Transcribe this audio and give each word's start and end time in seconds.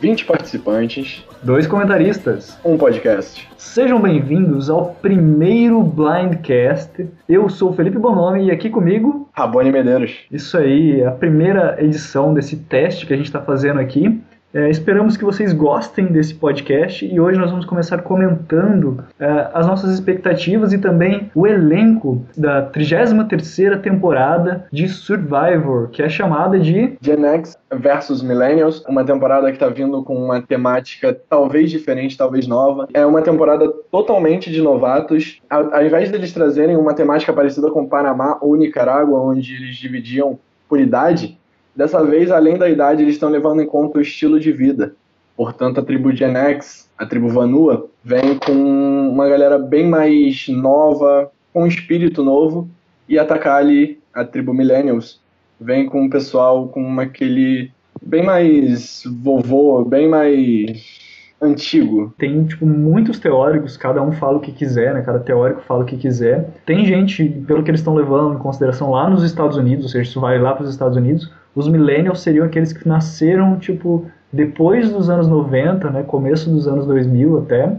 20 0.00 0.26
participantes, 0.26 1.24
dois 1.42 1.66
comentaristas, 1.66 2.56
um 2.64 2.78
podcast. 2.78 3.48
Sejam 3.56 4.00
bem-vindos 4.00 4.70
ao 4.70 4.94
primeiro 4.94 5.82
Blindcast. 5.82 7.08
Eu 7.28 7.48
sou 7.48 7.70
o 7.70 7.72
Felipe 7.74 7.98
Bonomi 7.98 8.46
e 8.46 8.50
aqui 8.52 8.70
comigo. 8.70 9.28
Rabone 9.32 9.72
Medeiros. 9.72 10.20
Isso 10.30 10.56
aí, 10.56 11.02
a 11.02 11.10
primeira 11.10 11.76
edição 11.82 12.32
desse 12.32 12.56
teste 12.56 13.06
que 13.06 13.12
a 13.12 13.16
gente 13.16 13.26
está 13.26 13.40
fazendo 13.40 13.80
aqui. 13.80 14.20
É, 14.58 14.68
esperamos 14.68 15.16
que 15.16 15.24
vocês 15.24 15.52
gostem 15.52 16.06
desse 16.06 16.34
podcast 16.34 17.06
e 17.06 17.20
hoje 17.20 17.38
nós 17.38 17.48
vamos 17.48 17.64
começar 17.64 18.02
comentando 18.02 19.04
é, 19.16 19.50
as 19.54 19.64
nossas 19.68 19.94
expectativas 19.94 20.72
e 20.72 20.78
também 20.78 21.30
o 21.32 21.46
elenco 21.46 22.26
da 22.36 22.68
33ª 22.68 23.80
temporada 23.80 24.66
de 24.72 24.88
Survivor, 24.88 25.90
que 25.90 26.02
é 26.02 26.08
chamada 26.08 26.58
de 26.58 26.98
Gen 27.00 27.24
X 27.24 27.56
versus 27.72 28.20
Millennials, 28.20 28.84
uma 28.88 29.04
temporada 29.04 29.46
que 29.46 29.52
está 29.52 29.68
vindo 29.68 30.02
com 30.02 30.16
uma 30.16 30.42
temática 30.42 31.16
talvez 31.28 31.70
diferente, 31.70 32.18
talvez 32.18 32.48
nova. 32.48 32.88
É 32.92 33.06
uma 33.06 33.22
temporada 33.22 33.72
totalmente 33.92 34.50
de 34.50 34.60
novatos. 34.60 35.40
Ao, 35.48 35.72
ao 35.72 35.86
invés 35.86 36.10
deles 36.10 36.32
trazerem 36.32 36.76
uma 36.76 36.94
temática 36.94 37.32
parecida 37.32 37.70
com 37.70 37.86
Panamá 37.86 38.36
ou 38.40 38.56
Nicarágua, 38.56 39.20
onde 39.20 39.54
eles 39.54 39.76
dividiam 39.76 40.36
por 40.68 40.80
idade, 40.80 41.38
Dessa 41.78 42.04
vez, 42.04 42.28
além 42.32 42.58
da 42.58 42.68
idade, 42.68 43.04
eles 43.04 43.14
estão 43.14 43.28
levando 43.28 43.62
em 43.62 43.66
conta 43.66 43.98
o 43.98 44.02
estilo 44.02 44.40
de 44.40 44.50
vida. 44.50 44.96
Portanto, 45.36 45.78
a 45.78 45.82
tribo 45.84 46.10
Gen 46.10 46.34
X, 46.34 46.90
a 46.98 47.06
tribo 47.06 47.28
Vanua, 47.28 47.88
vem 48.02 48.36
com 48.36 48.52
uma 48.52 49.28
galera 49.28 49.56
bem 49.60 49.86
mais 49.86 50.48
nova, 50.48 51.30
com 51.52 51.62
um 51.62 51.66
espírito 51.68 52.24
novo, 52.24 52.68
e 53.08 53.16
atacar 53.16 53.58
ali 53.58 54.00
a 54.12 54.24
tribo 54.24 54.52
Millennials 54.52 55.20
vem 55.60 55.86
com 55.86 56.02
um 56.02 56.10
pessoal 56.10 56.66
com 56.66 56.98
aquele 56.98 57.70
bem 58.02 58.24
mais 58.24 59.04
vovô, 59.22 59.84
bem 59.84 60.08
mais 60.08 60.98
antigo. 61.40 62.12
Tem, 62.18 62.44
tipo, 62.44 62.66
muitos 62.66 63.20
teóricos, 63.20 63.76
cada 63.76 64.02
um 64.02 64.10
fala 64.10 64.38
o 64.38 64.40
que 64.40 64.50
quiser, 64.50 64.94
né? 64.94 65.02
Cada 65.02 65.20
teórico 65.20 65.60
fala 65.60 65.84
o 65.84 65.86
que 65.86 65.96
quiser. 65.96 66.50
Tem 66.66 66.84
gente, 66.84 67.24
pelo 67.46 67.62
que 67.62 67.70
eles 67.70 67.80
estão 67.80 67.94
levando 67.94 68.34
em 68.34 68.38
consideração 68.38 68.90
lá 68.90 69.08
nos 69.08 69.22
Estados 69.22 69.56
Unidos, 69.56 69.84
ou 69.84 69.90
seja, 69.92 70.10
isso 70.10 70.20
vai 70.20 70.40
lá 70.40 70.54
para 70.54 70.64
os 70.64 70.70
Estados 70.70 70.96
Unidos, 70.96 71.30
os 71.54 71.68
millennials 71.68 72.20
seriam 72.20 72.46
aqueles 72.46 72.72
que 72.72 72.86
nasceram, 72.86 73.58
tipo, 73.58 74.06
depois 74.32 74.90
dos 74.90 75.10
anos 75.10 75.28
90, 75.28 75.90
né? 75.90 76.02
Começo 76.02 76.50
dos 76.50 76.68
anos 76.68 76.86
2000 76.86 77.38
até. 77.38 77.76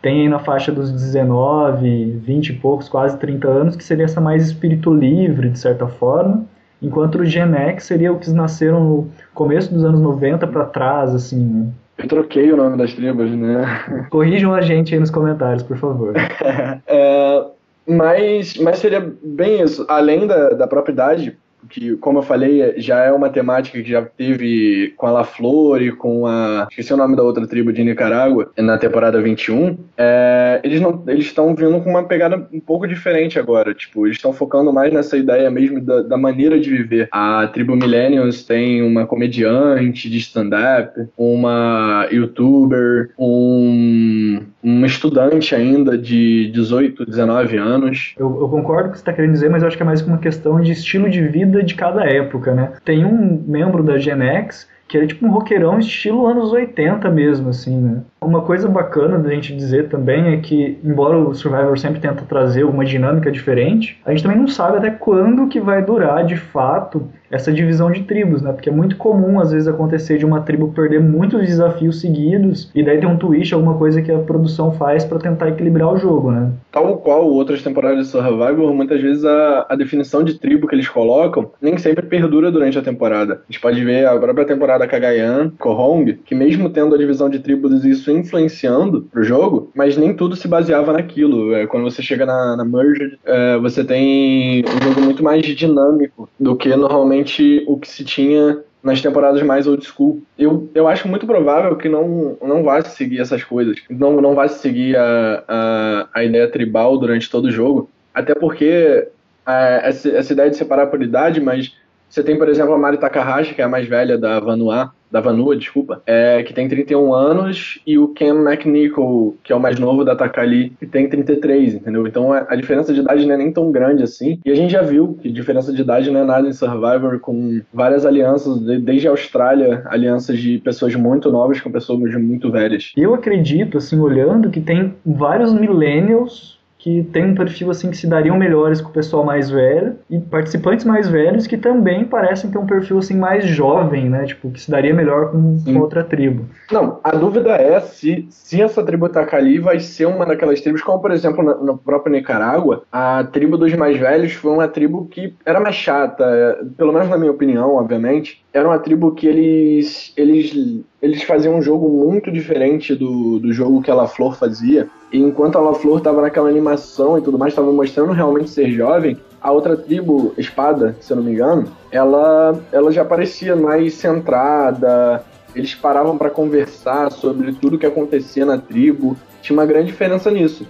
Tem 0.00 0.22
aí 0.22 0.28
na 0.28 0.38
faixa 0.38 0.70
dos 0.70 0.92
19, 0.92 2.20
20 2.24 2.48
e 2.50 2.52
poucos, 2.54 2.88
quase 2.88 3.18
30 3.18 3.48
anos, 3.48 3.76
que 3.76 3.82
seria 3.82 4.04
essa 4.04 4.20
mais 4.20 4.46
espírito 4.46 4.94
livre, 4.94 5.50
de 5.50 5.58
certa 5.58 5.88
forma 5.88 6.46
enquanto 6.82 7.16
o 7.16 7.24
Gen 7.24 7.54
X 7.54 7.84
seria 7.84 8.12
o 8.12 8.18
que 8.18 8.30
nasceram 8.30 8.82
no 8.82 9.10
começo 9.34 9.72
dos 9.72 9.84
anos 9.84 10.00
90 10.00 10.46
para 10.46 10.64
trás, 10.64 11.14
assim, 11.14 11.44
né? 11.44 11.66
Eu 11.98 12.06
troquei 12.06 12.52
o 12.52 12.56
nome 12.56 12.76
das 12.76 12.94
tribos, 12.94 13.30
né? 13.30 13.64
Corrijam 14.10 14.54
a 14.54 14.60
gente 14.60 14.94
aí 14.94 15.00
nos 15.00 15.10
comentários, 15.10 15.64
por 15.64 15.76
favor. 15.76 16.14
é, 16.86 17.44
mas, 17.86 18.56
mas 18.58 18.78
seria 18.78 19.12
bem 19.22 19.62
isso. 19.62 19.84
Além 19.88 20.26
da, 20.26 20.50
da 20.50 20.66
propriedade, 20.68 21.36
que, 21.68 21.96
como 21.96 22.18
eu 22.18 22.22
falei, 22.22 22.74
já 22.78 23.04
é 23.04 23.12
uma 23.12 23.30
temática 23.30 23.80
que 23.82 23.90
já 23.90 24.02
teve 24.02 24.94
com 24.96 25.06
a 25.06 25.10
La 25.10 25.24
Flor 25.24 25.82
e 25.82 25.92
com 25.92 26.26
a. 26.26 26.66
Esqueci 26.70 26.92
o 26.92 26.96
nome 26.96 27.16
da 27.16 27.22
outra 27.22 27.46
tribo 27.46 27.72
de 27.72 27.82
Nicarágua, 27.82 28.50
na 28.56 28.78
temporada 28.78 29.20
21. 29.20 29.76
É, 29.96 30.60
eles 30.62 30.80
não 30.80 31.02
eles 31.06 31.26
estão 31.26 31.54
vindo 31.54 31.80
com 31.80 31.90
uma 31.90 32.04
pegada 32.04 32.48
um 32.52 32.60
pouco 32.60 32.86
diferente 32.86 33.38
agora. 33.38 33.74
Tipo, 33.74 34.06
eles 34.06 34.16
estão 34.16 34.32
focando 34.32 34.72
mais 34.72 34.92
nessa 34.92 35.16
ideia 35.16 35.50
mesmo 35.50 35.80
da, 35.80 36.02
da 36.02 36.16
maneira 36.16 36.58
de 36.58 36.70
viver. 36.70 37.08
A 37.12 37.46
tribo 37.48 37.74
Millennials 37.74 38.44
tem 38.44 38.82
uma 38.82 39.06
comediante 39.06 40.08
de 40.08 40.18
stand-up, 40.18 41.08
uma 41.16 42.08
youtuber, 42.10 43.10
um, 43.18 44.40
um 44.62 44.84
estudante 44.84 45.54
ainda 45.54 45.96
de 45.96 46.50
18, 46.52 47.06
19 47.06 47.56
anos. 47.56 48.14
Eu, 48.18 48.38
eu 48.40 48.48
concordo 48.48 48.84
com 48.84 48.88
o 48.88 48.92
que 48.92 48.98
você 48.98 49.02
está 49.02 49.12
querendo 49.12 49.32
dizer, 49.32 49.48
mas 49.50 49.62
eu 49.62 49.68
acho 49.68 49.76
que 49.76 49.82
é 49.82 49.86
mais 49.86 50.02
uma 50.02 50.18
questão 50.18 50.60
de 50.60 50.72
estilo 50.72 51.08
de 51.08 51.26
vida 51.26 51.47
de 51.50 51.74
cada 51.74 52.04
época, 52.04 52.54
né? 52.54 52.72
Tem 52.84 53.04
um 53.04 53.42
membro 53.46 53.82
da 53.82 53.98
Gen 53.98 54.22
X 54.22 54.68
que 54.88 54.96
era 54.96 55.06
tipo 55.06 55.26
um 55.26 55.30
roqueirão 55.30 55.78
estilo 55.78 56.26
anos 56.26 56.50
80 56.50 57.10
mesmo, 57.10 57.50
assim, 57.50 57.78
né? 57.78 58.00
Uma 58.22 58.40
coisa 58.40 58.66
bacana 58.66 59.18
da 59.18 59.28
gente 59.30 59.54
dizer 59.54 59.88
também 59.88 60.32
é 60.32 60.38
que, 60.38 60.78
embora 60.82 61.18
o 61.18 61.34
Survivor 61.34 61.78
sempre 61.78 62.00
tenta 62.00 62.24
trazer 62.24 62.64
uma 62.64 62.84
dinâmica 62.84 63.30
diferente, 63.30 64.00
a 64.06 64.10
gente 64.10 64.22
também 64.22 64.38
não 64.38 64.48
sabe 64.48 64.78
até 64.78 64.90
quando 64.90 65.46
que 65.46 65.60
vai 65.60 65.84
durar, 65.84 66.24
de 66.24 66.36
fato, 66.36 67.06
essa 67.30 67.52
divisão 67.52 67.90
de 67.90 68.02
tribos, 68.02 68.42
né? 68.42 68.52
Porque 68.52 68.68
é 68.68 68.72
muito 68.72 68.96
comum, 68.96 69.40
às 69.40 69.52
vezes, 69.52 69.68
acontecer 69.68 70.18
de 70.18 70.26
uma 70.26 70.40
tribo 70.40 70.72
perder 70.72 71.00
muitos 71.00 71.40
desafios 71.40 72.00
seguidos 72.00 72.70
e 72.74 72.82
daí 72.82 72.98
tem 72.98 73.08
um 73.08 73.16
twist, 73.16 73.54
alguma 73.54 73.74
coisa 73.74 74.00
que 74.02 74.10
a 74.10 74.18
produção 74.18 74.72
faz 74.72 75.04
para 75.04 75.18
tentar 75.18 75.48
equilibrar 75.48 75.92
o 75.92 75.98
jogo, 75.98 76.30
né? 76.30 76.50
Tal 76.72 76.96
qual 76.98 77.26
outras 77.26 77.62
temporadas 77.62 78.06
de 78.06 78.12
Survivor, 78.12 78.72
muitas 78.74 79.00
vezes 79.00 79.24
a, 79.24 79.66
a 79.68 79.76
definição 79.76 80.22
de 80.22 80.34
tribo 80.38 80.66
que 80.66 80.74
eles 80.74 80.88
colocam 80.88 81.50
nem 81.60 81.76
sempre 81.76 82.06
perdura 82.06 82.50
durante 82.50 82.78
a 82.78 82.82
temporada. 82.82 83.34
A 83.34 83.52
gente 83.52 83.60
pode 83.60 83.84
ver 83.84 84.06
a 84.06 84.18
própria 84.18 84.46
temporada 84.46 84.86
Kagayan, 84.86 85.50
Kohong, 85.58 86.18
que 86.24 86.34
mesmo 86.34 86.70
tendo 86.70 86.94
a 86.94 86.98
divisão 86.98 87.28
de 87.28 87.38
tribos 87.38 87.84
isso 87.84 88.10
influenciando 88.10 89.06
pro 89.10 89.22
jogo, 89.22 89.70
mas 89.74 89.96
nem 89.96 90.14
tudo 90.14 90.36
se 90.36 90.48
baseava 90.48 90.92
naquilo. 90.92 91.54
É, 91.54 91.66
quando 91.66 91.84
você 91.84 92.02
chega 92.02 92.24
na, 92.24 92.56
na 92.56 92.64
Merged, 92.64 93.18
é, 93.24 93.58
você 93.58 93.84
tem 93.84 94.64
um 94.64 94.84
jogo 94.84 95.00
muito 95.00 95.22
mais 95.22 95.44
dinâmico 95.44 96.28
do 96.38 96.56
que 96.56 96.74
normalmente 96.74 97.17
o 97.66 97.78
que 97.78 97.88
se 97.88 98.04
tinha 98.04 98.58
nas 98.82 99.02
temporadas 99.02 99.42
mais 99.42 99.66
old 99.66 99.84
school. 99.84 100.22
Eu, 100.38 100.68
eu 100.74 100.88
acho 100.88 101.08
muito 101.08 101.26
provável 101.26 101.76
que 101.76 101.88
não, 101.88 102.36
não 102.42 102.62
vá 102.62 102.80
se 102.82 102.96
seguir 102.96 103.20
essas 103.20 103.42
coisas. 103.42 103.78
Não, 103.90 104.20
não 104.20 104.34
vai 104.34 104.48
se 104.48 104.60
seguir 104.60 104.96
a, 104.96 105.44
a, 105.46 106.08
a 106.14 106.24
ideia 106.24 106.48
tribal 106.48 106.96
durante 106.98 107.30
todo 107.30 107.46
o 107.46 107.50
jogo. 107.50 107.90
Até 108.14 108.34
porque 108.34 109.08
a, 109.44 109.80
essa, 109.84 110.08
essa 110.10 110.32
ideia 110.32 110.50
de 110.50 110.56
separar 110.56 110.86
por 110.86 111.02
idade, 111.02 111.40
mas 111.40 111.74
você 112.08 112.22
tem, 112.22 112.38
por 112.38 112.48
exemplo, 112.48 112.72
a 112.72 112.78
Mari 112.78 112.98
Takahashi, 112.98 113.54
que 113.54 113.60
é 113.60 113.64
a 113.64 113.68
mais 113.68 113.86
velha 113.86 114.16
da 114.16 114.40
Vanua, 114.40 114.92
da 115.10 115.20
Vanua, 115.20 115.56
desculpa, 115.56 116.02
é, 116.06 116.42
que 116.42 116.52
tem 116.52 116.68
31 116.68 117.14
anos, 117.14 117.80
e 117.86 117.98
o 117.98 118.08
Ken 118.08 118.34
McNichol, 118.34 119.36
que 119.42 119.52
é 119.52 119.56
o 119.56 119.60
mais 119.60 119.78
novo 119.78 120.04
da 120.04 120.14
Takali, 120.14 120.70
que 120.78 120.86
tem 120.86 121.08
33, 121.08 121.74
entendeu? 121.74 122.06
Então 122.06 122.32
a, 122.32 122.46
a, 122.48 122.56
diferença 122.56 122.92
de 122.92 123.00
idade 123.00 123.26
não 123.26 123.34
é 123.34 123.38
nem 123.38 123.52
tão 123.52 123.72
grande 123.72 124.02
assim. 124.02 124.38
E 124.44 124.50
a 124.50 124.54
gente 124.54 124.70
já 124.70 124.82
viu 124.82 125.18
que 125.20 125.30
diferença 125.30 125.72
de 125.72 125.80
idade 125.80 126.10
não 126.10 126.20
é 126.20 126.24
nada 126.24 126.48
em 126.48 126.52
Survivor, 126.52 127.18
com 127.20 127.60
várias 127.72 128.04
alianças, 128.04 128.60
de, 128.60 128.78
desde 128.78 129.08
a 129.08 129.10
Austrália, 129.10 129.82
alianças 129.86 130.38
de 130.38 130.58
pessoas 130.58 130.94
muito 130.94 131.30
novas 131.30 131.60
com 131.60 131.70
pessoas 131.70 132.14
muito 132.14 132.50
velhas. 132.50 132.92
Eu 132.96 133.14
acredito, 133.14 133.78
assim, 133.78 133.98
olhando, 133.98 134.50
que 134.50 134.60
tem 134.60 134.94
vários 135.04 135.52
millennials 135.52 136.57
que 136.78 137.02
tem 137.12 137.24
um 137.24 137.34
perfil 137.34 137.70
assim 137.70 137.90
que 137.90 137.96
se 137.96 138.06
dariam 138.06 138.36
melhores 138.36 138.80
com 138.80 138.90
o 138.90 138.92
pessoal 138.92 139.24
mais 139.24 139.50
velho 139.50 139.96
e 140.08 140.18
participantes 140.18 140.84
mais 140.84 141.08
velhos 141.08 141.46
que 141.46 141.56
também 141.56 142.04
parecem 142.04 142.50
ter 142.50 142.58
um 142.58 142.66
perfil 142.66 142.98
assim 142.98 143.16
mais 143.16 143.44
jovem, 143.44 144.08
né? 144.08 144.24
Tipo, 144.24 144.50
que 144.50 144.60
se 144.60 144.70
daria 144.70 144.94
melhor 144.94 145.32
com, 145.32 145.58
com 145.62 145.78
outra 145.78 146.04
tribo. 146.04 146.44
Não, 146.70 147.00
a 147.02 147.10
dúvida 147.10 147.50
é 147.50 147.80
se, 147.80 148.26
se 148.30 148.62
essa 148.62 148.84
tribo 148.84 149.08
Takali 149.08 149.58
vai 149.58 149.80
ser 149.80 150.06
uma 150.06 150.24
daquelas 150.24 150.60
tribos, 150.60 150.82
como 150.82 151.00
por 151.00 151.10
exemplo 151.10 151.42
no, 151.42 151.64
no 151.64 151.78
próprio 151.78 152.12
Nicarágua, 152.12 152.84
a 152.92 153.24
tribo 153.24 153.58
dos 153.58 153.74
mais 153.74 153.98
velhos 153.98 154.32
foi 154.34 154.52
uma 154.52 154.68
tribo 154.68 155.06
que 155.06 155.34
era 155.44 155.58
mais 155.58 155.74
chata, 155.74 156.58
pelo 156.76 156.92
menos 156.92 157.08
na 157.08 157.18
minha 157.18 157.32
opinião, 157.32 157.74
obviamente. 157.74 158.42
Era 158.58 158.68
uma 158.68 158.78
tribo 158.78 159.12
que 159.12 159.26
eles, 159.26 160.12
eles 160.16 160.82
eles 161.00 161.22
faziam 161.22 161.56
um 161.56 161.62
jogo 161.62 161.88
muito 161.88 162.30
diferente 162.30 162.94
do, 162.94 163.38
do 163.38 163.52
jogo 163.52 163.80
que 163.80 163.90
a 163.90 163.94
La 163.94 164.08
Flor 164.08 164.36
fazia. 164.36 164.88
E 165.12 165.18
enquanto 165.18 165.56
a 165.56 165.60
La 165.60 165.74
Flor 165.74 165.98
estava 165.98 166.20
naquela 166.20 166.48
animação 166.48 167.16
e 167.16 167.22
tudo 167.22 167.38
mais, 167.38 167.52
estava 167.52 167.70
mostrando 167.72 168.12
realmente 168.12 168.50
ser 168.50 168.70
jovem, 168.72 169.16
a 169.40 169.52
outra 169.52 169.76
tribo, 169.76 170.34
Espada, 170.36 170.96
se 171.00 171.12
eu 171.12 171.16
não 171.16 171.22
me 171.22 171.32
engano, 171.32 171.68
ela, 171.92 172.60
ela 172.72 172.90
já 172.90 173.04
parecia 173.04 173.54
mais 173.54 173.94
centrada. 173.94 175.24
Eles 175.54 175.74
paravam 175.74 176.18
para 176.18 176.28
conversar 176.28 177.10
sobre 177.12 177.52
tudo 177.52 177.78
que 177.78 177.86
acontecia 177.86 178.44
na 178.44 178.58
tribo. 178.58 179.16
Tinha 179.40 179.56
uma 179.56 179.66
grande 179.66 179.86
diferença 179.86 180.30
nisso. 180.30 180.66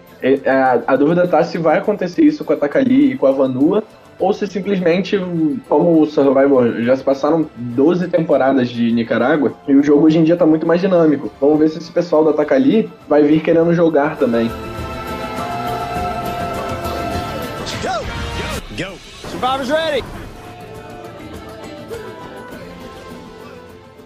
A, 0.47 0.93
a 0.93 0.97
dúvida 0.97 1.27
tá 1.27 1.43
se 1.43 1.57
vai 1.57 1.79
acontecer 1.79 2.23
isso 2.23 2.45
com 2.45 2.53
a 2.53 2.57
Takali 2.57 3.13
e 3.13 3.17
com 3.17 3.27
a 3.27 3.33
Vanua, 3.33 3.83
ou 4.19 4.33
se 4.33 4.47
simplesmente, 4.47 5.19
como 5.69 6.03
o 6.03 6.07
Survivor 6.07 6.83
já 6.83 6.97
se 6.97 7.05
passaram 7.05 7.47
12 7.57 8.09
temporadas 8.09 8.69
de 8.69 8.91
Nicarágua, 8.93 9.53
e 9.67 9.75
o 9.75 9.83
jogo 9.83 10.07
hoje 10.07 10.19
em 10.19 10.25
dia 10.25 10.35
está 10.35 10.45
muito 10.45 10.67
mais 10.67 10.81
dinâmico. 10.81 11.31
Vamos 11.41 11.59
ver 11.59 11.69
se 11.69 11.79
esse 11.79 11.91
pessoal 11.93 12.25
da 12.25 12.33
Takali 12.33 12.91
vai 13.09 13.23
vir 13.23 13.41
querendo 13.41 13.73
jogar 13.73 14.17
também. 14.17 14.49
Go! 17.83 18.05
Go! 18.77 18.99
Survivor's 19.29 19.71
ready! 19.71 20.05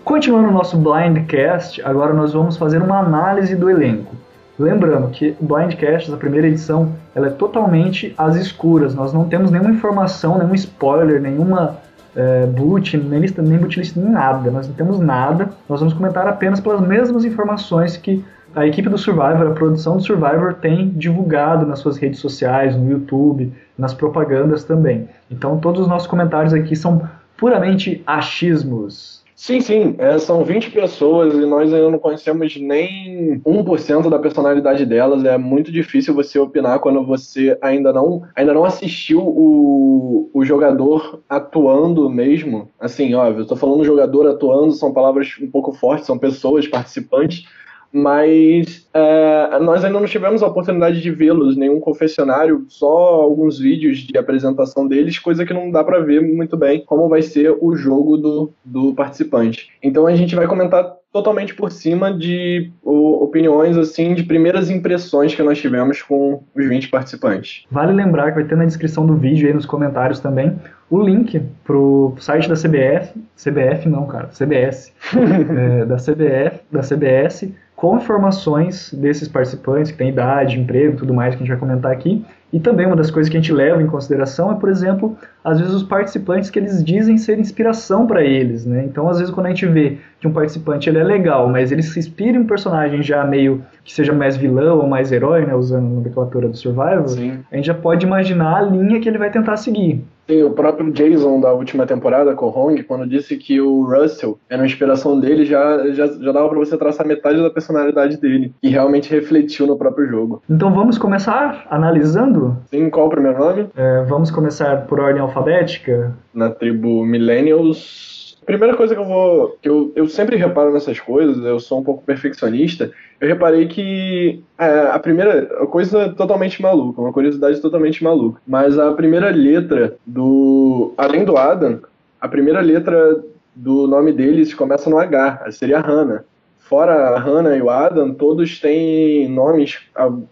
Continuando 0.05 0.49
o 0.49 0.53
nosso 0.53 0.77
Blindcast, 0.77 1.81
agora 1.83 2.13
nós 2.13 2.33
vamos 2.33 2.57
fazer 2.57 2.83
uma 2.83 2.99
análise 2.99 3.55
do 3.57 3.71
elenco. 3.71 4.22
Lembrando 4.59 5.09
que 5.09 5.35
o 5.41 5.45
Blindcast, 5.45 6.13
a 6.13 6.17
primeira 6.17 6.47
edição, 6.47 6.93
ela 7.15 7.29
é 7.29 7.31
totalmente 7.31 8.15
às 8.19 8.37
escuras. 8.37 8.95
Nós 8.95 9.13
não 9.13 9.29
temos 9.29 9.51
nenhuma 9.51 9.71
informação, 9.71 10.39
nenhum 10.39 10.55
spoiler, 10.55 11.21
nenhuma 11.21 11.79
é, 12.15 12.47
boot, 12.47 12.97
nem 12.97 13.21
lista, 13.21 13.41
nem 13.41 13.59
boot 13.59 13.79
list, 13.79 13.97
nem 13.97 14.11
nada. 14.11 14.51
Nós 14.51 14.69
não 14.69 14.75
temos 14.75 15.01
nada. 15.01 15.51
Nós 15.69 15.81
vamos 15.81 15.95
comentar 15.95 16.27
apenas 16.27 16.61
pelas 16.61 16.81
mesmas 16.81 17.25
informações 17.25 17.97
que 17.97 18.25
a 18.55 18.67
equipe 18.67 18.89
do 18.89 18.99
Survivor, 18.99 19.47
a 19.47 19.55
produção 19.55 19.97
do 19.97 20.03
Survivor 20.03 20.55
tem 20.55 20.91
divulgado 20.91 21.65
nas 21.65 21.79
suas 21.79 21.97
redes 21.97 22.21
sociais, 22.21 22.77
no 22.77 22.91
YouTube, 22.91 23.51
nas 23.79 23.95
propagandas 23.95 24.63
também. 24.63 25.09
Então 25.31 25.59
todos 25.59 25.81
os 25.81 25.89
nossos 25.89 26.07
comentários 26.07 26.53
aqui 26.53 26.77
são 26.77 27.09
puramente 27.39 28.03
achismos. 28.07 29.22
Sim, 29.43 29.61
sim. 29.61 29.97
É, 29.99 30.21
são 30.21 30.45
20 30.45 30.71
pessoas 30.71 31.35
e 31.35 31.45
nós 31.45 31.75
ainda 31.75 31.91
não 31.91 31.99
conhecemos 31.99 32.57
nem 32.57 33.41
1% 33.45 34.09
da 34.09 34.17
personalidade 34.17 34.87
delas. 34.87 35.25
É 35.25 35.37
muito 35.37 35.73
difícil 35.73 36.15
você 36.15 36.39
opinar 36.39 36.79
quando 36.79 37.05
você 37.05 37.59
ainda 37.61 37.93
não, 37.93 38.23
ainda 38.37 38.55
não 38.55 38.65
assistiu 38.65 39.19
o, 39.19 40.31
o 40.33 40.45
jogador 40.45 41.25
atuando 41.29 42.09
mesmo. 42.09 42.71
Assim, 42.79 43.15
óbvio, 43.15 43.41
eu 43.41 43.43
estou 43.43 43.57
falando 43.57 43.83
jogador 43.83 44.29
atuando, 44.29 44.75
são 44.75 44.93
palavras 44.93 45.35
um 45.43 45.51
pouco 45.51 45.73
fortes, 45.73 46.07
são 46.07 46.17
pessoas, 46.17 46.69
participantes 46.69 47.45
mas 47.93 48.89
é, 48.95 49.59
nós 49.61 49.85
ainda 49.85 50.01
não 50.01 50.07
tivemos 50.07 50.43
a 50.43 50.47
oportunidade 50.47 51.01
de 51.01 51.11
vê-los, 51.11 51.57
nenhum 51.57 51.79
confessionário, 51.79 52.65
só 52.69 52.87
alguns 52.87 53.59
vídeos 53.59 53.99
de 53.99 54.17
apresentação 54.17 54.89
deles, 54.89 55.19
coisa 55.19 55.45
que 55.45 55.53
não 55.53 55.71
dá 55.71 55.85
para 55.85 56.01
ver 56.01 56.21
muito 56.23 56.57
bem 56.57 56.83
como 56.85 57.09
vai 57.09 57.21
ser 57.21 57.55
o 57.61 57.77
jogo 57.77 58.17
do, 58.17 58.53
do 58.65 58.95
participante. 58.95 59.69
Então 59.83 60.07
a 60.07 60.15
gente 60.17 60.35
vai 60.35 60.47
comentar 60.47 60.97
totalmente 61.13 61.55
por 61.55 61.71
cima 61.71 62.11
de 62.11 62.71
opiniões 62.83 63.77
assim 63.77 64.15
de 64.15 64.23
primeiras 64.23 64.71
impressões 64.71 65.35
que 65.35 65.43
nós 65.43 65.59
tivemos 65.59 66.01
com 66.01 66.43
os 66.55 66.67
20 66.67 66.89
participantes. 66.89 67.65
Vale 67.71 67.93
lembrar 67.93 68.31
que 68.31 68.37
vai 68.37 68.45
ter 68.45 68.57
na 68.57 68.65
descrição 68.65 69.05
do 69.05 69.15
vídeo 69.15 69.47
aí 69.47 69.53
nos 69.53 69.67
comentários 69.67 70.21
também 70.21 70.57
o 70.93 71.01
link 71.01 71.41
pro 71.65 72.15
site 72.19 72.49
da 72.49 72.55
CBF, 72.55 73.19
CBF 73.35 73.89
não, 73.89 74.07
cara, 74.07 74.29
CBS, 74.29 74.93
é, 75.17 75.87
da 75.87 75.97
CBF, 75.97 76.61
da 76.71 76.83
CBS 76.83 77.51
com 77.83 77.97
informações 77.97 78.95
desses 78.95 79.27
participantes, 79.27 79.91
que 79.91 79.99
têm 79.99 80.11
idade, 80.11 80.57
emprego 80.57 80.97
tudo 80.97 81.13
mais 81.13 81.35
que 81.35 81.43
a 81.43 81.45
gente 81.45 81.49
vai 81.49 81.59
comentar 81.59 81.91
aqui. 81.91 82.25
E 82.53 82.61
também 82.61 82.87
uma 82.87 82.97
das 82.97 83.11
coisas 83.11 83.31
que 83.31 83.37
a 83.37 83.41
gente 83.41 83.53
leva 83.53 83.83
em 83.83 83.87
consideração 83.87 84.53
é, 84.53 84.55
por 84.55 84.69
exemplo, 84.69 85.17
às 85.43 85.59
vezes 85.59 85.75
os 85.75 85.83
participantes 85.83 86.51
que 86.51 86.59
eles 86.59 86.85
dizem 86.85 87.17
ser 87.17 87.39
inspiração 87.39 88.07
para 88.07 88.23
eles, 88.23 88.67
né? 88.67 88.85
Então, 88.85 89.09
às 89.09 89.19
vezes 89.19 89.33
quando 89.33 89.47
a 89.47 89.49
gente 89.49 89.67
vê 89.67 89.99
que 90.21 90.29
um 90.29 90.33
participante 90.33 90.89
ele 90.89 90.99
é 90.99 91.05
legal, 91.05 91.49
mas 91.49 91.73
ele 91.73 91.83
se 91.83 91.99
inspira 91.99 92.37
em 92.37 92.41
um 92.41 92.47
personagem 92.47 93.03
já 93.03 93.25
meio 93.25 93.63
que 93.85 93.93
seja 93.93 94.13
mais 94.13 94.37
vilão 94.37 94.79
ou 94.79 94.87
mais 94.87 95.11
herói, 95.11 95.45
né, 95.45 95.55
usando 95.55 95.87
a 95.87 95.91
nomenclatura 95.91 96.49
do 96.49 96.57
Survival, 96.57 97.09
Sim. 97.09 97.39
a 97.51 97.57
gente 97.57 97.67
já 97.67 97.75
pode 97.75 98.07
imaginar 98.07 98.59
a 98.59 98.63
linha 98.63 99.01
que 99.01 99.09
ele 99.09 99.19
vai 99.19 99.31
tentar 99.31 99.57
seguir. 99.57 100.05
Sim, 100.29 100.45
o 100.45 100.51
próprio 100.51 100.91
Jason 100.93 101.41
da 101.41 101.53
última 101.53 101.85
temporada, 101.85 102.35
com 102.35 102.47
Hong, 102.47 102.81
quando 102.85 103.07
disse 103.07 103.37
que 103.37 103.61
o 103.61 103.83
Russell 103.83 104.39
era 104.49 104.63
uma 104.63 104.67
inspiração 104.67 105.19
dele, 105.19 105.45
já, 105.45 105.91
já, 105.93 106.07
já 106.07 106.33
dava 106.33 106.49
para 106.49 106.59
você 106.59 106.77
traçar 106.77 107.07
metade 107.07 107.43
da 107.43 107.51
personalidade 107.51 108.17
dele, 108.19 108.55
e 108.63 108.69
realmente 108.69 109.11
refletiu 109.11 109.67
no 109.67 109.77
próprio 109.77 110.07
jogo. 110.07 110.43
Então 110.49 110.73
vamos 110.73 110.97
começar 110.97 111.67
analisando? 111.69 112.42
Sim, 112.67 112.91
qual 112.91 113.07
o 113.07 113.11
primeiro 113.11 113.39
nome? 113.39 113.69
É, 113.77 114.03
vamos 114.05 114.31
começar 114.31 114.87
por 114.87 115.01
ordem 115.01 115.21
alfabética? 115.21 116.15
Na 116.35 116.51
tribo 116.51 117.05
Millennials, 117.05 118.23
Primeira 118.45 118.77
coisa 118.77 118.95
que 118.95 119.01
eu 119.01 119.05
vou. 119.05 119.57
que 119.63 119.69
eu, 119.69 119.93
eu 119.95 120.09
sempre 120.09 120.37
reparo 120.37 120.73
nessas 120.73 120.99
coisas, 120.99 121.45
eu 121.45 121.61
sou 121.61 121.79
um 121.79 121.85
pouco 121.85 122.03
perfeccionista. 122.03 122.91
Eu 123.21 123.29
reparei 123.29 123.69
que 123.69 124.43
é, 124.59 124.89
a 124.91 124.99
primeira 124.99 125.47
coisa 125.67 126.13
totalmente 126.13 126.61
maluca, 126.61 127.01
uma 127.01 127.13
curiosidade 127.13 127.61
totalmente 127.61 128.03
maluca. 128.03 128.41
Mas 128.47 128.79
a 128.79 128.93
primeira 128.93 129.31
letra 129.31 129.95
do. 130.05 130.93
Além 130.97 131.25
do 131.25 131.37
Adam, 131.37 131.81
a 132.21 132.27
primeira 132.29 132.61
letra 132.61 133.23
do 133.55 133.87
nome 133.87 134.13
deles 134.13 134.53
começa 134.55 134.91
no 134.91 134.99
H, 134.99 135.51
seria 135.53 135.79
Hannah. 135.81 136.25
Fora 136.59 137.11
a 137.11 137.19
Hannah 137.19 137.57
e 137.57 137.63
o 137.63 137.71
Adam, 137.71 138.13
todos 138.15 138.59
têm 138.59 139.29
nomes 139.29 139.79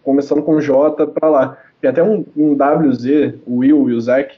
começando 0.02 0.42
com 0.42 0.60
J 0.60 1.06
para 1.06 1.28
lá. 1.28 1.56
Tem 1.80 1.90
até 1.90 2.02
um, 2.02 2.24
um 2.36 2.52
WZ, 2.52 3.34
o 3.46 3.58
Will 3.58 3.90
e 3.90 3.94
o 3.94 4.00
Zack. 4.00 4.36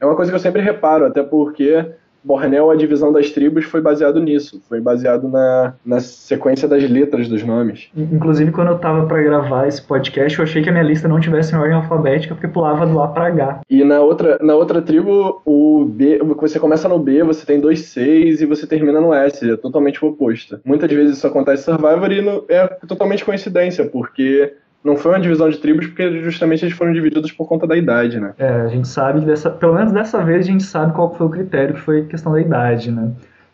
É 0.00 0.04
uma 0.04 0.14
coisa 0.14 0.30
que 0.30 0.36
eu 0.36 0.40
sempre 0.40 0.60
reparo, 0.60 1.06
até 1.06 1.22
porque 1.22 1.86
Bornel, 2.26 2.72
a 2.72 2.74
divisão 2.74 3.12
das 3.12 3.30
tribos, 3.30 3.64
foi 3.64 3.80
baseado 3.80 4.20
nisso. 4.20 4.60
Foi 4.68 4.80
baseado 4.80 5.28
na, 5.28 5.74
na 5.84 6.00
sequência 6.00 6.66
das 6.66 6.82
letras 6.90 7.28
dos 7.28 7.44
nomes. 7.44 7.88
Inclusive, 7.96 8.50
quando 8.50 8.68
eu 8.68 8.78
tava 8.78 9.06
para 9.06 9.22
gravar 9.22 9.68
esse 9.68 9.80
podcast, 9.80 10.36
eu 10.36 10.42
achei 10.42 10.60
que 10.60 10.68
a 10.68 10.72
minha 10.72 10.82
lista 10.82 11.06
não 11.06 11.20
tivesse 11.20 11.54
em 11.54 11.58
ordem 11.58 11.76
alfabética, 11.76 12.34
porque 12.34 12.48
pulava 12.48 12.84
do 12.84 13.00
A 13.00 13.06
para 13.06 13.26
H. 13.26 13.60
E 13.70 13.84
na 13.84 14.00
outra, 14.00 14.38
na 14.42 14.56
outra 14.56 14.82
tribo, 14.82 15.40
o 15.44 15.84
B, 15.84 16.18
você 16.36 16.58
começa 16.58 16.88
no 16.88 16.98
B, 16.98 17.22
você 17.22 17.46
tem 17.46 17.60
dois 17.60 17.80
Cs 17.82 18.40
e 18.40 18.46
você 18.46 18.66
termina 18.66 19.00
no 19.00 19.14
S. 19.14 19.48
É 19.48 19.56
totalmente 19.56 20.04
o 20.04 20.08
oposto. 20.08 20.58
Muitas 20.64 20.90
vezes 20.90 21.18
isso 21.18 21.26
acontece 21.28 21.62
em 21.62 21.74
Survivor 21.76 22.10
e 22.10 22.20
no, 22.20 22.44
é 22.48 22.66
totalmente 22.88 23.24
coincidência, 23.24 23.84
porque 23.84 24.52
não 24.84 24.96
foi 24.96 25.12
uma 25.12 25.20
divisão 25.20 25.48
de 25.50 25.58
tribos 25.58 25.86
porque 25.86 26.22
justamente 26.22 26.64
eles 26.64 26.76
foram 26.76 26.92
divididos 26.92 27.32
por 27.32 27.46
conta 27.48 27.66
da 27.66 27.76
idade, 27.76 28.20
né? 28.20 28.34
É, 28.38 28.48
a 28.48 28.68
gente 28.68 28.86
sabe 28.86 29.20
que 29.20 29.26
dessa, 29.26 29.50
pelo 29.50 29.74
menos 29.74 29.92
dessa 29.92 30.22
vez 30.22 30.46
a 30.46 30.50
gente 30.50 30.62
sabe 30.62 30.92
qual 30.92 31.12
foi 31.14 31.26
o 31.26 31.30
critério, 31.30 31.74
que 31.74 31.80
foi 31.80 32.00
a 32.00 32.04
questão 32.04 32.32
da 32.32 32.40
idade, 32.40 32.90
né? 32.90 33.10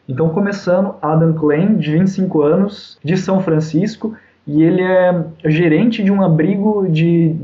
Então, 0.08 0.28
começando, 0.28 0.94
Adam 1.00 1.32
Klein, 1.32 1.76
de 1.76 1.92
25 1.92 2.42
anos, 2.42 2.98
de 3.02 3.16
São 3.16 3.40
Francisco, 3.40 4.14
e 4.46 4.62
ele 4.62 4.82
é 4.82 5.24
gerente 5.46 6.02
de 6.02 6.10
um 6.10 6.22
abrigo 6.22 6.86
de 6.88 7.34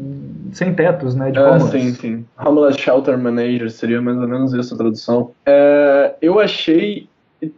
sem 0.53 0.75
tetos, 0.75 1.15
né? 1.15 1.31
De 1.31 1.39
ah, 1.39 1.61
sim, 1.61 1.93
sim. 1.93 2.25
Homeless 2.45 2.79
Shelter 2.79 3.17
Manager 3.17 3.71
seria 3.71 4.03
mais 4.03 4.19
ou 4.19 4.27
menos 4.27 4.53
essa 4.55 4.75
a 4.75 4.79
tradução. 4.79 5.31
É, 5.47 6.15
eu 6.21 6.39
achei. 6.41 7.09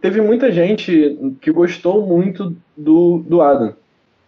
Teve 0.00 0.20
muita 0.20 0.52
gente 0.52 1.34
que 1.40 1.50
gostou 1.50 2.06
muito 2.06 2.54
do, 2.76 3.24
do 3.26 3.40
Adam 3.40 3.72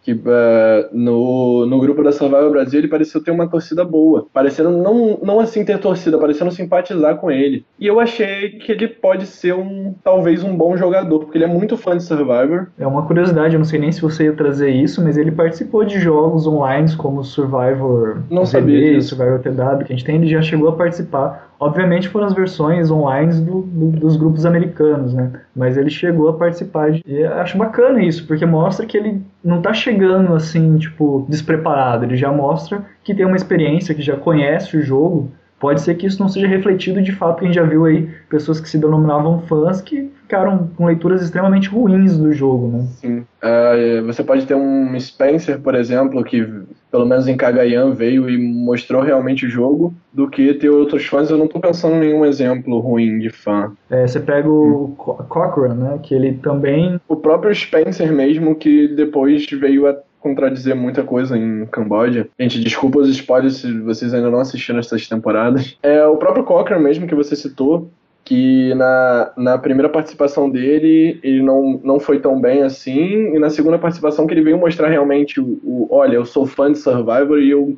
que 0.03 0.11
uh, 0.11 0.89
no, 0.91 1.65
no 1.65 1.79
grupo 1.79 2.03
da 2.03 2.11
Survival 2.11 2.51
Brasil 2.51 2.79
ele 2.79 2.87
pareceu 2.87 3.23
ter 3.23 3.31
uma 3.31 3.47
torcida 3.47 3.83
boa, 3.85 4.27
parecendo 4.33 4.71
não, 4.71 5.19
não 5.23 5.39
assim 5.39 5.63
ter 5.63 5.79
torcida, 5.79 6.17
parecendo 6.17 6.51
simpatizar 6.51 7.15
com 7.17 7.31
ele. 7.31 7.65
E 7.79 7.87
eu 7.87 7.99
achei 7.99 8.49
que 8.51 8.71
ele 8.71 8.87
pode 8.87 9.25
ser 9.25 9.53
um 9.53 9.95
talvez 10.03 10.43
um 10.43 10.55
bom 10.55 10.75
jogador, 10.75 11.19
porque 11.19 11.37
ele 11.37 11.45
é 11.45 11.47
muito 11.47 11.77
fã 11.77 11.95
de 11.95 12.03
Survivor. 12.03 12.67
É 12.77 12.85
uma 12.85 13.05
curiosidade, 13.05 13.55
eu 13.55 13.59
não 13.59 13.65
sei 13.65 13.79
nem 13.79 13.91
se 13.91 14.01
você 14.01 14.25
ia 14.25 14.33
trazer 14.33 14.69
isso, 14.69 15.03
mas 15.03 15.17
ele 15.17 15.31
participou 15.31 15.83
de 15.85 15.99
jogos 15.99 16.45
online 16.45 16.83
como 16.97 17.23
Survivor 17.23 18.23
não 18.29 18.45
sabia 18.45 18.99
Survivor 19.01 19.39
TW, 19.39 19.85
que 19.85 19.93
a 19.93 19.95
gente 19.95 20.03
tem, 20.03 20.15
ele 20.15 20.27
já 20.27 20.41
chegou 20.41 20.69
a 20.69 20.73
participar. 20.73 21.52
Obviamente 21.63 22.09
foram 22.09 22.25
as 22.25 22.33
versões 22.33 22.91
online 22.91 23.33
do, 23.41 23.61
do, 23.61 23.91
dos 23.91 24.17
grupos 24.17 24.45
americanos, 24.45 25.13
né? 25.13 25.31
Mas 25.55 25.77
ele 25.77 25.89
chegou 25.89 26.27
a 26.27 26.33
participar 26.33 26.91
de... 26.91 27.01
E 27.05 27.23
acho 27.23 27.57
bacana 27.57 28.03
isso, 28.03 28.27
porque 28.27 28.45
mostra 28.45 28.85
que 28.85 28.97
ele 28.97 29.21
não 29.43 29.61
tá 29.61 29.73
chegando 29.73 30.33
assim, 30.33 30.77
tipo, 30.77 31.25
despreparado. 31.29 32.03
Ele 32.03 32.17
já 32.17 32.31
mostra 32.31 32.83
que 33.03 33.15
tem 33.15 33.25
uma 33.25 33.37
experiência, 33.37 33.95
que 33.95 34.01
já 34.01 34.17
conhece 34.17 34.75
o 34.75 34.81
jogo. 34.81 35.31
Pode 35.63 35.79
ser 35.79 35.95
que 35.95 36.05
isso 36.05 36.19
não 36.19 36.27
seja 36.27 36.45
refletido 36.45 37.01
de 37.01 37.13
fato, 37.13 37.39
que 37.39 37.45
a 37.45 37.47
gente 37.47 37.55
já 37.55 37.63
viu 37.63 37.85
aí 37.85 38.09
pessoas 38.29 38.59
que 38.59 38.67
se 38.67 38.77
denominavam 38.77 39.39
fãs 39.43 39.81
que 39.81 40.11
ficaram 40.21 40.69
com 40.75 40.87
leituras 40.87 41.21
extremamente 41.21 41.69
ruins 41.69 42.17
do 42.17 42.33
jogo, 42.33 42.67
né? 42.67 42.85
Sim. 42.97 43.19
Uh, 43.41 44.05
você 44.05 44.25
pode 44.25 44.45
ter 44.45 44.55
um 44.55 44.99
Spencer, 44.99 45.61
por 45.61 45.73
exemplo, 45.73 46.21
que 46.21 46.45
pelo 46.91 47.05
menos 47.05 47.29
em 47.29 47.37
Kagayan 47.37 47.91
veio 47.91 48.29
e 48.29 48.37
mostrou 48.37 49.01
realmente 49.01 49.45
o 49.45 49.49
jogo, 49.49 49.93
do 50.11 50.29
que 50.29 50.53
ter 50.53 50.69
outros 50.69 51.05
fãs. 51.05 51.29
Eu 51.29 51.37
não 51.37 51.45
estou 51.45 51.61
pensando 51.61 51.95
em 51.95 51.99
nenhum 52.01 52.25
exemplo 52.25 52.79
ruim 52.79 53.17
de 53.19 53.29
fã. 53.29 53.71
É, 53.89 54.05
você 54.05 54.19
pega 54.19 54.49
o 54.49 54.93
Cochrane, 54.97 55.81
né? 55.81 55.99
Que 56.03 56.13
ele 56.13 56.33
também. 56.33 56.99
O 57.07 57.15
próprio 57.15 57.55
Spencer 57.55 58.11
mesmo, 58.11 58.53
que 58.53 58.89
depois 58.89 59.45
veio 59.49 59.87
a 59.87 59.95
contradizer 60.23 60.73
muita 60.75 61.03
coisa 61.03 61.37
em 61.37 61.65
Camboja. 61.65 62.27
Gente, 62.39 62.63
desculpa 62.63 62.99
os 62.99 63.09
spoilers 63.09 63.57
se 63.57 63.79
vocês 63.81 64.13
ainda 64.13 64.31
não 64.31 64.39
assistiram 64.39 64.79
essas 64.79 65.07
temporadas. 65.07 65.77
É 65.83 66.03
o 66.05 66.15
próprio 66.15 66.45
Cochrane 66.45 66.81
mesmo 66.81 67.05
que 67.05 67.13
você 67.13 67.35
citou, 67.35 67.91
que 68.23 68.73
na, 68.75 69.31
na 69.35 69.57
primeira 69.57 69.89
participação 69.89 70.49
dele 70.49 71.19
ele 71.21 71.43
não, 71.43 71.79
não 71.83 71.99
foi 71.99 72.19
tão 72.19 72.39
bem 72.39 72.63
assim, 72.63 73.35
e 73.35 73.39
na 73.39 73.49
segunda 73.49 73.77
participação 73.77 74.25
que 74.25 74.33
ele 74.33 74.43
veio 74.43 74.57
mostrar 74.57 74.87
realmente 74.87 75.41
o, 75.41 75.59
o 75.61 75.87
olha, 75.91 76.15
eu 76.15 76.25
sou 76.25 76.45
fã 76.45 76.71
de 76.71 76.77
Survivor 76.77 77.39
e 77.39 77.51
eu, 77.51 77.77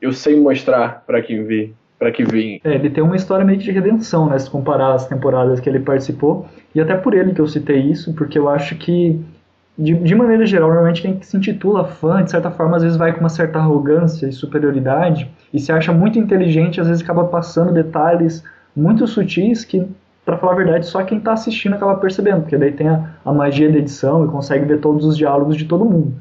eu 0.00 0.12
sei 0.12 0.40
mostrar 0.40 1.04
para 1.06 1.20
quem 1.20 1.44
vê, 1.44 1.72
para 1.98 2.10
que 2.10 2.24
vem. 2.24 2.58
É, 2.64 2.74
ele 2.74 2.88
tem 2.88 3.04
uma 3.04 3.16
história 3.16 3.44
meio 3.44 3.58
de 3.58 3.70
redenção, 3.70 4.30
né, 4.30 4.38
se 4.38 4.48
comparar 4.48 4.94
as 4.94 5.06
temporadas 5.06 5.60
que 5.60 5.68
ele 5.68 5.80
participou, 5.80 6.46
e 6.74 6.80
até 6.80 6.96
por 6.96 7.12
ele 7.12 7.34
que 7.34 7.40
eu 7.40 7.46
citei 7.46 7.80
isso, 7.80 8.14
porque 8.14 8.38
eu 8.38 8.48
acho 8.48 8.76
que 8.76 9.20
de, 9.78 9.94
de 9.94 10.14
maneira 10.14 10.44
geral, 10.44 10.68
normalmente 10.68 11.02
quem 11.02 11.20
se 11.22 11.36
intitula 11.36 11.84
fã, 11.84 12.22
de 12.22 12.30
certa 12.30 12.50
forma, 12.50 12.76
às 12.76 12.82
vezes 12.82 12.98
vai 12.98 13.12
com 13.12 13.20
uma 13.20 13.28
certa 13.28 13.58
arrogância 13.58 14.26
e 14.26 14.32
superioridade 14.32 15.30
e 15.52 15.58
se 15.58 15.72
acha 15.72 15.92
muito 15.92 16.18
inteligente, 16.18 16.80
às 16.80 16.88
vezes 16.88 17.02
acaba 17.02 17.24
passando 17.24 17.72
detalhes 17.72 18.44
muito 18.76 19.06
sutis 19.06 19.64
que, 19.64 19.86
para 20.24 20.36
falar 20.36 20.52
a 20.52 20.56
verdade, 20.56 20.86
só 20.86 21.02
quem 21.02 21.18
está 21.18 21.32
assistindo 21.32 21.74
acaba 21.74 21.94
percebendo, 21.96 22.42
porque 22.42 22.56
daí 22.56 22.72
tem 22.72 22.88
a, 22.88 23.10
a, 23.24 23.32
magia 23.32 23.70
da 23.70 23.78
edição 23.78 24.24
e 24.24 24.28
consegue 24.28 24.64
ver 24.66 24.78
todos 24.80 25.06
os 25.06 25.16
diálogos 25.16 25.56
de 25.56 25.64
todo 25.64 25.84
mundo. 25.84 26.14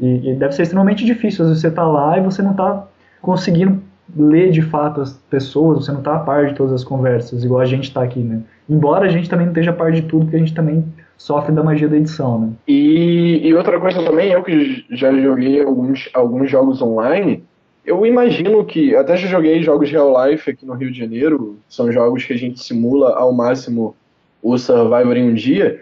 E, 0.00 0.30
e 0.30 0.34
deve 0.34 0.52
ser 0.52 0.62
extremamente 0.62 1.04
difícil, 1.04 1.44
às 1.44 1.50
vezes 1.50 1.62
você 1.62 1.68
está 1.68 1.86
lá 1.86 2.18
e 2.18 2.22
você 2.22 2.42
não 2.42 2.50
está 2.50 2.86
conseguindo 3.22 3.80
lê 4.16 4.50
de 4.50 4.62
fato 4.62 5.00
as 5.00 5.14
pessoas, 5.30 5.84
você 5.84 5.92
não 5.92 5.98
está 5.98 6.16
a 6.16 6.18
par 6.20 6.46
de 6.46 6.54
todas 6.54 6.72
as 6.72 6.84
conversas, 6.84 7.42
igual 7.44 7.60
a 7.60 7.64
gente 7.64 7.84
está 7.84 8.02
aqui, 8.02 8.20
né? 8.20 8.40
Embora 8.68 9.06
a 9.06 9.08
gente 9.08 9.28
também 9.28 9.46
não 9.46 9.52
esteja 9.52 9.70
a 9.70 9.74
par 9.74 9.90
de 9.90 10.02
tudo, 10.02 10.24
porque 10.24 10.36
a 10.36 10.40
gente 10.40 10.54
também 10.54 10.84
sofre 11.16 11.52
da 11.52 11.62
magia 11.62 11.88
da 11.88 11.96
edição, 11.96 12.40
né? 12.40 12.52
E, 12.68 13.40
e 13.46 13.54
outra 13.54 13.80
coisa 13.80 14.02
também, 14.02 14.30
eu 14.30 14.42
que 14.42 14.84
já 14.90 15.12
joguei 15.12 15.62
alguns, 15.62 16.08
alguns 16.12 16.50
jogos 16.50 16.80
online, 16.82 17.42
eu 17.84 18.04
imagino 18.04 18.64
que, 18.64 18.94
até 18.96 19.16
já 19.16 19.28
joguei 19.28 19.62
jogos 19.62 19.90
real 19.90 20.12
life 20.26 20.50
aqui 20.50 20.66
no 20.66 20.74
Rio 20.74 20.90
de 20.90 20.98
Janeiro, 20.98 21.56
são 21.68 21.90
jogos 21.92 22.24
que 22.24 22.32
a 22.32 22.36
gente 22.36 22.62
simula 22.62 23.16
ao 23.16 23.32
máximo 23.32 23.94
o 24.42 24.58
Survivor 24.58 25.16
em 25.16 25.30
um 25.30 25.34
dia, 25.34 25.80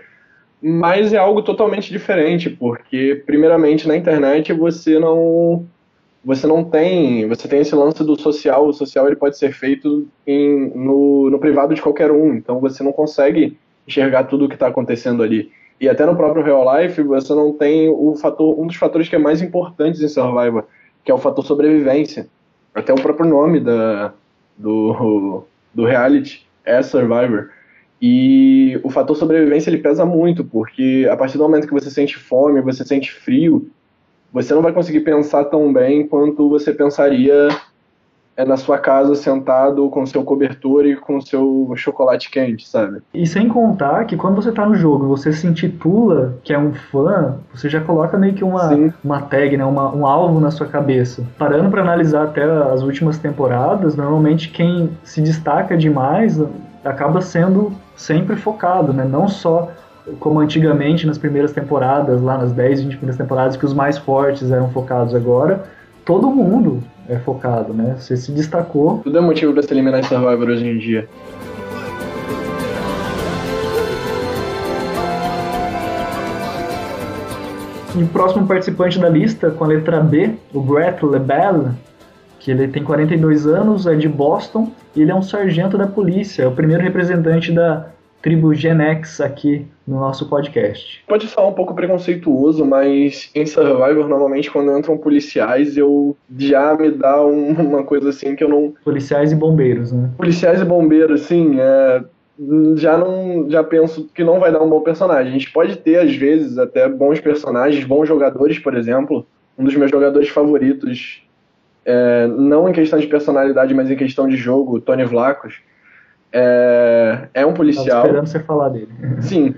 mas 0.62 1.12
é 1.12 1.18
algo 1.18 1.42
totalmente 1.42 1.90
diferente, 1.90 2.48
porque 2.48 3.22
primeiramente 3.26 3.88
na 3.88 3.96
internet 3.96 4.52
você 4.52 4.98
não 4.98 5.66
você 6.24 6.46
não 6.46 6.64
tem, 6.64 7.28
você 7.28 7.46
tem 7.46 7.60
esse 7.60 7.74
lance 7.74 8.02
do 8.02 8.18
social, 8.18 8.66
o 8.66 8.72
social 8.72 9.06
ele 9.06 9.16
pode 9.16 9.36
ser 9.36 9.52
feito 9.52 10.08
em, 10.26 10.70
no, 10.74 11.28
no 11.28 11.38
privado 11.38 11.74
de 11.74 11.82
qualquer 11.82 12.10
um, 12.10 12.32
então 12.34 12.60
você 12.60 12.82
não 12.82 12.92
consegue 12.92 13.58
enxergar 13.86 14.24
tudo 14.24 14.44
o 14.44 14.48
que 14.48 14.54
está 14.54 14.68
acontecendo 14.68 15.22
ali. 15.22 15.50
E 15.80 15.88
até 15.88 16.06
no 16.06 16.16
próprio 16.16 16.44
real 16.44 16.64
life 16.78 17.02
você 17.02 17.34
não 17.34 17.52
tem 17.52 17.88
o 17.88 18.14
fator, 18.16 18.58
um 18.58 18.66
dos 18.66 18.76
fatores 18.76 19.08
que 19.08 19.16
é 19.16 19.18
mais 19.18 19.42
importantes 19.42 20.00
em 20.00 20.08
Survivor, 20.08 20.64
que 21.04 21.10
é 21.10 21.14
o 21.14 21.18
fator 21.18 21.44
sobrevivência. 21.44 22.28
Até 22.74 22.92
o 22.92 23.00
próprio 23.00 23.28
nome 23.28 23.60
da, 23.60 24.12
do, 24.56 25.44
do 25.72 25.84
reality 25.84 26.46
é 26.64 26.82
Survivor. 26.82 27.50
E 28.00 28.78
o 28.82 28.90
fator 28.90 29.16
sobrevivência 29.16 29.70
ele 29.70 29.78
pesa 29.78 30.04
muito, 30.04 30.44
porque 30.44 31.08
a 31.10 31.16
partir 31.16 31.38
do 31.38 31.44
momento 31.44 31.66
que 31.66 31.72
você 31.72 31.90
sente 31.90 32.16
fome, 32.16 32.60
você 32.60 32.84
sente 32.84 33.12
frio, 33.12 33.70
você 34.32 34.52
não 34.52 34.62
vai 34.62 34.72
conseguir 34.72 35.00
pensar 35.00 35.44
tão 35.44 35.72
bem 35.72 36.06
quanto 36.06 36.48
você 36.48 36.72
pensaria 36.72 37.48
é 38.36 38.44
na 38.44 38.56
sua 38.56 38.78
casa 38.78 39.14
sentado 39.14 39.88
com 39.90 40.04
seu 40.04 40.24
cobertor 40.24 40.86
e 40.86 40.96
com 40.96 41.20
seu 41.20 41.72
chocolate 41.76 42.30
quente, 42.30 42.68
sabe? 42.68 43.00
E 43.12 43.26
sem 43.26 43.48
contar 43.48 44.04
que 44.04 44.16
quando 44.16 44.36
você 44.36 44.50
tá 44.50 44.66
no 44.66 44.74
jogo, 44.74 45.06
você 45.06 45.32
se 45.32 45.46
intitula 45.46 46.36
que 46.42 46.52
é 46.52 46.58
um 46.58 46.72
fã, 46.72 47.36
você 47.52 47.68
já 47.68 47.80
coloca 47.80 48.18
meio 48.18 48.34
que 48.34 48.44
uma, 48.44 48.92
uma 49.02 49.22
tag, 49.22 49.56
né, 49.56 49.64
uma, 49.64 49.94
um 49.94 50.06
alvo 50.06 50.40
na 50.40 50.50
sua 50.50 50.66
cabeça. 50.66 51.24
Parando 51.38 51.70
para 51.70 51.82
analisar 51.82 52.24
até 52.24 52.44
as 52.44 52.82
últimas 52.82 53.18
temporadas, 53.18 53.94
normalmente 53.96 54.48
quem 54.48 54.90
se 55.04 55.20
destaca 55.20 55.76
demais 55.76 56.40
acaba 56.84 57.20
sendo 57.20 57.72
sempre 57.96 58.36
focado, 58.36 58.92
né? 58.92 59.04
Não 59.04 59.28
só 59.28 59.70
como 60.20 60.40
antigamente 60.40 61.06
nas 61.06 61.16
primeiras 61.16 61.52
temporadas, 61.52 62.20
lá 62.20 62.36
nas 62.36 62.52
10, 62.52 62.82
20 62.82 62.96
primeiras 62.96 63.16
temporadas, 63.16 63.56
que 63.56 63.64
os 63.64 63.72
mais 63.72 63.96
fortes 63.96 64.50
eram 64.50 64.68
focados 64.70 65.14
agora, 65.14 65.64
todo 66.04 66.28
mundo 66.28 66.82
é 67.08 67.16
focado, 67.18 67.72
né? 67.72 67.96
Você 67.98 68.16
se 68.16 68.32
destacou. 68.32 68.98
Tudo 68.98 69.18
é 69.18 69.20
motivo 69.20 69.52
para 69.52 69.62
se 69.62 69.72
eliminar 69.72 70.00
em 70.00 70.04
Survivor 70.04 70.48
hoje 70.48 70.66
em 70.66 70.78
dia. 70.78 71.08
E 77.96 78.02
o 78.02 78.08
próximo 78.08 78.46
participante 78.46 78.98
da 78.98 79.08
lista, 79.08 79.50
com 79.52 79.64
a 79.64 79.68
letra 79.68 80.00
B, 80.00 80.34
o 80.52 80.60
Brett 80.60 81.04
LeBel, 81.04 81.70
que 82.40 82.50
ele 82.50 82.66
tem 82.66 82.82
42 82.82 83.46
anos, 83.46 83.86
é 83.86 83.94
de 83.94 84.08
Boston, 84.08 84.72
e 84.96 85.02
ele 85.02 85.12
é 85.12 85.14
um 85.14 85.22
sargento 85.22 85.78
da 85.78 85.86
polícia, 85.86 86.42
é 86.42 86.46
o 86.46 86.52
primeiro 86.52 86.82
representante 86.82 87.52
da 87.52 87.86
tribo 88.24 88.54
Gen 88.54 88.80
X 88.80 89.20
aqui 89.20 89.66
no 89.86 90.00
nosso 90.00 90.26
podcast. 90.30 91.04
Pode 91.06 91.26
soar 91.26 91.46
um 91.46 91.52
pouco 91.52 91.74
preconceituoso, 91.74 92.64
mas 92.64 93.30
em 93.34 93.44
Survivor, 93.44 94.08
normalmente, 94.08 94.50
quando 94.50 94.74
entram 94.74 94.96
policiais, 94.96 95.76
eu 95.76 96.16
já 96.38 96.74
me 96.74 96.90
dá 96.90 97.22
um, 97.22 97.50
uma 97.50 97.82
coisa 97.84 98.08
assim 98.08 98.34
que 98.34 98.42
eu 98.42 98.48
não. 98.48 98.72
Policiais 98.82 99.30
e 99.30 99.34
bombeiros, 99.34 99.92
né? 99.92 100.10
Policiais 100.16 100.62
e 100.62 100.64
bombeiros, 100.64 101.20
sim. 101.20 101.60
É... 101.60 102.02
Já 102.76 102.96
não, 102.96 103.48
já 103.48 103.62
penso 103.62 104.08
que 104.14 104.24
não 104.24 104.40
vai 104.40 104.50
dar 104.50 104.62
um 104.62 104.70
bom 104.70 104.80
personagem. 104.80 105.28
A 105.28 105.38
gente 105.38 105.52
pode 105.52 105.76
ter 105.76 105.98
às 105.98 106.16
vezes 106.16 106.56
até 106.56 106.88
bons 106.88 107.20
personagens, 107.20 107.84
bons 107.84 108.08
jogadores, 108.08 108.58
por 108.58 108.74
exemplo. 108.74 109.26
Um 109.58 109.64
dos 109.64 109.76
meus 109.76 109.90
jogadores 109.90 110.30
favoritos, 110.30 111.22
é, 111.84 112.26
não 112.26 112.68
em 112.68 112.72
questão 112.72 112.98
de 112.98 113.06
personalidade, 113.06 113.72
mas 113.74 113.88
em 113.88 113.96
questão 113.96 114.26
de 114.26 114.36
jogo, 114.36 114.80
Tony 114.80 115.04
Vlacos 115.04 115.60
é, 116.34 117.28
é 117.32 117.46
um 117.46 117.54
policial. 117.54 117.86
Tava 117.86 118.06
esperando 118.06 118.26
você 118.26 118.40
falar 118.40 118.68
dele. 118.70 118.88
Sim. 119.20 119.54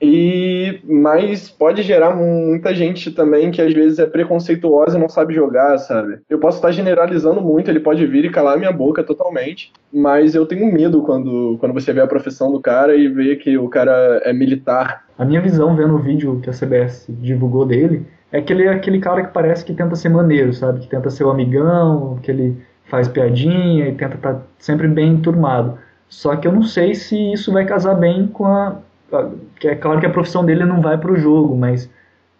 E 0.00 0.80
mas 0.84 1.50
pode 1.50 1.82
gerar 1.82 2.14
muita 2.14 2.72
gente 2.72 3.10
também 3.10 3.50
que 3.50 3.60
às 3.60 3.72
vezes 3.72 3.98
é 3.98 4.06
preconceituosa 4.06 4.96
e 4.96 5.00
não 5.00 5.08
sabe 5.08 5.34
jogar, 5.34 5.76
sabe? 5.78 6.20
Eu 6.30 6.38
posso 6.38 6.58
estar 6.58 6.70
generalizando 6.70 7.40
muito, 7.40 7.68
ele 7.68 7.80
pode 7.80 8.06
vir 8.06 8.24
e 8.24 8.30
calar 8.30 8.56
minha 8.56 8.70
boca 8.70 9.02
totalmente, 9.02 9.72
mas 9.92 10.36
eu 10.36 10.46
tenho 10.46 10.72
medo 10.72 11.02
quando, 11.02 11.56
quando 11.58 11.72
você 11.72 11.92
vê 11.92 12.00
a 12.00 12.06
profissão 12.06 12.52
do 12.52 12.60
cara 12.60 12.94
e 12.94 13.08
vê 13.08 13.34
que 13.34 13.58
o 13.58 13.68
cara 13.68 14.22
é 14.24 14.32
militar. 14.32 15.04
A 15.18 15.24
minha 15.24 15.40
visão 15.40 15.74
vendo 15.74 15.96
o 15.96 15.98
vídeo 15.98 16.38
que 16.40 16.48
a 16.48 16.52
CBS 16.52 17.06
divulgou 17.08 17.66
dele 17.66 18.06
é 18.30 18.40
que 18.40 18.52
ele 18.52 18.64
é 18.64 18.68
aquele 18.68 19.00
cara 19.00 19.24
que 19.24 19.32
parece 19.32 19.64
que 19.64 19.72
tenta 19.72 19.96
ser 19.96 20.10
maneiro, 20.10 20.52
sabe? 20.52 20.78
Que 20.78 20.88
tenta 20.88 21.10
ser 21.10 21.24
o 21.24 21.30
amigão, 21.30 22.20
que 22.22 22.30
ele 22.30 22.56
faz 22.84 23.08
piadinha 23.08 23.88
e 23.88 23.94
tenta 23.94 24.14
estar 24.14 24.34
tá 24.34 24.42
sempre 24.58 24.86
bem 24.86 25.14
enturmado. 25.14 25.78
Só 26.08 26.34
que 26.36 26.46
eu 26.46 26.52
não 26.52 26.62
sei 26.62 26.94
se 26.94 27.32
isso 27.32 27.52
vai 27.52 27.64
casar 27.64 27.94
bem 27.94 28.26
com 28.26 28.46
a. 28.46 28.76
que 29.58 29.68
é 29.68 29.74
claro 29.74 30.00
que 30.00 30.06
a 30.06 30.10
profissão 30.10 30.44
dele 30.44 30.64
não 30.64 30.80
vai 30.80 30.96
para 30.96 31.12
o 31.12 31.16
jogo, 31.16 31.56
mas 31.56 31.90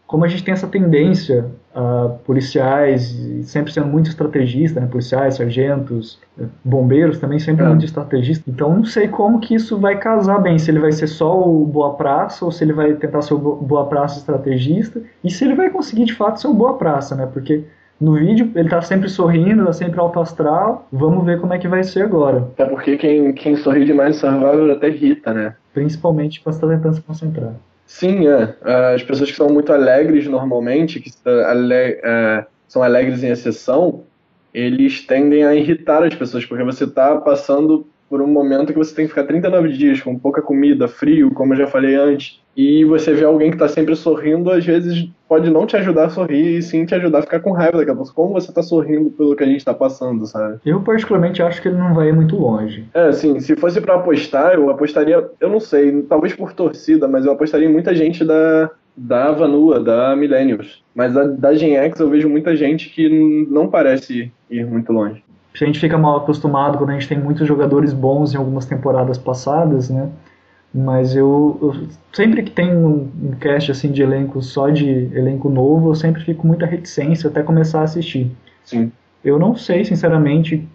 como 0.07 0.25
a 0.25 0.29
gente 0.29 0.43
tem 0.43 0.55
essa 0.55 0.67
tendência, 0.67 1.45
uh, 1.77 2.19
policiais 2.25 3.15
sempre 3.45 3.73
sendo 3.73 3.87
muito 3.87 4.09
estrategistas, 4.09 4.83
né? 4.83 4.89
policiais, 4.89 5.35
sargentos, 5.37 6.19
bombeiros 6.65 7.19
também 7.19 7.39
sempre 7.39 7.65
é. 7.65 7.69
muito 7.69 7.85
estrategistas. 7.85 8.47
Então 8.49 8.75
não 8.75 8.85
sei 8.85 9.09
como 9.09 9.39
que 9.39 9.55
isso 9.55 9.79
vai 9.79 9.99
casar 9.99 10.39
bem, 10.41 10.59
se 10.59 10.71
ele 10.71 10.81
vai 10.81 10.93
ser 10.93 11.07
só 11.07 11.39
o 11.47 11.65
boa 11.67 11.95
praça 11.95 12.45
ou 12.45 12.51
se 12.51 12.65
ele 12.65 12.73
vai 12.73 12.95
tentar 12.95 13.23
ser 13.23 13.35
o 13.35 13.39
boa 13.39 13.87
praça 13.87 14.19
estrategista 14.19 15.03
e 15.23 15.31
se 15.31 15.45
ele 15.45 15.55
vai 15.55 15.71
conseguir 15.71 16.07
de 16.07 16.15
fato 16.15 16.41
ser 16.41 16.49
o 16.49 16.55
boa 16.55 16.79
praça, 16.79 17.15
né? 17.15 17.29
Porque 17.31 17.65
no 18.01 18.15
vídeo, 18.15 18.51
ele 18.55 18.69
tá 18.69 18.81
sempre 18.81 19.09
sorrindo, 19.09 19.65
tá 19.65 19.73
sempre 19.73 19.99
alto 19.99 20.21
astral. 20.21 20.87
Vamos 20.93 21.25
ver 21.25 21.41
como 21.41 21.53
é 21.53 21.59
que 21.59 21.67
vai 21.67 21.83
ser 21.83 22.03
agora. 22.03 22.39
Até 22.39 22.65
porque 22.65 22.97
quem, 22.97 23.33
quem 23.33 23.57
sorri 23.57 23.85
demais 23.85 24.15
no 24.15 24.21
Survivor 24.21 24.71
até 24.71 24.89
irrita, 24.89 25.35
né? 25.35 25.57
Principalmente 25.75 26.41
quando 26.41 26.55
você 26.55 26.61
tá 26.61 26.69
tentando 26.69 26.95
se 26.95 27.03
concentrar. 27.03 27.55
Sim, 27.87 28.29
é. 28.29 28.55
As 28.95 29.03
pessoas 29.03 29.31
que 29.31 29.37
são 29.37 29.49
muito 29.49 29.73
alegres 29.73 30.27
normalmente, 30.29 31.01
que 31.01 31.11
é, 31.27 32.45
são 32.69 32.83
alegres 32.83 33.25
em 33.25 33.31
exceção, 33.31 34.03
eles 34.53 35.07
tendem 35.07 35.45
a 35.45 35.55
irritar 35.55 36.05
as 36.05 36.15
pessoas, 36.15 36.45
porque 36.45 36.63
você 36.63 36.87
tá 36.87 37.17
passando 37.17 37.87
por 38.09 38.23
um 38.23 38.27
momento 38.27 38.73
que 38.73 38.79
você 38.79 38.95
tem 38.95 39.05
que 39.05 39.11
ficar 39.11 39.25
39 39.25 39.69
dias 39.73 40.01
com 40.01 40.19
pouca 40.19 40.41
comida, 40.41 40.89
frio, 40.89 41.31
como 41.33 41.53
eu 41.53 41.59
já 41.59 41.67
falei 41.67 41.95
antes, 41.95 42.41
e 42.57 42.85
você 42.85 43.13
vê 43.13 43.25
alguém 43.25 43.51
que 43.51 43.57
está 43.57 43.69
sempre 43.69 43.95
sorrindo, 43.95 44.51
às 44.51 44.65
vezes 44.65 45.09
pode 45.29 45.49
não 45.51 45.65
te 45.65 45.77
ajudar 45.77 46.07
a 46.07 46.11
sorrir 46.11 46.59
e 46.59 46.63
sim 46.63 46.85
te 46.85 46.95
ajudar 46.95 47.21
a 47.21 47.23
ficar 47.23 47.39
com 47.39 47.53
raiva 47.53 47.79
daquela 47.79 47.99
pessoa. 47.99 48.15
Como 48.15 48.33
você 48.33 48.51
está 48.51 48.63
sorrindo 48.63 49.11
pelo 49.11 49.37
que 49.37 49.45
a 49.45 49.47
gente 49.47 49.59
está 49.59 49.73
passando, 49.73 50.27
sabe? 50.27 50.59
Eu 50.67 50.81
particularmente 50.81 51.41
acho 51.41 51.63
que 51.63 51.69
ele 51.69 51.77
não 51.77 51.95
vai 51.95 52.11
muito 52.11 52.37
longe. 52.37 52.85
É, 52.93 53.13
sim. 53.13 53.39
Se 53.39 53.55
fosse 53.55 53.81
para 53.81 53.95
apostar, 53.95 54.55
eu 54.55 54.71
apostaria, 54.71 55.25
eu 55.39 55.49
não 55.49 55.61
sei, 55.61 56.03
talvez 56.03 56.35
por 56.35 56.53
torcida, 56.53 57.07
mas 57.07 57.25
eu 57.25 57.33
apostaria 57.33 57.69
em 57.69 57.73
muita 57.73 57.95
gente 57.95 58.25
da 58.25 58.71
da 59.01 59.31
Vanua, 59.31 59.79
da 59.79 60.17
Millennials. 60.17 60.83
Mas 60.93 61.15
da, 61.15 61.23
da 61.23 61.55
Gen 61.55 61.77
X 61.77 62.01
eu 62.01 62.11
vejo 62.11 62.29
muita 62.29 62.57
gente 62.57 62.91
que 62.91 63.47
não 63.49 63.69
parece 63.69 64.33
ir 64.51 64.67
muito 64.67 64.93
longe 64.93 65.23
a 65.55 65.67
gente 65.67 65.81
fica 65.81 65.99
mal 65.99 66.19
acostumado 66.19 66.79
quando 66.79 66.91
a 66.91 66.93
gente 66.93 67.09
tem 67.09 67.19
muitos 67.19 67.47
jogadores 67.47 67.93
bons 67.93 68.35
em 68.35 68.37
algumas 68.37 68.67
temporadas 68.67 69.19
passadas, 69.19 69.91
né? 69.91 70.09
Mas 70.73 71.17
eu, 71.17 71.59
eu 71.63 71.89
sempre 72.13 72.43
que 72.43 72.51
tem 72.51 72.77
um, 72.77 73.11
um, 73.23 73.31
cast 73.41 73.71
assim 73.71 73.91
de 73.91 74.03
elenco 74.03 74.43
só 74.43 74.69
de 74.69 74.87
elenco 75.15 75.49
novo, 75.49 75.91
eu 75.91 75.95
sempre 75.95 76.23
fico 76.23 76.43
com 76.43 76.49
muita 76.49 76.67
reticência 76.67 77.29
até 77.29 77.43
começar 77.43 77.81
a 77.81 77.85
assistir. 77.85 78.31
Sim. 78.65 78.93
Eu 79.25 79.39
não 79.39 79.57
sei, 79.57 79.85
sinceramente, 79.85 80.69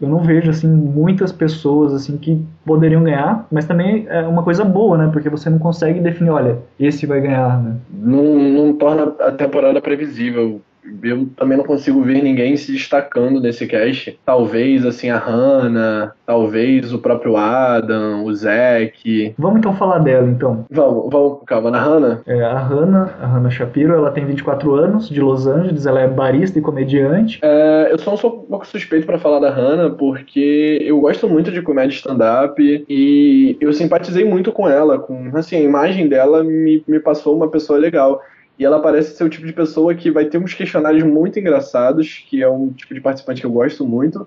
eu 0.00 0.08
não 0.08 0.20
vejo 0.20 0.50
assim 0.50 0.68
muitas 0.68 1.32
pessoas 1.32 1.92
assim 1.92 2.16
que 2.16 2.40
poderiam 2.64 3.02
ganhar, 3.02 3.46
mas 3.50 3.66
também 3.66 4.06
é 4.08 4.22
uma 4.22 4.42
coisa 4.42 4.64
boa, 4.64 4.96
né? 4.96 5.10
Porque 5.12 5.28
você 5.28 5.50
não 5.50 5.58
consegue 5.58 6.00
definir, 6.00 6.30
olha, 6.30 6.58
esse 6.78 7.04
vai 7.04 7.20
ganhar, 7.20 7.60
né? 7.60 7.76
Não, 7.90 8.24
não 8.24 8.72
torna 8.74 9.12
a 9.20 9.32
temporada 9.32 9.80
previsível 9.80 10.60
eu 11.02 11.28
também 11.36 11.56
não 11.56 11.64
consigo 11.64 12.02
ver 12.02 12.22
ninguém 12.22 12.56
se 12.56 12.72
destacando 12.72 13.40
nesse 13.40 13.66
cast. 13.66 14.18
Talvez, 14.24 14.84
assim, 14.84 15.10
a 15.10 15.18
Hannah, 15.18 16.12
talvez 16.26 16.92
o 16.92 16.98
próprio 16.98 17.36
Adam, 17.36 18.24
o 18.24 18.34
Zack. 18.34 19.34
Vamos 19.38 19.58
então 19.58 19.74
falar 19.74 19.98
dela, 19.98 20.28
então. 20.28 20.64
Vamos, 20.70 21.10
vamos, 21.10 21.38
calma, 21.46 21.70
na 21.70 21.80
Hannah? 21.80 22.20
É, 22.26 22.42
a 22.42 22.58
Hannah, 22.58 23.14
a 23.20 23.26
Hannah 23.26 23.50
Shapiro, 23.50 23.94
ela 23.94 24.10
tem 24.10 24.24
24 24.24 24.74
anos, 24.74 25.08
de 25.08 25.20
Los 25.20 25.46
Angeles, 25.46 25.86
ela 25.86 26.00
é 26.00 26.08
barista 26.08 26.58
e 26.58 26.62
comediante. 26.62 27.38
É, 27.42 27.88
eu 27.90 27.98
sou 27.98 28.14
um 28.14 28.46
pouco 28.46 28.66
suspeito 28.66 29.06
para 29.06 29.18
falar 29.18 29.40
da 29.40 29.50
Hannah, 29.50 29.90
porque 29.90 30.78
eu 30.82 31.00
gosto 31.00 31.28
muito 31.28 31.50
de 31.50 31.62
comédia 31.62 31.94
stand-up 31.94 32.54
e 32.88 33.56
eu 33.60 33.72
simpatizei 33.72 34.24
muito 34.24 34.52
com 34.52 34.68
ela, 34.68 34.98
com, 34.98 35.30
assim, 35.34 35.56
a 35.56 35.60
imagem 35.60 36.08
dela 36.08 36.42
me, 36.42 36.82
me 36.86 37.00
passou 37.00 37.36
uma 37.36 37.48
pessoa 37.48 37.78
legal. 37.78 38.20
E 38.58 38.64
ela 38.64 38.80
parece 38.80 39.16
ser 39.16 39.24
o 39.24 39.28
tipo 39.28 39.46
de 39.46 39.52
pessoa 39.52 39.94
que 39.94 40.10
vai 40.10 40.26
ter 40.26 40.38
uns 40.38 40.54
questionários 40.54 41.02
muito 41.02 41.38
engraçados, 41.38 42.24
que 42.28 42.42
é 42.42 42.48
um 42.48 42.70
tipo 42.70 42.94
de 42.94 43.00
participante 43.00 43.40
que 43.40 43.46
eu 43.46 43.50
gosto 43.50 43.84
muito, 43.86 44.26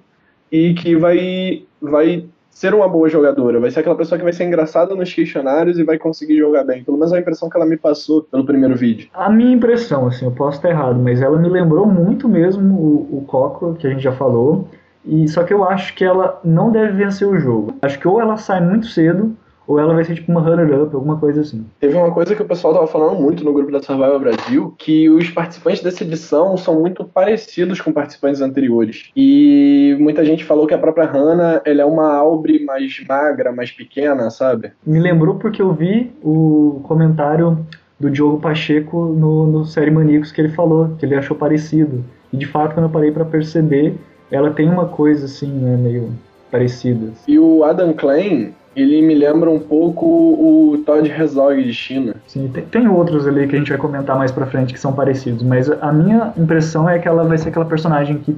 e 0.51 0.73
que 0.73 0.95
vai, 0.95 1.63
vai 1.81 2.25
ser 2.49 2.73
uma 2.73 2.89
boa 2.89 3.07
jogadora. 3.07 3.59
Vai 3.59 3.69
ser 3.69 3.81
aquela 3.81 3.95
pessoa 3.95 4.17
que 4.17 4.23
vai 4.23 4.33
ser 4.33 4.43
engraçada 4.43 4.95
nos 4.95 5.13
questionários 5.13 5.77
e 5.77 5.83
vai 5.83 5.97
conseguir 5.97 6.37
jogar 6.37 6.63
bem. 6.63 6.83
Pelo 6.83 6.97
menos 6.97 7.13
a 7.13 7.19
impressão 7.19 7.49
que 7.49 7.55
ela 7.55 7.65
me 7.65 7.77
passou 7.77 8.23
pelo 8.23 8.45
primeiro 8.45 8.75
vídeo. 8.75 9.09
A 9.13 9.29
minha 9.29 9.53
impressão, 9.53 10.07
assim, 10.07 10.25
eu 10.25 10.31
posso 10.31 10.57
estar 10.57 10.69
errado, 10.69 10.99
mas 10.99 11.21
ela 11.21 11.37
me 11.37 11.47
lembrou 11.47 11.85
muito 11.85 12.27
mesmo 12.27 12.75
o, 12.75 13.17
o 13.19 13.21
Coco, 13.27 13.75
que 13.75 13.85
a 13.85 13.91
gente 13.91 14.01
já 14.01 14.11
falou. 14.11 14.67
E 15.05 15.27
só 15.29 15.43
que 15.43 15.53
eu 15.53 15.63
acho 15.63 15.93
que 15.95 16.03
ela 16.03 16.39
não 16.43 16.71
deve 16.71 16.93
vencer 16.93 17.27
o 17.27 17.39
jogo. 17.39 17.75
Acho 17.81 17.99
que 17.99 18.07
ou 18.07 18.19
ela 18.19 18.37
sai 18.37 18.59
muito 18.59 18.87
cedo, 18.87 19.37
ou 19.67 19.77
ela 19.79 19.93
vai 19.93 20.03
ser 20.05 20.15
tipo 20.15 20.31
uma 20.31 20.39
runner-up, 20.41 20.95
alguma 20.95 21.17
coisa 21.17 21.41
assim. 21.41 21.65
Teve 21.79 21.95
uma 21.95 22.11
coisa 22.11 22.33
que 22.33 22.41
o 22.41 22.47
pessoal 22.47 22.73
tava 22.73 22.87
falando 22.87 23.19
muito 23.19 23.43
no 23.43 23.53
grupo 23.53 23.71
da 23.71 23.81
Survival 23.81 24.19
Brasil, 24.19 24.73
que 24.77 25.09
os 25.09 25.29
participantes 25.29 25.83
dessa 25.83 26.03
edição 26.03 26.55
são 26.55 26.79
muito 26.79 27.03
parecidos 27.03 27.81
com 27.81 27.91
participantes 27.91 28.39
anteriores. 28.41 29.09
E 29.15 29.95
muita 29.99 30.23
gente 30.23 30.45
falou 30.45 30.65
que 30.65 30.73
a 30.73 30.77
própria 30.77 31.05
Hannah, 31.05 31.61
ela 31.65 31.81
é 31.81 31.85
uma 31.85 32.15
Aubrey 32.15 32.63
mais 32.63 33.03
magra, 33.07 33.51
mais 33.51 33.69
pequena, 33.71 34.29
sabe? 34.29 34.71
Me 34.85 34.99
lembrou 34.99 35.35
porque 35.35 35.61
eu 35.61 35.73
vi 35.73 36.11
o 36.23 36.79
comentário 36.83 37.65
do 37.99 38.09
Diogo 38.09 38.39
Pacheco 38.39 39.07
no, 39.07 39.47
no 39.47 39.65
Série 39.65 39.91
Maníacos 39.91 40.31
que 40.31 40.39
ele 40.39 40.49
falou, 40.49 40.95
que 40.97 41.05
ele 41.05 41.15
achou 41.15 41.35
parecido. 41.35 42.03
E 42.31 42.37
de 42.37 42.45
fato, 42.45 42.73
quando 42.73 42.85
eu 42.85 42.91
parei 42.91 43.11
para 43.11 43.25
perceber, 43.25 43.95
ela 44.31 44.51
tem 44.51 44.69
uma 44.69 44.85
coisa 44.85 45.25
assim, 45.25 45.47
né, 45.47 45.75
meio 45.77 46.11
parecida. 46.51 47.11
E 47.27 47.37
o 47.39 47.63
Adam 47.63 47.93
Klein, 47.93 48.53
ele 48.77 49.01
me 49.01 49.15
lembra 49.15 49.49
um 49.49 49.59
pouco 49.59 50.05
o 50.05 50.83
Todd 50.85 51.09
Herzog 51.09 51.63
de 51.63 51.73
China. 51.73 52.15
Sim, 52.27 52.49
tem, 52.53 52.63
tem, 52.65 52.87
outros 52.87 53.27
ali 53.27 53.47
que 53.47 53.55
a 53.55 53.59
gente 53.59 53.69
vai 53.69 53.77
comentar 53.77 54.15
mais 54.15 54.31
pra 54.31 54.45
frente 54.45 54.73
que 54.73 54.79
são 54.79 54.93
parecidos, 54.93 55.41
mas 55.41 55.69
a 55.69 55.91
minha 55.91 56.31
impressão 56.37 56.87
é 56.87 56.99
que 56.99 57.07
ela 57.07 57.23
vai 57.23 57.37
ser 57.37 57.49
aquela 57.49 57.65
personagem 57.65 58.19
que 58.19 58.37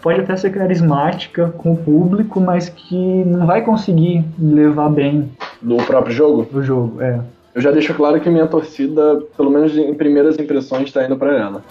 pode 0.00 0.20
até 0.20 0.36
ser 0.36 0.50
carismática 0.50 1.52
com 1.58 1.72
o 1.72 1.76
público, 1.76 2.40
mas 2.40 2.68
que 2.68 3.24
não 3.24 3.46
vai 3.46 3.62
conseguir 3.62 4.24
levar 4.38 4.88
bem 4.88 5.30
do 5.60 5.76
próprio 5.78 6.14
jogo. 6.14 6.46
Do 6.50 6.62
jogo, 6.62 7.02
é. 7.02 7.20
Eu 7.54 7.60
já 7.60 7.70
deixo 7.70 7.94
claro 7.94 8.20
que 8.20 8.28
minha 8.28 8.46
torcida, 8.46 9.22
pelo 9.36 9.50
menos 9.50 9.76
em 9.76 9.94
primeiras 9.94 10.38
impressões, 10.38 10.84
está 10.84 11.04
indo 11.04 11.16
para 11.16 11.36
ela. 11.36 11.62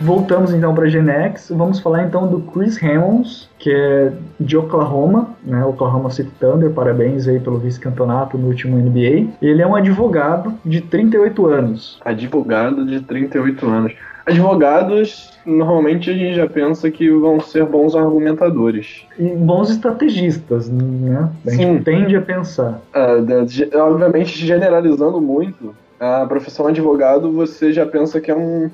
Voltamos 0.00 0.54
então 0.54 0.74
para 0.74 0.88
Genex. 0.88 1.50
Vamos 1.54 1.78
falar 1.78 2.04
então 2.04 2.26
do 2.26 2.40
Chris 2.40 2.82
Hammonds, 2.82 3.48
que 3.58 3.70
é 3.70 4.12
de 4.38 4.56
Oklahoma, 4.56 5.30
né? 5.44 5.64
Oklahoma 5.64 6.10
City 6.10 6.30
Thunder. 6.40 6.70
Parabéns 6.70 7.28
aí 7.28 7.38
pelo 7.38 7.58
vice-campeonato 7.58 8.38
no 8.38 8.48
último 8.48 8.78
NBA. 8.78 9.28
Ele 9.42 9.60
é 9.60 9.66
um 9.66 9.76
advogado 9.76 10.54
de 10.64 10.80
38 10.80 11.46
anos. 11.46 12.00
Advogado 12.02 12.86
de 12.86 13.00
38 13.00 13.66
anos. 13.66 13.92
Advogados, 14.24 15.32
normalmente 15.44 16.10
a 16.10 16.12
gente 16.14 16.36
já 16.36 16.46
pensa 16.46 16.90
que 16.90 17.10
vão 17.10 17.40
ser 17.40 17.64
bons 17.66 17.94
argumentadores. 17.94 19.04
E 19.18 19.24
bons 19.24 19.70
estrategistas, 19.70 20.68
né? 20.68 21.28
A 21.46 21.50
gente 21.50 21.78
Sim. 21.78 21.82
tende 21.82 22.16
a 22.16 22.22
pensar. 22.22 22.80
Uh, 22.94 23.78
obviamente, 23.78 24.46
generalizando 24.46 25.20
muito, 25.20 25.74
a 25.98 26.24
profissão 26.26 26.66
advogado 26.68 27.30
você 27.32 27.72
já 27.72 27.84
pensa 27.84 28.20
que 28.20 28.30
é 28.30 28.34
um 28.34 28.70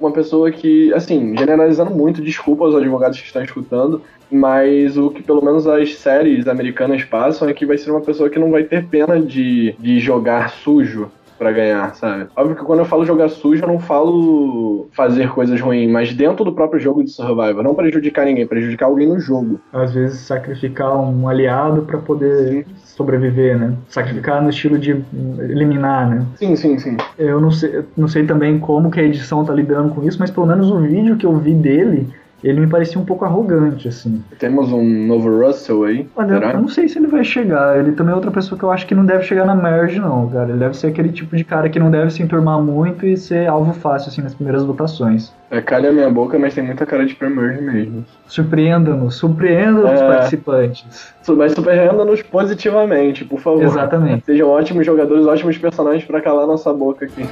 uma 0.00 0.12
pessoa 0.12 0.50
que, 0.50 0.92
assim, 0.94 1.36
generalizando 1.36 1.90
muito, 1.90 2.22
desculpa 2.22 2.64
aos 2.64 2.74
advogados 2.74 3.20
que 3.20 3.26
estão 3.26 3.42
escutando, 3.42 4.02
mas 4.30 4.96
o 4.96 5.10
que 5.10 5.22
pelo 5.22 5.44
menos 5.44 5.66
as 5.66 5.94
séries 5.96 6.46
americanas 6.48 7.04
passam 7.04 7.48
é 7.48 7.52
que 7.52 7.66
vai 7.66 7.76
ser 7.76 7.90
uma 7.90 8.00
pessoa 8.00 8.30
que 8.30 8.38
não 8.38 8.50
vai 8.50 8.64
ter 8.64 8.86
pena 8.86 9.20
de, 9.20 9.74
de 9.78 9.98
jogar 9.98 10.50
sujo 10.50 11.10
para 11.40 11.52
ganhar, 11.52 11.94
sabe? 11.94 12.26
Óbvio 12.36 12.54
que 12.54 12.62
quando 12.62 12.80
eu 12.80 12.84
falo 12.84 13.06
jogar 13.06 13.30
sujo, 13.30 13.64
eu 13.64 13.66
não 13.66 13.78
falo 13.78 14.88
fazer 14.92 15.30
coisas 15.30 15.58
ruins, 15.58 15.90
mas 15.90 16.12
dentro 16.12 16.44
do 16.44 16.52
próprio 16.52 16.78
jogo 16.78 17.02
de 17.02 17.10
Survivor, 17.10 17.62
não 17.62 17.74
prejudicar 17.74 18.26
ninguém, 18.26 18.46
prejudicar 18.46 18.84
alguém 18.84 19.08
no 19.08 19.18
jogo. 19.18 19.58
Às 19.72 19.94
vezes 19.94 20.20
sacrificar 20.20 20.94
um 20.94 21.26
aliado 21.26 21.80
para 21.80 21.96
poder 21.96 22.66
sim. 22.66 22.74
sobreviver, 22.84 23.58
né? 23.58 23.72
Sacrificar 23.88 24.42
no 24.42 24.50
estilo 24.50 24.78
de 24.78 25.02
eliminar, 25.38 26.10
né? 26.10 26.26
Sim, 26.36 26.54
sim, 26.56 26.78
sim. 26.78 26.98
Eu 27.18 27.40
não 27.40 27.50
sei, 27.50 27.84
não 27.96 28.06
sei 28.06 28.26
também 28.26 28.58
como 28.58 28.90
que 28.90 29.00
a 29.00 29.04
edição 29.04 29.42
tá 29.42 29.54
lidando 29.54 29.94
com 29.94 30.06
isso, 30.06 30.18
mas 30.20 30.30
pelo 30.30 30.46
menos 30.46 30.70
o 30.70 30.78
vídeo 30.80 31.16
que 31.16 31.24
eu 31.24 31.34
vi 31.38 31.54
dele 31.54 32.06
ele 32.42 32.60
me 32.60 32.66
parecia 32.66 33.00
um 33.00 33.04
pouco 33.04 33.24
arrogante, 33.24 33.88
assim. 33.88 34.22
Temos 34.38 34.72
um 34.72 35.06
novo 35.06 35.44
Russell 35.44 35.84
aí? 35.84 36.08
Olha, 36.16 36.34
será? 36.34 36.52
eu 36.52 36.60
não 36.60 36.68
sei 36.68 36.88
se 36.88 36.98
ele 36.98 37.06
vai 37.06 37.24
chegar. 37.24 37.78
Ele 37.78 37.92
também 37.92 38.12
é 38.12 38.14
outra 38.14 38.30
pessoa 38.30 38.58
que 38.58 38.64
eu 38.64 38.70
acho 38.70 38.86
que 38.86 38.94
não 38.94 39.04
deve 39.04 39.24
chegar 39.24 39.44
na 39.44 39.54
merge, 39.54 39.98
não, 40.00 40.28
cara. 40.28 40.48
Ele 40.48 40.58
deve 40.58 40.76
ser 40.76 40.88
aquele 40.88 41.10
tipo 41.10 41.36
de 41.36 41.44
cara 41.44 41.68
que 41.68 41.78
não 41.78 41.90
deve 41.90 42.10
se 42.10 42.22
enturmar 42.22 42.60
muito 42.60 43.06
e 43.06 43.16
ser 43.16 43.48
alvo 43.48 43.72
fácil, 43.72 44.08
assim, 44.08 44.22
nas 44.22 44.34
primeiras 44.34 44.64
votações. 44.64 45.32
É, 45.50 45.60
calha 45.60 45.90
a 45.90 45.92
minha 45.92 46.08
boca, 46.08 46.38
mas 46.38 46.54
tem 46.54 46.64
muita 46.64 46.86
cara 46.86 47.04
de 47.04 47.14
pre-merge 47.14 47.60
mesmo. 47.60 48.04
Surpreenda-nos, 48.26 49.16
surpreenda 49.16 49.80
é... 49.80 49.94
os 49.94 50.00
participantes. 50.00 51.12
Mas 51.36 51.52
surpreenda-nos 51.52 52.22
positivamente, 52.22 53.24
por 53.24 53.40
favor. 53.40 53.62
Exatamente. 53.62 54.24
Sejam 54.24 54.48
ótimos 54.48 54.86
jogadores, 54.86 55.26
ótimos 55.26 55.58
personagens 55.58 56.04
para 56.04 56.20
calar 56.20 56.46
nossa 56.46 56.72
boca 56.72 57.04
aqui. 57.04 57.24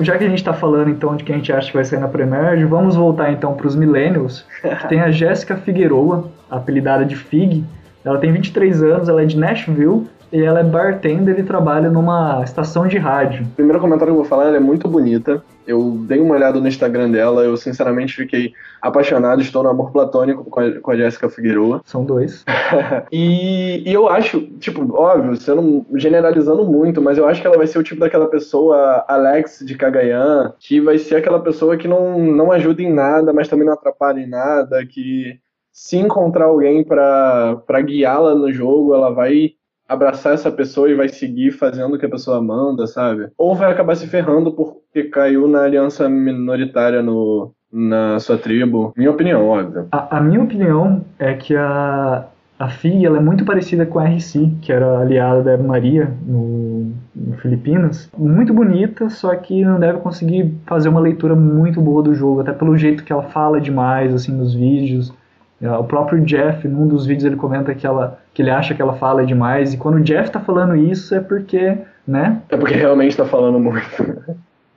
Já 0.00 0.16
que 0.16 0.24
a 0.24 0.28
gente 0.28 0.38
está 0.38 0.52
falando 0.52 0.90
então 0.90 1.16
de 1.16 1.24
quem 1.24 1.34
a 1.34 1.38
gente 1.38 1.52
acha 1.52 1.68
que 1.68 1.74
vai 1.74 1.84
sair 1.84 2.00
na 2.00 2.08
Premier, 2.08 2.66
vamos 2.66 2.96
voltar 2.96 3.32
então 3.32 3.54
para 3.54 3.66
os 3.66 3.76
Millennials. 3.76 4.46
Tem 4.88 5.00
a 5.00 5.10
Jéssica 5.10 5.56
Figueroa, 5.56 6.30
apelidada 6.50 7.04
de 7.04 7.16
Fig. 7.16 7.64
Ela 8.04 8.18
tem 8.18 8.32
23 8.32 8.82
anos, 8.82 9.08
ela 9.08 9.22
é 9.22 9.24
de 9.24 9.38
Nashville 9.38 10.08
e 10.32 10.42
ela 10.42 10.60
é 10.60 10.64
bartender 10.64 11.38
e 11.38 11.42
trabalha 11.42 11.90
numa 11.90 12.42
estação 12.42 12.88
de 12.88 12.96
rádio. 12.96 13.44
O 13.44 13.50
primeiro 13.50 13.80
comentário 13.80 14.12
que 14.12 14.18
eu 14.18 14.22
vou 14.22 14.24
falar, 14.24 14.46
ela 14.46 14.56
é 14.56 14.60
muito 14.60 14.88
bonita. 14.88 15.44
Eu 15.66 15.98
dei 16.08 16.18
uma 16.18 16.34
olhada 16.34 16.58
no 16.58 16.66
Instagram 16.66 17.10
dela, 17.10 17.44
eu 17.44 17.56
sinceramente 17.56 18.16
fiquei 18.16 18.52
apaixonado, 18.80 19.42
estou 19.42 19.62
no 19.62 19.68
amor 19.68 19.92
platônico 19.92 20.44
com 20.44 20.58
a, 20.58 20.80
com 20.80 20.90
a 20.90 20.96
Jéssica 20.96 21.28
Figueroa. 21.28 21.82
São 21.84 22.04
dois. 22.04 22.44
e, 23.12 23.82
e, 23.86 23.92
eu 23.92 24.08
acho, 24.08 24.40
tipo, 24.58 24.96
óbvio, 24.96 25.36
sendo 25.36 25.86
generalizando 25.94 26.64
muito, 26.64 27.00
mas 27.00 27.18
eu 27.18 27.28
acho 27.28 27.40
que 27.40 27.46
ela 27.46 27.58
vai 27.58 27.66
ser 27.66 27.78
o 27.78 27.82
tipo 27.82 28.00
daquela 28.00 28.26
pessoa, 28.26 29.04
Alex 29.06 29.62
de 29.64 29.76
Cagayan, 29.76 30.54
que 30.58 30.80
vai 30.80 30.98
ser 30.98 31.16
aquela 31.16 31.40
pessoa 31.40 31.76
que 31.76 31.86
não, 31.86 32.18
não 32.18 32.50
ajuda 32.50 32.82
em 32.82 32.92
nada, 32.92 33.32
mas 33.32 33.48
também 33.48 33.66
não 33.66 33.74
atrapalha 33.74 34.20
em 34.20 34.28
nada, 34.28 34.84
que 34.86 35.38
se 35.72 35.96
encontrar 35.96 36.46
alguém 36.46 36.84
para 36.84 37.80
guiá-la 37.82 38.34
no 38.34 38.52
jogo, 38.52 38.94
ela 38.94 39.10
vai 39.10 39.52
abraçar 39.88 40.34
essa 40.34 40.50
pessoa 40.50 40.90
e 40.90 40.94
vai 40.94 41.08
seguir 41.08 41.50
fazendo 41.50 41.94
o 41.94 41.98
que 41.98 42.06
a 42.06 42.10
pessoa 42.10 42.40
manda, 42.40 42.86
sabe? 42.86 43.28
Ou 43.36 43.54
vai 43.54 43.70
acabar 43.70 43.94
se 43.94 44.06
ferrando 44.06 44.52
porque 44.52 45.04
caiu 45.04 45.46
na 45.48 45.62
aliança 45.62 46.08
minoritária 46.08 47.02
no, 47.02 47.52
na 47.72 48.18
sua 48.20 48.36
tribo. 48.38 48.92
Minha 48.96 49.10
opinião, 49.10 49.46
óbvio. 49.48 49.88
A, 49.90 50.18
a 50.18 50.20
minha 50.20 50.42
opinião 50.42 51.04
é 51.18 51.34
que 51.34 51.56
a, 51.56 52.26
a 52.58 52.68
FIG 52.68 53.04
ela 53.04 53.18
é 53.18 53.20
muito 53.20 53.44
parecida 53.44 53.86
com 53.86 53.98
a 53.98 54.04
RC, 54.04 54.52
que 54.60 54.72
era 54.72 55.00
aliada 55.00 55.42
da 55.42 55.58
Maria 55.58 56.12
no, 56.24 56.92
no, 57.14 57.36
Filipinas. 57.38 58.10
Muito 58.16 58.52
bonita, 58.54 59.10
só 59.10 59.34
que 59.34 59.64
não 59.64 59.80
deve 59.80 59.98
conseguir 59.98 60.54
fazer 60.66 60.88
uma 60.88 61.00
leitura 61.00 61.34
muito 61.34 61.80
boa 61.80 62.02
do 62.02 62.14
jogo, 62.14 62.40
até 62.40 62.52
pelo 62.52 62.76
jeito 62.76 63.02
que 63.02 63.12
ela 63.12 63.24
fala 63.24 63.60
demais 63.60 64.14
assim 64.14 64.32
nos 64.32 64.54
vídeos. 64.54 65.12
É, 65.62 65.70
o 65.70 65.84
próprio 65.84 66.20
Jeff, 66.24 66.66
num 66.66 66.88
dos 66.88 67.06
vídeos, 67.06 67.24
ele 67.24 67.36
comenta 67.36 67.72
que, 67.72 67.86
ela, 67.86 68.18
que 68.34 68.42
ele 68.42 68.50
acha 68.50 68.74
que 68.74 68.82
ela 68.82 68.94
fala 68.94 69.24
demais. 69.24 69.72
E 69.72 69.76
quando 69.76 69.94
o 69.94 70.00
Jeff 70.00 70.28
tá 70.28 70.40
falando 70.40 70.74
isso, 70.74 71.14
é 71.14 71.20
porque, 71.20 71.78
né? 72.06 72.42
É 72.48 72.56
porque 72.56 72.74
realmente 72.74 73.16
tá 73.16 73.24
falando 73.24 73.60
muito. 73.60 73.86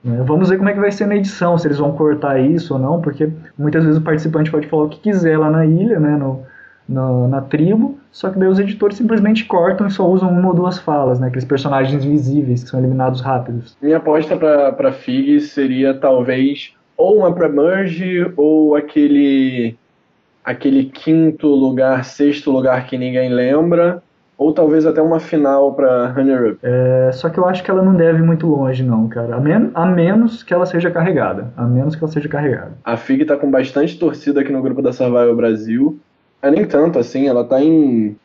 É, 0.05 0.21
vamos 0.23 0.49
ver 0.49 0.57
como 0.57 0.69
é 0.69 0.73
que 0.73 0.79
vai 0.79 0.91
ser 0.91 1.07
na 1.07 1.15
edição, 1.15 1.57
se 1.57 1.67
eles 1.67 1.79
vão 1.79 1.91
cortar 1.93 2.39
isso 2.39 2.75
ou 2.75 2.79
não, 2.79 3.01
porque 3.01 3.27
muitas 3.57 3.83
vezes 3.83 3.99
o 3.99 4.03
participante 4.03 4.51
pode 4.51 4.67
falar 4.67 4.83
o 4.83 4.89
que 4.89 4.99
quiser 4.99 5.39
lá 5.39 5.49
na 5.49 5.65
ilha, 5.65 5.99
né, 5.99 6.15
no, 6.15 6.43
no, 6.87 7.27
na 7.27 7.41
tribo, 7.41 7.97
só 8.11 8.29
que 8.29 8.37
daí 8.37 8.47
os 8.47 8.59
editores 8.59 8.97
simplesmente 8.97 9.45
cortam 9.45 9.87
e 9.87 9.91
só 9.91 10.07
usam 10.07 10.29
uma 10.29 10.49
ou 10.49 10.53
duas 10.53 10.77
falas, 10.77 11.19
né, 11.19 11.25
aqueles 11.25 11.45
personagens 11.45 12.05
visíveis 12.05 12.63
que 12.63 12.69
são 12.69 12.79
eliminados 12.79 13.19
rápidos. 13.19 13.75
Minha 13.81 13.97
aposta 13.97 14.37
para 14.37 14.91
Fig 14.91 15.39
seria 15.39 15.95
talvez 15.95 16.75
ou 16.95 17.17
uma 17.17 17.33
pre-merge 17.33 18.31
ou 18.37 18.75
aquele 18.75 19.75
aquele 20.45 20.85
quinto 20.85 21.47
lugar, 21.47 22.05
sexto 22.05 22.51
lugar 22.51 22.85
que 22.85 22.97
ninguém 22.97 23.29
lembra, 23.29 24.03
ou 24.37 24.53
talvez 24.53 24.85
até 24.85 25.01
uma 25.01 25.19
final 25.19 25.73
para 25.73 26.07
Runner 26.09 26.51
Up. 26.51 26.59
É, 26.61 27.09
só 27.13 27.29
que 27.29 27.37
eu 27.37 27.45
acho 27.45 27.63
que 27.63 27.71
ela 27.71 27.81
não 27.81 27.95
deve 27.95 28.19
ir 28.19 28.23
muito 28.23 28.45
longe, 28.47 28.83
não, 28.83 29.07
cara. 29.07 29.35
A, 29.35 29.39
men 29.39 29.71
a 29.73 29.85
menos 29.85 30.43
que 30.43 30.53
ela 30.53 30.65
seja 30.65 30.91
carregada. 30.91 31.51
A 31.55 31.63
menos 31.63 31.95
que 31.95 32.03
ela 32.03 32.11
seja 32.11 32.29
carregada. 32.29 32.73
A 32.83 32.97
FIG 32.97 33.25
tá 33.25 33.37
com 33.37 33.49
bastante 33.49 33.97
torcida 33.97 34.41
aqui 34.41 34.51
no 34.51 34.61
grupo 34.61 34.81
da 34.81 34.93
Survival 34.93 35.35
Brasil. 35.35 35.97
É 36.41 36.51
nem 36.51 36.65
tanto 36.65 36.99
assim, 36.99 37.27
ela 37.27 37.43
tá 37.43 37.61
em 37.61 38.15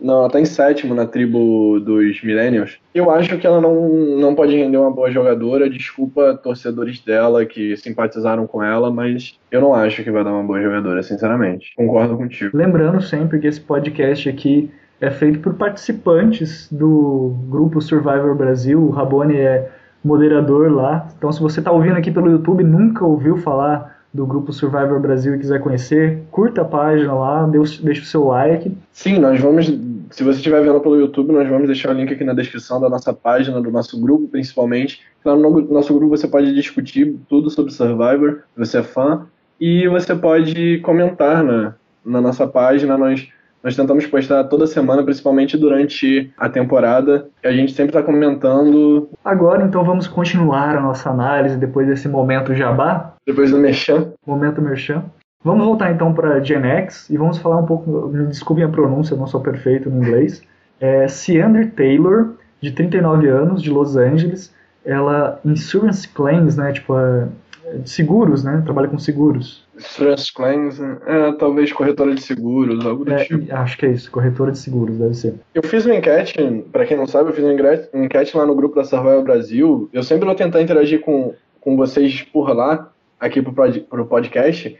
Não, 0.00 0.20
ela 0.20 0.30
tá 0.30 0.40
em 0.40 0.44
sétimo 0.44 0.94
na 0.94 1.06
tribo 1.06 1.80
dos 1.80 2.22
Millennials. 2.22 2.78
Eu 2.94 3.10
acho 3.10 3.38
que 3.38 3.46
ela 3.46 3.60
não, 3.60 3.88
não 3.88 4.34
pode 4.34 4.56
render 4.56 4.76
uma 4.76 4.90
boa 4.90 5.10
jogadora. 5.10 5.70
Desculpa, 5.70 6.38
torcedores 6.42 7.00
dela 7.00 7.44
que 7.46 7.76
simpatizaram 7.76 8.46
com 8.46 8.62
ela, 8.62 8.90
mas 8.90 9.38
eu 9.50 9.60
não 9.60 9.74
acho 9.74 10.02
que 10.02 10.10
vai 10.10 10.24
dar 10.24 10.32
uma 10.32 10.42
boa 10.42 10.60
jogadora, 10.60 11.02
sinceramente. 11.02 11.72
Concordo 11.76 12.16
contigo. 12.16 12.56
Lembrando 12.56 13.00
sempre 13.00 13.38
que 13.38 13.46
esse 13.46 13.60
podcast 13.60 14.28
aqui 14.28 14.70
é 15.00 15.10
feito 15.10 15.38
por 15.40 15.54
participantes 15.54 16.68
do 16.70 17.34
grupo 17.48 17.80
Survivor 17.80 18.34
Brasil. 18.34 18.82
O 18.82 18.90
Rabone 18.90 19.36
é 19.36 19.70
moderador 20.04 20.70
lá. 20.70 21.08
Então, 21.16 21.32
se 21.32 21.40
você 21.40 21.60
está 21.60 21.72
ouvindo 21.72 21.96
aqui 21.96 22.10
pelo 22.10 22.30
YouTube 22.30 22.62
e 22.62 22.66
nunca 22.66 23.04
ouviu 23.04 23.38
falar 23.38 23.94
do 24.14 24.24
grupo 24.24 24.52
Survivor 24.52 25.00
Brasil 25.00 25.34
e 25.34 25.38
quiser 25.38 25.60
conhecer, 25.60 26.22
curta 26.30 26.62
a 26.62 26.64
página 26.64 27.12
lá, 27.12 27.46
deixa 27.46 28.02
o 28.02 28.06
seu 28.06 28.24
like. 28.28 28.72
Sim, 28.92 29.18
nós 29.18 29.40
vamos. 29.40 29.66
Se 30.14 30.22
você 30.22 30.36
estiver 30.36 30.62
vendo 30.62 30.78
pelo 30.78 30.94
YouTube, 30.94 31.32
nós 31.32 31.48
vamos 31.48 31.66
deixar 31.66 31.90
o 31.90 31.92
link 31.92 32.12
aqui 32.12 32.22
na 32.22 32.32
descrição 32.32 32.80
da 32.80 32.88
nossa 32.88 33.12
página, 33.12 33.60
do 33.60 33.68
nosso 33.68 34.00
grupo, 34.00 34.28
principalmente. 34.28 35.00
Lá 35.24 35.34
no 35.34 35.60
nosso 35.62 35.92
grupo 35.92 36.16
você 36.16 36.28
pode 36.28 36.54
discutir 36.54 37.16
tudo 37.28 37.50
sobre 37.50 37.72
Survivor, 37.72 38.42
você 38.56 38.78
é 38.78 38.82
fã, 38.84 39.26
e 39.60 39.88
você 39.88 40.14
pode 40.14 40.78
comentar 40.84 41.42
na, 41.42 41.74
na 42.06 42.20
nossa 42.20 42.46
página. 42.46 42.96
Nós 42.96 43.28
nós 43.60 43.74
tentamos 43.74 44.06
postar 44.06 44.44
toda 44.44 44.66
semana, 44.66 45.02
principalmente 45.02 45.56
durante 45.56 46.30
a 46.36 46.50
temporada. 46.50 47.28
E 47.42 47.48
a 47.48 47.52
gente 47.52 47.72
sempre 47.72 47.96
está 47.96 48.02
comentando. 48.02 49.08
Agora, 49.24 49.64
então, 49.64 49.82
vamos 49.82 50.06
continuar 50.06 50.76
a 50.76 50.80
nossa 50.82 51.08
análise 51.08 51.56
depois 51.56 51.88
desse 51.88 52.06
momento 52.06 52.54
jabá. 52.54 53.14
Depois 53.26 53.50
do 53.50 53.56
Merchan. 53.56 54.12
Momento 54.26 54.60
Merchan. 54.60 55.02
Vamos 55.44 55.66
voltar 55.66 55.92
então 55.92 56.14
para 56.14 56.42
Gen 56.42 56.64
X 56.64 57.10
e 57.10 57.18
vamos 57.18 57.36
falar 57.36 57.58
um 57.58 57.66
pouco. 57.66 58.08
Me 58.08 58.26
desculpem 58.26 58.64
a 58.64 58.68
pronúncia, 58.68 59.12
eu 59.12 59.18
não 59.18 59.26
sou 59.26 59.40
perfeito 59.40 59.90
no 59.90 60.02
inglês. 60.02 60.42
É 60.80 61.06
Ciander 61.06 61.70
Taylor, 61.72 62.30
de 62.62 62.72
39 62.72 63.28
anos, 63.28 63.62
de 63.62 63.68
Los 63.70 63.94
Angeles. 63.94 64.54
Ela, 64.84 65.38
Insurance 65.44 66.08
Claims, 66.08 66.56
né? 66.56 66.72
Tipo, 66.72 66.98
é, 66.98 67.28
de 67.76 67.90
seguros, 67.90 68.42
né? 68.42 68.62
Trabalha 68.64 68.88
com 68.88 68.98
seguros. 68.98 69.64
Stress 69.76 70.32
Claims, 70.32 70.80
é, 70.80 71.32
talvez 71.32 71.72
corretora 71.72 72.14
de 72.14 72.22
seguros, 72.22 72.84
algo 72.86 73.04
do 73.04 73.12
é, 73.12 73.24
tipo. 73.24 73.52
Acho 73.54 73.76
que 73.76 73.86
é 73.86 73.90
isso, 73.90 74.10
corretora 74.10 74.52
de 74.52 74.58
seguros, 74.58 74.96
deve 74.96 75.14
ser. 75.14 75.34
Eu 75.54 75.62
fiz 75.62 75.84
uma 75.84 75.96
enquete, 75.96 76.36
para 76.72 76.86
quem 76.86 76.96
não 76.96 77.06
sabe, 77.06 77.30
eu 77.30 77.34
fiz 77.34 77.44
uma 77.44 78.04
enquete 78.04 78.36
lá 78.36 78.46
no 78.46 78.54
grupo 78.54 78.76
da 78.76 78.84
Survival 78.84 79.22
Brasil. 79.22 79.88
Eu 79.92 80.02
sempre 80.02 80.26
vou 80.26 80.34
tentar 80.34 80.62
interagir 80.62 81.00
com, 81.00 81.34
com 81.60 81.76
vocês 81.76 82.22
por 82.22 82.54
lá, 82.54 82.90
aqui 83.18 83.42
pro, 83.42 83.52
pro 83.52 84.06
podcast. 84.06 84.78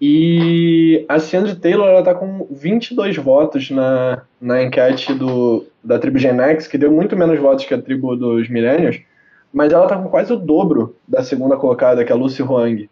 E 0.00 1.04
a 1.08 1.18
Ciandra 1.18 1.54
Taylor 1.54 1.88
ela 1.88 2.02
tá 2.02 2.14
com 2.14 2.46
22 2.50 3.16
votos 3.18 3.70
na, 3.70 4.22
na 4.40 4.62
enquete 4.62 5.12
do, 5.12 5.66
da 5.84 5.98
tribo 5.98 6.18
Gen 6.18 6.40
X, 6.40 6.66
que 6.66 6.78
deu 6.78 6.90
muito 6.90 7.16
menos 7.16 7.38
votos 7.38 7.66
que 7.66 7.74
a 7.74 7.82
tribo 7.82 8.16
dos 8.16 8.48
Millennials, 8.48 9.00
mas 9.52 9.72
ela 9.72 9.86
tá 9.86 9.96
com 9.96 10.08
quase 10.08 10.32
o 10.32 10.36
dobro 10.36 10.96
da 11.06 11.22
segunda 11.22 11.56
colocada, 11.56 12.04
que 12.04 12.10
é 12.10 12.14
a 12.14 12.18
Lucy 12.18 12.42
Huang, 12.42 12.88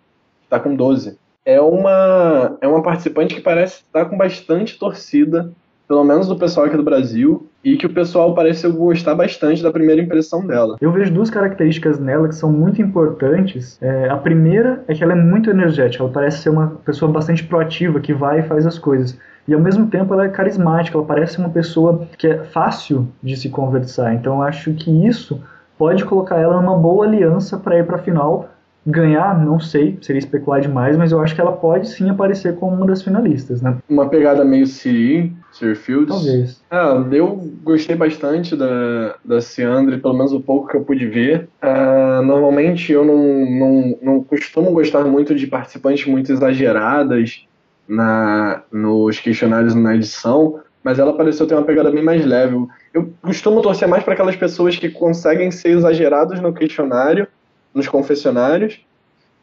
tá 0.51 0.61
com 0.61 0.75
12 0.75 1.17
é 1.49 1.59
uma, 1.63 2.59
é 2.61 2.69
uma 2.69 2.83
participante 2.83 3.35
que 3.35 3.41
parece 3.41 3.77
estar 3.77 4.05
com 4.05 4.19
bastante 4.19 4.79
torcida, 4.79 5.51
pelo 5.89 6.05
menos 6.05 6.29
do 6.29 6.37
pessoal 6.37 6.67
aqui 6.67 6.77
do 6.77 6.83
Brasil, 6.83 7.49
e 7.65 7.77
que 7.77 7.87
o 7.87 7.93
pessoal 7.93 8.35
parece 8.35 8.69
gostar 8.69 9.15
bastante 9.15 9.63
da 9.63 9.73
primeira 9.73 10.01
impressão 10.03 10.47
dela. 10.47 10.77
Eu 10.81 10.93
vejo 10.93 11.13
duas 11.13 11.31
características 11.31 11.99
nela 11.99 12.29
que 12.29 12.35
são 12.35 12.53
muito 12.53 12.81
importantes. 12.81 13.79
É, 13.81 14.09
a 14.09 14.17
primeira 14.17 14.85
é 14.87 14.95
que 14.95 15.03
ela 15.03 15.15
é 15.15 15.17
muito 15.17 15.51
energética, 15.51 16.05
ela 16.05 16.13
parece 16.13 16.43
ser 16.43 16.51
uma 16.51 16.69
pessoa 16.85 17.11
bastante 17.11 17.43
proativa, 17.45 17.99
que 18.01 18.13
vai 18.13 18.41
e 18.41 18.43
faz 18.43 18.67
as 18.67 18.79
coisas. 18.79 19.19
E 19.49 19.55
ao 19.55 19.61
mesmo 19.61 19.87
tempo 19.87 20.13
ela 20.13 20.27
é 20.27 20.29
carismática, 20.29 20.97
ela 20.97 21.07
parece 21.07 21.39
uma 21.39 21.49
pessoa 21.49 22.07
que 22.19 22.27
é 22.27 22.45
fácil 22.45 23.09
de 23.23 23.35
se 23.35 23.49
conversar. 23.49 24.15
Então 24.15 24.37
eu 24.37 24.43
acho 24.43 24.75
que 24.75 25.07
isso 25.07 25.43
pode 25.79 26.05
colocar 26.05 26.37
ela 26.37 26.61
numa 26.61 26.77
boa 26.77 27.07
aliança 27.07 27.57
para 27.57 27.79
ir 27.79 27.87
para 27.87 27.97
a 27.97 28.01
final, 28.01 28.51
Ganhar, 28.87 29.45
não 29.45 29.61
sei, 29.61 29.99
seria 30.01 30.19
especular 30.19 30.61
demais, 30.61 30.97
mas 30.97 31.13
eu 31.13 31.21
acho 31.21 31.35
que 31.35 31.41
ela 31.41 31.53
pode 31.53 31.89
sim 31.89 32.09
aparecer 32.09 32.55
como 32.57 32.75
uma 32.75 32.87
das 32.87 33.03
finalistas, 33.03 33.61
né? 33.61 33.77
Uma 33.89 34.09
pegada 34.09 34.45
meio 34.45 34.67
Siri, 34.67 35.33
Sir 35.53 35.77
Fields. 35.77 36.09
Talvez. 36.09 36.63
Ah, 36.71 37.05
eu 37.13 37.51
gostei 37.63 37.97
bastante 37.97 38.57
da, 38.57 39.17
da 39.25 39.41
Ciandre, 39.41 39.99
pelo 39.99 40.15
menos 40.15 40.33
o 40.33 40.41
pouco 40.41 40.69
que 40.69 40.77
eu 40.77 40.83
pude 40.83 41.07
ver. 41.07 41.49
Ah, 41.61 42.23
normalmente 42.25 42.93
eu 42.93 43.05
não, 43.05 43.51
não, 43.51 43.99
não 44.01 44.25
costumo 44.25 44.71
gostar 44.71 45.05
muito 45.05 45.35
de 45.35 45.47
participantes 45.47 46.07
muito 46.07 46.33
exageradas 46.33 47.47
na, 47.87 48.63
nos 48.73 49.19
questionários 49.21 49.75
na 49.75 49.97
edição, 49.97 50.61
mas 50.83 50.99
ela 50.99 51.17
pareceu 51.17 51.47
ter 51.47 51.55
uma 51.55 51.65
pegada 51.65 51.91
bem 51.91 52.03
mais 52.03 52.25
leve. 52.25 52.57
Eu 52.95 53.13
costumo 53.21 53.61
torcer 53.61 53.87
mais 53.87 54.03
para 54.05 54.15
aquelas 54.15 54.37
pessoas 54.37 54.77
que 54.77 54.89
conseguem 54.89 55.51
ser 55.51 55.71
exagerados 55.71 56.41
no 56.41 56.53
questionário 56.53 57.27
nos 57.75 57.89
confessionários 57.89 58.81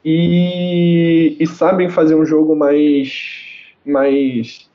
e, 0.04 1.36
e 1.40 1.48
sabem 1.48 1.90
fazer 1.90 2.16
um 2.16 2.26
jogo 2.26 2.56
mais 2.56 3.44
mais 3.86 4.70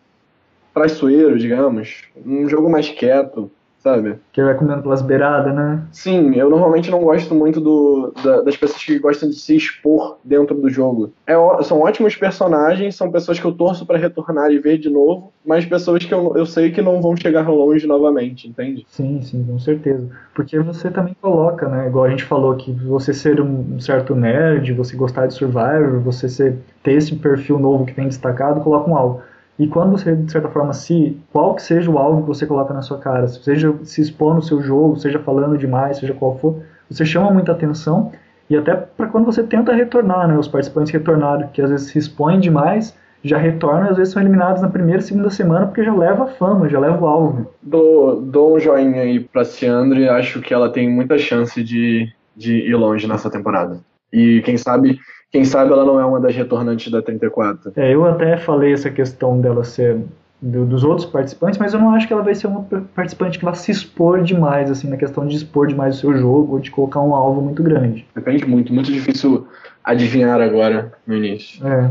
traiçoeiro, 0.73 1.39
digamos, 1.39 2.05
um 2.25 2.49
jogo 2.49 2.71
mais 2.71 2.89
quieto, 2.89 3.51
sabe? 3.81 4.17
Que 4.33 4.43
vai 4.43 4.55
comendo 4.55 4.83
pelas 4.83 5.03
beiradas, 5.03 5.55
né? 5.55 5.83
Sim, 5.91 6.35
eu 6.35 6.49
normalmente 6.49 6.91
não 6.91 7.01
gosto 7.03 7.35
muito 7.35 7.61
do, 7.61 8.13
da, 8.23 8.43
das 8.43 8.57
pessoas 8.57 8.85
que 8.85 8.99
gostam 8.99 9.29
de 9.29 9.37
se 9.37 9.57
expor 9.57 10.19
dentro 10.23 10.55
do 10.55 10.69
jogo. 10.69 11.13
É, 11.27 11.35
são 11.63 11.81
ótimos 11.81 12.15
personagens, 12.15 12.95
são 12.95 13.11
pessoas 13.11 13.41
que 13.41 13.45
eu 13.45 13.53
torço 13.53 13.87
para 13.87 13.99
retornar 13.99 14.51
e 14.51 14.59
ver 14.59 14.79
de 14.79 14.91
novo, 14.91 15.33
mas 15.45 15.65
pessoas 15.65 16.05
que 16.05 16.13
eu, 16.13 16.37
eu 16.37 16.45
sei 16.45 16.71
que 16.71 16.83
não 16.83 17.01
vão 17.01 17.17
chegar 17.17 17.49
longe 17.49 17.87
novamente, 17.87 18.47
entende? 18.47 18.87
Sim, 18.89 19.23
sim, 19.23 19.45
com 19.45 19.59
certeza. 19.59 20.09
Porque 20.35 20.59
você 20.59 20.91
também 20.91 21.17
coloca, 21.21 21.67
né? 21.69 21.87
Igual 21.89 22.05
a 22.05 22.11
gente 22.11 22.25
falou 22.25 22.55
que 22.57 22.71
você 22.73 23.15
ser 23.15 23.41
um 23.41 23.81
certo 23.81 24.15
nerd, 24.15 24.73
você 24.75 24.95
gostar 24.95 25.27
de 25.27 25.35
Survivor, 25.35 26.01
você 26.01 26.29
ser, 26.29 26.59
ter 26.83 26.93
esse 26.93 27.17
perfil 27.17 27.59
novo 27.59 27.87
que 27.87 27.95
tem 27.95 28.07
destacado, 28.07 28.61
coloca 28.61 28.91
um 28.91 28.97
alvo. 28.97 29.23
E 29.61 29.67
quando 29.67 29.91
você, 29.91 30.17
de 30.17 30.33
certa 30.33 30.49
forma, 30.49 30.73
se 30.73 31.21
qual 31.31 31.55
que 31.55 31.63
seja 31.63 31.91
o 31.91 31.99
alvo 31.99 32.23
que 32.23 32.29
você 32.29 32.47
coloca 32.47 32.73
na 32.73 32.81
sua 32.81 32.97
cara, 32.97 33.29
seja 33.29 33.75
se 33.85 34.01
expor 34.01 34.35
no 34.35 34.41
seu 34.41 34.63
jogo, 34.63 34.97
seja 34.97 35.19
falando 35.19 35.59
demais, 35.59 35.99
seja 35.99 36.15
qual 36.15 36.39
for, 36.39 36.63
você 36.89 37.05
chama 37.05 37.31
muita 37.31 37.53
atenção 37.53 38.11
e 38.49 38.57
até 38.57 38.75
para 38.75 39.07
quando 39.09 39.27
você 39.27 39.43
tenta 39.43 39.75
retornar, 39.75 40.27
né, 40.27 40.39
os 40.39 40.49
participantes 40.49 40.91
retornaram, 40.91 41.49
que 41.49 41.61
às 41.61 41.69
vezes 41.69 41.91
se 41.91 41.99
expõem 41.99 42.41
demais, 42.41 42.97
já 43.23 43.37
retornam, 43.37 43.91
às 43.91 43.99
vezes 43.99 44.15
são 44.15 44.23
eliminados 44.23 44.63
na 44.63 44.71
primeira, 44.71 45.03
segunda 45.03 45.29
semana 45.29 45.67
porque 45.67 45.85
já 45.85 45.95
leva 45.95 46.25
a 46.25 46.29
fama, 46.29 46.67
já 46.67 46.81
leva 46.81 46.99
o 46.99 47.07
alvo. 47.07 47.51
Dou, 47.63 48.19
dou 48.19 48.57
um 48.57 48.59
joinha 48.59 49.03
aí 49.03 49.21
pra 49.21 49.45
Ciandre, 49.45 50.09
acho 50.09 50.41
que 50.41 50.55
ela 50.55 50.71
tem 50.71 50.89
muita 50.89 51.19
chance 51.19 51.63
de, 51.63 52.11
de 52.35 52.67
ir 52.67 52.75
longe 52.77 53.07
nessa 53.07 53.29
temporada. 53.29 53.79
E 54.11 54.41
quem 54.43 54.57
sabe 54.57 54.99
quem 55.31 55.45
sabe 55.45 55.73
ela 55.73 55.85
não 55.85 56.01
é 56.01 56.05
uma 56.05 56.21
das 56.21 56.35
retornantes 56.35 56.91
da 56.91 57.01
34. 57.01 57.73
É, 57.77 57.95
eu 57.95 58.05
até 58.05 58.37
falei 58.37 58.73
essa 58.73 58.91
questão 58.91 59.41
dela 59.41 59.65
ser 59.65 59.99
do, 60.41 60.65
dos 60.65 60.85
outros 60.85 61.07
participantes, 61.07 61.59
mas 61.59 61.75
eu 61.75 61.81
não 61.81 61.95
acho 61.95 62.07
que 62.07 62.13
ela 62.13 62.23
vai 62.23 62.35
ser 62.35 62.47
uma 62.47 62.65
participante 62.95 63.39
que 63.39 63.45
vai 63.45 63.55
se 63.55 63.71
expor 63.71 64.23
demais, 64.23 64.71
assim, 64.71 64.89
na 64.89 64.97
questão 64.97 65.27
de 65.27 65.37
expor 65.37 65.67
demais 65.67 65.97
o 65.97 66.01
seu 66.01 66.17
jogo 66.17 66.55
ou 66.55 66.61
de 66.61 66.71
colocar 66.71 67.01
um 67.01 67.15
alvo 67.15 67.41
muito 67.41 67.63
grande. 67.63 68.07
Depende 68.15 68.45
muito, 68.47 68.73
muito 68.73 68.91
difícil 68.91 69.47
adivinhar 69.85 70.41
agora 70.41 70.93
no 71.07 71.15
início. 71.15 71.67
É, 71.67 71.91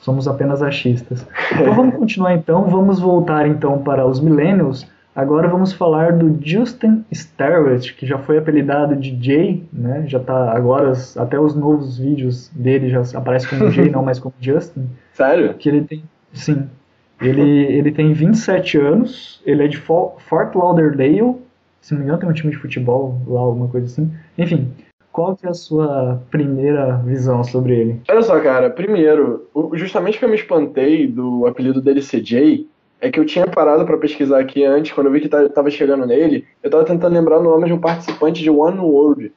somos 0.00 0.26
apenas 0.26 0.62
achistas. 0.62 1.26
então 1.52 1.74
vamos 1.74 1.94
continuar 1.96 2.34
então, 2.34 2.64
vamos 2.64 2.98
voltar 2.98 3.46
então 3.46 3.78
para 3.78 4.06
os 4.06 4.20
Millennials, 4.20 4.86
Agora 5.14 5.46
vamos 5.46 5.74
falar 5.74 6.12
do 6.12 6.38
Justin 6.42 7.04
Starrett, 7.10 7.94
que 7.94 8.06
já 8.06 8.18
foi 8.18 8.38
apelidado 8.38 8.96
de 8.96 9.16
Jay, 9.22 9.62
né? 9.70 10.04
Já 10.06 10.18
tá 10.18 10.56
agora 10.56 10.92
até 11.16 11.38
os 11.38 11.54
novos 11.54 11.98
vídeos 11.98 12.48
dele 12.54 12.88
já 12.88 13.02
aparece 13.14 13.46
como 13.48 13.70
Jay, 13.70 13.90
não 13.92 14.02
mais 14.02 14.18
como 14.18 14.34
Justin. 14.40 14.86
Sério? 15.12 15.54
Que 15.54 15.68
ele 15.68 15.82
tem, 15.82 16.02
sim. 16.32 16.66
Ele 17.20 17.42
ele 17.42 17.92
tem 17.92 18.12
27 18.12 18.78
anos, 18.78 19.42
ele 19.44 19.64
é 19.64 19.68
de 19.68 19.76
Fort 19.76 20.54
Lauderdale, 20.54 21.36
se 21.80 21.92
não 21.92 22.00
me 22.00 22.06
engano 22.06 22.18
tem 22.18 22.28
um 22.28 22.32
time 22.32 22.50
de 22.50 22.58
futebol 22.58 23.20
lá, 23.26 23.40
alguma 23.40 23.68
coisa 23.68 23.86
assim. 23.86 24.10
Enfim, 24.38 24.72
qual 25.12 25.36
que 25.36 25.46
é 25.46 25.50
a 25.50 25.54
sua 25.54 26.22
primeira 26.30 26.96
visão 26.96 27.44
sobre 27.44 27.76
ele? 27.76 28.00
Olha 28.08 28.22
só, 28.22 28.40
cara, 28.40 28.70
primeiro, 28.70 29.46
justamente 29.74 30.18
que 30.18 30.24
eu 30.24 30.28
me 30.28 30.36
espantei 30.36 31.06
do 31.06 31.46
apelido 31.46 31.82
dele 31.82 32.00
ser 32.00 32.24
Jay, 32.24 32.66
é 33.02 33.10
que 33.10 33.18
eu 33.18 33.26
tinha 33.26 33.48
parado 33.48 33.84
para 33.84 33.98
pesquisar 33.98 34.38
aqui 34.38 34.64
antes, 34.64 34.92
quando 34.92 35.08
eu 35.08 35.12
vi 35.12 35.20
que 35.20 35.28
tava 35.28 35.68
chegando 35.70 36.06
nele, 36.06 36.46
eu 36.62 36.70
tava 36.70 36.84
tentando 36.84 37.12
lembrar 37.12 37.40
o 37.40 37.42
nome 37.42 37.66
de 37.66 37.72
um 37.72 37.80
participante 37.80 38.40
de 38.40 38.48
One 38.48 38.78
World, 38.78 39.32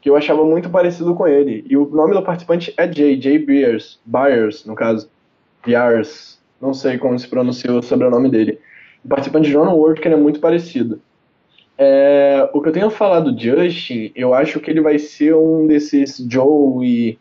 que 0.00 0.08
eu 0.08 0.14
achava 0.14 0.44
muito 0.44 0.70
parecido 0.70 1.12
com 1.16 1.26
ele. 1.26 1.64
E 1.68 1.76
o 1.76 1.84
nome 1.86 2.14
do 2.14 2.22
participante 2.22 2.72
é 2.76 2.90
Jay, 2.90 3.20
Jay 3.20 3.36
Beers, 3.36 4.00
Byers, 4.06 4.64
no 4.64 4.76
caso. 4.76 5.10
Byers, 5.66 6.40
não 6.62 6.72
sei 6.72 6.96
como 6.96 7.18
se 7.18 7.26
pronuncia 7.26 7.72
o 7.72 7.82
sobrenome 7.82 8.30
dele. 8.30 8.60
O 9.04 9.08
participante 9.08 9.48
de 9.48 9.56
One 9.56 9.72
World, 9.72 10.00
que 10.00 10.06
ele 10.06 10.14
é 10.14 10.18
muito 10.18 10.38
parecido. 10.38 11.00
É, 11.76 12.48
o 12.52 12.62
que 12.62 12.68
eu 12.68 12.72
tenho 12.72 12.88
falado 12.88 13.32
do 13.32 13.40
Justin, 13.40 14.12
eu 14.14 14.32
acho 14.32 14.60
que 14.60 14.70
ele 14.70 14.80
vai 14.80 14.96
ser 14.96 15.34
um 15.34 15.66
desses 15.66 16.24
Joe 16.30 17.18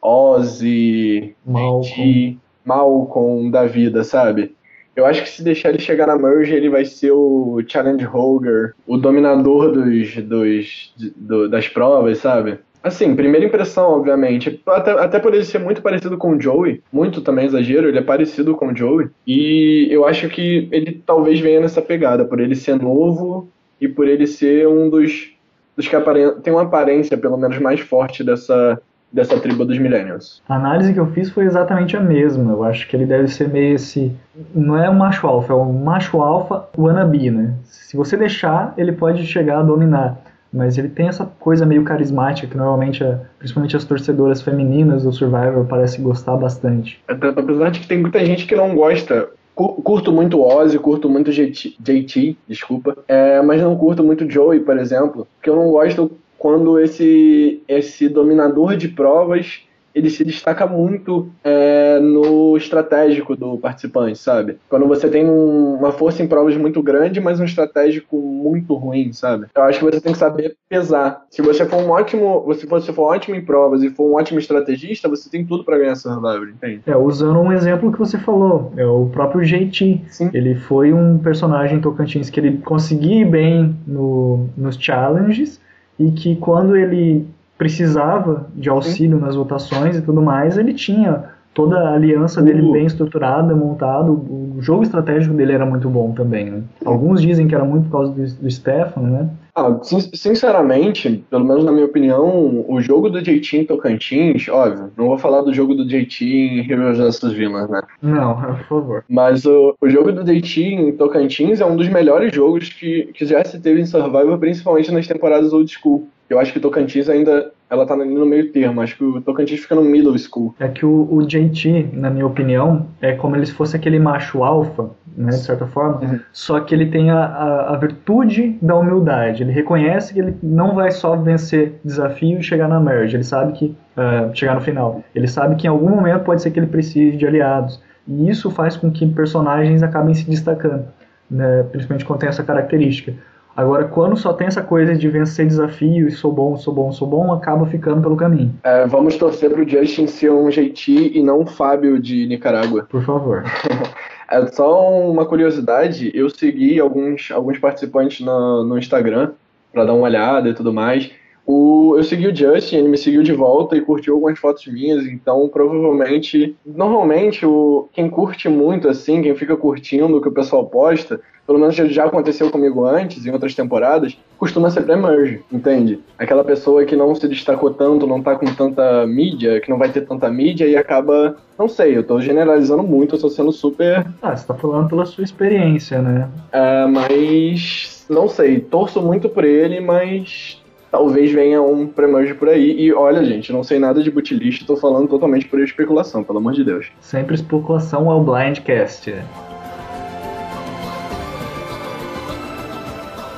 Ozzy, 0.00 1.36
Malcolm. 1.44 2.38
Malcolm 2.64 3.50
da 3.50 3.66
vida, 3.66 4.02
sabe? 4.04 4.54
Eu 4.96 5.06
acho 5.06 5.22
que 5.22 5.28
se 5.28 5.42
deixar 5.42 5.70
ele 5.70 5.80
chegar 5.80 6.06
na 6.06 6.16
Merge, 6.16 6.54
ele 6.54 6.68
vai 6.68 6.84
ser 6.84 7.10
o 7.10 7.60
Challenge 7.66 8.04
Holger, 8.04 8.74
o 8.86 8.96
dominador 8.96 9.72
dos, 9.72 10.14
dos, 10.16 10.94
do, 11.16 11.48
das 11.48 11.68
provas, 11.68 12.18
sabe? 12.18 12.58
Assim, 12.84 13.16
primeira 13.16 13.46
impressão, 13.46 13.92
obviamente. 13.92 14.60
Até, 14.66 14.90
até 14.92 15.18
por 15.18 15.34
ele 15.34 15.44
ser 15.44 15.58
muito 15.58 15.80
parecido 15.80 16.18
com 16.18 16.36
o 16.36 16.40
Joey, 16.40 16.82
muito 16.92 17.22
também 17.22 17.46
exagero, 17.46 17.88
ele 17.88 17.98
é 17.98 18.02
parecido 18.02 18.54
com 18.54 18.68
o 18.68 18.76
Joey. 18.76 19.08
E 19.26 19.88
eu 19.90 20.06
acho 20.06 20.28
que 20.28 20.68
ele 20.70 21.02
talvez 21.04 21.40
venha 21.40 21.60
nessa 21.60 21.80
pegada, 21.80 22.26
por 22.26 22.38
ele 22.38 22.54
ser 22.54 22.76
novo 22.76 23.48
e 23.80 23.88
por 23.88 24.06
ele 24.06 24.26
ser 24.26 24.68
um 24.68 24.90
dos, 24.90 25.32
dos 25.74 25.88
que 25.88 25.96
tem 26.42 26.52
uma 26.52 26.62
aparência, 26.62 27.16
pelo 27.16 27.38
menos, 27.38 27.58
mais 27.58 27.80
forte 27.80 28.22
dessa, 28.22 28.78
dessa 29.14 29.38
tribo 29.38 29.64
dos 29.64 29.78
Millennials. 29.78 30.42
A 30.48 30.56
análise 30.56 30.92
que 30.92 30.98
eu 30.98 31.06
fiz 31.06 31.30
foi 31.30 31.44
exatamente 31.44 31.96
a 31.96 32.00
mesma. 32.00 32.52
Eu 32.52 32.64
acho 32.64 32.88
que 32.88 32.96
ele 32.96 33.06
deve 33.06 33.28
ser 33.28 33.48
meio 33.48 33.76
esse. 33.76 34.12
Não 34.52 34.76
é 34.76 34.90
um 34.90 34.94
macho 34.94 35.26
alfa, 35.26 35.52
é 35.52 35.56
um 35.56 35.72
macho 35.72 36.20
alfa 36.20 36.68
wannabe, 36.76 37.30
né? 37.30 37.54
Se 37.62 37.96
você 37.96 38.16
deixar, 38.16 38.74
ele 38.76 38.92
pode 38.92 39.24
chegar 39.24 39.60
a 39.60 39.62
dominar 39.62 40.20
mas 40.54 40.78
ele 40.78 40.88
tem 40.88 41.08
essa 41.08 41.26
coisa 41.40 41.66
meio 41.66 41.82
carismática 41.82 42.46
que 42.46 42.56
normalmente, 42.56 43.02
é, 43.02 43.18
principalmente 43.40 43.76
as 43.76 43.84
torcedoras 43.84 44.40
femininas 44.40 45.02
do 45.02 45.12
Survivor 45.12 45.64
parecem 45.64 46.04
gostar 46.04 46.36
bastante. 46.36 47.02
Apesar 47.08 47.70
de 47.70 47.80
que 47.80 47.88
tem 47.88 47.98
muita 47.98 48.24
gente 48.24 48.46
que 48.46 48.54
não 48.54 48.72
gosta. 48.76 49.28
Curto 49.56 50.10
muito 50.10 50.42
Ozzy, 50.42 50.78
curto 50.80 51.08
muito 51.08 51.30
JT, 51.30 51.76
JT 51.78 52.36
desculpa, 52.48 52.96
é, 53.06 53.40
mas 53.40 53.62
não 53.62 53.76
curto 53.76 54.02
muito 54.02 54.28
Joey, 54.28 54.58
por 54.58 54.76
exemplo, 54.76 55.28
porque 55.36 55.48
eu 55.48 55.54
não 55.54 55.70
gosto 55.70 56.10
quando 56.38 56.78
esse, 56.78 57.62
esse 57.68 58.08
dominador 58.08 58.76
de 58.76 58.88
provas 58.88 59.62
ele 59.94 60.10
se 60.10 60.24
destaca 60.24 60.66
muito 60.66 61.30
é, 61.44 62.00
no 62.00 62.56
estratégico 62.56 63.36
do 63.36 63.56
participante, 63.56 64.18
sabe? 64.18 64.58
Quando 64.68 64.88
você 64.88 65.08
tem 65.08 65.24
um, 65.24 65.76
uma 65.76 65.92
força 65.92 66.22
em 66.22 66.26
provas 66.26 66.56
muito 66.56 66.82
grande, 66.82 67.20
mas 67.20 67.38
um 67.38 67.44
estratégico 67.44 68.18
muito 68.18 68.74
ruim, 68.74 69.12
sabe? 69.12 69.46
Eu 69.54 69.62
acho 69.62 69.78
que 69.78 69.84
você 69.84 70.00
tem 70.00 70.12
que 70.12 70.18
saber 70.18 70.56
pesar. 70.68 71.24
Se 71.30 71.40
você 71.40 71.64
for 71.64 71.80
um 71.80 71.90
ótimo, 71.90 72.52
se 72.54 72.66
você 72.66 72.92
for 72.92 73.04
ótimo 73.04 73.36
em 73.36 73.44
provas 73.44 73.82
e 73.82 73.90
for 73.90 74.10
um 74.10 74.14
ótimo 74.14 74.40
estrategista, 74.40 75.08
você 75.08 75.30
tem 75.30 75.46
tudo 75.46 75.62
para 75.62 75.78
ganhar 75.78 75.94
Survivor, 75.94 76.48
entende? 76.48 76.82
É, 76.86 76.96
usando 76.96 77.38
um 77.38 77.52
exemplo 77.52 77.92
que 77.92 77.98
você 77.98 78.18
falou, 78.18 78.72
é 78.76 78.84
o 78.84 79.06
próprio. 79.06 79.44
Sim. 79.44 80.30
Ele 80.32 80.54
foi 80.54 80.92
um 80.92 81.18
personagem 81.18 81.80
Tocantins 81.80 82.30
que 82.30 82.40
ele 82.40 82.58
conseguia 82.58 83.20
ir 83.20 83.24
bem 83.26 83.76
no, 83.86 84.48
nos 84.56 84.76
challenges 84.76 85.60
e 85.98 86.10
que 86.10 86.36
quando 86.36 86.76
ele 86.76 87.26
precisava 87.56 88.46
de 88.54 88.68
auxílio 88.68 89.18
nas 89.18 89.36
votações 89.36 89.96
e 89.96 90.02
tudo 90.02 90.20
mais, 90.20 90.58
ele 90.58 90.74
tinha 90.74 91.24
toda 91.54 91.78
a 91.78 91.94
aliança 91.94 92.42
dele 92.42 92.70
bem 92.72 92.84
estruturada, 92.84 93.54
montado. 93.54 94.12
O 94.12 94.56
jogo 94.60 94.82
estratégico 94.82 95.34
dele 95.34 95.52
era 95.52 95.64
muito 95.64 95.88
bom 95.88 96.12
também. 96.12 96.50
Né? 96.50 96.62
Alguns 96.84 97.22
dizem 97.22 97.46
que 97.46 97.54
era 97.54 97.64
muito 97.64 97.84
por 97.84 97.92
causa 97.92 98.12
do, 98.12 98.42
do 98.42 98.50
Stefano, 98.50 99.08
né? 99.08 99.28
Ah, 99.56 99.78
sinceramente, 99.82 101.24
pelo 101.30 101.44
menos 101.44 101.64
na 101.64 101.70
minha 101.70 101.86
opinião, 101.86 102.64
o 102.68 102.80
jogo 102.80 103.08
do 103.08 103.22
JT 103.22 103.58
em 103.58 103.64
Tocantins, 103.64 104.48
óbvio, 104.48 104.90
não 104.96 105.06
vou 105.06 105.18
falar 105.18 105.42
do 105.42 105.54
jogo 105.54 105.76
do 105.76 105.86
JT 105.86 106.24
em 106.24 106.68
Heroes 106.68 106.98
vs 106.98 107.32
Villains, 107.32 107.70
né? 107.70 107.80
Não, 108.02 108.34
por 108.42 108.64
favor. 108.64 109.04
Mas 109.08 109.46
o, 109.46 109.76
o 109.80 109.88
jogo 109.88 110.10
do 110.10 110.24
JT 110.24 110.60
em 110.60 110.92
Tocantins 110.96 111.60
é 111.60 111.66
um 111.66 111.76
dos 111.76 111.88
melhores 111.88 112.34
jogos 112.34 112.68
que, 112.68 113.10
que 113.14 113.24
já 113.24 113.44
se 113.44 113.60
teve 113.60 113.80
em 113.80 113.86
Survivor, 113.86 114.38
principalmente 114.38 114.90
nas 114.90 115.06
temporadas 115.06 115.52
old 115.52 115.70
school. 115.70 116.08
Eu 116.28 116.38
acho 116.38 116.52
que 116.52 116.60
Tocantins 116.60 117.08
ainda 117.08 117.52
ela 117.68 117.86
tá 117.86 117.96
no 117.96 118.26
meio 118.26 118.52
termo. 118.52 118.80
Acho 118.80 118.96
que 118.96 119.04
o 119.04 119.20
Tocantins 119.20 119.60
fica 119.60 119.74
no 119.74 119.82
middle 119.82 120.16
school. 120.18 120.54
É 120.58 120.68
que 120.68 120.86
o, 120.86 121.08
o 121.10 121.26
JT, 121.26 121.90
na 121.92 122.10
minha 122.10 122.26
opinião, 122.26 122.86
é 123.00 123.12
como 123.12 123.36
ele 123.36 123.46
se 123.46 123.52
fosse 123.52 123.76
aquele 123.76 123.98
macho 123.98 124.42
alfa, 124.42 124.90
né, 125.16 125.30
de 125.30 125.38
certa 125.38 125.66
forma, 125.66 126.00
uhum. 126.00 126.20
só 126.32 126.60
que 126.60 126.74
ele 126.74 126.86
tem 126.86 127.10
a, 127.10 127.24
a, 127.24 127.74
a, 127.74 127.76
virtude 127.76 128.58
da 128.60 128.74
humildade. 128.74 129.42
Ele 129.42 129.52
reconhece 129.52 130.12
que 130.12 130.20
ele 130.20 130.36
não 130.42 130.74
vai 130.74 130.90
só 130.90 131.16
vencer 131.16 131.74
desafio 131.84 132.38
e 132.38 132.42
chegar 132.42 132.68
na 132.68 132.80
merge. 132.80 133.16
Ele 133.16 133.24
sabe 133.24 133.52
que 133.52 133.76
uh, 133.96 134.34
chegar 134.34 134.54
no 134.54 134.60
final. 134.60 135.02
Ele 135.14 135.28
sabe 135.28 135.56
que 135.56 135.66
em 135.66 135.70
algum 135.70 135.90
momento 135.90 136.24
pode 136.24 136.42
ser 136.42 136.50
que 136.50 136.58
ele 136.58 136.66
precise 136.66 137.16
de 137.16 137.26
aliados. 137.26 137.82
E 138.06 138.28
isso 138.28 138.50
faz 138.50 138.76
com 138.76 138.90
que 138.90 139.06
personagens 139.06 139.82
acabem 139.82 140.14
se 140.14 140.28
destacando, 140.28 140.84
né, 141.30 141.64
principalmente 141.70 142.04
quando 142.04 142.20
tem 142.20 142.28
essa 142.28 142.42
característica. 142.42 143.14
Agora, 143.56 143.84
quando 143.84 144.16
só 144.16 144.32
tem 144.32 144.48
essa 144.48 144.62
coisa 144.62 144.94
de 144.96 145.08
vencer 145.08 145.46
desafio 145.46 146.08
e 146.08 146.10
sou 146.10 146.32
bom, 146.32 146.56
sou 146.56 146.74
bom, 146.74 146.90
sou 146.90 147.06
bom, 147.06 147.32
acaba 147.32 147.64
ficando 147.66 148.02
pelo 148.02 148.16
caminho. 148.16 148.52
É, 148.64 148.86
vamos 148.86 149.16
torcer 149.16 149.50
pro 149.50 149.68
Justin 149.68 150.08
ser 150.08 150.30
um 150.30 150.48
JT 150.48 151.12
e 151.14 151.22
não 151.22 151.42
um 151.42 151.46
Fábio 151.46 152.00
de 152.00 152.26
Nicarágua. 152.26 152.86
Por 152.90 153.04
favor. 153.04 153.44
é 154.28 154.46
só 154.48 154.90
uma 154.90 155.24
curiosidade, 155.24 156.10
eu 156.14 156.28
segui 156.28 156.80
alguns, 156.80 157.30
alguns 157.30 157.58
participantes 157.58 158.24
no, 158.24 158.64
no 158.64 158.76
Instagram 158.76 159.32
para 159.72 159.84
dar 159.84 159.94
uma 159.94 160.04
olhada 160.04 160.48
e 160.48 160.54
tudo 160.54 160.72
mais. 160.72 161.10
O, 161.46 161.94
eu 161.96 162.04
segui 162.04 162.26
o 162.26 162.34
Justin, 162.34 162.76
ele 162.76 162.88
me 162.88 162.96
seguiu 162.96 163.22
de 163.22 163.32
volta 163.32 163.76
e 163.76 163.80
curtiu 163.80 164.14
algumas 164.14 164.38
fotos 164.38 164.66
minhas, 164.66 165.06
então 165.06 165.48
provavelmente, 165.48 166.56
normalmente, 166.64 167.44
o, 167.44 167.88
quem 167.92 168.08
curte 168.08 168.48
muito 168.48 168.88
assim, 168.88 169.20
quem 169.20 169.34
fica 169.34 169.56
curtindo 169.56 170.16
o 170.16 170.20
que 170.22 170.28
o 170.28 170.32
pessoal 170.32 170.64
posta, 170.66 171.20
pelo 171.46 171.58
menos 171.58 171.74
já 171.76 172.06
aconteceu 172.06 172.50
comigo 172.50 172.86
antes, 172.86 173.26
em 173.26 173.30
outras 173.30 173.54
temporadas, 173.54 174.16
costuma 174.38 174.70
ser 174.70 174.82
pré-merge, 174.82 175.42
entende? 175.52 176.00
Aquela 176.18 176.42
pessoa 176.42 176.84
que 176.86 176.96
não 176.96 177.14
se 177.14 177.28
destacou 177.28 177.70
tanto, 177.70 178.06
não 178.06 178.22
tá 178.22 178.34
com 178.36 178.46
tanta 178.46 179.06
mídia, 179.06 179.60
que 179.60 179.68
não 179.68 179.78
vai 179.78 179.90
ter 179.90 180.02
tanta 180.06 180.30
mídia 180.30 180.66
e 180.66 180.76
acaba. 180.76 181.36
Não 181.58 181.68
sei, 181.68 181.96
eu 181.96 182.02
tô 182.02 182.18
generalizando 182.20 182.82
muito, 182.82 183.14
eu 183.14 183.20
tô 183.20 183.28
sendo 183.28 183.52
super. 183.52 184.06
Ah, 184.22 184.34
você 184.34 184.46
tá 184.46 184.54
falando 184.54 184.88
pela 184.88 185.04
sua 185.04 185.22
experiência, 185.24 186.00
né? 186.00 186.28
É, 186.50 186.86
mas. 186.86 188.06
Não 188.08 188.28
sei, 188.28 188.60
torço 188.60 189.00
muito 189.00 189.30
por 189.30 189.44
ele, 189.44 189.80
mas 189.80 190.62
talvez 190.94 191.32
venha 191.32 191.60
um 191.60 191.88
pré-merge 191.88 192.34
por 192.34 192.48
aí. 192.48 192.80
E 192.80 192.92
olha, 192.92 193.24
gente, 193.24 193.52
não 193.52 193.64
sei 193.64 193.80
nada 193.80 194.00
de 194.00 194.12
bootlist, 194.12 194.64
tô 194.64 194.76
falando 194.76 195.08
totalmente 195.08 195.48
por 195.48 195.58
especulação, 195.58 196.22
pelo 196.22 196.38
amor 196.38 196.52
de 196.52 196.62
Deus. 196.62 196.86
Sempre 197.00 197.34
especulação 197.34 198.08
ao 198.08 198.22
blindcast. 198.22 199.10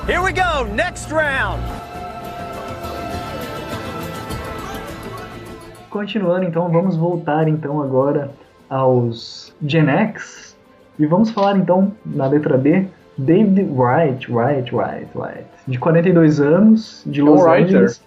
Here 0.07 0.19
we 0.23 0.31
go, 0.31 0.71
next 0.75 1.11
round. 1.11 1.59
Continuando, 5.89 6.45
então, 6.45 6.69
vamos 6.69 6.95
voltar 6.95 7.47
então 7.47 7.81
agora 7.81 8.29
aos 8.69 9.51
Gen 9.65 9.89
X 9.89 10.55
e 10.99 11.07
vamos 11.07 11.31
falar 11.31 11.57
então 11.57 11.91
na 12.05 12.27
letra 12.27 12.55
B, 12.55 12.87
David 13.17 13.69
Wright, 13.71 14.31
Wright, 14.31 14.75
Wright, 14.75 15.07
Wright, 15.15 15.45
de 15.67 15.79
42 15.79 16.39
anos, 16.39 17.03
de 17.05 17.21
Los 17.21 17.41
é 17.41 17.43
um 17.43 17.51
Angeles. 17.51 18.03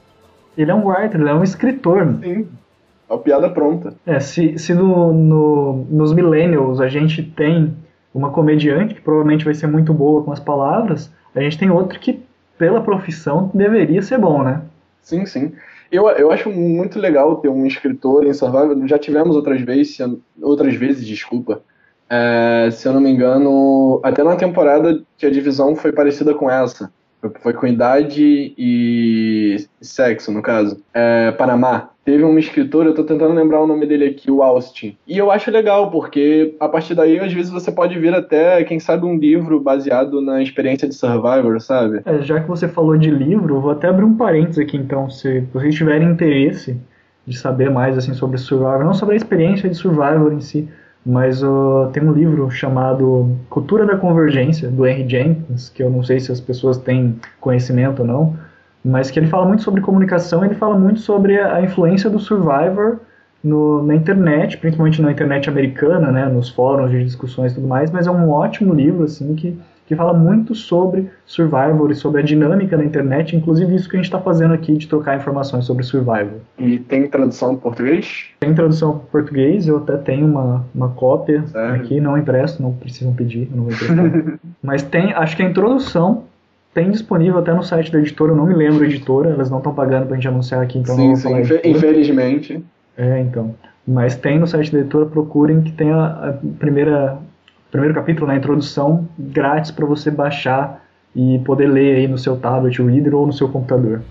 Ele 0.57 0.70
é 0.70 0.75
um 0.75 0.87
writer, 0.87 1.20
ele 1.20 1.31
é 1.31 1.35
um 1.35 1.42
escritor. 1.42 2.07
Sim. 2.23 2.46
A 3.09 3.16
piada 3.16 3.49
pronta. 3.51 3.94
É, 4.07 4.20
se, 4.20 4.59
se 4.59 4.73
no, 4.75 5.12
no, 5.12 5.87
nos 5.90 6.12
Millennials 6.12 6.81
a 6.81 6.88
gente 6.88 7.23
tem 7.23 7.75
uma 8.14 8.31
comediante 8.31 8.94
que 8.94 9.01
provavelmente 9.01 9.44
vai 9.44 9.55
ser 9.55 9.66
muito 9.66 9.92
boa 9.92 10.23
com 10.23 10.33
as 10.33 10.40
palavras, 10.40 11.11
a 11.35 11.40
gente 11.40 11.59
tem 11.59 11.70
outro 11.70 11.99
que, 11.99 12.20
pela 12.59 12.81
profissão, 12.81 13.51
deveria 13.55 14.03
ser 14.03 14.18
bom, 14.18 14.42
né? 14.42 14.62
Sim, 15.03 15.27
sim. 15.27 15.53
Eu, 15.90 16.09
eu 16.11 16.31
acho 16.31 16.51
muito 16.51 16.99
legal 16.99 17.37
ter 17.37 17.49
um 17.49 17.66
escritor 17.66 18.25
em 18.25 18.33
Survival. 18.33 18.87
Já 18.87 18.99
tivemos 18.99 19.35
outras 19.35 19.61
vezes, 19.61 19.99
outras 20.40 20.75
vezes, 20.75 21.05
desculpa. 21.05 21.62
É, 22.11 22.68
se 22.73 22.88
eu 22.88 22.92
não 22.92 23.01
me 23.01 23.11
engano, 23.11 24.01
até 24.03 24.25
na 24.25 24.35
temporada 24.35 25.01
que 25.16 25.25
a 25.25 25.31
divisão 25.31 25.77
foi 25.77 25.92
parecida 25.92 26.35
com 26.35 26.51
essa. 26.51 26.90
Foi 27.42 27.53
com 27.53 27.66
idade 27.66 28.55
e 28.57 29.57
sexo, 29.81 30.33
no 30.33 30.42
caso. 30.42 30.83
É, 30.92 31.31
Panamá. 31.33 31.90
Teve 32.03 32.25
um 32.25 32.38
escritor, 32.38 32.87
eu 32.87 32.94
tô 32.94 33.05
tentando 33.05 33.35
lembrar 33.35 33.61
o 33.61 33.66
nome 33.66 33.87
dele 33.87 34.07
aqui, 34.07 34.31
o 34.31 34.42
Austin. 34.42 34.96
E 35.07 35.18
eu 35.18 35.31
acho 35.31 35.51
legal, 35.51 35.90
porque 35.90 36.57
a 36.59 36.66
partir 36.66 36.94
daí, 36.94 37.20
às 37.20 37.33
vezes, 37.33 37.53
você 37.53 37.70
pode 37.70 37.96
vir 37.99 38.14
até, 38.14 38.64
quem 38.64 38.81
sabe, 38.81 39.05
um 39.05 39.18
livro 39.18 39.61
baseado 39.61 40.20
na 40.23 40.42
experiência 40.42 40.88
de 40.88 40.94
Survivor, 40.94 41.61
sabe? 41.61 42.01
É, 42.07 42.23
já 42.23 42.40
que 42.40 42.49
você 42.49 42.66
falou 42.66 42.96
de 42.96 43.11
livro, 43.11 43.61
vou 43.61 43.70
até 43.70 43.88
abrir 43.88 44.05
um 44.05 44.16
parênteses 44.16 44.59
aqui, 44.59 44.79
então. 44.79 45.11
Se 45.11 45.40
vocês 45.53 45.75
tiverem 45.75 46.09
interesse 46.09 46.77
de 47.27 47.37
saber 47.37 47.70
mais 47.70 47.99
assim 47.99 48.14
sobre 48.14 48.38
Survivor, 48.38 48.83
não 48.83 48.94
sobre 48.94 49.14
a 49.14 49.16
experiência 49.16 49.68
de 49.68 49.77
Survivor 49.77 50.33
em 50.33 50.40
si, 50.40 50.68
mas 51.04 51.42
uh, 51.42 51.88
tem 51.92 52.02
um 52.02 52.12
livro 52.12 52.50
chamado 52.50 53.36
Cultura 53.48 53.86
da 53.86 53.96
Convergência, 53.96 54.68
do 54.68 54.86
Henry 54.86 55.08
Jenkins, 55.08 55.68
que 55.70 55.82
eu 55.82 55.90
não 55.90 56.02
sei 56.02 56.20
se 56.20 56.30
as 56.30 56.40
pessoas 56.40 56.76
têm 56.78 57.18
conhecimento 57.40 58.00
ou 58.00 58.06
não, 58.06 58.36
mas 58.84 59.10
que 59.10 59.18
ele 59.18 59.26
fala 59.26 59.46
muito 59.46 59.62
sobre 59.62 59.80
comunicação, 59.80 60.44
ele 60.44 60.54
fala 60.54 60.78
muito 60.78 61.00
sobre 61.00 61.38
a 61.38 61.60
influência 61.62 62.08
do 62.10 62.18
Survivor 62.18 62.98
no, 63.42 63.82
na 63.82 63.94
internet, 63.94 64.58
principalmente 64.58 65.00
na 65.00 65.12
internet 65.12 65.48
americana, 65.48 66.10
né, 66.12 66.26
nos 66.26 66.50
fóruns 66.50 66.90
de 66.90 67.02
discussões 67.02 67.52
e 67.52 67.54
tudo 67.54 67.66
mais, 67.66 67.90
mas 67.90 68.06
é 68.06 68.10
um 68.10 68.30
ótimo 68.30 68.74
livro, 68.74 69.04
assim, 69.04 69.34
que, 69.34 69.58
que 69.90 69.96
fala 69.96 70.14
muito 70.14 70.55
sobre 70.55 71.11
Survivor 71.26 71.90
e 71.90 71.96
sobre 71.96 72.20
a 72.20 72.24
dinâmica 72.24 72.79
da 72.79 72.85
internet, 72.85 73.35
inclusive 73.35 73.74
isso 73.74 73.88
que 73.88 73.96
a 73.96 73.98
gente 73.98 74.05
está 74.05 74.20
fazendo 74.20 74.55
aqui 74.55 74.76
de 74.76 74.87
trocar 74.87 75.16
informações 75.16 75.64
sobre 75.64 75.83
Survivor. 75.83 76.38
E 76.57 76.79
tem 76.79 77.09
tradução 77.09 77.55
em 77.55 77.57
português? 77.57 78.26
Tem 78.38 78.55
tradução 78.55 79.03
em 79.05 79.11
português, 79.11 79.66
eu 79.66 79.79
até 79.79 79.96
tenho 79.96 80.29
uma, 80.29 80.64
uma 80.72 80.90
cópia 80.90 81.44
Sério? 81.48 81.74
aqui, 81.74 82.00
não 82.00 82.16
impresso, 82.16 82.62
não 82.62 82.72
precisam 82.72 83.12
pedir, 83.12 83.48
eu 83.50 83.57
não 83.57 83.64
vou 83.64 83.72
emprestar. 83.72 84.38
Mas 84.62 84.85
tem, 84.85 85.12
acho 85.12 85.37
que 85.37 85.42
a 85.42 85.50
introdução 85.50 86.22
tem 86.72 86.88
disponível 86.88 87.40
até 87.40 87.53
no 87.53 87.64
site 87.64 87.90
da 87.90 87.98
editora, 87.98 88.31
eu 88.31 88.37
não 88.37 88.46
me 88.46 88.55
lembro 88.55 88.85
a 88.85 88.87
editora, 88.87 89.31
elas 89.31 89.50
não 89.50 89.59
estão 89.59 89.74
pagando 89.74 90.07
pra 90.07 90.14
gente 90.14 90.29
anunciar 90.29 90.62
aqui, 90.62 90.79
então 90.79 90.94
sim, 90.94 91.00
não 91.00 91.09
vou 91.09 91.16
sim, 91.16 91.44
falar. 91.44 91.66
Infelizmente. 91.66 92.64
É, 92.96 93.18
então. 93.18 93.57
Mas 93.85 94.14
tem 94.14 94.38
no 94.38 94.46
site 94.46 94.70
da 94.70 94.79
editora, 94.79 95.07
procurem 95.07 95.62
que 95.62 95.72
tem 95.72 95.90
a, 95.90 96.05
a 96.29 96.33
primeira 96.61 97.18
primeiro 97.70 97.94
capítulo, 97.94 98.26
na 98.26 98.37
introdução, 98.37 99.09
grátis 99.18 99.70
para 99.70 99.87
você 99.87 100.11
baixar 100.11 100.85
e 101.14 101.38
poder 101.44 101.66
ler 101.66 101.96
aí 101.96 102.09
no 102.09 102.18
seu 102.18 102.37
tablet, 102.37 102.80
o 102.80 102.87
reader 102.87 103.14
ou 103.14 103.26
no 103.26 103.33
seu 103.33 103.48
computador. 103.48 104.02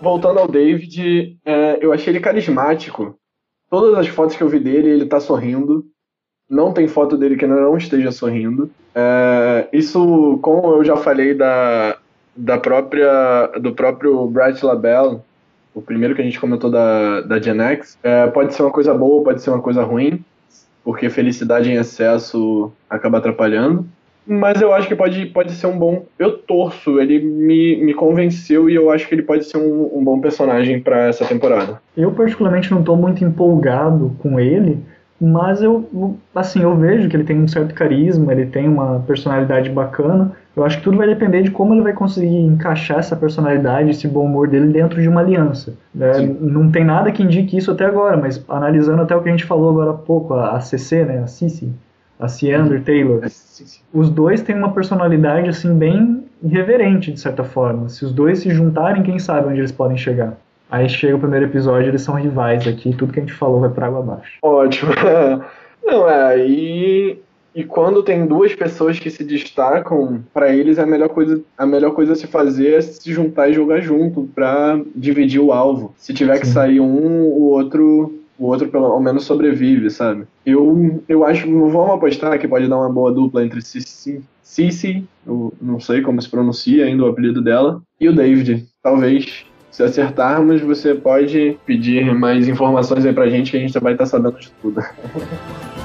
Voltando 0.00 0.38
ao 0.40 0.48
David, 0.48 1.38
é, 1.44 1.78
eu 1.80 1.92
achei 1.92 2.12
ele 2.12 2.20
carismático. 2.20 3.16
Todas 3.70 3.98
as 3.98 4.08
fotos 4.08 4.36
que 4.36 4.42
eu 4.42 4.48
vi 4.48 4.60
dele, 4.60 4.88
ele 4.88 5.06
tá 5.06 5.20
sorrindo. 5.20 5.84
Não 6.48 6.72
tem 6.72 6.86
foto 6.86 7.16
dele 7.16 7.36
que 7.36 7.46
não 7.46 7.76
esteja 7.76 8.12
sorrindo. 8.12 8.70
É, 8.94 9.68
isso, 9.72 10.38
como 10.42 10.76
eu 10.76 10.84
já 10.84 10.96
falei 10.96 11.34
da, 11.34 11.96
da 12.36 12.58
própria, 12.58 13.52
do 13.60 13.72
próprio 13.72 14.26
Bright 14.28 14.64
LaBelle, 14.64 15.20
o 15.74 15.82
primeiro 15.82 16.14
que 16.14 16.22
a 16.22 16.24
gente 16.24 16.38
comentou 16.38 16.70
da, 16.70 17.22
da 17.22 17.40
Gen 17.40 17.60
X, 17.60 17.98
é, 18.02 18.26
pode 18.28 18.54
ser 18.54 18.62
uma 18.62 18.70
coisa 18.70 18.94
boa, 18.94 19.24
pode 19.24 19.42
ser 19.42 19.50
uma 19.50 19.62
coisa 19.62 19.82
ruim 19.82 20.24
porque 20.86 21.10
felicidade 21.10 21.68
em 21.68 21.74
excesso 21.74 22.70
acaba 22.88 23.18
atrapalhando. 23.18 23.84
Mas 24.24 24.62
eu 24.62 24.72
acho 24.72 24.86
que 24.86 24.94
pode, 24.94 25.26
pode 25.26 25.50
ser 25.50 25.66
um 25.66 25.76
bom. 25.76 26.04
Eu 26.16 26.38
torço, 26.38 27.00
ele 27.00 27.18
me, 27.18 27.84
me 27.84 27.92
convenceu 27.92 28.70
e 28.70 28.76
eu 28.76 28.88
acho 28.88 29.08
que 29.08 29.14
ele 29.16 29.22
pode 29.22 29.44
ser 29.46 29.56
um, 29.56 29.90
um 29.92 30.04
bom 30.04 30.20
personagem 30.20 30.80
para 30.80 31.08
essa 31.08 31.24
temporada. 31.24 31.80
Eu, 31.96 32.12
particularmente, 32.12 32.70
não 32.70 32.80
estou 32.80 32.96
muito 32.96 33.24
empolgado 33.24 34.14
com 34.20 34.38
ele, 34.38 34.78
mas 35.20 35.60
eu, 35.60 36.16
assim, 36.32 36.62
eu 36.62 36.76
vejo 36.76 37.08
que 37.08 37.16
ele 37.16 37.24
tem 37.24 37.36
um 37.36 37.48
certo 37.48 37.74
carisma, 37.74 38.32
ele 38.32 38.46
tem 38.46 38.68
uma 38.68 39.00
personalidade 39.00 39.68
bacana. 39.70 40.36
Eu 40.56 40.64
acho 40.64 40.78
que 40.78 40.84
tudo 40.84 40.96
vai 40.96 41.06
depender 41.06 41.42
de 41.42 41.50
como 41.50 41.74
ele 41.74 41.82
vai 41.82 41.92
conseguir 41.92 42.38
encaixar 42.38 42.98
essa 42.98 43.14
personalidade, 43.14 43.90
esse 43.90 44.08
bom 44.08 44.24
humor 44.24 44.48
dele 44.48 44.72
dentro 44.72 45.02
de 45.02 45.06
uma 45.06 45.20
aliança. 45.20 45.74
É, 46.00 46.20
não 46.22 46.70
tem 46.70 46.82
nada 46.82 47.12
que 47.12 47.22
indique 47.22 47.58
isso 47.58 47.70
até 47.70 47.84
agora, 47.84 48.16
mas 48.16 48.42
analisando 48.48 49.02
até 49.02 49.14
o 49.14 49.22
que 49.22 49.28
a 49.28 49.32
gente 49.32 49.44
falou 49.44 49.68
agora 49.68 49.90
há 49.90 49.94
pouco, 49.94 50.32
a, 50.32 50.56
a 50.56 50.60
CC, 50.60 51.04
né, 51.04 51.18
a 51.22 51.26
Cici, 51.26 51.70
a 52.18 52.26
Ciander 52.26 52.82
Taylor, 52.82 53.22
é, 53.22 53.28
os 53.92 54.08
dois 54.08 54.40
têm 54.40 54.56
uma 54.56 54.72
personalidade 54.72 55.50
assim 55.50 55.76
bem 55.76 56.24
irreverente 56.42 57.12
de 57.12 57.20
certa 57.20 57.44
forma. 57.44 57.90
Se 57.90 58.06
os 58.06 58.12
dois 58.12 58.38
se 58.38 58.48
juntarem, 58.48 59.02
quem 59.02 59.18
sabe 59.18 59.48
onde 59.48 59.60
eles 59.60 59.72
podem 59.72 59.98
chegar. 59.98 60.38
Aí 60.70 60.88
chega 60.88 61.16
o 61.16 61.20
primeiro 61.20 61.44
episódio, 61.44 61.90
eles 61.90 62.00
são 62.00 62.14
rivais 62.14 62.66
aqui, 62.66 62.94
tudo 62.96 63.12
que 63.12 63.20
a 63.20 63.22
gente 63.22 63.34
falou 63.34 63.60
vai 63.60 63.68
para 63.68 63.88
água 63.88 64.00
abaixo. 64.00 64.38
Ótimo. 64.42 64.92
Não, 65.84 66.08
é, 66.08 66.38
e 66.44 67.20
e 67.56 67.64
quando 67.64 68.02
tem 68.02 68.26
duas 68.26 68.54
pessoas 68.54 68.98
que 68.98 69.08
se 69.08 69.24
destacam, 69.24 70.22
para 70.34 70.54
eles 70.54 70.78
a 70.78 70.84
melhor 70.84 71.08
coisa 71.08 71.40
a 71.56 71.64
melhor 71.64 71.92
coisa 71.92 72.12
a 72.12 72.14
se 72.14 72.26
fazer 72.26 72.74
é 72.74 72.82
se 72.82 73.10
juntar 73.10 73.48
e 73.48 73.54
jogar 73.54 73.80
junto 73.80 74.28
para 74.34 74.78
dividir 74.94 75.40
o 75.40 75.52
alvo. 75.52 75.94
Se 75.96 76.12
tiver 76.12 76.34
Sim. 76.34 76.40
que 76.42 76.46
sair 76.48 76.80
um, 76.80 77.22
o 77.22 77.44
outro 77.44 78.14
o 78.38 78.44
outro 78.44 78.68
pelo 78.68 79.00
menos 79.00 79.24
sobrevive, 79.24 79.88
sabe? 79.88 80.26
Eu, 80.44 81.02
eu 81.08 81.24
acho, 81.24 81.46
vamos 81.46 81.94
apostar 81.94 82.38
que 82.38 82.46
pode 82.46 82.68
dar 82.68 82.76
uma 82.76 82.92
boa 82.92 83.10
dupla 83.10 83.42
entre 83.42 83.62
Cici, 83.62 84.22
Cici, 84.42 85.02
eu 85.26 85.50
não 85.58 85.80
sei 85.80 86.02
como 86.02 86.20
se 86.20 86.28
pronuncia 86.28 86.84
ainda 86.84 87.04
o 87.04 87.08
apelido 87.08 87.40
dela, 87.42 87.80
e 87.98 88.06
o 88.06 88.14
David. 88.14 88.66
Talvez, 88.82 89.46
se 89.70 89.82
acertarmos, 89.82 90.60
você 90.60 90.94
pode 90.94 91.56
pedir 91.64 92.14
mais 92.14 92.46
informações 92.46 93.06
aí 93.06 93.14
pra 93.14 93.30
gente 93.30 93.50
que 93.50 93.56
a 93.56 93.60
gente 93.60 93.78
vai 93.78 93.92
estar 93.92 94.04
tá 94.04 94.10
sabendo 94.10 94.38
de 94.38 94.50
tudo. 94.60 94.82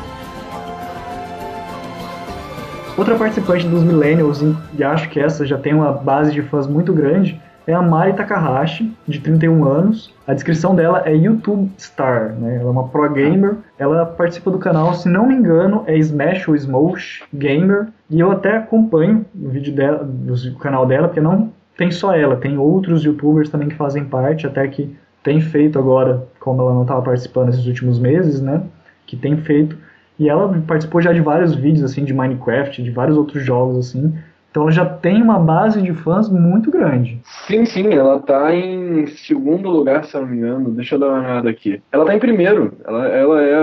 Outra 3.01 3.15
participante 3.15 3.67
dos 3.67 3.81
Millennials, 3.81 4.43
e 4.77 4.83
acho 4.83 5.09
que 5.09 5.19
essa 5.19 5.43
já 5.43 5.57
tem 5.57 5.73
uma 5.73 5.91
base 5.91 6.31
de 6.31 6.43
fãs 6.43 6.67
muito 6.67 6.93
grande, 6.93 7.41
é 7.65 7.73
a 7.73 7.81
Mari 7.81 8.13
Takahashi, 8.13 8.95
de 9.07 9.19
31 9.19 9.65
anos. 9.65 10.13
A 10.27 10.35
descrição 10.35 10.75
dela 10.75 11.01
é 11.03 11.15
YouTube 11.15 11.71
Star, 11.79 12.35
né? 12.39 12.57
Ela 12.57 12.67
é 12.67 12.71
uma 12.71 12.89
pro 12.89 13.11
gamer. 13.11 13.55
Ela 13.79 14.05
participa 14.05 14.51
do 14.51 14.59
canal, 14.59 14.93
se 14.93 15.09
não 15.09 15.27
me 15.27 15.33
engano, 15.33 15.83
é 15.87 15.97
Smash 15.97 16.47
ou 16.47 16.55
Smosh 16.55 17.23
Gamer. 17.33 17.87
E 18.07 18.19
eu 18.19 18.31
até 18.31 18.57
acompanho 18.57 19.25
o 19.33 19.49
vídeo 19.49 19.73
dela, 19.73 20.07
o 20.07 20.59
canal 20.59 20.85
dela, 20.85 21.07
porque 21.07 21.21
não 21.21 21.51
tem 21.75 21.89
só 21.89 22.13
ela, 22.13 22.35
tem 22.35 22.59
outros 22.59 23.03
youtubers 23.03 23.49
também 23.49 23.67
que 23.67 23.75
fazem 23.75 24.05
parte, 24.05 24.45
até 24.45 24.67
que 24.67 24.95
tem 25.23 25.41
feito 25.41 25.79
agora, 25.79 26.27
como 26.39 26.61
ela 26.61 26.75
não 26.75 26.83
estava 26.83 27.01
participando 27.01 27.47
nesses 27.47 27.65
últimos 27.65 27.97
meses, 27.97 28.39
né? 28.39 28.61
Que 29.07 29.17
tem 29.17 29.37
feito 29.37 29.75
e 30.21 30.29
ela 30.29 30.61
participou 30.67 31.01
já 31.01 31.11
de 31.11 31.19
vários 31.19 31.55
vídeos 31.55 31.83
assim 31.83 32.05
de 32.05 32.13
Minecraft, 32.13 32.83
de 32.83 32.91
vários 32.91 33.17
outros 33.17 33.43
jogos 33.43 33.75
assim. 33.75 34.13
Então 34.51 34.61
ela 34.63 34.71
já 34.71 34.85
tem 34.85 35.19
uma 35.19 35.39
base 35.39 35.81
de 35.81 35.91
fãs 35.93 36.29
muito 36.29 36.69
grande. 36.69 37.19
Sim, 37.47 37.65
sim, 37.65 37.91
ela 37.91 38.19
tá 38.19 38.53
em 38.53 39.07
segundo 39.07 39.67
lugar, 39.67 40.05
se 40.05 40.15
eu 40.15 40.21
não 40.21 40.27
me 40.27 40.37
engano. 40.37 40.69
Deixa 40.73 40.93
eu 40.93 40.99
dar 40.99 41.07
uma 41.07 41.19
olhada 41.21 41.49
aqui. 41.49 41.81
Ela 41.91 42.05
tá 42.05 42.13
em 42.13 42.19
primeiro. 42.19 42.71
Ela, 42.85 43.07
ela 43.07 43.41
é 43.41 43.55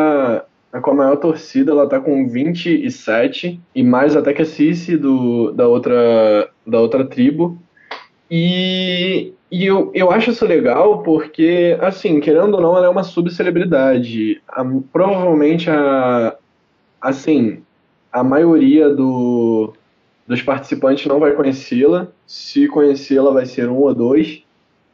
a, 0.72 0.80
com 0.80 0.90
a 0.90 0.94
maior 0.94 1.16
torcida, 1.18 1.70
ela 1.70 1.88
tá 1.88 2.00
com 2.00 2.26
27 2.26 3.60
e 3.72 3.82
mais 3.84 4.16
até 4.16 4.32
que 4.32 4.42
a 4.42 4.44
Cici 4.44 4.96
do, 4.96 5.52
da 5.52 5.68
outra 5.68 6.50
da 6.66 6.80
outra 6.80 7.04
tribo. 7.04 7.56
E, 8.28 9.32
e 9.48 9.64
eu, 9.64 9.92
eu 9.94 10.10
acho 10.10 10.30
isso 10.30 10.44
legal 10.44 11.04
porque, 11.04 11.78
assim, 11.80 12.18
querendo 12.18 12.54
ou 12.54 12.60
não, 12.60 12.76
ela 12.76 12.86
é 12.86 12.90
uma 12.90 13.04
subcelebridade. 13.04 14.42
Provavelmente 14.92 15.70
a, 15.70 16.36
assim, 17.00 17.62
a 18.12 18.22
maioria 18.22 18.88
do, 18.90 19.72
dos 20.26 20.42
participantes 20.42 21.06
não 21.06 21.20
vai 21.20 21.32
conhecê-la. 21.32 22.08
Se 22.26 22.68
conhecê-la, 22.68 23.30
vai 23.30 23.46
ser 23.46 23.68
um 23.68 23.76
ou 23.76 23.94
dois. 23.94 24.42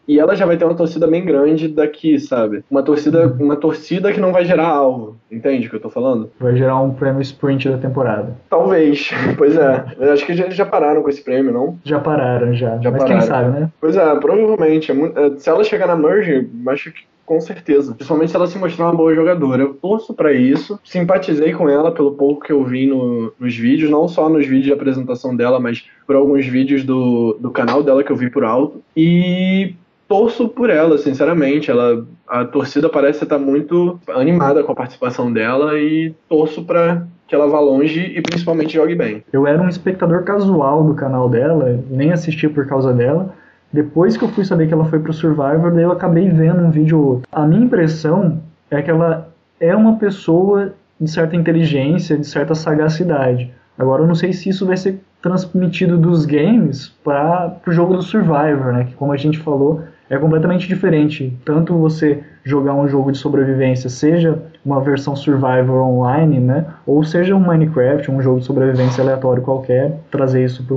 E 0.06 0.20
ela 0.20 0.36
já 0.36 0.44
vai 0.44 0.56
ter 0.56 0.64
uma 0.66 0.74
torcida 0.74 1.06
bem 1.06 1.24
grande 1.24 1.66
daqui, 1.66 2.18
sabe? 2.18 2.62
Uma 2.70 2.82
torcida, 2.82 3.26
uma 3.40 3.56
torcida 3.56 4.12
que 4.12 4.20
não 4.20 4.32
vai 4.32 4.44
gerar 4.44 4.68
alvo. 4.68 5.16
Entende 5.32 5.66
o 5.66 5.70
que 5.70 5.76
eu 5.76 5.80
tô 5.80 5.88
falando? 5.88 6.30
Vai 6.38 6.54
gerar 6.56 6.78
um 6.78 6.92
prêmio 6.92 7.22
sprint 7.22 7.70
da 7.70 7.78
temporada. 7.78 8.36
Talvez. 8.50 9.10
Pois 9.36 9.56
é. 9.56 9.84
Eu 9.98 10.12
acho 10.12 10.24
que 10.24 10.32
eles 10.32 10.54
já 10.54 10.66
pararam 10.66 11.02
com 11.02 11.08
esse 11.08 11.22
prêmio, 11.22 11.52
não? 11.52 11.78
Já 11.84 11.98
pararam, 11.98 12.52
já. 12.54 12.78
já 12.78 12.90
Mas 12.90 13.02
pararam. 13.02 13.18
quem 13.18 13.20
sabe, 13.20 13.60
né? 13.60 13.70
Pois 13.80 13.96
é, 13.96 14.14
provavelmente. 14.16 14.92
É 14.92 14.94
é, 14.94 15.36
se 15.38 15.48
ela 15.48 15.64
chegar 15.64 15.86
na 15.86 15.96
Merge, 15.96 16.48
acho 16.68 16.92
que 16.92 17.02
com 17.24 17.40
certeza. 17.40 17.94
Principalmente 17.94 18.30
se 18.30 18.36
ela 18.36 18.46
se 18.46 18.58
mostrar 18.58 18.86
uma 18.86 18.94
boa 18.94 19.14
jogadora. 19.14 19.62
Eu 19.62 19.74
torço 19.74 20.14
para 20.14 20.32
isso. 20.32 20.78
Simpatizei 20.84 21.52
com 21.52 21.68
ela 21.68 21.92
pelo 21.92 22.12
pouco 22.12 22.44
que 22.44 22.52
eu 22.52 22.64
vi 22.64 22.86
no, 22.86 23.32
nos 23.38 23.56
vídeos, 23.56 23.90
não 23.90 24.08
só 24.08 24.28
nos 24.28 24.46
vídeos 24.46 24.64
de 24.64 24.72
apresentação 24.72 25.34
dela, 25.34 25.58
mas 25.58 25.84
por 26.06 26.16
alguns 26.16 26.46
vídeos 26.46 26.84
do, 26.84 27.36
do 27.40 27.50
canal 27.50 27.82
dela 27.82 28.04
que 28.04 28.12
eu 28.12 28.16
vi 28.16 28.30
por 28.30 28.44
alto. 28.44 28.82
E 28.96 29.74
torço 30.06 30.48
por 30.48 30.70
ela, 30.70 30.98
sinceramente. 30.98 31.70
Ela, 31.70 32.06
a 32.28 32.44
torcida 32.44 32.88
parece 32.88 33.24
estar 33.24 33.38
muito 33.38 33.98
animada 34.08 34.62
com 34.62 34.72
a 34.72 34.76
participação 34.76 35.32
dela 35.32 35.78
e 35.78 36.14
torço 36.28 36.64
para 36.64 37.06
que 37.26 37.34
ela 37.34 37.46
vá 37.46 37.58
longe 37.58 38.00
e 38.00 38.20
principalmente 38.20 38.74
jogue 38.74 38.94
bem. 38.94 39.24
Eu 39.32 39.46
era 39.46 39.62
um 39.62 39.68
espectador 39.68 40.24
casual 40.24 40.84
do 40.84 40.94
canal 40.94 41.28
dela, 41.28 41.82
nem 41.90 42.12
assisti 42.12 42.48
por 42.48 42.66
causa 42.66 42.92
dela 42.92 43.34
depois 43.74 44.16
que 44.16 44.22
eu 44.22 44.28
fui 44.28 44.44
saber 44.44 44.68
que 44.68 44.72
ela 44.72 44.84
foi 44.84 45.00
pro 45.00 45.12
Survivor, 45.12 45.72
daí 45.72 45.82
eu 45.82 45.90
acabei 45.90 46.30
vendo 46.30 46.60
um 46.60 46.70
vídeo 46.70 46.96
ou 46.96 47.06
outro. 47.06 47.28
A 47.32 47.44
minha 47.44 47.64
impressão 47.64 48.40
é 48.70 48.80
que 48.80 48.88
ela 48.88 49.28
é 49.58 49.74
uma 49.74 49.96
pessoa 49.96 50.72
de 51.00 51.10
certa 51.10 51.34
inteligência, 51.34 52.16
de 52.16 52.24
certa 52.24 52.54
sagacidade. 52.54 53.52
Agora 53.76 54.04
eu 54.04 54.06
não 54.06 54.14
sei 54.14 54.32
se 54.32 54.48
isso 54.48 54.64
vai 54.64 54.76
ser 54.76 55.00
transmitido 55.20 55.98
dos 55.98 56.24
games 56.24 56.94
para 57.02 57.56
o 57.66 57.72
jogo 57.72 57.94
do 57.94 58.02
Survivor, 58.02 58.72
né? 58.72 58.84
Que 58.84 58.94
como 58.94 59.12
a 59.12 59.16
gente 59.16 59.40
falou, 59.40 59.82
é 60.08 60.16
completamente 60.16 60.68
diferente. 60.68 61.36
Tanto 61.44 61.76
você 61.76 62.22
jogar 62.44 62.74
um 62.74 62.86
jogo 62.86 63.10
de 63.10 63.18
sobrevivência, 63.18 63.90
seja 63.90 64.40
uma 64.64 64.80
versão 64.80 65.16
Survivor 65.16 65.82
online, 65.82 66.38
né? 66.38 66.64
Ou 66.86 67.02
seja 67.02 67.34
um 67.34 67.40
Minecraft, 67.40 68.08
um 68.08 68.22
jogo 68.22 68.38
de 68.38 68.46
sobrevivência 68.46 69.02
aleatório 69.02 69.42
qualquer, 69.42 69.98
trazer 70.12 70.44
isso 70.44 70.62
para 70.64 70.76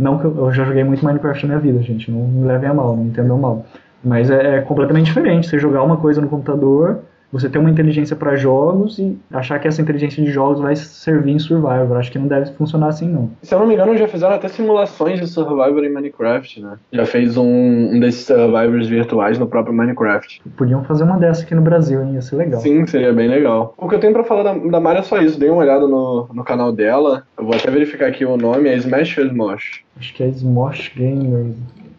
não 0.00 0.18
que 0.18 0.24
eu, 0.24 0.34
eu, 0.36 0.52
já 0.52 0.64
joguei 0.64 0.82
muito 0.82 1.04
Minecraft 1.04 1.46
na 1.46 1.48
minha 1.48 1.72
vida, 1.72 1.82
gente. 1.82 2.10
Não 2.10 2.20
me 2.26 2.46
levem 2.46 2.70
a 2.70 2.74
mal, 2.74 2.96
não 2.96 3.04
entendam 3.04 3.38
mal. 3.38 3.66
Mas 4.02 4.30
é, 4.30 4.56
é, 4.56 4.60
completamente 4.62 5.06
diferente. 5.06 5.46
Você 5.46 5.58
jogar 5.58 5.82
uma 5.82 5.98
coisa 5.98 6.22
no 6.22 6.28
computador 6.28 7.00
você 7.32 7.48
ter 7.48 7.58
uma 7.58 7.70
inteligência 7.70 8.16
para 8.16 8.36
jogos 8.36 8.98
e 8.98 9.16
achar 9.30 9.58
que 9.58 9.68
essa 9.68 9.80
inteligência 9.80 10.22
de 10.22 10.30
jogos 10.30 10.60
vai 10.60 10.74
servir 10.74 11.32
em 11.32 11.38
Survivor. 11.38 11.96
Acho 11.96 12.10
que 12.10 12.18
não 12.18 12.26
deve 12.26 12.52
funcionar 12.52 12.88
assim, 12.88 13.08
não. 13.08 13.30
Se 13.42 13.54
eu 13.54 13.58
não 13.58 13.66
me 13.66 13.74
engano, 13.74 13.96
já 13.96 14.08
fizeram 14.08 14.34
até 14.34 14.48
simulações 14.48 15.20
de 15.20 15.26
Survivor 15.26 15.84
em 15.84 15.92
Minecraft, 15.92 16.60
né? 16.60 16.78
Já 16.92 17.06
fez 17.06 17.36
um, 17.36 17.94
um 17.94 18.00
desses 18.00 18.26
Survivors 18.26 18.88
virtuais 18.88 19.38
no 19.38 19.46
próprio 19.46 19.74
Minecraft. 19.74 20.42
Podiam 20.56 20.84
fazer 20.84 21.04
uma 21.04 21.18
dessa 21.18 21.42
aqui 21.42 21.54
no 21.54 21.62
Brasil, 21.62 22.02
hein? 22.02 22.14
Ia 22.14 22.22
ser 22.22 22.36
legal. 22.36 22.60
Sim, 22.60 22.86
seria 22.86 23.12
bem 23.12 23.28
legal. 23.28 23.74
O 23.76 23.88
que 23.88 23.94
eu 23.94 24.00
tenho 24.00 24.12
pra 24.12 24.24
falar 24.24 24.42
da, 24.42 24.54
da 24.54 24.80
Mari 24.80 24.98
é 24.98 25.02
só 25.02 25.18
isso. 25.18 25.38
Dei 25.38 25.48
uma 25.48 25.62
olhada 25.62 25.86
no, 25.86 26.28
no 26.32 26.44
canal 26.44 26.72
dela. 26.72 27.24
Eu 27.38 27.44
vou 27.44 27.54
até 27.54 27.70
verificar 27.70 28.08
aqui 28.08 28.24
o 28.24 28.36
nome. 28.36 28.68
É 28.68 28.76
Smash 28.76 29.18
ou 29.18 29.26
Smosh? 29.26 29.82
Acho 29.98 30.14
que 30.14 30.22
é 30.22 30.28
Smosh 30.28 30.92
Gamer. 30.96 31.52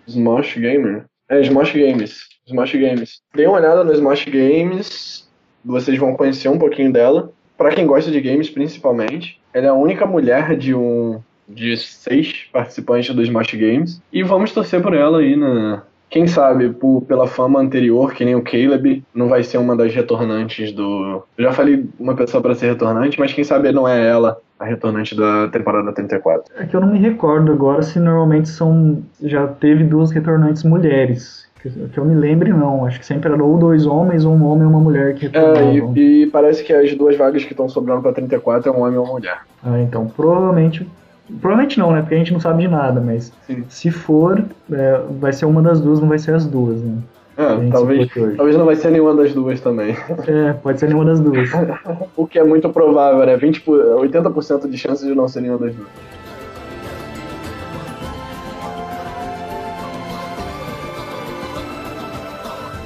Smosh 0.08 0.58
Gamer? 0.58 1.06
É, 1.30 1.42
Smosh 1.42 1.74
Games. 1.74 2.32
Smosh 2.48 2.74
Games. 2.74 3.22
Dê 3.34 3.46
uma 3.46 3.58
olhada 3.58 3.84
no 3.84 3.94
Smosh 3.94 4.26
Games, 4.26 5.30
vocês 5.64 5.98
vão 5.98 6.16
conhecer 6.16 6.50
um 6.50 6.58
pouquinho 6.58 6.92
dela. 6.92 7.32
Para 7.58 7.72
quem 7.72 7.86
gosta 7.86 8.10
de 8.10 8.20
games, 8.20 8.50
principalmente, 8.50 9.40
ela 9.54 9.68
é 9.68 9.70
a 9.70 9.74
única 9.74 10.06
mulher 10.06 10.56
de 10.56 10.74
um 10.74 11.20
de 11.48 11.76
seis 11.76 12.48
participantes 12.52 13.14
do 13.14 13.22
Smash 13.22 13.54
Games 13.54 14.02
e 14.12 14.24
vamos 14.24 14.54
torcer 14.54 14.82
por 14.82 14.94
ela 14.94 15.20
aí 15.20 15.36
na 15.36 15.84
quem 16.12 16.28
sabe 16.28 16.70
por, 16.70 17.02
pela 17.04 17.26
fama 17.26 17.62
anterior, 17.62 18.14
que 18.14 18.26
nem 18.26 18.36
o 18.36 18.42
Caleb, 18.42 19.02
não 19.16 19.30
vai 19.30 19.44
ser 19.44 19.58
uma 19.58 19.78
das 19.78 19.96
retornantes 19.96 20.74
do. 20.74 21.24
Eu 21.38 21.46
já 21.46 21.54
falei 21.54 21.86
uma 21.98 22.14
pessoa 22.14 22.44
para 22.44 22.54
ser 22.54 22.68
retornante, 22.68 23.18
mas 23.18 23.32
quem 23.32 23.46
sabe 23.46 23.72
não 23.72 23.88
é 23.88 24.10
ela 24.10 24.38
a 24.60 24.66
retornante 24.66 25.16
da 25.16 25.48
temporada 25.48 25.94
34. 25.94 26.54
É 26.58 26.66
que 26.66 26.76
eu 26.76 26.82
não 26.82 26.92
me 26.92 27.00
recordo 27.00 27.54
agora 27.54 27.82
se 27.82 27.98
normalmente 27.98 28.50
são. 28.50 29.02
Já 29.24 29.48
teve 29.48 29.86
duas 29.86 30.12
retornantes 30.12 30.64
mulheres. 30.64 31.50
Que 31.62 31.98
eu 31.98 32.06
me 32.06 32.16
lembre, 32.16 32.52
não. 32.52 32.86
Acho 32.86 33.00
que 33.00 33.06
sempre 33.06 33.32
era 33.32 33.44
ou 33.44 33.58
dois 33.58 33.86
homens, 33.86 34.26
ou 34.26 34.34
um 34.34 34.46
homem 34.46 34.64
e 34.64 34.68
uma 34.68 34.80
mulher 34.80 35.14
que 35.14 35.28
É, 35.28 35.74
e, 35.74 36.24
e, 36.24 36.28
parece 36.28 36.64
que 36.64 36.74
as 36.74 36.94
duas 36.96 37.16
vagas 37.16 37.44
que 37.44 37.54
estão 37.54 37.70
sobrando 37.70 38.02
pra 38.02 38.12
34 38.12 38.70
é 38.70 38.74
um 38.74 38.82
homem 38.82 38.96
e 38.96 38.98
uma 38.98 39.12
mulher. 39.12 39.42
Ah, 39.64 39.80
então 39.80 40.08
provavelmente. 40.08 40.88
Provavelmente 41.40 41.80
não, 41.80 41.92
né? 41.92 42.02
Porque 42.02 42.16
a 42.16 42.18
gente 42.18 42.34
não 42.34 42.42
sabe 42.42 42.64
de 42.64 42.68
nada, 42.68 43.00
mas 43.00 43.32
Sim. 43.48 43.64
se 43.70 43.90
for, 43.90 44.44
é, 44.72 45.02
vai 45.20 45.32
ser 45.32 45.46
uma 45.46 45.62
das 45.62 45.80
duas, 45.80 46.02
não 46.02 46.10
vai 46.10 46.20
ser 46.20 46.34
as 46.34 46.46
duas, 46.46 46.82
né? 46.82 46.98
É, 47.38 47.70
talvez, 47.72 48.10
talvez 48.36 48.58
não 48.58 48.66
vai 48.66 48.76
ser 48.76 48.92
nenhuma 48.92 49.16
das 49.16 49.34
duas 49.34 49.62
também. 49.62 49.96
É, 50.28 50.54
pode 50.54 50.80
ser 50.80 50.88
nenhuma 50.88 51.06
das 51.06 51.20
duas. 51.20 51.50
o 52.18 52.28
que 52.28 52.38
é 52.38 52.44
muito 52.44 52.70
provável, 52.70 53.26
né? 53.26 53.38
20 53.38 53.62
por, 53.62 53.80
80% 53.80 54.70
de 54.70 54.78
chance 54.78 55.06
de 55.06 55.16
não 55.16 55.28
ser 55.28 55.42
nenhuma 55.42 55.60
das 55.60 55.74
duas. 55.74 55.88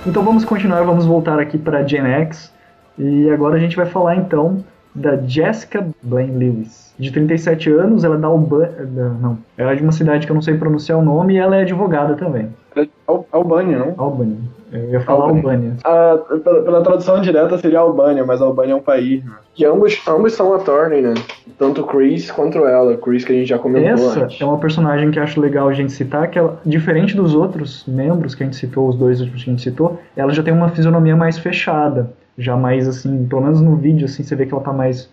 Então 0.05 0.23
vamos 0.23 0.45
continuar, 0.45 0.83
vamos 0.83 1.03
voltar 1.03 1.39
aqui 1.39 1.57
para 1.57 1.85
Gen 1.85 2.05
X. 2.05 2.53
E 2.97 3.27
agora 3.31 3.55
a 3.55 3.59
gente 3.59 3.75
vai 3.75 3.87
falar 3.87 4.15
então 4.15 4.63
da 4.95 5.17
Jessica 5.17 5.87
Blaine 6.01 6.37
Lewis. 6.37 6.93
De 6.97 7.11
37 7.11 7.69
anos, 7.71 8.03
ela 8.05 8.15
é 8.15 8.17
da 8.17 8.27
Albânia. 8.27 8.89
Não, 9.21 9.37
ela 9.57 9.73
é 9.73 9.75
de 9.75 9.83
uma 9.83 9.91
cidade 9.91 10.25
que 10.25 10.31
eu 10.31 10.35
não 10.35 10.41
sei 10.41 10.57
pronunciar 10.57 10.97
o 10.97 11.03
nome 11.03 11.33
e 11.33 11.37
ela 11.37 11.57
é 11.57 11.61
advogada 11.61 12.15
também. 12.15 12.47
É 12.75 12.87
Albânia, 13.31 13.77
não? 13.77 13.93
Albânia. 13.97 14.37
Eu 14.71 14.89
ia 14.91 14.99
falar 15.01 15.25
Albânia. 15.25 15.43
Albânia. 15.43 15.73
Ah, 15.83 16.17
pela, 16.63 16.81
tradução 16.81 17.21
direta 17.21 17.57
seria 17.57 17.79
Albânia, 17.79 18.25
mas 18.25 18.41
Albânia 18.41 18.73
é 18.73 18.75
um 18.75 18.81
país. 18.81 19.23
Né? 19.23 19.31
Que 19.53 19.65
ambos, 19.65 20.01
ambos 20.07 20.33
são 20.33 20.53
attorney, 20.53 21.01
né? 21.01 21.13
Tanto 21.57 21.83
Chris 21.83 22.31
quanto 22.31 22.59
ela. 22.65 22.97
Chris 22.97 23.23
que 23.23 23.31
a 23.31 23.35
gente 23.35 23.47
já 23.47 23.59
comentou 23.59 23.91
Essa 23.91 24.23
antes. 24.23 24.41
é 24.41 24.45
uma 24.45 24.57
personagem 24.57 25.11
que 25.11 25.19
acho 25.19 25.39
legal 25.39 25.69
a 25.69 25.73
gente 25.73 25.91
citar, 25.91 26.29
que 26.29 26.39
ela, 26.39 26.59
diferente 26.65 27.15
dos 27.15 27.35
outros 27.35 27.85
membros 27.87 28.35
que 28.35 28.43
a 28.43 28.45
gente 28.45 28.57
citou, 28.57 28.89
os 28.89 28.95
dois 28.95 29.21
últimos 29.21 29.43
que 29.43 29.49
a 29.49 29.53
gente 29.53 29.63
citou, 29.63 29.99
ela 30.15 30.33
já 30.33 30.43
tem 30.43 30.53
uma 30.53 30.69
fisionomia 30.69 31.15
mais 31.15 31.37
fechada. 31.37 32.11
Já 32.37 32.55
mais, 32.57 32.87
assim, 32.87 33.25
pelo 33.27 33.41
menos 33.41 33.61
no 33.61 33.75
vídeo, 33.75 34.05
assim, 34.05 34.23
você 34.23 34.35
vê 34.35 34.45
que 34.45 34.53
ela 34.53 34.63
tá 34.63 34.73
mais, 34.73 35.09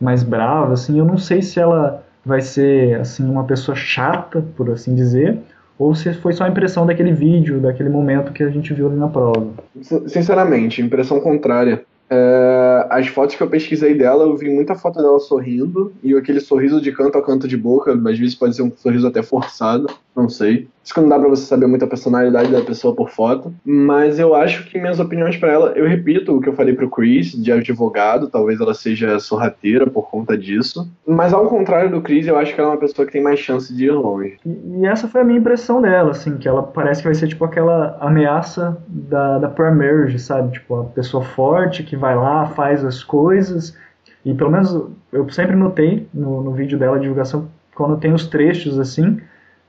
mais 0.00 0.22
brava, 0.22 0.72
assim. 0.72 0.98
Eu 0.98 1.04
não 1.04 1.18
sei 1.18 1.42
se 1.42 1.60
ela 1.60 2.04
vai 2.24 2.40
ser, 2.40 3.00
assim, 3.00 3.28
uma 3.28 3.44
pessoa 3.44 3.76
chata, 3.76 4.42
por 4.56 4.70
assim 4.70 4.94
dizer, 4.94 5.38
ou 5.78 5.94
se 5.94 6.12
foi 6.14 6.32
só 6.32 6.44
a 6.44 6.48
impressão 6.48 6.86
daquele 6.86 7.12
vídeo, 7.12 7.60
daquele 7.60 7.88
momento 7.88 8.32
que 8.32 8.42
a 8.42 8.48
gente 8.48 8.72
viu 8.72 8.86
ali 8.86 8.96
na 8.96 9.08
prova. 9.08 9.46
Sinceramente, 10.06 10.80
impressão 10.80 11.20
contrária. 11.20 11.84
É, 12.08 12.86
as 12.90 13.06
fotos 13.08 13.34
que 13.34 13.42
eu 13.42 13.48
pesquisei 13.48 13.94
dela, 13.94 14.24
eu 14.24 14.36
vi 14.36 14.48
muita 14.50 14.74
foto 14.74 15.02
dela 15.02 15.18
sorrindo 15.18 15.92
e 16.02 16.14
aquele 16.14 16.38
sorriso 16.38 16.80
de 16.80 16.92
canto 16.92 17.18
a 17.18 17.22
canto 17.22 17.48
de 17.48 17.56
boca, 17.56 17.92
às 17.92 18.18
vezes 18.18 18.34
pode 18.34 18.54
ser 18.54 18.62
um 18.62 18.70
sorriso 18.70 19.06
até 19.06 19.22
forçado, 19.22 19.86
não 20.16 20.28
sei. 20.28 20.68
Isso 20.82 20.92
que 20.92 21.00
não 21.00 21.08
dá 21.08 21.18
pra 21.18 21.28
você 21.28 21.44
saber 21.46 21.66
muito 21.66 21.84
a 21.84 21.88
personalidade 21.88 22.52
da 22.52 22.60
pessoa 22.60 22.94
por 22.94 23.08
foto. 23.10 23.52
Mas 23.64 24.18
eu 24.18 24.34
acho 24.34 24.68
que 24.68 24.78
minhas 24.78 25.00
opiniões 25.00 25.36
para 25.36 25.50
ela, 25.50 25.72
eu 25.74 25.88
repito 25.88 26.36
o 26.36 26.40
que 26.40 26.48
eu 26.48 26.52
falei 26.52 26.74
pro 26.74 26.90
Chris, 26.90 27.32
de 27.32 27.50
advogado, 27.50 28.28
talvez 28.28 28.60
ela 28.60 28.74
seja 28.74 29.18
sorrateira 29.18 29.86
por 29.86 30.10
conta 30.10 30.36
disso. 30.36 30.88
Mas 31.06 31.32
ao 31.32 31.48
contrário 31.48 31.90
do 31.90 32.02
Chris, 32.02 32.26
eu 32.26 32.36
acho 32.36 32.54
que 32.54 32.60
ela 32.60 32.70
é 32.70 32.72
uma 32.72 32.80
pessoa 32.80 33.06
que 33.06 33.12
tem 33.12 33.22
mais 33.22 33.40
chance 33.40 33.74
de 33.74 33.86
ir 33.86 33.92
longe. 33.92 34.36
E, 34.44 34.80
e 34.80 34.86
essa 34.86 35.08
foi 35.08 35.22
a 35.22 35.24
minha 35.24 35.38
impressão 35.38 35.80
dela, 35.80 36.10
assim, 36.10 36.36
que 36.36 36.46
ela 36.46 36.62
parece 36.62 37.00
que 37.00 37.08
vai 37.08 37.14
ser 37.14 37.28
tipo 37.28 37.44
aquela 37.44 37.96
ameaça 38.00 38.76
da, 38.86 39.38
da 39.38 39.48
Pre-Merge, 39.48 40.18
sabe? 40.18 40.52
Tipo, 40.52 40.80
a 40.80 40.84
pessoa 40.84 41.24
forte 41.24 41.82
que 41.82 41.96
vai 41.96 42.14
lá, 42.14 42.46
faz 42.48 42.84
as 42.84 43.02
coisas. 43.02 43.76
E 44.24 44.34
pelo 44.34 44.50
menos 44.50 44.86
eu 45.10 45.28
sempre 45.30 45.56
notei 45.56 46.06
no, 46.12 46.42
no 46.42 46.52
vídeo 46.52 46.78
dela, 46.78 46.96
a 46.96 47.00
divulgação, 47.00 47.48
quando 47.74 47.96
tem 47.96 48.12
os 48.12 48.26
trechos 48.26 48.78
assim 48.78 49.18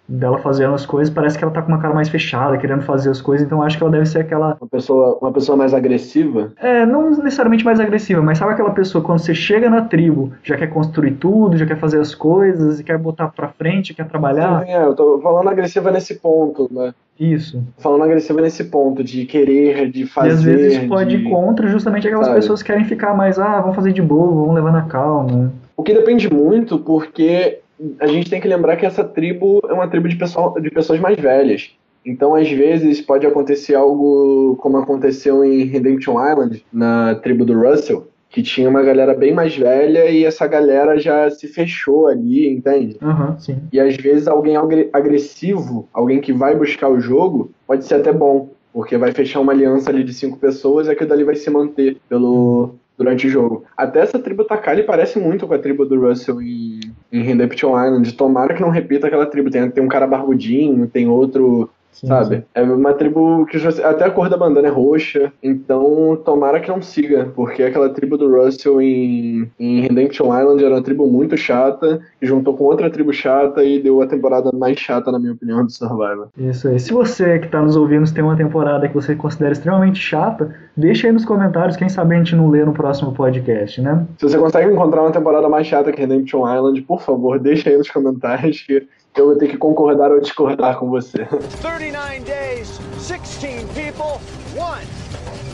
dela 0.08 0.38
fazendo 0.38 0.74
as 0.74 0.86
coisas, 0.86 1.14
parece 1.14 1.38
que 1.38 1.44
ela 1.44 1.54
tá 1.54 1.62
com 1.62 1.70
uma 1.70 1.80
cara 1.80 1.94
mais 1.94 2.10
fechada, 2.10 2.58
querendo 2.58 2.84
fazer 2.84 3.10
as 3.10 3.22
coisas, 3.22 3.46
então 3.46 3.62
acho 3.62 3.78
que 3.78 3.84
ela 3.84 3.92
deve 3.92 4.06
ser 4.06 4.20
aquela. 4.20 4.58
Uma 4.62 4.70
pessoa, 4.70 5.18
uma 5.22 5.32
pessoa 5.32 5.58
mais 5.58 5.74
agressiva? 5.74 6.52
É, 6.58 6.86
não 6.86 7.10
necessariamente 7.10 7.66
mais 7.66 7.80
agressiva, 7.80 8.22
mas 8.22 8.38
sabe 8.38 8.54
aquela 8.54 8.72
pessoa 8.72 9.04
quando 9.04 9.20
você 9.20 9.34
chega 9.34 9.70
na 9.70 9.82
tribo, 9.82 10.32
já 10.44 10.56
quer 10.56 10.68
construir 10.68 11.12
tudo, 11.14 11.58
já 11.58 11.66
quer 11.66 11.78
fazer 11.78 12.00
as 12.00 12.14
coisas, 12.14 12.80
e 12.80 12.84
quer 12.84 12.98
botar 12.98 13.30
pra 13.30 13.50
frente, 13.50 13.94
quer 13.94 14.08
trabalhar? 14.08 14.64
Sim, 14.66 14.72
é, 14.72 14.86
eu 14.86 14.94
tô 14.94 15.20
falando 15.22 15.50
agressiva 15.50 15.92
nesse 15.92 16.16
ponto, 16.16 16.70
né? 16.72 16.94
Isso. 17.20 17.64
Falando 17.78 18.04
agressiva 18.04 18.42
nesse 18.42 18.66
ponto, 18.66 19.04
de 19.04 19.26
querer, 19.26 19.90
de 19.90 20.06
fazer. 20.06 20.30
E 20.30 20.34
às 20.34 20.44
vezes 20.44 20.88
pode 20.88 21.18
de... 21.18 21.24
ir 21.24 21.30
contra 21.30 21.68
justamente 21.68 22.08
aquelas 22.08 22.28
Sabe? 22.28 22.40
pessoas 22.40 22.62
que 22.62 22.72
querem 22.72 22.86
ficar 22.86 23.16
mais, 23.16 23.40
ah, 23.40 23.62
vamos 23.62 23.76
fazer 23.76 23.94
de 23.94 24.02
boa, 24.02 24.28
vamos 24.28 24.54
levar 24.54 24.74
na 24.74 24.82
calma. 24.84 25.52
O 25.78 25.84
que 25.84 25.94
depende 25.94 26.32
muito, 26.32 26.78
porque 26.78 27.60
a 28.00 28.08
gente 28.08 28.30
tem 28.30 28.40
que 28.40 28.48
lembrar 28.48 28.76
que 28.78 28.86
essa 28.86 29.04
tribo 29.04 29.62
é 29.68 29.74
uma 29.74 29.88
tribo 29.88 30.08
de, 30.08 30.16
pessoal, 30.16 30.54
de 30.60 30.70
pessoas 30.70 31.00
mais 31.00 31.20
velhas. 31.20 31.72
Então, 32.06 32.36
às 32.36 32.50
vezes, 32.50 33.02
pode 33.02 33.26
acontecer 33.26 33.74
algo 33.74 34.56
como 34.58 34.78
aconteceu 34.78 35.44
em 35.44 35.64
Redemption 35.64 36.14
Island, 36.14 36.64
na 36.72 37.16
tribo 37.16 37.44
do 37.44 37.60
Russell, 37.60 38.08
que 38.30 38.44
tinha 38.44 38.70
uma 38.70 38.84
galera 38.84 39.14
bem 39.14 39.34
mais 39.34 39.58
velha 39.58 40.10
e 40.10 40.24
essa 40.24 40.46
galera 40.46 41.00
já 41.00 41.30
se 41.32 41.48
fechou 41.48 42.08
ali, 42.08 42.48
entende? 42.48 42.98
Uhum, 43.02 43.40
sim. 43.40 43.58
E 43.74 43.80
às 43.80 43.96
vezes 43.96 44.28
alguém 44.28 44.56
agressivo, 44.94 45.88
alguém 45.92 46.22
que 46.22 46.32
vai 46.32 46.56
buscar 46.56 46.90
o 46.90 47.00
jogo, 47.00 47.50
pode 47.66 47.86
ser 47.86 47.96
até 47.96 48.14
bom, 48.14 48.50
porque 48.72 48.98
vai 48.98 49.12
fechar 49.12 49.40
uma 49.40 49.54
aliança 49.54 49.90
ali 49.90 50.04
de 50.04 50.14
cinco 50.14 50.38
pessoas 50.38 50.88
e 50.88 50.92
aquilo 50.92 51.10
dali 51.10 51.24
vai 51.24 51.36
se 51.36 51.50
manter 51.50 51.98
pelo, 52.08 52.76
durante 52.98 53.28
o 53.28 53.30
jogo. 53.30 53.64
Até 53.76 54.00
essa 54.00 54.20
tribo 54.20 54.46
Takali 54.46 54.84
parece 54.84 55.20
muito 55.20 55.48
com 55.48 55.54
a 55.54 55.60
tribo 55.60 55.86
do 55.86 56.00
Russell 56.00 56.42
em, 56.42 56.80
em 57.12 57.22
Redemption 57.22 57.70
Island. 57.70 58.14
Tomara 58.14 58.54
que 58.54 58.62
não 58.62 58.70
repita 58.70 59.08
aquela 59.08 59.26
tribo. 59.26 59.50
Tem, 59.50 59.70
tem 59.70 59.84
um 59.84 59.88
cara 59.88 60.08
barbudinho, 60.08 60.88
tem 60.88 61.08
outro 61.08 61.70
Sim, 61.96 62.08
sabe? 62.08 62.38
Sim. 62.38 62.44
É 62.54 62.62
uma 62.62 62.94
tribo 62.94 63.46
que 63.46 63.58
até 63.84 64.06
a 64.06 64.12
cor 64.12 64.30
da 64.30 64.38
bandana 64.38 64.68
é 64.68 64.72
roxa, 64.72 65.32
então 65.42 66.20
tomara 66.24 66.60
que 66.60 66.70
não 66.70 66.82
siga, 66.82 67.32
porque 67.34 67.64
aquela 67.64 67.90
tribo 67.90 68.18
do 68.18 68.30
Russell 68.30 68.82
em, 68.82 69.50
em 69.58 69.82
Redemption 69.82 70.26
Island 70.38 70.64
era 70.64 70.76
uma 70.76 70.84
tribo 70.84 71.08
muito 71.08 71.38
chata, 71.38 72.02
que 72.20 72.26
juntou 72.26 72.56
com 72.56 72.66
outra 72.66 72.90
tribo 72.90 73.14
chata 73.14 73.64
e 73.64 73.82
deu 73.82 74.02
a 74.02 74.08
temporada 74.08 74.52
mais 74.54 74.78
chata, 74.78 75.12
na 75.12 75.18
minha 75.18 75.32
opinião, 75.32 75.66
do 75.66 75.72
Survivor. 75.72 76.28
Isso 76.38 76.68
aí. 76.68 76.80
Se 76.80 76.92
você 76.92 77.40
que 77.40 77.46
está 77.46 77.62
nos 77.62 77.76
ouvindo 77.76 78.06
tem 78.14 78.24
uma 78.24 78.36
temporada 78.36 78.88
que 78.88 78.94
você 78.94 79.16
considera 79.16 79.54
extremamente 79.54 80.00
chata, 80.00 80.54
deixa 80.76 81.08
aí 81.08 81.14
nos 81.14 81.26
comentários, 81.26 81.78
quem 81.78 81.88
sabe 81.88 82.16
a 82.16 82.18
gente 82.18 82.36
não 82.36 82.50
lê 82.50 82.64
no 82.66 82.74
próximo 82.74 83.14
podcast, 83.14 83.82
né? 83.82 84.06
Se 84.18 84.28
você 84.30 84.38
consegue 84.38 84.72
encontrar 84.72 85.02
uma 85.02 85.12
temporada 85.12 85.48
mais 85.48 85.66
chata 85.66 85.92
que 85.92 86.00
Redemption 86.00 86.42
Island, 86.54 86.82
por 86.82 87.02
favor, 87.02 87.40
deixa 87.40 87.70
aí 87.70 87.78
nos 87.78 87.90
comentários 87.90 88.62
que 88.62 88.86
eu 89.22 89.28
vou 89.28 89.38
ter 89.38 89.48
que 89.48 89.58
concordar 89.58 90.12
ou 90.12 90.20
discordar 90.20 90.78
com 90.78 90.90
você. 90.90 91.26
39 91.62 92.20
days, 92.20 92.80
16 92.98 93.64
people, 93.74 94.20
one 94.56 94.86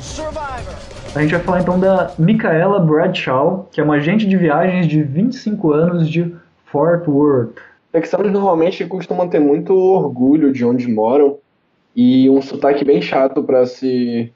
survivor. 0.02 0.76
A 1.16 1.22
gente 1.22 1.32
vai 1.32 1.42
falar 1.42 1.62
então 1.62 1.80
da 1.80 2.14
Micaela 2.18 2.80
Bradshaw, 2.80 3.68
que 3.72 3.80
é 3.80 3.84
uma 3.84 3.96
agente 3.96 4.26
de 4.26 4.36
viagens 4.38 4.88
de 4.88 5.04
25 5.04 5.72
anos 5.72 6.10
de 6.10 6.34
Fort 6.66 7.08
Worth. 7.08 7.58
Texanos 7.92 8.32
normalmente 8.32 8.86
costumam 8.86 9.28
ter 9.28 9.40
muito 9.40 9.74
orgulho 9.74 10.52
de 10.54 10.66
onde 10.66 10.88
moram 10.88 11.38
e 11.96 12.30
um 12.30 12.42
sotaque 12.42 12.86
bem 12.86 13.02
chato 13.02 13.44
para 13.44 13.66
se 13.66 14.32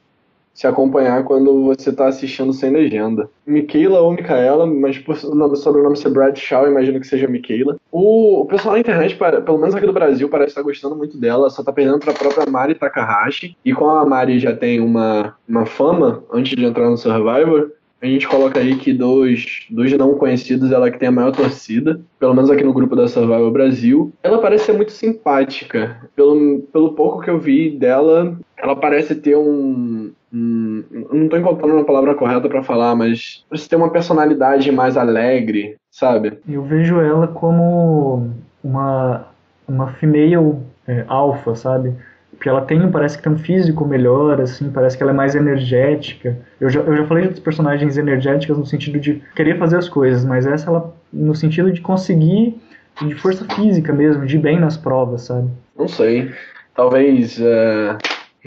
se 0.56 0.66
acompanhar 0.66 1.26
quando 1.26 1.66
você 1.66 1.90
está 1.90 2.08
assistindo 2.08 2.54
sem 2.54 2.72
legenda. 2.72 3.30
Michaela 3.46 4.00
ou 4.00 4.14
Micaela, 4.14 4.66
mas 4.66 4.98
por 4.98 5.14
o 5.14 5.56
sobrenome 5.58 5.98
ser 5.98 6.10
Bradshaw, 6.12 6.66
imagino 6.66 6.98
que 6.98 7.06
seja 7.06 7.28
Michaela. 7.28 7.76
O, 7.98 8.42
o 8.42 8.46
pessoal 8.46 8.74
na 8.74 8.82
internet, 8.82 9.18
pelo 9.46 9.58
menos 9.58 9.74
aqui 9.74 9.86
do 9.86 9.94
Brasil, 9.94 10.28
parece 10.28 10.50
estar 10.50 10.62
gostando 10.62 10.98
muito 10.98 11.18
dela, 11.18 11.50
só 11.50 11.64
tá 11.64 11.72
perdendo 11.72 12.00
pra 12.00 12.12
própria 12.12 12.46
Mari 12.46 12.76
Takahashi. 12.76 13.56
E 13.64 13.72
como 13.72 13.90
a 13.92 14.06
Mari 14.06 14.38
já 14.38 14.54
tem 14.54 14.82
uma, 14.82 15.34
uma 15.48 15.66
fama 15.66 16.22
antes 16.30 16.58
de 16.58 16.66
entrar 16.66 16.90
no 16.90 16.98
Survivor, 16.98 17.72
a 18.02 18.06
gente 18.06 18.28
coloca 18.28 18.60
aí 18.60 18.76
que 18.76 18.92
dos, 18.92 19.66
dos 19.70 19.94
não 19.94 20.16
conhecidos 20.16 20.74
ela 20.74 20.92
que 20.92 21.00
tem 21.00 21.08
a 21.08 21.12
maior 21.12 21.32
torcida, 21.32 22.02
pelo 22.20 22.34
menos 22.34 22.52
aqui 22.52 22.66
no 22.66 22.74
grupo 22.74 22.98
da 22.98 23.08
Survival 23.08 23.50
Brasil. 23.50 24.12
Ela 24.22 24.40
parece 24.40 24.66
ser 24.66 24.74
muito 24.74 24.92
simpática. 24.92 25.98
Pelo, 26.18 26.64
pelo 26.74 26.96
pouco 26.96 27.22
que 27.22 27.30
eu 27.30 27.40
vi 27.40 27.70
dela, 27.70 28.38
ela 28.58 28.76
parece 28.76 29.16
ter 29.16 29.38
um. 29.38 30.12
Um 30.36 31.08
não 31.12 31.30
tô 31.30 31.38
encontrando 31.38 31.76
uma 31.76 31.86
palavra 31.86 32.14
correta 32.14 32.50
para 32.50 32.64
falar, 32.64 32.96
mas 32.96 33.46
parece 33.50 33.70
ter 33.70 33.76
uma 33.76 33.90
personalidade 33.90 34.72
mais 34.72 34.98
alegre, 34.98 35.78
sabe? 35.90 36.38
Eu 36.48 36.64
vejo 36.64 37.00
ela 37.00 37.28
como 37.28 38.32
uma, 38.64 39.28
uma 39.68 39.88
female 39.94 40.58
é, 40.88 41.06
alfa, 41.08 41.56
sabe? 41.56 41.94
Porque 42.32 42.50
ela 42.50 42.62
tem, 42.62 42.92
parece 42.92 43.18
que 43.18 43.24
tem 43.24 43.32
um 43.32 43.38
físico 43.38 43.86
melhor, 43.86 44.42
assim, 44.42 44.70
parece 44.70 44.98
que 44.98 45.04
ela 45.04 45.14
é 45.14 45.16
mais 45.16 45.36
energética. 45.36 46.38
Eu 46.60 46.70
já, 46.70 46.82
eu 46.82 46.98
já 46.98 47.06
falei 47.06 47.30
de 47.30 47.40
personagens 47.40 47.98
energéticas 47.98 48.58
no 48.58 48.66
sentido 48.66 49.00
de 49.00 49.22
querer 49.34 49.58
fazer 49.58 49.78
as 49.78 49.88
coisas, 49.88 50.26
mas 50.26 50.46
essa 50.46 50.70
ela 50.70 50.94
no 51.14 51.34
sentido 51.34 51.72
de 51.72 51.80
conseguir, 51.80 52.60
de 53.02 53.16
força 53.16 53.46
física 53.56 53.94
mesmo, 53.94 54.26
de 54.26 54.36
ir 54.36 54.40
bem 54.40 54.60
nas 54.60 54.76
provas, 54.76 55.22
sabe? 55.22 55.50
Não 55.78 55.88
sei. 55.88 56.30
Talvez, 56.76 57.40
é, 57.40 57.98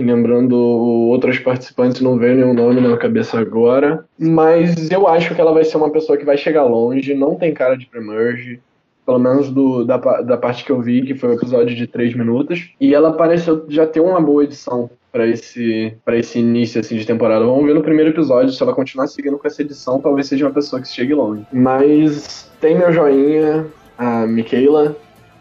lembrando 0.03 0.57
outros 0.57 1.38
participantes, 1.38 2.01
não 2.01 2.16
veio 2.16 2.36
nenhum 2.36 2.55
nome 2.55 2.80
na 2.80 2.96
cabeça 2.96 3.38
agora, 3.38 4.05
mas 4.18 4.90
eu 4.90 5.09
acho 5.09 5.34
que 5.34 5.40
ela 5.40 5.53
vai 5.53 5.64
ser 5.64 5.76
uma 5.76 5.90
pessoa 5.90 6.16
que 6.16 6.24
vai 6.24 6.36
chegar 6.36 6.64
longe, 6.64 7.14
não 7.14 7.34
tem 7.34 7.53
cara 7.53 7.76
de 7.76 7.86
pre-merge, 7.86 8.61
pelo 9.05 9.18
menos 9.18 9.51
do, 9.51 9.84
da, 9.84 9.96
da 9.96 10.36
parte 10.36 10.64
que 10.64 10.70
eu 10.70 10.82
vi, 10.82 11.03
que 11.03 11.14
foi 11.14 11.30
um 11.30 11.32
episódio 11.32 11.74
de 11.74 11.86
3 11.86 12.14
minutos. 12.14 12.74
E 12.78 12.94
ela 12.94 13.14
pareceu 13.14 13.64
já 13.66 13.86
ter 13.86 14.01
uma 14.01 14.20
boa 14.20 14.44
edição 14.44 14.90
para 15.11 15.26
esse 15.26 15.94
para 16.05 16.18
esse 16.18 16.38
início 16.38 16.78
assim 16.78 16.96
de 16.96 17.07
temporada. 17.07 17.44
Vamos 17.44 17.64
ver 17.64 17.74
no 17.74 17.82
primeiro 17.82 18.11
episódio 18.11 18.53
se 18.53 18.62
ela 18.62 18.74
continuar 18.74 19.07
seguindo 19.07 19.38
com 19.38 19.46
essa 19.46 19.62
edição, 19.62 19.99
talvez 19.99 20.26
seja 20.26 20.44
uma 20.44 20.53
pessoa 20.53 20.82
que 20.82 20.88
chegue 20.88 21.14
longe. 21.14 21.42
Mas 21.51 22.51
tem 22.61 22.76
meu 22.76 22.92
joinha, 22.92 23.66
a 23.96 24.26
Michaela, 24.26 24.94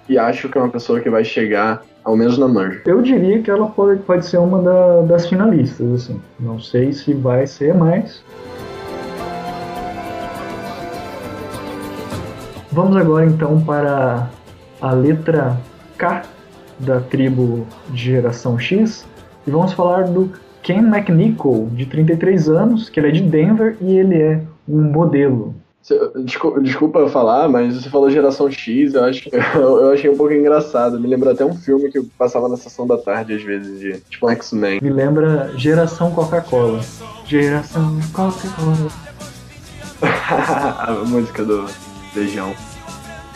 e 0.08 0.18
acho 0.18 0.48
que 0.48 0.58
é 0.58 0.62
uma 0.62 0.72
pessoa 0.72 1.02
que 1.02 1.10
vai 1.10 1.26
chegar 1.26 1.84
ao 2.08 2.16
menos 2.16 2.38
na 2.38 2.48
merge. 2.48 2.82
Eu 2.86 3.02
diria 3.02 3.42
que 3.42 3.52
ela 3.52 3.68
pode, 3.68 4.00
pode 4.04 4.26
ser 4.26 4.38
uma 4.38 4.62
da, 4.62 5.02
das 5.02 5.28
finalistas, 5.28 5.92
assim. 5.92 6.22
Não 6.40 6.58
sei 6.58 6.94
se 6.94 7.14
vai 7.14 7.46
ser, 7.46 7.76
mas 7.76 8.24
Vamos 12.72 12.96
agora 12.96 13.26
então 13.26 13.60
para 13.60 14.30
a 14.80 14.92
letra 14.92 15.58
K 15.98 16.24
da 16.80 17.02
tribo 17.02 17.66
de 17.90 17.98
geração 17.98 18.60
X 18.60 19.06
e 19.46 19.52
vamos 19.52 19.74
falar 19.74 20.04
do 20.04 20.32
Ken 20.62 20.84
McNichol, 20.84 21.70
de 21.74 21.88
33 21.88 22.50
anos, 22.50 22.88
que 22.88 23.00
ele 23.00 23.08
é 23.08 23.12
de 23.12 23.24
Denver 23.24 23.76
e 23.82 23.98
ele 23.98 24.22
é 24.22 24.42
um 24.70 24.82
modelo. 24.82 25.56
Desculpa, 26.24 26.60
desculpa 26.60 27.08
falar, 27.08 27.48
mas 27.48 27.76
você 27.76 27.90
falou 27.90 28.10
geração 28.10 28.52
X, 28.52 28.94
eu 28.94 29.06
acho 29.06 29.30
eu, 29.56 29.92
achei 29.92 30.10
um 30.10 30.18
pouco 30.18 30.34
engraçado. 30.34 31.00
Me 31.00 31.08
lembra 31.08 31.32
até 31.32 31.46
um 31.46 31.56
filme 31.56 31.90
que 31.90 32.02
passava 32.18 32.50
na 32.50 32.58
sessão 32.58 32.86
da 32.86 32.98
tarde, 32.98 33.34
às 33.34 33.42
vezes, 33.42 33.80
de 33.80 34.00
tipo 34.10 34.30
X-Men. 34.30 34.80
Me 34.82 34.90
lembra 34.90 35.52
geração 35.56 36.12
Coca-Cola. 36.12 36.82
Geração 37.26 37.98
Coca-Cola. 38.14 38.90
a 40.80 40.92
música 41.06 41.46
do 41.46 41.66
Legião. 42.16 42.54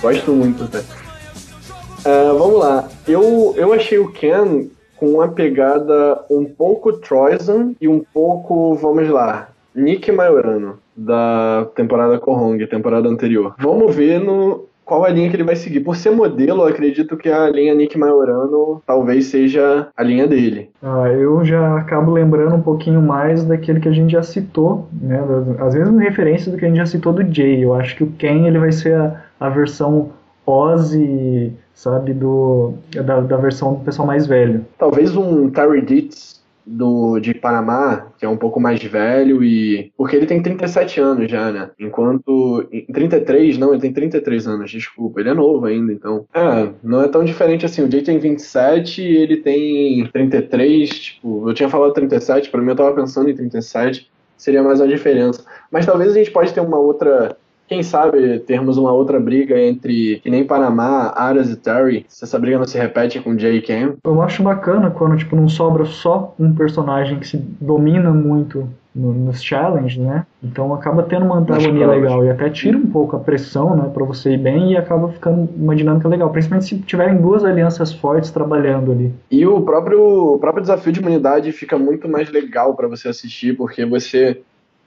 Gosto 0.02 0.32
muito 0.34 0.66
até. 0.66 0.80
Uh, 0.80 2.38
vamos 2.38 2.60
lá. 2.60 2.90
Eu, 3.08 3.54
eu 3.56 3.72
achei 3.72 3.98
o 3.98 4.12
Ken 4.12 4.68
com 4.98 5.14
uma 5.14 5.30
pegada 5.30 6.24
um 6.30 6.46
pouco 6.46 6.94
Troisan 6.94 7.74
e 7.80 7.88
um 7.88 8.04
pouco, 8.14 8.76
vamos 8.76 9.10
lá, 9.10 9.50
Nick 9.74 10.12
Majorano, 10.12 10.78
da 10.96 11.68
temporada 11.76 12.20
Kohong, 12.20 12.66
temporada 12.68 13.08
anterior. 13.08 13.56
Vamos 13.58 13.96
ver 13.96 14.20
no, 14.20 14.66
qual 14.92 15.06
a 15.06 15.10
linha 15.10 15.30
que 15.30 15.36
ele 15.38 15.44
vai 15.44 15.56
seguir. 15.56 15.80
Por 15.80 15.96
ser 15.96 16.12
modelo, 16.12 16.64
eu 16.64 16.68
acredito 16.68 17.16
que 17.16 17.30
a 17.30 17.50
linha 17.50 17.74
Nick 17.74 17.98
Majorano 17.98 18.82
talvez 18.86 19.28
seja 19.28 19.88
a 19.96 20.04
linha 20.04 20.28
dele. 20.28 20.70
Ah, 20.84 21.08
eu 21.08 21.46
já 21.46 21.78
acabo 21.78 22.12
lembrando 22.12 22.56
um 22.56 22.62
pouquinho 22.62 23.02
mais 23.02 23.44
daquele 23.46 23.80
que 23.80 23.88
a 23.88 23.94
gente 23.94 24.12
já 24.12 24.22
citou, 24.22 24.90
né? 25.02 25.20
Às 25.60 25.74
vezes 25.74 25.98
referência 25.98 26.52
do 26.52 26.58
que 26.58 26.66
a 26.66 26.68
gente 26.68 26.78
já 26.78 26.86
citou 26.86 27.14
do 27.14 27.24
Jay. 27.34 27.64
Eu 27.64 27.74
acho 27.74 27.96
que 27.96 28.04
o 28.04 28.12
Ken 28.12 28.46
ele 28.46 28.60
vai 28.60 28.74
ser 28.74 28.96
a, 28.96 29.22
a 29.40 29.50
versão 29.50 30.10
Ozzy, 30.46 31.54
sabe, 31.74 32.14
do, 32.14 32.74
da, 32.94 33.22
da 33.22 33.38
versão 33.38 33.76
do 33.76 33.86
pessoal 33.86 34.08
mais 34.08 34.28
velho. 34.28 34.66
Talvez 34.78 35.16
um 35.16 35.50
Terry 35.50 35.82
Dietz 35.82 36.41
do 36.66 37.20
de 37.20 37.34
Panamá, 37.34 38.08
que 38.18 38.26
é 38.26 38.30
um 38.30 38.38
pouco 38.38 38.60
mais 38.60 38.82
velho 38.84 39.44
e 39.44 39.92
porque 39.98 40.16
ele 40.16 40.26
tem 40.26 40.42
37 40.42 41.00
anos 41.00 41.30
já, 41.30 41.52
né? 41.52 41.70
Enquanto 41.80 42.68
em 42.72 42.86
33, 42.86 43.58
não, 43.58 43.74
ele 43.74 43.82
tem 43.82 43.94
33 43.94 44.48
anos, 44.48 44.72
desculpa, 44.72 45.20
ele 45.20 45.30
é 45.30 45.34
novo 45.34 45.66
ainda, 45.66 45.92
então. 45.92 46.26
Ah, 46.34 46.70
não 46.84 47.02
é 47.02 47.08
tão 47.08 47.24
diferente 47.24 47.66
assim. 47.66 47.84
O 47.84 47.92
Jay 47.92 48.02
tem 48.02 48.20
27 48.20 49.02
e 49.02 49.18
ele 49.18 49.38
tem 49.38 50.06
33, 50.08 50.90
tipo, 50.90 51.50
eu 51.50 51.54
tinha 51.54 51.70
falado 51.70 51.94
37, 51.94 52.50
para 52.50 52.62
mim 52.62 52.70
eu 52.70 52.76
tava 52.76 52.94
pensando 52.94 53.30
em 53.30 53.36
37, 53.36 54.10
seria 54.38 54.64
mais 54.64 54.80
uma 54.80 54.88
diferença. 54.88 55.44
Mas 55.72 55.86
talvez 55.86 56.12
a 56.12 56.16
gente 56.16 56.32
pode 56.32 56.54
ter 56.54 56.62
uma 56.62 56.78
outra 56.78 57.38
quem 57.72 57.84
sabe 57.84 58.38
termos 58.40 58.78
uma 58.78 58.92
outra 58.92 59.18
briga 59.18 59.58
entre, 59.58 60.20
que 60.22 60.30
nem 60.30 60.44
Panamá, 60.44 61.14
Aras 61.16 61.50
e 61.50 61.56
Terry, 61.56 62.06
se 62.06 62.26
essa 62.26 62.38
briga 62.38 62.58
não 62.58 62.68
se 62.68 62.78
repete 62.78 63.18
com 63.22 63.40
Jay 63.40 63.60
e 63.60 63.62
Cam. 63.62 63.96
Eu 64.04 64.22
acho 64.22 64.44
bacana 64.44 64.92
quando 64.92 65.16
tipo, 65.16 65.38
não 65.38 65.48
sobra 65.48 65.86
só 65.86 66.36
um 66.38 66.54
personagem 66.54 67.18
que 67.18 67.26
se 67.26 67.38
domina 67.38 68.12
muito 68.12 68.68
no, 68.94 69.14
nos 69.14 69.42
challenges, 69.42 69.98
né? 69.98 70.26
Então 70.44 70.74
acaba 70.74 71.04
tendo 71.04 71.26
uma 71.26 71.38
antagonia 71.38 71.88
legal 71.88 72.26
e 72.26 72.30
até 72.30 72.50
tira 72.50 72.78
um 72.78 72.88
pouco 72.88 73.16
a 73.16 73.20
pressão, 73.20 73.74
né, 73.74 73.90
para 73.94 74.04
você 74.04 74.34
ir 74.34 74.38
bem 74.38 74.74
e 74.74 74.78
acaba 74.78 75.08
ficando 75.08 75.50
uma 75.56 75.74
dinâmica 75.74 76.10
legal, 76.10 76.30
principalmente 76.30 76.66
se 76.66 76.78
tiverem 76.80 77.22
duas 77.22 77.46
alianças 77.46 77.94
fortes 77.94 78.32
trabalhando 78.32 78.92
ali. 78.92 79.14
E 79.32 79.48
o 79.48 79.62
próprio, 79.62 80.34
o 80.34 80.40
próprio 80.40 80.62
desafio 80.62 80.92
de 80.92 81.00
imunidade 81.00 81.54
fica 81.54 81.78
muito 81.78 82.10
mais 82.10 82.30
legal 82.30 82.76
para 82.76 82.90
você 82.90 83.08
assistir, 83.08 83.56
porque 83.56 83.86
você 83.86 84.42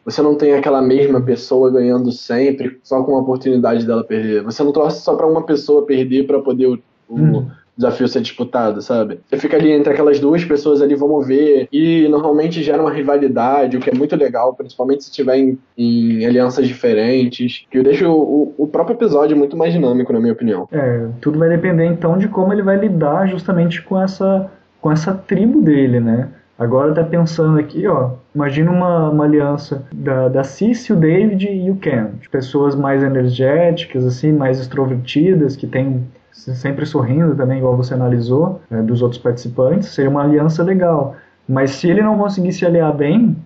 você 0.04 0.20
não 0.20 0.34
tem 0.34 0.54
aquela 0.54 0.82
mesma 0.82 1.20
pessoa 1.20 1.70
ganhando 1.70 2.12
sempre, 2.12 2.78
só 2.82 3.02
com 3.02 3.16
a 3.16 3.20
oportunidade 3.20 3.86
dela 3.86 4.04
perder. 4.04 4.42
Você 4.42 4.62
não 4.62 4.72
torce 4.72 5.00
só 5.00 5.14
para 5.16 5.26
uma 5.26 5.42
pessoa 5.42 5.86
perder 5.86 6.26
para 6.26 6.40
poder 6.40 6.66
o, 6.66 6.78
hum. 7.08 7.46
desafio 7.76 8.06
ser 8.06 8.20
disputado, 8.20 8.82
sabe? 8.82 9.20
Você 9.26 9.38
fica 9.38 9.56
ali 9.56 9.72
entre 9.72 9.92
aquelas 9.92 10.20
duas 10.20 10.44
pessoas 10.44 10.82
ali, 10.82 10.94
vamos 10.94 11.26
ver, 11.26 11.68
e 11.72 12.06
normalmente 12.08 12.62
gera 12.62 12.82
uma 12.82 12.92
rivalidade, 12.92 13.76
o 13.76 13.80
que 13.80 13.90
é 13.90 13.94
muito 13.94 14.14
legal, 14.14 14.54
principalmente 14.54 15.04
se 15.04 15.10
tiver 15.10 15.38
em, 15.38 15.58
em 15.76 16.26
alianças 16.26 16.68
diferentes, 16.68 17.64
que 17.70 17.82
deixa 17.82 18.08
o, 18.08 18.54
o, 18.58 18.66
próprio 18.66 18.94
episódio 18.94 19.36
muito 19.36 19.56
mais 19.56 19.72
dinâmico, 19.72 20.12
na 20.12 20.20
minha 20.20 20.32
opinião. 20.32 20.68
É, 20.70 21.08
tudo 21.20 21.38
vai 21.38 21.48
depender 21.48 21.86
então 21.86 22.18
de 22.18 22.28
como 22.28 22.52
ele 22.52 22.62
vai 22.62 22.76
lidar 22.76 23.26
justamente 23.26 23.82
com 23.82 24.00
essa, 24.00 24.50
com 24.80 24.92
essa 24.92 25.14
tribo 25.14 25.62
dele, 25.62 25.98
né? 25.98 26.28
Agora 26.58 26.94
tá 26.94 27.02
pensando 27.02 27.58
aqui, 27.58 27.86
ó, 27.86 28.12
imagina 28.34 28.70
uma, 28.70 29.10
uma 29.10 29.24
aliança 29.24 29.84
da, 29.92 30.28
da 30.28 30.44
Cici, 30.44 30.92
o 30.92 30.96
David 30.96 31.48
e 31.48 31.70
o 31.70 31.76
Ken. 31.76 32.12
Pessoas 32.30 32.76
mais 32.76 33.02
energéticas, 33.02 34.06
assim, 34.06 34.32
mais 34.32 34.60
extrovertidas, 34.60 35.56
que 35.56 35.66
tem 35.66 36.04
sempre 36.30 36.86
sorrindo 36.86 37.34
também, 37.34 37.58
igual 37.58 37.76
você 37.76 37.94
analisou, 37.94 38.60
é, 38.70 38.80
dos 38.82 39.02
outros 39.02 39.20
participantes. 39.20 39.88
Seria 39.88 40.10
uma 40.10 40.22
aliança 40.22 40.62
legal. 40.62 41.16
Mas 41.48 41.72
se 41.72 41.88
ele 41.90 42.02
não 42.02 42.16
conseguir 42.16 42.52
se 42.52 42.64
aliar 42.64 42.92
bem, 42.94 43.36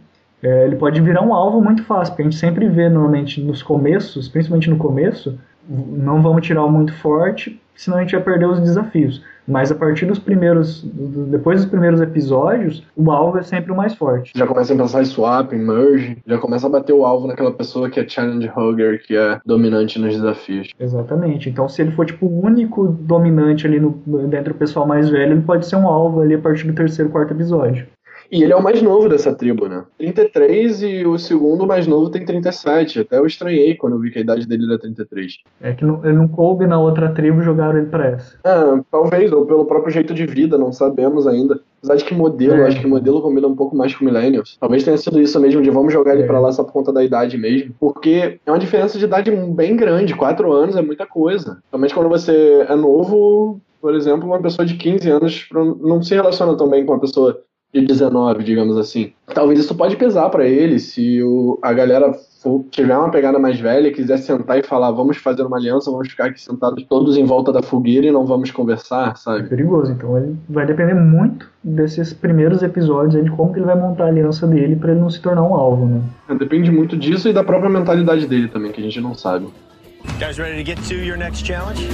é, 0.42 0.66
ele 0.66 0.76
pode 0.76 1.00
virar 1.00 1.22
um 1.22 1.34
alvo 1.34 1.60
muito 1.62 1.82
fácil, 1.84 2.12
porque 2.12 2.22
a 2.22 2.24
gente 2.26 2.38
sempre 2.38 2.68
vê 2.68 2.88
normalmente 2.88 3.40
nos 3.40 3.62
começos, 3.62 4.28
principalmente 4.28 4.70
no 4.70 4.76
começo, 4.76 5.38
não 5.68 6.22
vamos 6.22 6.46
tirar 6.46 6.64
o 6.64 6.70
muito 6.70 6.92
forte, 6.94 7.60
senão 7.76 7.98
a 7.98 8.00
gente 8.00 8.14
vai 8.14 8.22
perder 8.22 8.46
os 8.46 8.60
desafios. 8.60 9.22
Mas 9.46 9.72
a 9.72 9.74
partir 9.74 10.04
dos 10.04 10.18
primeiros, 10.18 10.82
depois 10.84 11.62
dos 11.62 11.70
primeiros 11.70 12.02
episódios, 12.02 12.84
o 12.94 13.10
alvo 13.10 13.38
é 13.38 13.42
sempre 13.42 13.72
o 13.72 13.76
mais 13.76 13.94
forte. 13.94 14.30
Já 14.36 14.46
começa 14.46 14.74
a 14.74 14.76
pensar 14.76 15.00
em 15.00 15.06
swap, 15.06 15.54
em 15.54 15.58
merge, 15.58 16.18
já 16.26 16.36
começa 16.36 16.66
a 16.66 16.70
bater 16.70 16.92
o 16.92 17.02
alvo 17.02 17.26
naquela 17.26 17.50
pessoa 17.50 17.88
que 17.88 17.98
é 17.98 18.06
challenge 18.06 18.50
hugger, 18.54 19.02
que 19.02 19.16
é 19.16 19.40
dominante 19.46 19.98
nos 19.98 20.14
desafios. 20.14 20.68
Exatamente. 20.78 21.48
Então, 21.48 21.66
se 21.66 21.80
ele 21.80 21.92
for 21.92 22.04
tipo 22.04 22.26
o 22.26 22.44
único 22.44 22.88
dominante 22.88 23.66
ali 23.66 23.80
no, 23.80 23.92
dentro 24.28 24.52
do 24.52 24.58
pessoal 24.58 24.86
mais 24.86 25.08
velho, 25.08 25.32
ele 25.32 25.40
pode 25.40 25.64
ser 25.64 25.76
um 25.76 25.88
alvo 25.88 26.20
ali 26.20 26.34
a 26.34 26.38
partir 26.38 26.66
do 26.66 26.74
terceiro, 26.74 27.10
quarto 27.10 27.32
episódio. 27.32 27.86
E 28.30 28.42
ele 28.42 28.52
é 28.52 28.56
o 28.56 28.62
mais 28.62 28.82
novo 28.82 29.08
dessa 29.08 29.34
tribo, 29.34 29.68
né? 29.68 29.84
33 29.98 30.82
e 30.82 31.06
o 31.06 31.18
segundo 31.18 31.66
mais 31.66 31.86
novo 31.86 32.10
tem 32.10 32.24
37. 32.24 33.00
Até 33.00 33.16
eu 33.18 33.26
estranhei 33.26 33.74
quando 33.74 33.94
eu 33.94 34.00
vi 34.00 34.10
que 34.10 34.18
a 34.18 34.22
idade 34.22 34.46
dele 34.46 34.66
era 34.66 34.78
33. 34.78 35.38
É 35.62 35.72
que 35.72 35.84
não, 35.84 36.04
ele 36.04 36.12
não 36.14 36.28
coube 36.28 36.66
na 36.66 36.78
outra 36.78 37.08
tribo 37.10 37.40
jogaram 37.40 37.78
ele 37.78 37.86
pra 37.86 38.06
essa. 38.08 38.36
Ah, 38.44 38.80
talvez, 38.90 39.32
ou 39.32 39.46
pelo 39.46 39.64
próprio 39.64 39.90
jeito 39.92 40.12
de 40.12 40.26
vida, 40.26 40.58
não 40.58 40.72
sabemos 40.72 41.26
ainda. 41.26 41.58
Apesar 41.78 41.96
de 41.96 42.04
que 42.04 42.14
modelo, 42.14 42.54
É. 42.62 42.66
acho 42.66 42.80
que 42.80 42.86
modelo 42.86 43.22
combina 43.22 43.46
um 43.46 43.56
pouco 43.56 43.74
mais 43.74 43.94
com 43.94 44.04
Millennials. 44.04 44.56
Talvez 44.60 44.84
tenha 44.84 44.96
sido 44.98 45.20
isso 45.20 45.40
mesmo, 45.40 45.62
de 45.62 45.70
vamos 45.70 45.92
jogar 45.92 46.12
ele 46.14 46.24
É. 46.24 46.26
pra 46.26 46.38
lá 46.40 46.52
só 46.52 46.62
por 46.64 46.72
conta 46.72 46.92
da 46.92 47.02
idade 47.02 47.38
mesmo. 47.38 47.74
Porque 47.80 48.38
é 48.44 48.50
uma 48.50 48.58
diferença 48.58 48.98
de 48.98 49.04
idade 49.04 49.30
bem 49.30 49.74
grande. 49.76 50.14
Quatro 50.14 50.52
anos 50.52 50.76
é 50.76 50.82
muita 50.82 51.06
coisa. 51.06 51.52
Principalmente 51.70 51.94
quando 51.94 52.08
você 52.08 52.66
é 52.68 52.74
novo, 52.74 53.60
por 53.80 53.94
exemplo, 53.94 54.26
uma 54.28 54.40
pessoa 54.42 54.66
de 54.66 54.74
15 54.74 55.08
anos 55.08 55.48
não 55.52 56.02
se 56.02 56.14
relaciona 56.14 56.56
tão 56.56 56.68
bem 56.68 56.84
com 56.84 56.92
uma 56.92 57.00
pessoa 57.00 57.40
de 57.72 57.80
19, 57.82 58.42
digamos 58.44 58.76
assim. 58.78 59.12
Talvez 59.34 59.60
isso 59.60 59.74
pode 59.74 59.96
pesar 59.96 60.28
pra 60.30 60.46
ele 60.46 60.78
se 60.78 61.22
o, 61.22 61.58
a 61.62 61.72
galera 61.72 62.12
for, 62.42 62.64
tiver 62.70 62.96
uma 62.96 63.10
pegada 63.10 63.38
mais 63.38 63.60
velha, 63.60 63.92
quiser 63.92 64.16
sentar 64.18 64.58
e 64.58 64.62
falar, 64.62 64.90
vamos 64.90 65.18
fazer 65.18 65.42
uma 65.42 65.58
aliança, 65.58 65.90
vamos 65.90 66.08
ficar 66.08 66.26
aqui 66.26 66.40
sentados 66.40 66.82
todos 66.88 67.16
em 67.18 67.24
volta 67.24 67.52
da 67.52 67.62
fogueira 67.62 68.06
e 68.06 68.10
não 68.10 68.24
vamos 68.24 68.50
conversar, 68.50 69.12
É 69.12 69.14
sabe? 69.16 69.48
perigoso, 69.48 69.92
então 69.92 70.16
ele 70.16 70.34
vai 70.48 70.64
depender 70.66 70.94
muito 70.94 71.46
desses 71.62 72.12
primeiros 72.14 72.62
episódios 72.62 73.16
aí, 73.16 73.22
de 73.24 73.30
como 73.30 73.52
que 73.52 73.58
ele 73.58 73.66
vai 73.66 73.76
montar 73.76 74.04
a 74.04 74.08
aliança 74.08 74.46
dele 74.46 74.74
pra 74.76 74.92
ele 74.92 75.00
não 75.00 75.10
se 75.10 75.20
tornar 75.20 75.42
um 75.42 75.52
alvo, 75.54 75.84
né? 75.84 76.00
Depende 76.38 76.70
muito 76.70 76.96
disso 76.96 77.28
e 77.28 77.32
da 77.34 77.44
própria 77.44 77.68
mentalidade 77.68 78.26
dele 78.26 78.48
também, 78.48 78.72
que 78.72 78.80
a 78.80 78.84
gente 78.84 79.00
não 79.00 79.14
sabe. 79.14 79.46
Guys 80.18 80.38
ready 80.38 80.62
to 80.62 80.64
get 80.64 80.78
to 80.88 80.94
your 80.94 81.18
next 81.18 81.44
challenge? 81.44 81.86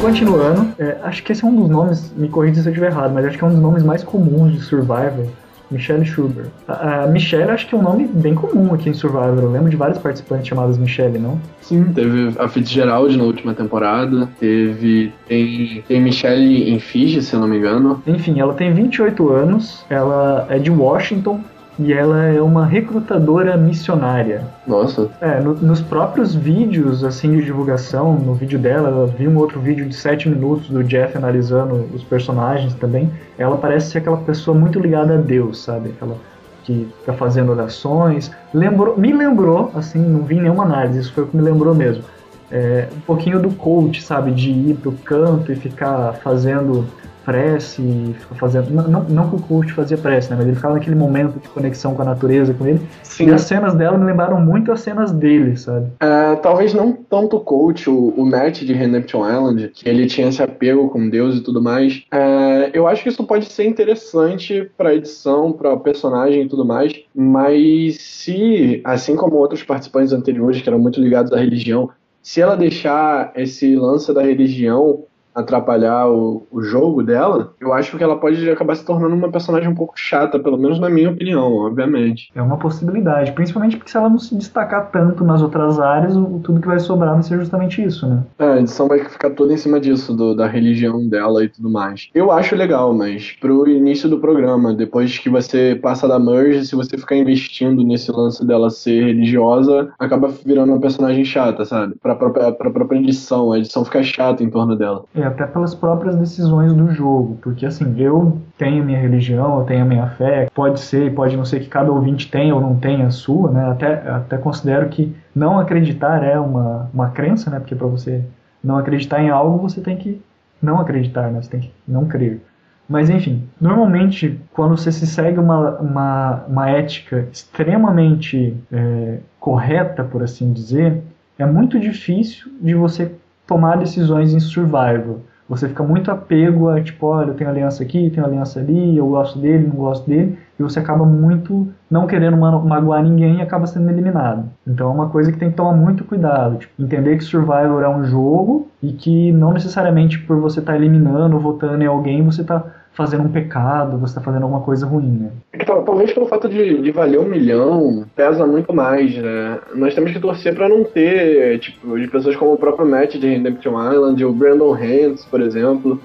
Continuando, 0.00 0.68
é, 0.78 0.96
acho 1.02 1.22
que 1.22 1.30
esse 1.30 1.44
é 1.44 1.46
um 1.46 1.54
dos 1.54 1.68
nomes, 1.68 2.10
me 2.16 2.26
corrija 2.26 2.62
se 2.62 2.68
eu 2.68 2.70
estiver 2.70 2.90
errado, 2.90 3.12
mas 3.12 3.26
acho 3.26 3.36
que 3.36 3.44
é 3.44 3.46
um 3.46 3.50
dos 3.50 3.60
nomes 3.60 3.82
mais 3.82 4.02
comuns 4.02 4.52
de 4.54 4.60
Survivor, 4.60 5.26
Michelle 5.70 6.06
Schubert. 6.06 6.46
A, 6.66 7.04
a 7.04 7.06
Michelle 7.06 7.50
acho 7.50 7.68
que 7.68 7.74
é 7.74 7.78
um 7.78 7.82
nome 7.82 8.06
bem 8.06 8.34
comum 8.34 8.72
aqui 8.72 8.88
em 8.88 8.94
Survivor, 8.94 9.38
eu 9.42 9.50
lembro 9.50 9.68
de 9.68 9.76
vários 9.76 9.98
participantes 9.98 10.48
chamados 10.48 10.78
Michelle, 10.78 11.18
não? 11.18 11.38
Sim, 11.60 11.84
teve 11.92 12.34
a 12.38 12.48
Fitzgerald 12.48 13.14
na 13.14 13.24
última 13.24 13.52
temporada, 13.52 14.26
teve. 14.40 15.12
Tem, 15.28 15.84
tem 15.86 16.00
Michelle 16.00 16.70
em 16.70 16.80
Fiji, 16.80 17.20
se 17.20 17.34
eu 17.34 17.40
não 17.40 17.46
me 17.46 17.58
engano. 17.58 18.02
Enfim, 18.06 18.40
ela 18.40 18.54
tem 18.54 18.72
28 18.72 19.28
anos, 19.28 19.84
ela 19.90 20.46
é 20.48 20.58
de 20.58 20.70
Washington 20.70 21.40
e 21.80 21.92
ela 21.92 22.24
é 22.24 22.40
uma 22.42 22.66
recrutadora 22.66 23.56
missionária. 23.56 24.42
Nossa, 24.66 25.08
É, 25.20 25.40
no- 25.40 25.54
nos 25.54 25.80
próprios 25.80 26.34
vídeos 26.34 27.02
assim 27.02 27.32
de 27.32 27.42
divulgação, 27.44 28.14
no 28.14 28.34
vídeo 28.34 28.58
dela, 28.58 28.88
eu 28.90 29.06
vi 29.06 29.26
um 29.26 29.36
outro 29.38 29.58
vídeo 29.60 29.88
de 29.88 29.94
7 29.94 30.28
minutos 30.28 30.68
do 30.68 30.84
Jeff 30.84 31.16
analisando 31.16 31.86
os 31.94 32.02
personagens 32.04 32.74
também. 32.74 33.10
Ela 33.38 33.56
parece 33.56 33.90
ser 33.92 33.98
aquela 33.98 34.18
pessoa 34.18 34.56
muito 34.56 34.78
ligada 34.78 35.14
a 35.14 35.16
Deus, 35.16 35.62
sabe? 35.62 35.90
Aquela 35.90 36.16
que 36.64 36.86
fica 37.00 37.14
fazendo 37.14 37.50
orações. 37.50 38.30
Lembrou, 38.52 38.96
me 38.98 39.12
lembrou, 39.12 39.70
assim, 39.74 39.98
não 39.98 40.20
vi 40.24 40.34
nenhuma 40.38 40.64
análise, 40.64 41.00
isso 41.00 41.12
foi 41.14 41.24
o 41.24 41.26
que 41.26 41.36
me 41.36 41.42
lembrou 41.42 41.74
mesmo. 41.74 42.04
É, 42.52 42.88
um 42.94 43.00
pouquinho 43.00 43.40
do 43.40 43.50
coach, 43.50 44.02
sabe? 44.02 44.32
De 44.32 44.50
ir 44.50 44.74
pro 44.82 44.92
canto 44.92 45.50
e 45.52 45.56
ficar 45.56 46.14
fazendo 46.22 46.84
prece, 47.24 47.82
ficar 48.18 48.34
fazendo. 48.36 48.70
Não, 48.70 48.88
não, 48.88 49.04
não 49.04 49.30
que 49.30 49.36
o 49.36 49.40
coach 49.40 49.72
fazia 49.72 49.96
prece, 49.96 50.30
né? 50.30 50.36
Mas 50.36 50.46
ele 50.46 50.56
ficava 50.56 50.74
naquele 50.74 50.96
momento 50.96 51.38
de 51.38 51.48
conexão 51.48 51.94
com 51.94 52.02
a 52.02 52.04
natureza 52.04 52.54
com 52.54 52.66
ele. 52.66 52.80
sim. 53.02 53.26
E 53.26 53.32
as 53.32 53.42
cenas 53.42 53.74
dela 53.74 53.96
me 53.96 54.04
lembraram 54.04 54.40
muito 54.40 54.72
as 54.72 54.80
cenas 54.80 55.12
dele, 55.12 55.56
sabe? 55.56 55.86
É, 56.00 56.36
talvez 56.36 56.74
não 56.74 56.92
tanto 56.92 57.36
o 57.36 57.40
coach, 57.40 57.88
o, 57.88 58.08
o 58.16 58.24
Matt 58.26 58.62
de 58.62 58.72
Redemption 58.72 59.28
Island, 59.28 59.70
que 59.74 59.88
ele 59.88 60.06
tinha 60.06 60.28
esse 60.28 60.42
apego 60.42 60.88
com 60.88 61.08
Deus 61.08 61.36
e 61.36 61.40
tudo 61.40 61.62
mais. 61.62 62.02
É, 62.10 62.70
eu 62.72 62.86
acho 62.86 63.02
que 63.02 63.08
isso 63.08 63.24
pode 63.24 63.46
ser 63.46 63.64
interessante 63.64 64.70
pra 64.76 64.94
edição, 64.94 65.52
pra 65.52 65.76
personagem 65.76 66.42
e 66.42 66.48
tudo 66.48 66.64
mais, 66.64 66.92
mas 67.14 67.96
se, 68.00 68.80
assim 68.84 69.16
como 69.16 69.36
outros 69.36 69.62
participantes 69.62 70.12
anteriores 70.12 70.60
que 70.60 70.68
eram 70.68 70.78
muito 70.78 71.00
ligados 71.00 71.32
à 71.32 71.38
religião, 71.38 71.90
se 72.22 72.40
ela 72.40 72.56
deixar 72.56 73.32
esse 73.34 73.74
lance 73.76 74.12
da 74.12 74.22
religião 74.22 75.04
atrapalhar 75.34 76.08
o, 76.08 76.46
o 76.50 76.62
jogo 76.62 77.02
dela, 77.02 77.54
eu 77.60 77.72
acho 77.72 77.96
que 77.96 78.04
ela 78.04 78.16
pode 78.18 78.48
acabar 78.50 78.74
se 78.74 78.84
tornando 78.84 79.14
uma 79.14 79.30
personagem 79.30 79.68
um 79.68 79.74
pouco 79.74 79.94
chata, 79.96 80.38
pelo 80.38 80.58
menos 80.58 80.78
na 80.78 80.88
minha 80.90 81.10
opinião, 81.10 81.52
obviamente. 81.54 82.30
É 82.34 82.42
uma 82.42 82.56
possibilidade, 82.56 83.32
principalmente 83.32 83.76
porque 83.76 83.90
se 83.90 83.96
ela 83.96 84.08
não 84.08 84.18
se 84.18 84.34
destacar 84.34 84.90
tanto 84.90 85.24
nas 85.24 85.42
outras 85.42 85.78
áreas, 85.78 86.16
o, 86.16 86.40
tudo 86.42 86.60
que 86.60 86.66
vai 86.66 86.78
sobrar 86.78 87.14
vai 87.14 87.22
ser 87.22 87.38
justamente 87.38 87.82
isso, 87.82 88.06
né? 88.08 88.22
É, 88.38 88.44
a 88.44 88.58
edição 88.60 88.88
vai 88.88 88.98
ficar 89.04 89.30
toda 89.30 89.52
em 89.52 89.56
cima 89.56 89.78
disso, 89.80 90.14
do- 90.14 90.34
da 90.34 90.46
religião 90.46 91.06
dela 91.08 91.44
e 91.44 91.48
tudo 91.48 91.70
mais. 91.70 92.08
Eu 92.14 92.30
acho 92.30 92.54
legal, 92.56 92.92
mas 92.94 93.32
pro 93.40 93.68
início 93.68 94.08
do 94.08 94.18
programa, 94.18 94.74
depois 94.74 95.18
que 95.18 95.28
você 95.28 95.78
passa 95.80 96.06
da 96.08 96.18
merge, 96.18 96.66
se 96.66 96.74
você 96.76 96.96
ficar 96.98 97.16
investindo 97.16 97.82
nesse 97.84 98.10
lance 98.10 98.44
dela 98.44 98.70
ser 98.70 99.04
religiosa, 99.04 99.92
acaba 99.98 100.28
virando 100.44 100.72
uma 100.72 100.80
personagem 100.80 101.24
chata, 101.24 101.64
sabe? 101.64 101.94
Pra 102.02 102.14
própria, 102.14 102.52
pra 102.52 102.70
própria 102.70 102.98
edição, 102.98 103.52
a 103.52 103.58
edição 103.58 103.84
fica 103.84 104.02
chata 104.02 104.42
em 104.42 104.50
torno 104.50 104.76
dela. 104.76 105.04
É, 105.14 105.19
até 105.22 105.46
pelas 105.46 105.74
próprias 105.74 106.16
decisões 106.16 106.72
do 106.72 106.90
jogo, 106.90 107.38
porque 107.42 107.66
assim, 107.66 107.94
eu 107.98 108.38
tenho 108.58 108.84
minha 108.84 108.98
religião, 108.98 109.60
eu 109.60 109.64
tenho 109.64 109.82
a 109.82 109.84
minha 109.84 110.06
fé, 110.10 110.48
pode 110.54 110.80
ser 110.80 111.14
pode 111.14 111.36
não 111.36 111.44
ser 111.44 111.60
que 111.60 111.68
cada 111.68 111.90
ouvinte 111.90 112.30
tenha 112.30 112.54
ou 112.54 112.60
não 112.60 112.76
tenha 112.76 113.06
a 113.06 113.10
sua, 113.10 113.50
né? 113.50 113.70
Até, 113.70 113.94
até 114.08 114.38
considero 114.38 114.88
que 114.88 115.14
não 115.34 115.58
acreditar 115.58 116.22
é 116.22 116.38
uma, 116.38 116.90
uma 116.92 117.10
crença, 117.10 117.50
né? 117.50 117.58
Porque 117.58 117.74
para 117.74 117.86
você 117.86 118.24
não 118.62 118.76
acreditar 118.76 119.22
em 119.22 119.30
algo, 119.30 119.58
você 119.58 119.80
tem 119.80 119.96
que 119.96 120.20
não 120.62 120.78
acreditar, 120.80 121.30
né? 121.30 121.40
Você 121.40 121.50
tem 121.50 121.60
que 121.60 121.72
não 121.86 122.06
crer. 122.06 122.40
Mas 122.88 123.08
enfim, 123.08 123.48
normalmente 123.60 124.40
quando 124.52 124.76
você 124.76 124.90
se 124.90 125.06
segue 125.06 125.38
uma, 125.38 125.78
uma, 125.78 126.44
uma 126.48 126.70
ética 126.70 127.28
extremamente 127.32 128.56
é, 128.72 129.18
correta, 129.38 130.02
por 130.02 130.22
assim 130.22 130.52
dizer, 130.52 131.00
é 131.38 131.46
muito 131.46 131.78
difícil 131.80 132.50
de 132.60 132.74
você 132.74 133.10
tomar 133.50 133.76
decisões 133.78 134.32
em 134.32 134.38
survival. 134.38 135.22
Você 135.48 135.68
fica 135.68 135.82
muito 135.82 136.12
apego 136.12 136.68
a, 136.68 136.80
tipo, 136.80 137.06
olha, 137.06 137.30
eu 137.30 137.34
tenho 137.34 137.50
aliança 137.50 137.82
aqui, 137.82 138.08
tenho 138.10 138.24
aliança 138.24 138.60
ali, 138.60 138.96
eu 138.96 139.08
gosto 139.08 139.36
dele, 139.40 139.66
não 139.66 139.74
gosto 139.74 140.08
dele, 140.08 140.38
e 140.56 140.62
você 140.62 140.78
acaba 140.78 141.04
muito 141.04 141.66
não 141.90 142.06
querendo 142.06 142.36
ma- 142.36 142.60
magoar 142.60 143.02
ninguém 143.02 143.38
e 143.38 143.42
acaba 143.42 143.66
sendo 143.66 143.90
eliminado. 143.90 144.48
Então 144.64 144.88
é 144.88 144.94
uma 144.94 145.08
coisa 145.08 145.32
que 145.32 145.38
tem 145.38 145.50
que 145.50 145.56
tomar 145.56 145.72
muito 145.72 146.04
cuidado. 146.04 146.58
Tipo, 146.58 146.80
entender 146.80 147.16
que 147.16 147.24
Survivor 147.24 147.82
é 147.82 147.88
um 147.88 148.04
jogo 148.04 148.68
e 148.80 148.92
que 148.92 149.32
não 149.32 149.52
necessariamente 149.52 150.20
por 150.20 150.38
você 150.38 150.60
estar 150.60 150.76
eliminando 150.76 151.34
ou 151.34 151.42
votando 151.42 151.82
em 151.82 151.86
alguém, 151.86 152.22
você 152.22 152.42
está 152.42 152.64
fazendo 153.00 153.24
um 153.24 153.28
pecado, 153.32 153.96
você 153.98 154.10
está 154.12 154.20
fazendo 154.20 154.42
alguma 154.42 154.60
coisa 154.60 154.84
ruim, 154.86 155.18
né? 155.22 155.30
É 155.52 155.58
que 155.58 155.64
tal- 155.64 155.82
talvez 155.84 156.12
pelo 156.12 156.26
fato 156.26 156.48
de, 156.48 156.82
de 156.82 156.90
valer 156.90 157.18
um 157.18 157.24
milhão, 157.24 158.04
pesa 158.14 158.46
muito 158.46 158.74
mais, 158.74 159.16
né? 159.16 159.58
Nós 159.74 159.94
temos 159.94 160.12
que 160.12 160.20
torcer 160.20 160.54
pra 160.54 160.68
não 160.68 160.84
ter, 160.84 161.58
tipo, 161.60 161.98
de 161.98 162.06
pessoas 162.08 162.36
como 162.36 162.52
o 162.52 162.58
próprio 162.58 162.86
Matt 162.86 163.14
de 163.16 163.26
Redemption 163.26 163.72
Island, 163.92 164.22
o 164.24 164.32
Brandon 164.32 164.72
Hands, 164.72 165.24
por 165.24 165.40
exemplo, 165.40 165.98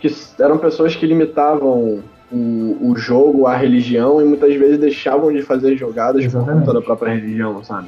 que 0.00 0.12
eram 0.40 0.58
pessoas 0.58 0.96
que 0.96 1.06
limitavam 1.06 2.00
o, 2.32 2.76
o 2.90 2.94
jogo 2.96 3.46
à 3.46 3.56
religião 3.56 4.20
e 4.20 4.24
muitas 4.24 4.54
vezes 4.54 4.78
deixavam 4.78 5.32
de 5.32 5.42
fazer 5.42 5.76
jogadas 5.76 6.22
por 6.24 6.28
Exatamente. 6.38 6.66
conta 6.66 6.74
da 6.74 6.82
própria 6.84 7.12
religião, 7.14 7.62
sabe? 7.62 7.86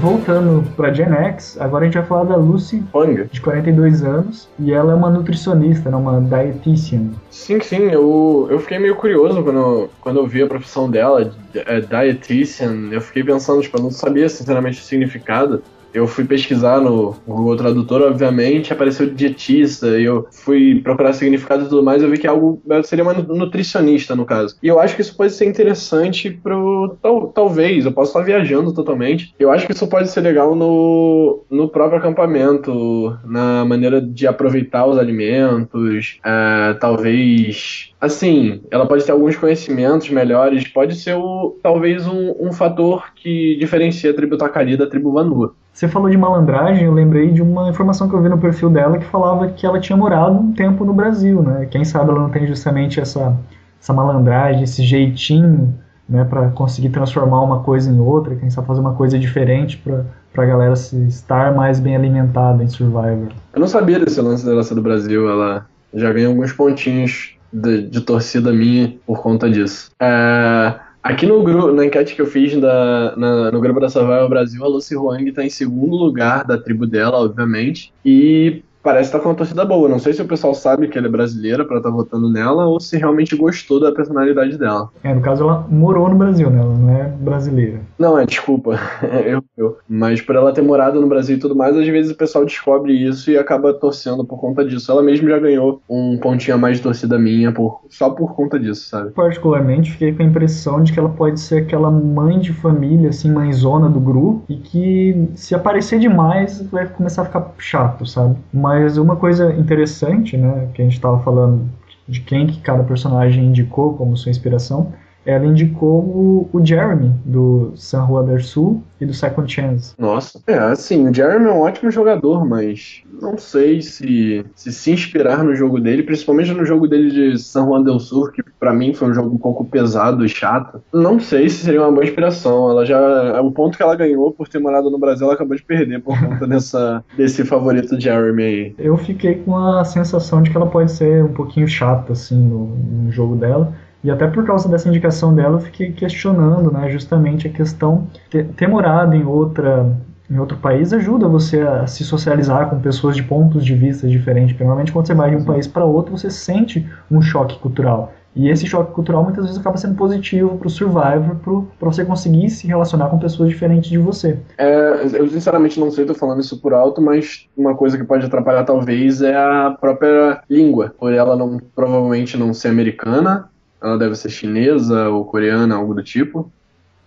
Voltando 0.00 0.62
para 0.76 0.92
Gen 0.92 1.12
X, 1.12 1.56
agora 1.58 1.84
a 1.84 1.86
gente 1.86 1.94
vai 1.98 2.06
falar 2.06 2.24
da 2.24 2.36
Lucy, 2.36 2.84
de 3.32 3.40
42 3.40 4.02
anos, 4.02 4.48
e 4.58 4.72
ela 4.72 4.92
é 4.92 4.94
uma 4.94 5.08
nutricionista, 5.10 5.90
né, 5.90 5.96
uma 5.96 6.20
dietitian. 6.20 7.10
Sim, 7.30 7.60
sim, 7.60 7.90
eu, 7.90 8.46
eu 8.50 8.58
fiquei 8.60 8.78
meio 8.78 8.94
curioso 8.94 9.42
quando, 9.42 9.88
quando 10.00 10.18
eu 10.18 10.26
vi 10.26 10.42
a 10.42 10.46
profissão 10.46 10.90
dela, 10.90 11.32
é, 11.54 11.80
dietitian, 11.80 12.90
eu 12.92 13.00
fiquei 13.00 13.24
pensando, 13.24 13.62
tipo, 13.62 13.78
eu 13.78 13.82
não 13.82 13.90
sabia 13.90 14.28
sinceramente 14.28 14.80
o 14.80 14.84
significado. 14.84 15.62
Eu 15.96 16.06
fui 16.06 16.26
pesquisar 16.26 16.78
no 16.78 17.16
Google 17.26 17.56
Tradutor, 17.56 18.02
obviamente, 18.02 18.70
apareceu 18.70 19.06
dietista, 19.06 19.98
e 19.98 20.04
eu 20.04 20.26
fui 20.30 20.78
procurar 20.82 21.14
significado 21.14 21.64
e 21.64 21.68
tudo 21.70 21.82
mais, 21.82 22.02
eu 22.02 22.10
vi 22.10 22.18
que 22.18 22.26
algo 22.26 22.60
seria 22.84 23.02
uma 23.02 23.14
nutricionista, 23.14 24.14
no 24.14 24.26
caso. 24.26 24.58
E 24.62 24.68
eu 24.68 24.78
acho 24.78 24.94
que 24.94 25.00
isso 25.00 25.16
pode 25.16 25.32
ser 25.32 25.46
interessante 25.46 26.30
pro. 26.30 26.98
Tal, 27.00 27.28
talvez, 27.28 27.86
eu 27.86 27.92
posso 27.92 28.10
estar 28.10 28.20
viajando 28.20 28.74
totalmente. 28.74 29.34
Eu 29.38 29.50
acho 29.50 29.64
que 29.64 29.72
isso 29.72 29.88
pode 29.88 30.10
ser 30.10 30.20
legal 30.20 30.54
no, 30.54 31.42
no 31.48 31.66
próprio 31.66 31.98
acampamento, 31.98 33.18
na 33.24 33.64
maneira 33.64 33.98
de 33.98 34.26
aproveitar 34.26 34.84
os 34.84 34.98
alimentos, 34.98 36.20
é, 36.22 36.74
talvez. 36.74 37.94
Assim, 37.98 38.60
ela 38.70 38.86
pode 38.86 39.02
ter 39.02 39.12
alguns 39.12 39.34
conhecimentos 39.34 40.10
melhores, 40.10 40.68
pode 40.68 40.94
ser 40.94 41.14
o, 41.14 41.56
talvez 41.62 42.06
um, 42.06 42.34
um 42.38 42.52
fator 42.52 43.14
que 43.14 43.56
diferencia 43.56 44.10
a 44.10 44.14
tribo 44.14 44.36
Takari 44.36 44.76
da 44.76 44.86
tribo 44.86 45.10
Vanua. 45.10 45.54
Você 45.76 45.88
falou 45.88 46.08
de 46.08 46.16
malandragem, 46.16 46.84
eu 46.84 46.92
lembrei 46.94 47.30
de 47.30 47.42
uma 47.42 47.68
informação 47.68 48.08
que 48.08 48.14
eu 48.14 48.22
vi 48.22 48.30
no 48.30 48.38
perfil 48.38 48.70
dela 48.70 48.96
que 48.96 49.04
falava 49.04 49.48
que 49.48 49.66
ela 49.66 49.78
tinha 49.78 49.94
morado 49.94 50.32
um 50.34 50.50
tempo 50.50 50.86
no 50.86 50.94
Brasil, 50.94 51.42
né? 51.42 51.66
Quem 51.70 51.84
sabe 51.84 52.08
ela 52.08 52.20
não 52.22 52.30
tem 52.30 52.46
justamente 52.46 52.98
essa, 52.98 53.36
essa 53.78 53.92
malandragem, 53.92 54.62
esse 54.62 54.82
jeitinho, 54.82 55.74
né, 56.08 56.24
para 56.24 56.48
conseguir 56.48 56.88
transformar 56.88 57.42
uma 57.42 57.62
coisa 57.62 57.90
em 57.90 58.00
outra, 58.00 58.34
quem 58.36 58.48
sabe 58.48 58.66
fazer 58.66 58.80
uma 58.80 58.94
coisa 58.94 59.18
diferente 59.18 59.76
para 59.76 60.02
pra 60.32 60.46
galera 60.46 60.76
se 60.76 60.96
estar 61.08 61.54
mais 61.54 61.78
bem 61.78 61.94
alimentada 61.94 62.64
em 62.64 62.68
Survivor. 62.68 63.28
Eu 63.52 63.60
não 63.60 63.68
sabia 63.68 63.98
desse 63.98 64.20
lance 64.20 64.46
dela 64.46 64.62
ser 64.62 64.76
do 64.76 64.82
Brasil, 64.82 65.28
ela 65.28 65.66
já 65.92 66.10
ganhou 66.10 66.30
alguns 66.30 66.52
pontinhos 66.52 67.36
de, 67.52 67.82
de 67.82 68.00
torcida 68.00 68.50
minha 68.50 68.94
por 69.06 69.20
conta 69.20 69.50
disso. 69.50 69.90
É, 70.00 70.74
aqui 71.06 71.26
no 71.26 71.42
grupo, 71.42 71.72
na 71.72 71.84
enquete 71.84 72.14
que 72.14 72.22
eu 72.22 72.26
fiz 72.26 72.58
da, 72.60 73.14
na- 73.16 73.50
no 73.50 73.60
grupo 73.60 73.80
da 73.80 73.88
Survival 73.88 74.28
Brasil, 74.28 74.64
a 74.64 74.68
Lucy 74.68 74.94
Huang 74.96 75.28
está 75.28 75.44
em 75.44 75.50
segundo 75.50 75.96
lugar 75.96 76.44
da 76.44 76.58
tribo 76.58 76.86
dela, 76.86 77.18
obviamente, 77.18 77.92
e 78.04 78.62
parece 78.86 79.08
estar 79.08 79.18
com 79.18 79.30
uma 79.30 79.34
torcida 79.34 79.64
boa. 79.64 79.88
Não 79.88 79.98
sei 79.98 80.12
se 80.12 80.22
o 80.22 80.28
pessoal 80.28 80.54
sabe 80.54 80.86
que 80.86 80.96
ela 80.96 81.08
é 81.08 81.10
brasileira 81.10 81.64
para 81.64 81.78
estar 81.78 81.90
tá 81.90 81.96
votando 81.96 82.30
nela 82.30 82.66
ou 82.66 82.78
se 82.78 82.96
realmente 82.96 83.34
gostou 83.34 83.80
da 83.80 83.90
personalidade 83.90 84.56
dela. 84.56 84.88
É, 85.02 85.12
no 85.12 85.20
caso 85.20 85.42
ela 85.42 85.66
morou 85.68 86.08
no 86.08 86.14
Brasil, 86.14 86.48
né? 86.48 86.60
Ela 86.60 86.72
não 86.72 86.96
é 86.96 87.04
brasileira. 87.08 87.80
Não, 87.98 88.16
é, 88.16 88.24
desculpa. 88.24 88.78
eu, 89.26 89.42
eu. 89.58 89.78
Mas 89.88 90.20
por 90.20 90.36
ela 90.36 90.52
ter 90.52 90.62
morado 90.62 91.00
no 91.00 91.08
Brasil 91.08 91.36
e 91.36 91.40
tudo 91.40 91.56
mais, 91.56 91.76
às 91.76 91.88
vezes 91.88 92.12
o 92.12 92.16
pessoal 92.16 92.44
descobre 92.44 92.92
isso 92.92 93.28
e 93.28 93.36
acaba 93.36 93.74
torcendo 93.74 94.24
por 94.24 94.38
conta 94.38 94.64
disso. 94.64 94.92
Ela 94.92 95.02
mesma 95.02 95.30
já 95.30 95.38
ganhou 95.40 95.82
um 95.90 96.16
pontinho 96.18 96.54
a 96.54 96.58
mais 96.58 96.76
de 96.76 96.84
torcida 96.84 97.18
minha 97.18 97.50
por, 97.50 97.80
só 97.90 98.10
por 98.10 98.36
conta 98.36 98.56
disso, 98.56 98.88
sabe? 98.88 99.10
Particularmente, 99.10 99.90
fiquei 99.90 100.12
com 100.12 100.22
a 100.22 100.26
impressão 100.26 100.80
de 100.80 100.92
que 100.92 100.98
ela 101.00 101.08
pode 101.08 101.40
ser 101.40 101.64
aquela 101.64 101.90
mãe 101.90 102.38
de 102.38 102.52
família, 102.52 103.08
assim, 103.08 103.32
mãezona 103.32 103.88
do 103.88 103.98
grupo, 103.98 104.44
e 104.48 104.54
que 104.54 105.28
se 105.34 105.56
aparecer 105.56 105.98
demais 105.98 106.62
vai 106.70 106.86
começar 106.86 107.22
a 107.22 107.24
ficar 107.24 107.52
chato, 107.58 108.06
sabe? 108.06 108.36
Mas 108.54 108.75
uma 108.98 109.16
coisa 109.16 109.52
interessante, 109.54 110.36
né, 110.36 110.68
que 110.74 110.82
a 110.82 110.84
gente 110.84 111.00
tava 111.00 111.22
falando 111.22 111.68
de 112.08 112.20
quem 112.20 112.46
que 112.46 112.60
cada 112.60 112.84
personagem 112.84 113.44
indicou 113.44 113.94
como 113.94 114.16
sua 114.16 114.30
inspiração, 114.30 114.92
ela 115.26 115.44
indicou 115.44 116.00
o, 116.00 116.48
o 116.52 116.64
Jeremy, 116.64 117.12
do 117.24 117.72
San 117.74 118.06
Juan 118.06 118.24
del 118.24 118.40
Sul 118.40 118.82
e 119.00 119.04
do 119.04 119.12
Second 119.12 119.52
Chance. 119.52 119.94
Nossa, 119.98 120.40
é, 120.46 120.56
assim, 120.56 121.08
o 121.08 121.12
Jeremy 121.12 121.46
é 121.46 121.52
um 121.52 121.60
ótimo 121.60 121.90
jogador, 121.90 122.46
mas 122.46 123.02
não 123.20 123.36
sei 123.36 123.82
se 123.82 124.44
se, 124.54 124.72
se 124.72 124.90
inspirar 124.90 125.42
no 125.44 125.54
jogo 125.54 125.80
dele, 125.80 126.02
principalmente 126.02 126.52
no 126.52 126.64
jogo 126.64 126.86
dele 126.86 127.10
de 127.10 127.38
San 127.38 127.66
Juan 127.66 127.82
del 127.82 127.98
Sul, 127.98 128.30
que 128.30 128.42
para 128.58 128.72
mim 128.72 128.94
foi 128.94 129.08
um 129.08 129.14
jogo 129.14 129.34
um 129.34 129.38
pouco 129.38 129.64
pesado 129.64 130.24
e 130.24 130.28
chato. 130.28 130.82
Não 130.92 131.18
sei 131.20 131.48
se 131.48 131.64
seria 131.64 131.82
uma 131.82 131.92
boa 131.92 132.04
inspiração. 132.04 132.70
Ela 132.70 132.84
já. 132.84 133.40
O 133.40 133.50
ponto 133.50 133.76
que 133.76 133.82
ela 133.82 133.94
ganhou 133.94 134.32
por 134.32 134.48
ter 134.48 134.58
morado 134.58 134.90
no 134.90 134.98
Brasil, 134.98 135.26
ela 135.26 135.34
acabou 135.34 135.56
de 135.56 135.62
perder 135.62 136.00
por 136.02 136.18
conta 136.18 136.46
dessa, 136.48 137.04
desse 137.16 137.44
favorito 137.44 138.00
Jeremy 138.00 138.42
aí. 138.42 138.74
Eu 138.78 138.96
fiquei 138.96 139.36
com 139.36 139.56
a 139.56 139.84
sensação 139.84 140.42
de 140.42 140.50
que 140.50 140.56
ela 140.56 140.66
pode 140.66 140.92
ser 140.92 141.24
um 141.24 141.32
pouquinho 141.32 141.68
chata, 141.68 142.12
assim, 142.12 142.36
no, 142.36 142.66
no 142.66 143.12
jogo 143.12 143.36
dela. 143.36 143.72
E 144.06 144.10
até 144.10 144.28
por 144.28 144.46
causa 144.46 144.68
dessa 144.68 144.88
indicação 144.88 145.34
dela, 145.34 145.56
eu 145.56 145.60
fiquei 145.60 145.90
questionando, 145.90 146.70
né, 146.70 146.88
justamente 146.88 147.48
a 147.48 147.50
questão 147.50 148.06
de 148.30 148.44
ter 148.44 148.68
morado 148.68 149.12
em 149.16 149.24
outra 149.24 149.84
em 150.30 150.38
outro 150.38 150.56
país 150.56 150.92
ajuda 150.92 151.28
você 151.28 151.60
a 151.60 151.86
se 151.86 152.04
socializar 152.04 152.68
com 152.68 152.80
pessoas 152.80 153.14
de 153.14 153.22
pontos 153.22 153.64
de 153.64 153.74
vista 153.74 154.08
diferentes. 154.08 154.52
Porque 154.52 154.64
normalmente 154.64 154.92
quando 154.92 155.06
você 155.06 155.14
vai 155.14 155.30
de 155.30 155.36
um 155.36 155.44
país 155.44 155.66
para 155.66 155.84
outro, 155.84 156.16
você 156.16 156.30
sente 156.30 156.88
um 157.10 157.20
choque 157.20 157.58
cultural. 157.58 158.12
E 158.34 158.48
esse 158.48 158.66
choque 158.66 158.92
cultural 158.92 159.24
muitas 159.24 159.44
vezes 159.44 159.58
acaba 159.58 159.76
sendo 159.76 159.94
positivo 159.96 160.56
para 160.58 160.66
o 160.66 160.70
Survivor, 160.70 161.36
para 161.78 161.88
você 161.90 162.04
conseguir 162.04 162.50
se 162.50 162.66
relacionar 162.66 163.08
com 163.08 163.18
pessoas 163.18 163.48
diferentes 163.48 163.88
de 163.88 163.98
você. 163.98 164.38
É, 164.58 165.04
eu 165.14 165.28
sinceramente 165.28 165.80
não 165.80 165.90
sei, 165.90 166.04
estou 166.04 166.16
falando 166.16 166.40
isso 166.40 166.60
por 166.60 166.74
alto, 166.74 167.00
mas 167.00 167.48
uma 167.56 167.74
coisa 167.74 167.96
que 167.96 168.04
pode 168.04 168.26
atrapalhar 168.26 168.64
talvez 168.64 169.22
é 169.22 169.34
a 169.34 169.76
própria 169.80 170.42
língua. 170.50 170.94
Por 170.98 171.12
ela 171.12 171.34
não 171.36 171.58
provavelmente 171.74 172.36
não 172.36 172.52
ser 172.52 172.68
americana, 172.68 173.48
ela 173.86 173.98
deve 173.98 174.14
ser 174.14 174.30
chinesa 174.30 175.08
ou 175.08 175.24
coreana, 175.24 175.76
algo 175.76 175.94
do 175.94 176.02
tipo. 176.02 176.50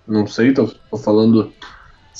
Não 0.08 0.26
sei, 0.26 0.54
tô, 0.54 0.68
tô 0.90 0.98
falando 0.98 1.52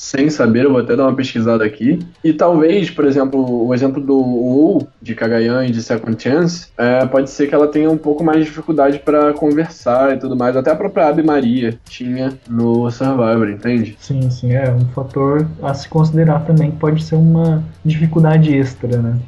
sem 0.00 0.30
saber, 0.30 0.64
eu 0.64 0.70
vou 0.70 0.80
até 0.80 0.96
dar 0.96 1.04
uma 1.04 1.14
pesquisada 1.14 1.62
aqui. 1.62 1.98
E 2.24 2.32
talvez, 2.32 2.88
por 2.88 3.04
exemplo, 3.04 3.66
o 3.66 3.74
exemplo 3.74 4.02
do 4.02 4.16
Wu, 4.16 4.88
de 5.00 5.14
Kagayan 5.14 5.66
e 5.66 5.70
de 5.70 5.82
Second 5.82 6.20
Chance, 6.20 6.68
é, 6.78 7.04
pode 7.04 7.28
ser 7.28 7.48
que 7.48 7.54
ela 7.54 7.68
tenha 7.68 7.90
um 7.90 7.98
pouco 7.98 8.24
mais 8.24 8.38
de 8.38 8.44
dificuldade 8.46 8.98
para 9.00 9.34
conversar 9.34 10.16
e 10.16 10.18
tudo 10.18 10.34
mais. 10.34 10.56
Até 10.56 10.70
a 10.70 10.74
própria 10.74 11.08
Abby 11.08 11.22
Maria 11.22 11.78
tinha 11.84 12.32
no 12.48 12.90
Survivor, 12.90 13.50
entende? 13.50 13.94
Sim, 14.00 14.30
sim, 14.30 14.54
é 14.54 14.72
um 14.72 14.86
fator 14.86 15.46
a 15.62 15.74
se 15.74 15.86
considerar 15.86 16.46
também, 16.46 16.70
pode 16.70 17.04
ser 17.04 17.16
uma 17.16 17.62
dificuldade 17.84 18.56
extra, 18.56 18.96
né? 19.02 19.18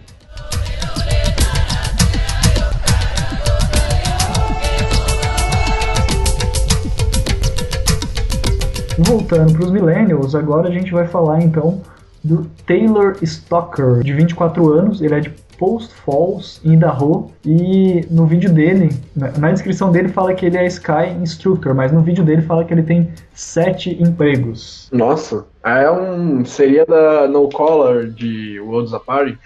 Voltando 9.05 9.53
para 9.53 9.65
os 9.65 9.71
Millennials, 9.71 10.35
agora 10.35 10.69
a 10.69 10.73
gente 10.73 10.93
vai 10.93 11.07
falar 11.07 11.43
então 11.43 11.81
do 12.23 12.47
Taylor 12.67 13.17
Stocker, 13.23 14.01
de 14.03 14.13
24 14.13 14.73
anos, 14.73 15.01
ele 15.01 15.15
é 15.15 15.21
de 15.21 15.31
Post 15.59 15.95
Falls, 15.95 16.61
em 16.65 16.75
Idaho, 16.75 17.31
e 17.45 18.07
no 18.11 18.27
vídeo 18.27 18.53
dele, 18.53 18.91
na 19.15 19.51
descrição 19.53 19.93
dele 19.93 20.09
fala 20.09 20.35
que 20.35 20.47
ele 20.47 20.57
é 20.57 20.67
Sky 20.67 21.11
Instructor, 21.21 21.75
mas 21.75 21.93
no 21.93 22.01
vídeo 22.01 22.25
dele 22.25 22.43
fala 22.43 22.65
que 22.65 22.75
ele 22.75 22.83
tem 22.83 23.09
sete 23.35 23.97
empregos. 24.03 24.89
Nossa, 24.93 25.45
é 25.65 25.91
um. 25.91 26.45
seria 26.45 26.85
da 26.85 27.29
No 27.29 27.49
Collar 27.49 28.07
de 28.07 28.59
Worlds 28.61 28.93
Apart? 28.95 29.37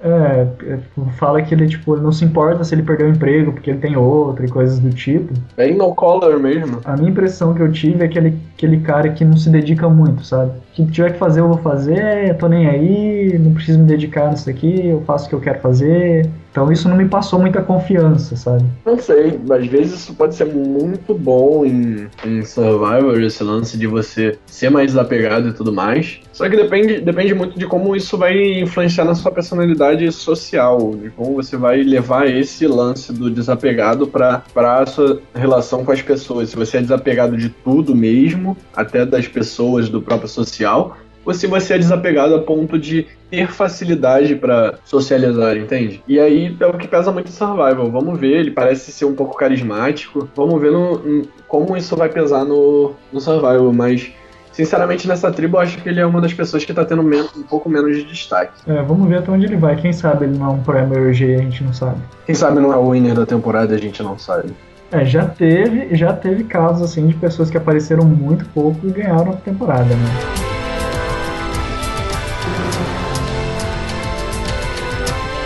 É, 0.00 0.46
é, 0.64 0.78
fala 1.16 1.42
que 1.42 1.52
ele, 1.52 1.66
tipo, 1.66 1.96
não 1.96 2.12
se 2.12 2.24
importa 2.24 2.62
se 2.62 2.74
ele 2.74 2.84
perdeu 2.84 3.08
o 3.08 3.10
emprego 3.10 3.52
porque 3.52 3.70
ele 3.70 3.80
tem 3.80 3.96
outro 3.96 4.44
e 4.44 4.48
coisas 4.48 4.78
do 4.78 4.90
tipo. 4.90 5.34
Bem 5.56 5.76
no 5.76 5.92
collar 5.94 6.38
mesmo. 6.38 6.80
A 6.84 6.96
minha 6.96 7.10
impressão 7.10 7.52
que 7.52 7.60
eu 7.60 7.72
tive 7.72 8.02
é 8.02 8.06
aquele, 8.06 8.38
aquele 8.58 8.80
cara 8.80 9.08
que 9.10 9.24
não 9.24 9.36
se 9.36 9.48
dedica 9.48 9.88
muito, 9.88 10.24
sabe? 10.24 10.50
O 10.50 10.62
que 10.74 10.86
tiver 10.86 11.12
que 11.12 11.18
fazer 11.18 11.40
eu 11.40 11.48
vou 11.48 11.58
fazer, 11.58 12.36
tô 12.38 12.48
nem 12.48 12.66
aí, 12.66 13.38
não 13.38 13.54
preciso 13.54 13.78
me 13.78 13.84
dedicar 13.84 14.30
nisso 14.30 14.50
aqui, 14.50 14.88
eu 14.88 15.00
faço 15.02 15.26
o 15.26 15.28
que 15.28 15.34
eu 15.36 15.40
quero 15.40 15.60
fazer. 15.60 16.28
Então 16.50 16.72
isso 16.72 16.88
não 16.88 16.96
me 16.96 17.06
passou 17.06 17.38
muita 17.38 17.62
confiança, 17.62 18.34
sabe? 18.34 18.64
Não 18.84 18.98
sei, 18.98 19.38
às 19.48 19.66
vezes 19.66 20.00
isso 20.00 20.14
pode 20.14 20.34
ser 20.34 20.46
muito 20.46 21.14
bom 21.14 21.64
em, 21.64 22.08
em 22.24 22.44
Survivor, 22.44 23.20
esse 23.20 23.44
lance 23.44 23.78
de 23.78 23.86
você 23.86 24.36
ser 24.46 24.70
mais 24.70 24.88
desapegado 24.88 25.48
e 25.48 25.52
tudo 25.52 25.72
mais. 25.72 26.20
Só 26.32 26.48
que 26.48 26.56
depende, 26.56 27.00
depende 27.00 27.34
muito 27.34 27.58
de 27.58 27.66
como 27.66 27.94
isso 27.94 28.16
vai 28.16 28.60
influenciar 28.60 29.04
na 29.04 29.14
sua 29.14 29.30
personalidade 29.30 30.10
social, 30.10 30.96
de 31.00 31.10
como 31.10 31.34
você 31.34 31.56
vai 31.56 31.82
levar 31.82 32.26
esse 32.28 32.66
lance 32.66 33.12
do 33.12 33.30
desapegado 33.30 34.06
para 34.06 34.42
a 34.54 34.86
sua 34.86 35.20
relação 35.34 35.84
com 35.84 35.92
as 35.92 36.02
pessoas. 36.02 36.50
Se 36.50 36.56
você 36.56 36.78
é 36.78 36.80
desapegado 36.80 37.36
de 37.36 37.50
tudo 37.50 37.94
mesmo, 37.94 38.47
até 38.74 39.04
das 39.04 39.26
pessoas, 39.26 39.88
do 39.88 40.00
próprio 40.00 40.28
social, 40.28 40.96
ou 41.28 41.34
se 41.34 41.46
você 41.46 41.74
é 41.74 41.78
desapegado 41.78 42.34
a 42.34 42.38
ponto 42.40 42.78
de 42.78 43.06
ter 43.30 43.48
facilidade 43.48 44.34
para 44.34 44.78
socializar, 44.82 45.58
entende? 45.58 46.02
E 46.08 46.18
aí 46.18 46.56
é 46.58 46.66
o 46.66 46.72
que 46.78 46.88
pesa 46.88 47.12
muito 47.12 47.26
o 47.26 47.30
Survival. 47.30 47.90
Vamos 47.90 48.18
ver, 48.18 48.38
ele 48.38 48.50
parece 48.50 48.90
ser 48.90 49.04
um 49.04 49.14
pouco 49.14 49.36
carismático. 49.36 50.26
Vamos 50.34 50.58
ver 50.58 50.72
no, 50.72 51.26
como 51.46 51.76
isso 51.76 51.94
vai 51.94 52.08
pesar 52.08 52.46
no, 52.46 52.94
no 53.12 53.20
Survival, 53.20 53.70
mas 53.74 54.10
sinceramente, 54.52 55.06
nessa 55.06 55.30
tribo, 55.30 55.58
eu 55.58 55.60
acho 55.60 55.76
que 55.82 55.88
ele 55.88 56.00
é 56.00 56.06
uma 56.06 56.20
das 56.20 56.32
pessoas 56.32 56.64
que 56.64 56.72
tá 56.72 56.84
tendo 56.84 57.02
menos, 57.02 57.36
um 57.36 57.42
pouco 57.42 57.68
menos 57.68 57.94
de 57.94 58.04
destaque. 58.04 58.52
É, 58.66 58.82
vamos 58.82 59.06
ver 59.08 59.18
até 59.18 59.30
onde 59.30 59.44
ele 59.44 59.56
vai. 59.56 59.76
Quem 59.76 59.92
sabe 59.92 60.24
ele 60.24 60.38
não 60.38 60.46
é 60.46 60.50
um 60.50 60.62
Primary 60.62 61.12
G, 61.12 61.34
a 61.34 61.42
gente 61.42 61.62
não 61.62 61.74
sabe. 61.74 62.00
Quem 62.24 62.34
sabe 62.34 62.58
não 62.58 62.72
é 62.72 62.76
o 62.76 62.90
winner 62.90 63.14
da 63.14 63.26
temporada, 63.26 63.74
a 63.74 63.78
gente 63.78 64.02
não 64.02 64.18
sabe. 64.18 64.54
É, 64.90 65.04
já 65.04 65.26
teve, 65.26 65.94
já 65.94 66.14
teve 66.14 66.44
casos 66.44 66.80
assim 66.82 67.06
de 67.06 67.14
pessoas 67.14 67.50
que 67.50 67.58
apareceram 67.58 68.04
muito 68.04 68.46
pouco 68.46 68.86
e 68.86 68.90
ganharam 68.90 69.32
a 69.32 69.36
temporada, 69.36 69.94
né? 69.94 70.06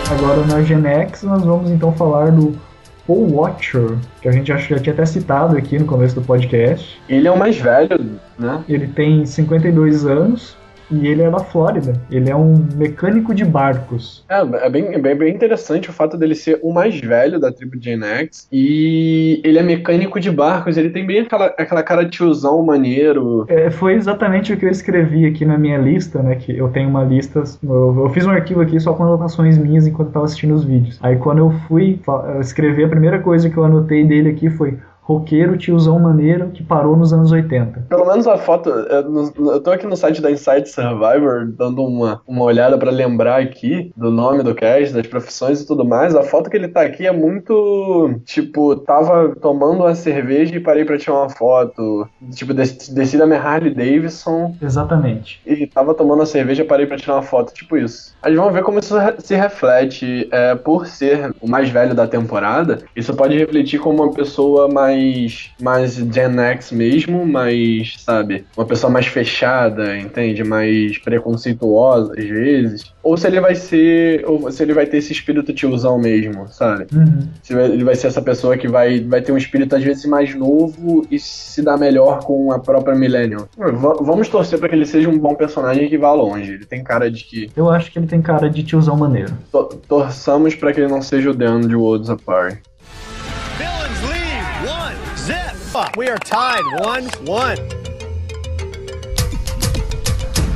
Agora 0.09 0.45
na 0.45 0.61
Gen 0.61 0.85
X 0.85 1.23
nós 1.23 1.43
vamos 1.43 1.71
então 1.71 1.91
falar 1.91 2.31
do 2.31 2.55
Paul 3.05 3.33
Watcher, 3.33 3.97
que 4.21 4.29
a 4.29 4.31
gente 4.31 4.45
que 4.53 4.69
já 4.69 4.79
tinha 4.79 4.93
até 4.93 5.05
citado 5.05 5.57
aqui 5.57 5.77
no 5.77 5.85
começo 5.85 6.15
do 6.15 6.21
podcast. 6.21 7.01
Ele 7.09 7.27
é 7.27 7.31
o 7.31 7.37
mais 7.37 7.57
velho, 7.57 7.99
né? 8.39 8.63
Ele 8.69 8.87
tem 8.87 9.25
52 9.25 10.05
anos, 10.05 10.55
e 10.91 11.07
ele 11.07 11.21
é 11.21 11.29
da 11.29 11.39
Flórida. 11.39 11.93
Ele 12.11 12.29
é 12.29 12.35
um 12.35 12.65
mecânico 12.75 13.33
de 13.33 13.45
barcos. 13.45 14.23
É, 14.29 14.39
é 14.39 14.69
bem, 14.69 14.93
é 14.93 14.99
bem, 14.99 15.15
bem 15.15 15.33
interessante 15.33 15.89
o 15.89 15.93
fato 15.93 16.17
dele 16.17 16.35
ser 16.35 16.59
o 16.61 16.73
mais 16.73 16.99
velho 16.99 17.39
da 17.39 17.51
tribo 17.51 17.81
Gen 17.81 18.03
X. 18.03 18.47
E 18.51 19.41
ele 19.43 19.59
é 19.59 19.63
mecânico 19.63 20.19
de 20.19 20.31
barcos. 20.31 20.77
Ele 20.77 20.89
tem 20.89 21.05
bem 21.05 21.21
aquela, 21.21 21.47
aquela 21.57 21.83
cara 21.83 22.03
de 22.03 22.11
tiozão 22.11 22.63
maneiro. 22.63 23.45
É, 23.47 23.69
foi 23.69 23.93
exatamente 23.93 24.53
o 24.53 24.57
que 24.57 24.65
eu 24.65 24.69
escrevi 24.69 25.25
aqui 25.25 25.45
na 25.45 25.57
minha 25.57 25.77
lista, 25.77 26.21
né? 26.21 26.35
Que 26.35 26.57
eu 26.57 26.69
tenho 26.69 26.89
uma 26.89 27.03
lista. 27.03 27.43
Eu, 27.63 28.03
eu 28.03 28.09
fiz 28.09 28.25
um 28.25 28.31
arquivo 28.31 28.61
aqui 28.61 28.79
só 28.79 28.93
com 28.93 29.03
anotações 29.03 29.57
minhas 29.57 29.87
enquanto 29.87 30.09
eu 30.09 30.13
tava 30.13 30.25
assistindo 30.25 30.53
os 30.53 30.63
vídeos. 30.63 30.99
Aí 31.01 31.15
quando 31.17 31.39
eu 31.39 31.51
fui 31.67 31.99
escrever, 32.39 32.85
a 32.85 32.89
primeira 32.89 33.19
coisa 33.19 33.49
que 33.49 33.57
eu 33.57 33.63
anotei 33.63 34.05
dele 34.05 34.29
aqui 34.29 34.49
foi 34.49 34.77
roqueiro, 35.03 35.57
tiozão 35.57 35.99
maneiro 35.99 36.49
que 36.49 36.63
parou 36.63 36.95
nos 36.95 37.13
anos 37.13 37.31
80. 37.31 37.87
Pelo 37.89 38.05
menos 38.05 38.25
a 38.25 38.37
foto, 38.37 38.69
eu, 38.69 39.61
tô 39.61 39.71
aqui 39.71 39.85
no 39.85 39.97
site 39.97 40.21
da 40.21 40.31
Inside 40.31 40.67
Survivor 40.69 41.45
dando 41.47 41.83
uma, 41.83 42.21
uma 42.25 42.43
olhada 42.43 42.77
para 42.77 42.89
lembrar 42.89 43.41
aqui 43.41 43.91
do 43.97 44.09
nome 44.09 44.43
do 44.43 44.55
cast, 44.55 44.93
das 44.93 45.05
profissões 45.05 45.61
e 45.61 45.67
tudo 45.67 45.83
mais. 45.83 46.15
A 46.15 46.23
foto 46.23 46.49
que 46.49 46.55
ele 46.55 46.69
tá 46.69 46.81
aqui 46.81 47.05
é 47.05 47.11
muito 47.11 48.19
tipo, 48.23 48.75
tava 48.77 49.35
tomando 49.41 49.81
uma 49.81 49.93
cerveja 49.93 50.55
e 50.55 50.59
parei 50.59 50.85
para 50.85 50.97
tirar 50.97 51.17
uma 51.17 51.29
foto. 51.29 52.07
Tipo, 52.33 52.53
desci 52.53 53.17
da 53.17 53.27
minha 53.27 53.41
Harley 53.41 53.73
Davidson. 53.73 54.55
Exatamente. 54.61 55.41
E 55.45 55.67
tava 55.67 55.93
tomando 55.93 56.19
uma 56.19 56.25
cerveja 56.25 56.63
e 56.63 56.65
parei 56.65 56.85
para 56.85 56.97
tirar 56.97 57.15
uma 57.15 57.21
foto, 57.21 57.53
tipo 57.53 57.77
isso. 57.77 58.15
A 58.21 58.29
gente 58.29 58.37
vamos 58.37 58.53
ver 58.53 58.63
como 58.63 58.79
isso 58.79 58.95
se 59.19 59.35
reflete 59.35 60.29
é, 60.31 60.55
por 60.55 60.87
ser 60.87 61.33
o 61.41 61.47
mais 61.47 61.69
velho 61.69 61.93
da 61.93 62.07
temporada. 62.07 62.79
Isso 62.95 63.13
pode 63.13 63.37
refletir 63.37 63.79
como 63.79 64.01
uma 64.01 64.13
pessoa 64.13 64.69
mais 64.69 64.92
mais, 64.93 65.49
mais 65.61 65.95
Gen 65.95 66.39
X 66.39 66.71
mesmo, 66.71 67.25
mais, 67.25 67.95
sabe, 67.99 68.45
uma 68.55 68.65
pessoa 68.65 68.91
mais 68.91 69.07
fechada, 69.07 69.97
entende? 69.97 70.43
Mais 70.43 70.97
preconceituosa 70.97 72.13
às 72.17 72.25
vezes. 72.25 72.93
Ou 73.01 73.17
se 73.17 73.27
ele 73.27 73.39
vai 73.41 73.55
ser, 73.55 74.23
ou 74.25 74.49
se 74.51 74.63
ele 74.63 74.73
vai 74.73 74.85
ter 74.85 74.97
esse 74.97 75.11
espírito 75.11 75.53
tiozão 75.53 75.99
mesmo, 75.99 76.47
sabe? 76.47 76.87
Uhum. 76.93 77.27
Se 77.41 77.53
ele 77.53 77.83
vai 77.83 77.95
ser 77.95 78.07
essa 78.07 78.21
pessoa 78.21 78.57
que 78.57 78.67
vai, 78.67 78.99
vai 79.01 79.21
ter 79.21 79.31
um 79.31 79.37
espírito 79.37 79.75
às 79.75 79.83
vezes 79.83 80.05
mais 80.05 80.33
novo 80.35 81.05
e 81.11 81.19
se 81.19 81.61
dá 81.61 81.75
melhor 81.77 82.19
com 82.23 82.51
a 82.51 82.59
própria 82.59 82.95
Millennium. 82.95 83.45
V- 83.57 83.97
vamos 84.01 84.29
torcer 84.29 84.57
pra 84.59 84.69
que 84.69 84.75
ele 84.75 84.85
seja 84.85 85.09
um 85.09 85.17
bom 85.17 85.35
personagem 85.35 85.89
que 85.89 85.97
vá 85.97 86.13
longe. 86.13 86.53
Ele 86.53 86.65
tem 86.65 86.83
cara 86.83 87.11
de 87.11 87.23
que. 87.25 87.49
Eu 87.55 87.69
acho 87.69 87.91
que 87.91 87.99
ele 87.99 88.07
tem 88.07 88.21
cara 88.21 88.49
de 88.49 88.63
tiozão 88.63 88.95
maneiro. 88.95 89.33
to- 89.51 89.81
torçamos 89.87 90.55
pra 90.55 90.71
que 90.71 90.79
ele 90.79 90.89
não 90.91 91.01
seja 91.01 91.29
o 91.31 91.33
Dan 91.33 91.61
de 91.61 91.75
Worlds 91.75 92.09
Apart. 92.09 92.57
We 95.97 96.07
are 96.09 96.19
tied. 96.19 96.63
One. 96.85 97.07
One. 97.25 97.57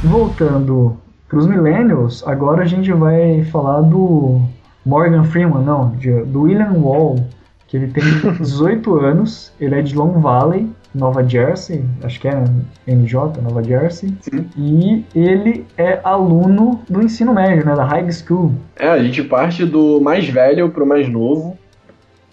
Voltando 0.04 0.98
pros 1.28 1.48
Millennials, 1.48 2.24
agora 2.28 2.64
a 2.64 2.66
gente 2.66 2.92
vai 2.94 3.44
falar 3.46 3.82
do 3.82 4.42
Morgan 4.86 5.24
Freeman, 5.24 5.64
não, 5.64 5.90
de- 5.96 6.24
do 6.26 6.42
William 6.44 6.74
Wall, 6.74 7.26
que 7.68 7.78
ele 7.78 7.88
tem 7.88 8.04
18 8.40 9.00
anos, 9.00 9.52
ele 9.60 9.76
é 9.76 9.82
de 9.82 9.96
Long 9.96 10.20
Valley, 10.20 10.70
Nova 10.94 11.28
Jersey, 11.28 11.84
acho 12.04 12.20
que 12.20 12.28
é 12.28 12.44
NJ, 12.88 13.42
Nova 13.42 13.64
Jersey, 13.64 14.14
Sim. 14.22 14.46
e 14.56 15.04
ele 15.16 15.66
é 15.78 16.00
aluno 16.04 16.82
do 16.88 17.02
ensino 17.04 17.34
médio, 17.34 17.66
né, 17.66 17.76
da 17.76 17.84
high 17.84 18.10
school. 18.12 18.54
É, 18.78 18.88
a 18.90 19.02
gente 19.04 19.24
parte 19.24 19.66
do 19.66 20.00
mais 20.00 20.28
velho 20.30 20.70
pro 20.70 20.86
mais 20.86 21.10
novo. 21.10 21.58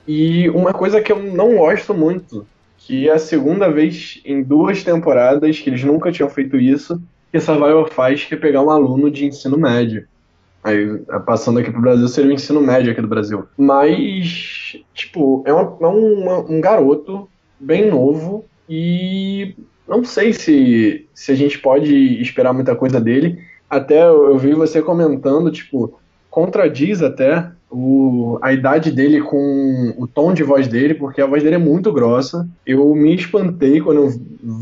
E 0.07 0.51
uma 0.51 0.75
coisa 0.75 1.01
que 1.01 1.11
eu 1.11 1.19
não 1.23 1.57
gosto 1.57 1.95
muito, 1.95 2.47
que 2.87 3.09
é 3.09 3.13
a 3.13 3.19
segunda 3.19 3.71
vez 3.71 4.21
em 4.25 4.43
duas 4.43 4.83
temporadas 4.83 5.59
que 5.59 5.71
eles 5.71 5.83
nunca 5.83 6.13
tinham 6.13 6.29
feito 6.29 6.57
isso, 6.57 7.01
que 7.33 7.41
Survivor 7.41 7.89
faz, 7.91 8.25
que 8.25 8.35
é 8.35 8.37
pegar 8.37 8.63
um 8.63 8.71
aluno 8.71 9.11
de 9.11 9.25
ensino 9.25 9.57
médio. 9.57 10.07
Aí, 10.63 10.99
passando 11.27 11.59
aqui 11.59 11.71
pro 11.71 11.81
Brasil, 11.81 12.07
seria 12.09 12.31
o 12.31 12.35
ensino 12.35 12.61
médio 12.61 12.93
aqui 12.93 13.01
do 13.01 13.09
Brasil. 13.09 13.45
Mas, 13.57 14.77
tipo, 14.95 15.43
é, 15.47 15.53
uma- 15.53 15.77
é 15.81 15.87
uma- 15.87 16.41
um 16.41 16.61
garoto 16.61 17.29
bem 17.59 17.91
novo 17.91 18.45
e 18.69 19.55
não 19.89 20.05
sei 20.05 20.33
se, 20.33 21.07
se 21.15 21.33
a 21.33 21.35
gente 21.35 21.59
pode 21.59 21.95
esperar 22.21 22.53
muita 22.53 22.75
coisa 22.75 23.01
dele. 23.01 23.39
Até 23.69 24.07
eu 24.07 24.37
vi 24.39 24.55
você 24.55 24.81
comentando, 24.81 25.51
tipo, 25.51 25.99
contradiz 26.31 27.03
até 27.03 27.51
o, 27.75 28.39
a 28.41 28.53
idade 28.53 28.93
dele 28.93 29.21
com 29.21 29.93
o 29.99 30.07
tom 30.07 30.33
de 30.33 30.45
voz 30.45 30.69
dele, 30.69 30.95
porque 30.95 31.21
a 31.21 31.27
voz 31.27 31.43
dele 31.43 31.57
é 31.57 31.59
muito 31.59 31.93
grossa. 31.93 32.49
Eu 32.65 32.95
me 32.95 33.15
espantei 33.15 33.81
quando 33.81 34.03
eu 34.03 34.11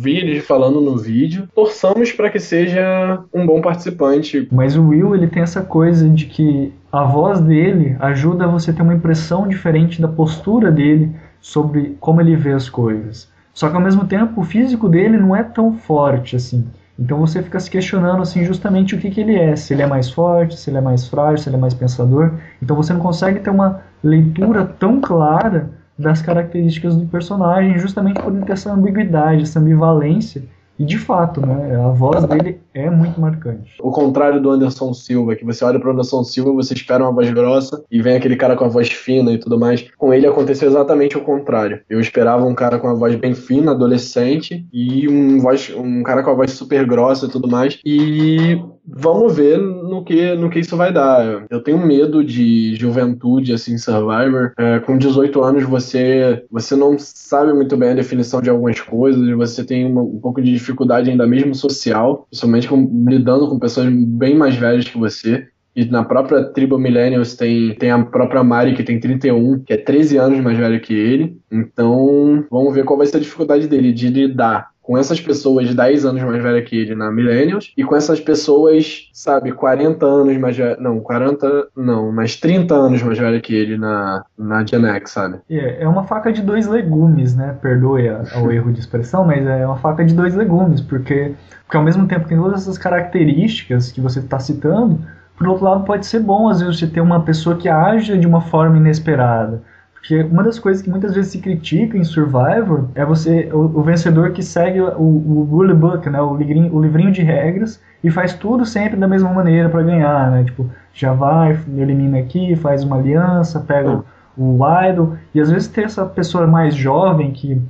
vi 0.01 0.17
ele 0.17 0.41
falando 0.41 0.81
no 0.81 0.97
vídeo. 0.97 1.49
Torçamos 1.55 2.11
para 2.13 2.31
que 2.31 2.41
seja 2.41 3.23
um 3.33 3.45
bom 3.45 3.61
participante. 3.61 4.49
Mas 4.51 4.77
o 4.77 4.89
Will, 4.89 5.15
ele 5.15 5.27
tem 5.27 5.43
essa 5.43 5.61
coisa 5.61 6.09
de 6.09 6.27
que 6.27 6.73
a 6.91 7.05
voz 7.05 7.41
dele 7.41 7.97
ajuda 8.01 8.47
você 8.47 8.73
ter 8.73 8.83
uma 8.83 8.95
impressão 8.95 9.47
diferente 9.47 10.01
da 10.01 10.09
postura 10.09 10.71
dele 10.71 11.11
sobre 11.41 11.97
como 12.01 12.21
ele 12.21 12.37
vê 12.37 12.53
as 12.53 12.71
coisas. 12.71 13.31
Só 13.53 13.69
que 13.69 13.77
ao 13.77 13.83
mesmo 13.83 14.07
tempo, 14.07 14.41
o 14.41 14.45
físico 14.45 14.89
dele 14.89 15.19
não 15.19 15.37
é 15.37 15.43
tão 15.43 15.75
forte 15.75 16.37
assim. 16.37 16.67
Então 17.03 17.19
você 17.19 17.43
fica 17.43 17.59
se 17.59 17.69
questionando 17.69 18.23
assim 18.23 18.45
justamente 18.45 18.95
o 18.95 18.99
que, 18.99 19.11
que 19.11 19.21
ele 19.21 19.35
é, 19.35 19.57
se 19.57 19.75
ele 19.75 19.83
é 19.83 19.87
mais 19.89 20.09
forte, 20.09 20.57
se 20.57 20.71
ele 20.71 20.79
é 20.79 20.81
mais 20.81 21.09
frágil, 21.09 21.39
se 21.39 21.49
ele 21.49 21.57
é 21.57 21.59
mais 21.59 21.75
pensador. 21.75 22.35
Então 22.63 22.77
você 22.77 22.93
não 22.93 23.01
consegue 23.01 23.41
ter 23.41 23.51
uma 23.51 23.81
leitura 24.05 24.65
tão 24.65 25.01
clara 25.01 25.69
das 25.99 26.23
características 26.23 26.95
do 26.95 27.05
personagem, 27.07 27.77
justamente 27.77 28.23
por 28.23 28.33
ele 28.33 28.45
ter 28.45 28.53
essa 28.53 28.73
ambiguidade, 28.73 29.43
essa 29.43 29.59
ambivalência. 29.59 30.45
E 30.83 30.85
de 30.85 30.99
fato, 30.99 31.41
né, 31.41 31.77
a 31.77 31.91
voz 31.91 32.25
dele 32.25 32.59
é 32.75 32.91
muito 32.91 33.21
marcante. 33.21 33.77
O 33.81 33.93
contrário 33.93 34.43
do 34.43 34.51
Anderson 34.51 34.93
Silva, 34.93 35.37
que 35.37 35.45
você 35.45 35.65
olha 35.65 35.79
pro 35.79 35.93
Anderson 35.93 36.25
Silva 36.25 36.51
e 36.51 36.55
você 36.57 36.75
espera 36.75 37.05
uma 37.05 37.13
voz 37.13 37.31
grossa 37.31 37.85
e 37.89 38.03
vem 38.03 38.17
aquele 38.17 38.35
cara 38.35 38.57
com 38.57 38.65
a 38.65 38.69
voz 38.69 38.89
fina 38.89 39.31
e 39.31 39.39
tudo 39.39 39.57
mais. 39.57 39.89
Com 39.97 40.13
ele 40.13 40.27
aconteceu 40.27 40.69
exatamente 40.69 41.17
o 41.17 41.21
contrário. 41.21 41.83
Eu 41.89 42.01
esperava 42.01 42.45
um 42.45 42.55
cara 42.55 42.81
com 42.81 42.89
a 42.89 42.95
voz 42.95 43.15
bem 43.15 43.33
fina, 43.33 43.71
adolescente, 43.71 44.67
e 44.73 45.09
um, 45.09 45.39
voz, 45.39 45.73
um 45.73 46.03
cara 46.03 46.21
com 46.25 46.31
a 46.31 46.35
voz 46.35 46.51
super 46.51 46.85
grossa 46.85 47.27
e 47.27 47.31
tudo 47.31 47.47
mais. 47.47 47.79
E 47.87 48.61
vamos 48.87 49.35
ver 49.37 49.59
no 49.59 50.05
que, 50.05 50.35
no 50.35 50.51
que 50.51 50.59
isso 50.61 50.77
vai 50.77 50.93
dar. 50.93 51.47
Eu 51.51 51.63
tenho 51.63 51.79
medo 51.79 52.25
de 52.25 52.75
juventude, 52.77 53.53
assim, 53.53 53.79
Survivor. 53.79 54.53
É, 54.59 54.81
com 54.81 54.99
18 54.99 55.43
anos 55.43 55.65
você, 55.65 56.45
você 56.51 56.75
não 56.77 56.99
sabe 56.99 57.53
muito 57.53 57.77
bem 57.77 57.91
a 57.91 57.95
definição 57.95 58.41
de 58.41 58.51
algumas 58.51 58.81
coisas, 58.81 59.29
você 59.37 59.65
tem 59.65 59.87
uma- 59.87 60.03
um 60.03 60.19
pouco 60.21 60.41
de 60.43 60.53
dificuldade 60.53 61.11
ainda 61.11 61.27
mesmo 61.27 61.55
social, 61.55 62.27
principalmente 62.31 62.69
com- 62.69 63.07
lidando 63.09 63.49
com 63.49 63.59
pessoas 63.59 63.89
bem 63.93 64.35
mais 64.37 64.57
velhas 64.57 64.89
que 64.89 64.99
você. 64.99 65.47
E 65.75 65.87
na 65.87 66.05
própria 66.05 66.45
tribo 66.45 66.77
Millennials 66.79 67.35
tem, 67.35 67.75
tem 67.77 67.91
a 67.91 68.05
própria 68.05 68.45
Mari, 68.45 68.75
que 68.75 68.83
tem 68.83 69.01
31, 69.01 69.59
que 69.61 69.73
é 69.73 69.77
13 69.79 70.19
anos 70.19 70.39
mais 70.41 70.59
velha 70.59 70.79
que 70.79 70.93
ele. 70.93 71.39
Então, 71.51 72.45
vamos 72.51 72.75
ver 72.75 72.85
qual 72.85 72.99
vai 72.99 73.07
ser 73.07 73.17
a 73.17 73.21
dificuldade 73.21 73.67
dele 73.67 73.91
de 73.91 74.09
lidar 74.09 74.69
com 74.93 74.99
essas 74.99 75.19
pessoas 75.19 75.75
10 75.75 76.05
anos 76.05 76.23
mais 76.23 76.43
velhas 76.43 76.69
que 76.69 76.77
ele 76.77 76.95
na 76.95 77.11
Millennials 77.11 77.73
e 77.75 77.83
com 77.83 77.97
essas 77.97 78.21
pessoas, 78.21 79.09
sabe, 79.15 79.51
40 79.51 80.05
anos 80.05 80.37
mais 80.37 80.55
velhas. 80.55 80.79
Não, 80.79 81.01
40. 81.01 81.69
Não, 81.75 82.13
mas 82.13 82.37
30 82.37 82.75
anos 82.75 83.03
mais 83.03 83.19
velha 83.19 83.41
que 83.41 83.55
ele 83.55 83.79
na, 83.79 84.23
na 84.37 84.63
Gen 84.67 84.85
X, 84.85 85.13
sabe? 85.13 85.39
É, 85.49 85.85
é 85.85 85.89
uma 85.89 86.05
faca 86.05 86.31
de 86.31 86.43
dois 86.43 86.67
legumes, 86.67 87.35
né? 87.35 87.57
Perdoe 87.63 88.07
ao 88.07 88.53
erro 88.53 88.71
de 88.71 88.81
expressão, 88.81 89.25
mas 89.25 89.47
é 89.47 89.67
uma 89.67 89.79
faca 89.79 90.05
de 90.05 90.13
dois 90.13 90.35
legumes, 90.35 90.83
porque, 90.83 91.33
porque 91.65 91.77
ao 91.79 91.83
mesmo 91.83 92.07
tempo 92.07 92.29
tem 92.29 92.37
todas 92.37 92.61
essas 92.61 92.77
características 92.77 93.91
que 93.91 94.01
você 94.03 94.19
está 94.19 94.39
citando, 94.39 95.01
por 95.39 95.49
outro 95.49 95.65
lado 95.65 95.85
pode 95.85 96.05
ser 96.05 96.21
bom 96.21 96.51
às 96.51 96.61
vezes 96.61 96.79
você 96.79 96.87
ter 96.87 97.01
uma 97.01 97.23
pessoa 97.23 97.57
que 97.57 97.67
age 97.67 98.19
de 98.19 98.27
uma 98.27 98.43
forma 98.43 98.77
inesperada. 98.77 99.63
Porque 100.03 100.21
uma 100.21 100.43
das 100.43 100.59
coisas 100.59 100.83
que 100.83 100.91
muitas 100.91 101.15
vezes 101.15 101.31
se 101.31 101.39
critica 101.39 101.97
em 101.97 102.03
Survivor 102.03 102.89
é 102.97 103.05
você 103.05 103.49
o, 103.53 103.79
o 103.79 103.83
vencedor 103.83 104.33
que 104.33 104.43
segue 104.43 104.81
o, 104.81 105.01
o 105.01 105.45
rulebook, 105.45 106.11
né, 106.11 106.21
o 106.21 106.37
livrinho, 106.37 106.75
o 106.75 106.83
livrinho 106.83 107.13
de 107.13 107.23
regras 107.23 107.81
e 108.03 108.11
faz 108.11 108.35
tudo 108.35 108.67
sempre 108.67 108.97
da 108.97 109.07
mesma 109.07 109.33
maneira 109.33 109.69
para 109.69 109.81
ganhar, 109.81 110.29
né? 110.33 110.43
Tipo, 110.43 110.69
já 110.93 111.13
vai, 111.13 111.57
elimina 111.77 112.19
aqui, 112.19 112.57
faz 112.57 112.83
uma 112.83 112.97
aliança, 112.97 113.61
pega 113.61 114.03
o 114.37 114.59
idol 114.91 115.17
e 115.33 115.41
às 115.41 115.49
vezes 115.49 115.69
ter 115.69 115.85
essa 115.85 116.05
pessoa 116.05 116.49
mais 116.49 116.75
jovem 116.75 117.31
que 117.31 117.63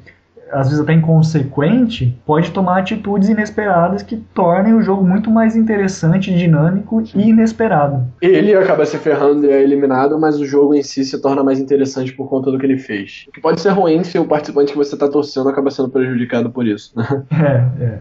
às 0.52 0.68
vezes 0.68 0.80
até 0.80 0.92
inconsequente 0.92 2.16
pode 2.26 2.50
tomar 2.50 2.78
atitudes 2.78 3.28
inesperadas 3.28 4.02
que 4.02 4.16
tornem 4.16 4.74
o 4.74 4.82
jogo 4.82 5.04
muito 5.04 5.30
mais 5.30 5.56
interessante, 5.56 6.34
dinâmico 6.34 7.02
e 7.14 7.30
inesperado. 7.30 8.06
Ele 8.20 8.54
acaba 8.54 8.84
se 8.84 8.98
ferrando 8.98 9.46
e 9.46 9.50
é 9.50 9.62
eliminado, 9.62 10.18
mas 10.18 10.38
o 10.38 10.46
jogo 10.46 10.74
em 10.74 10.82
si 10.82 11.04
se 11.04 11.20
torna 11.20 11.42
mais 11.42 11.58
interessante 11.58 12.12
por 12.12 12.28
conta 12.28 12.50
do 12.50 12.58
que 12.58 12.66
ele 12.66 12.78
fez. 12.78 13.24
O 13.28 13.32
que 13.32 13.40
pode 13.40 13.60
ser 13.60 13.70
ruim 13.70 14.04
se 14.04 14.18
o 14.18 14.24
participante 14.24 14.72
que 14.72 14.78
você 14.78 14.96
tá 14.96 15.08
torcendo 15.08 15.48
acaba 15.48 15.70
sendo 15.70 15.88
prejudicado 15.88 16.50
por 16.50 16.66
isso. 16.66 16.92
É, 17.32 17.84
é. 17.84 17.98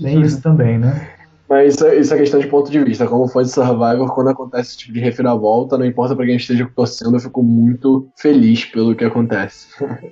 Tem 0.00 0.20
isso 0.20 0.40
também, 0.42 0.78
né? 0.78 1.08
Mas 1.48 1.74
isso 1.74 1.86
é, 1.86 1.96
isso 1.96 2.12
é 2.12 2.18
questão 2.18 2.38
de 2.38 2.46
ponto 2.46 2.70
de 2.70 2.78
vista. 2.84 3.06
Como 3.06 3.26
fã 3.26 3.42
de 3.42 3.48
Survivor, 3.48 4.14
quando 4.14 4.28
acontece 4.28 4.70
esse 4.70 4.78
tipo 4.78 4.92
de 4.92 5.00
reviravolta, 5.00 5.78
não 5.78 5.86
importa 5.86 6.14
pra 6.14 6.26
quem 6.26 6.36
esteja 6.36 6.68
torcendo, 6.76 7.16
eu 7.16 7.20
fico 7.20 7.42
muito 7.42 8.08
feliz 8.16 8.66
pelo 8.66 8.94
que 8.94 9.04
acontece. 9.04 9.68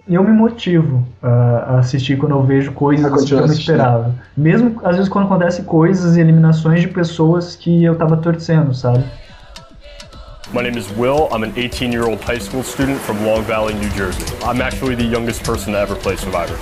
E 0.09 0.15
eu 0.15 0.25
me 0.25 0.33
motivo 0.33 1.07
a 1.23 1.79
assistir 1.79 2.17
quando 2.17 2.33
eu 2.33 2.43
vejo 2.43 2.73
coisas 2.73 3.25
que 3.25 3.35
eu 3.35 3.39
não 3.39 3.45
assistindo. 3.45 3.75
esperava. 3.75 4.15
Mesmo 4.37 4.81
às 4.83 4.97
vezes 4.97 5.11
quando 5.11 5.27
acontece 5.27 5.63
coisas 5.63 6.17
e 6.17 6.21
eliminações 6.21 6.81
de 6.81 6.89
pessoas 6.89 7.55
que 7.55 7.85
eu 7.85 7.97
tava 7.97 8.17
torcendo, 8.17 8.73
sabe? 8.73 9.05
My 10.55 10.63
name 10.63 10.79
is 10.79 10.89
Will. 10.97 11.29
I'm 11.33 11.43
an 11.43 11.53
18 11.57 11.93
year 11.93 12.07
old 12.09 12.23
high 12.23 12.41
school 12.41 12.63
student 12.63 12.99
from 13.01 13.17
Long 13.27 13.43
Valley, 13.43 13.75
New 13.75 13.91
Jersey. 13.91 14.25
I'm 14.43 14.63
actually 14.63 14.95
the 14.95 15.05
youngest 15.05 15.45
person 15.45 15.73
to 15.73 15.79
ever 15.81 15.97
play 15.97 16.17
Survivor. 16.17 16.57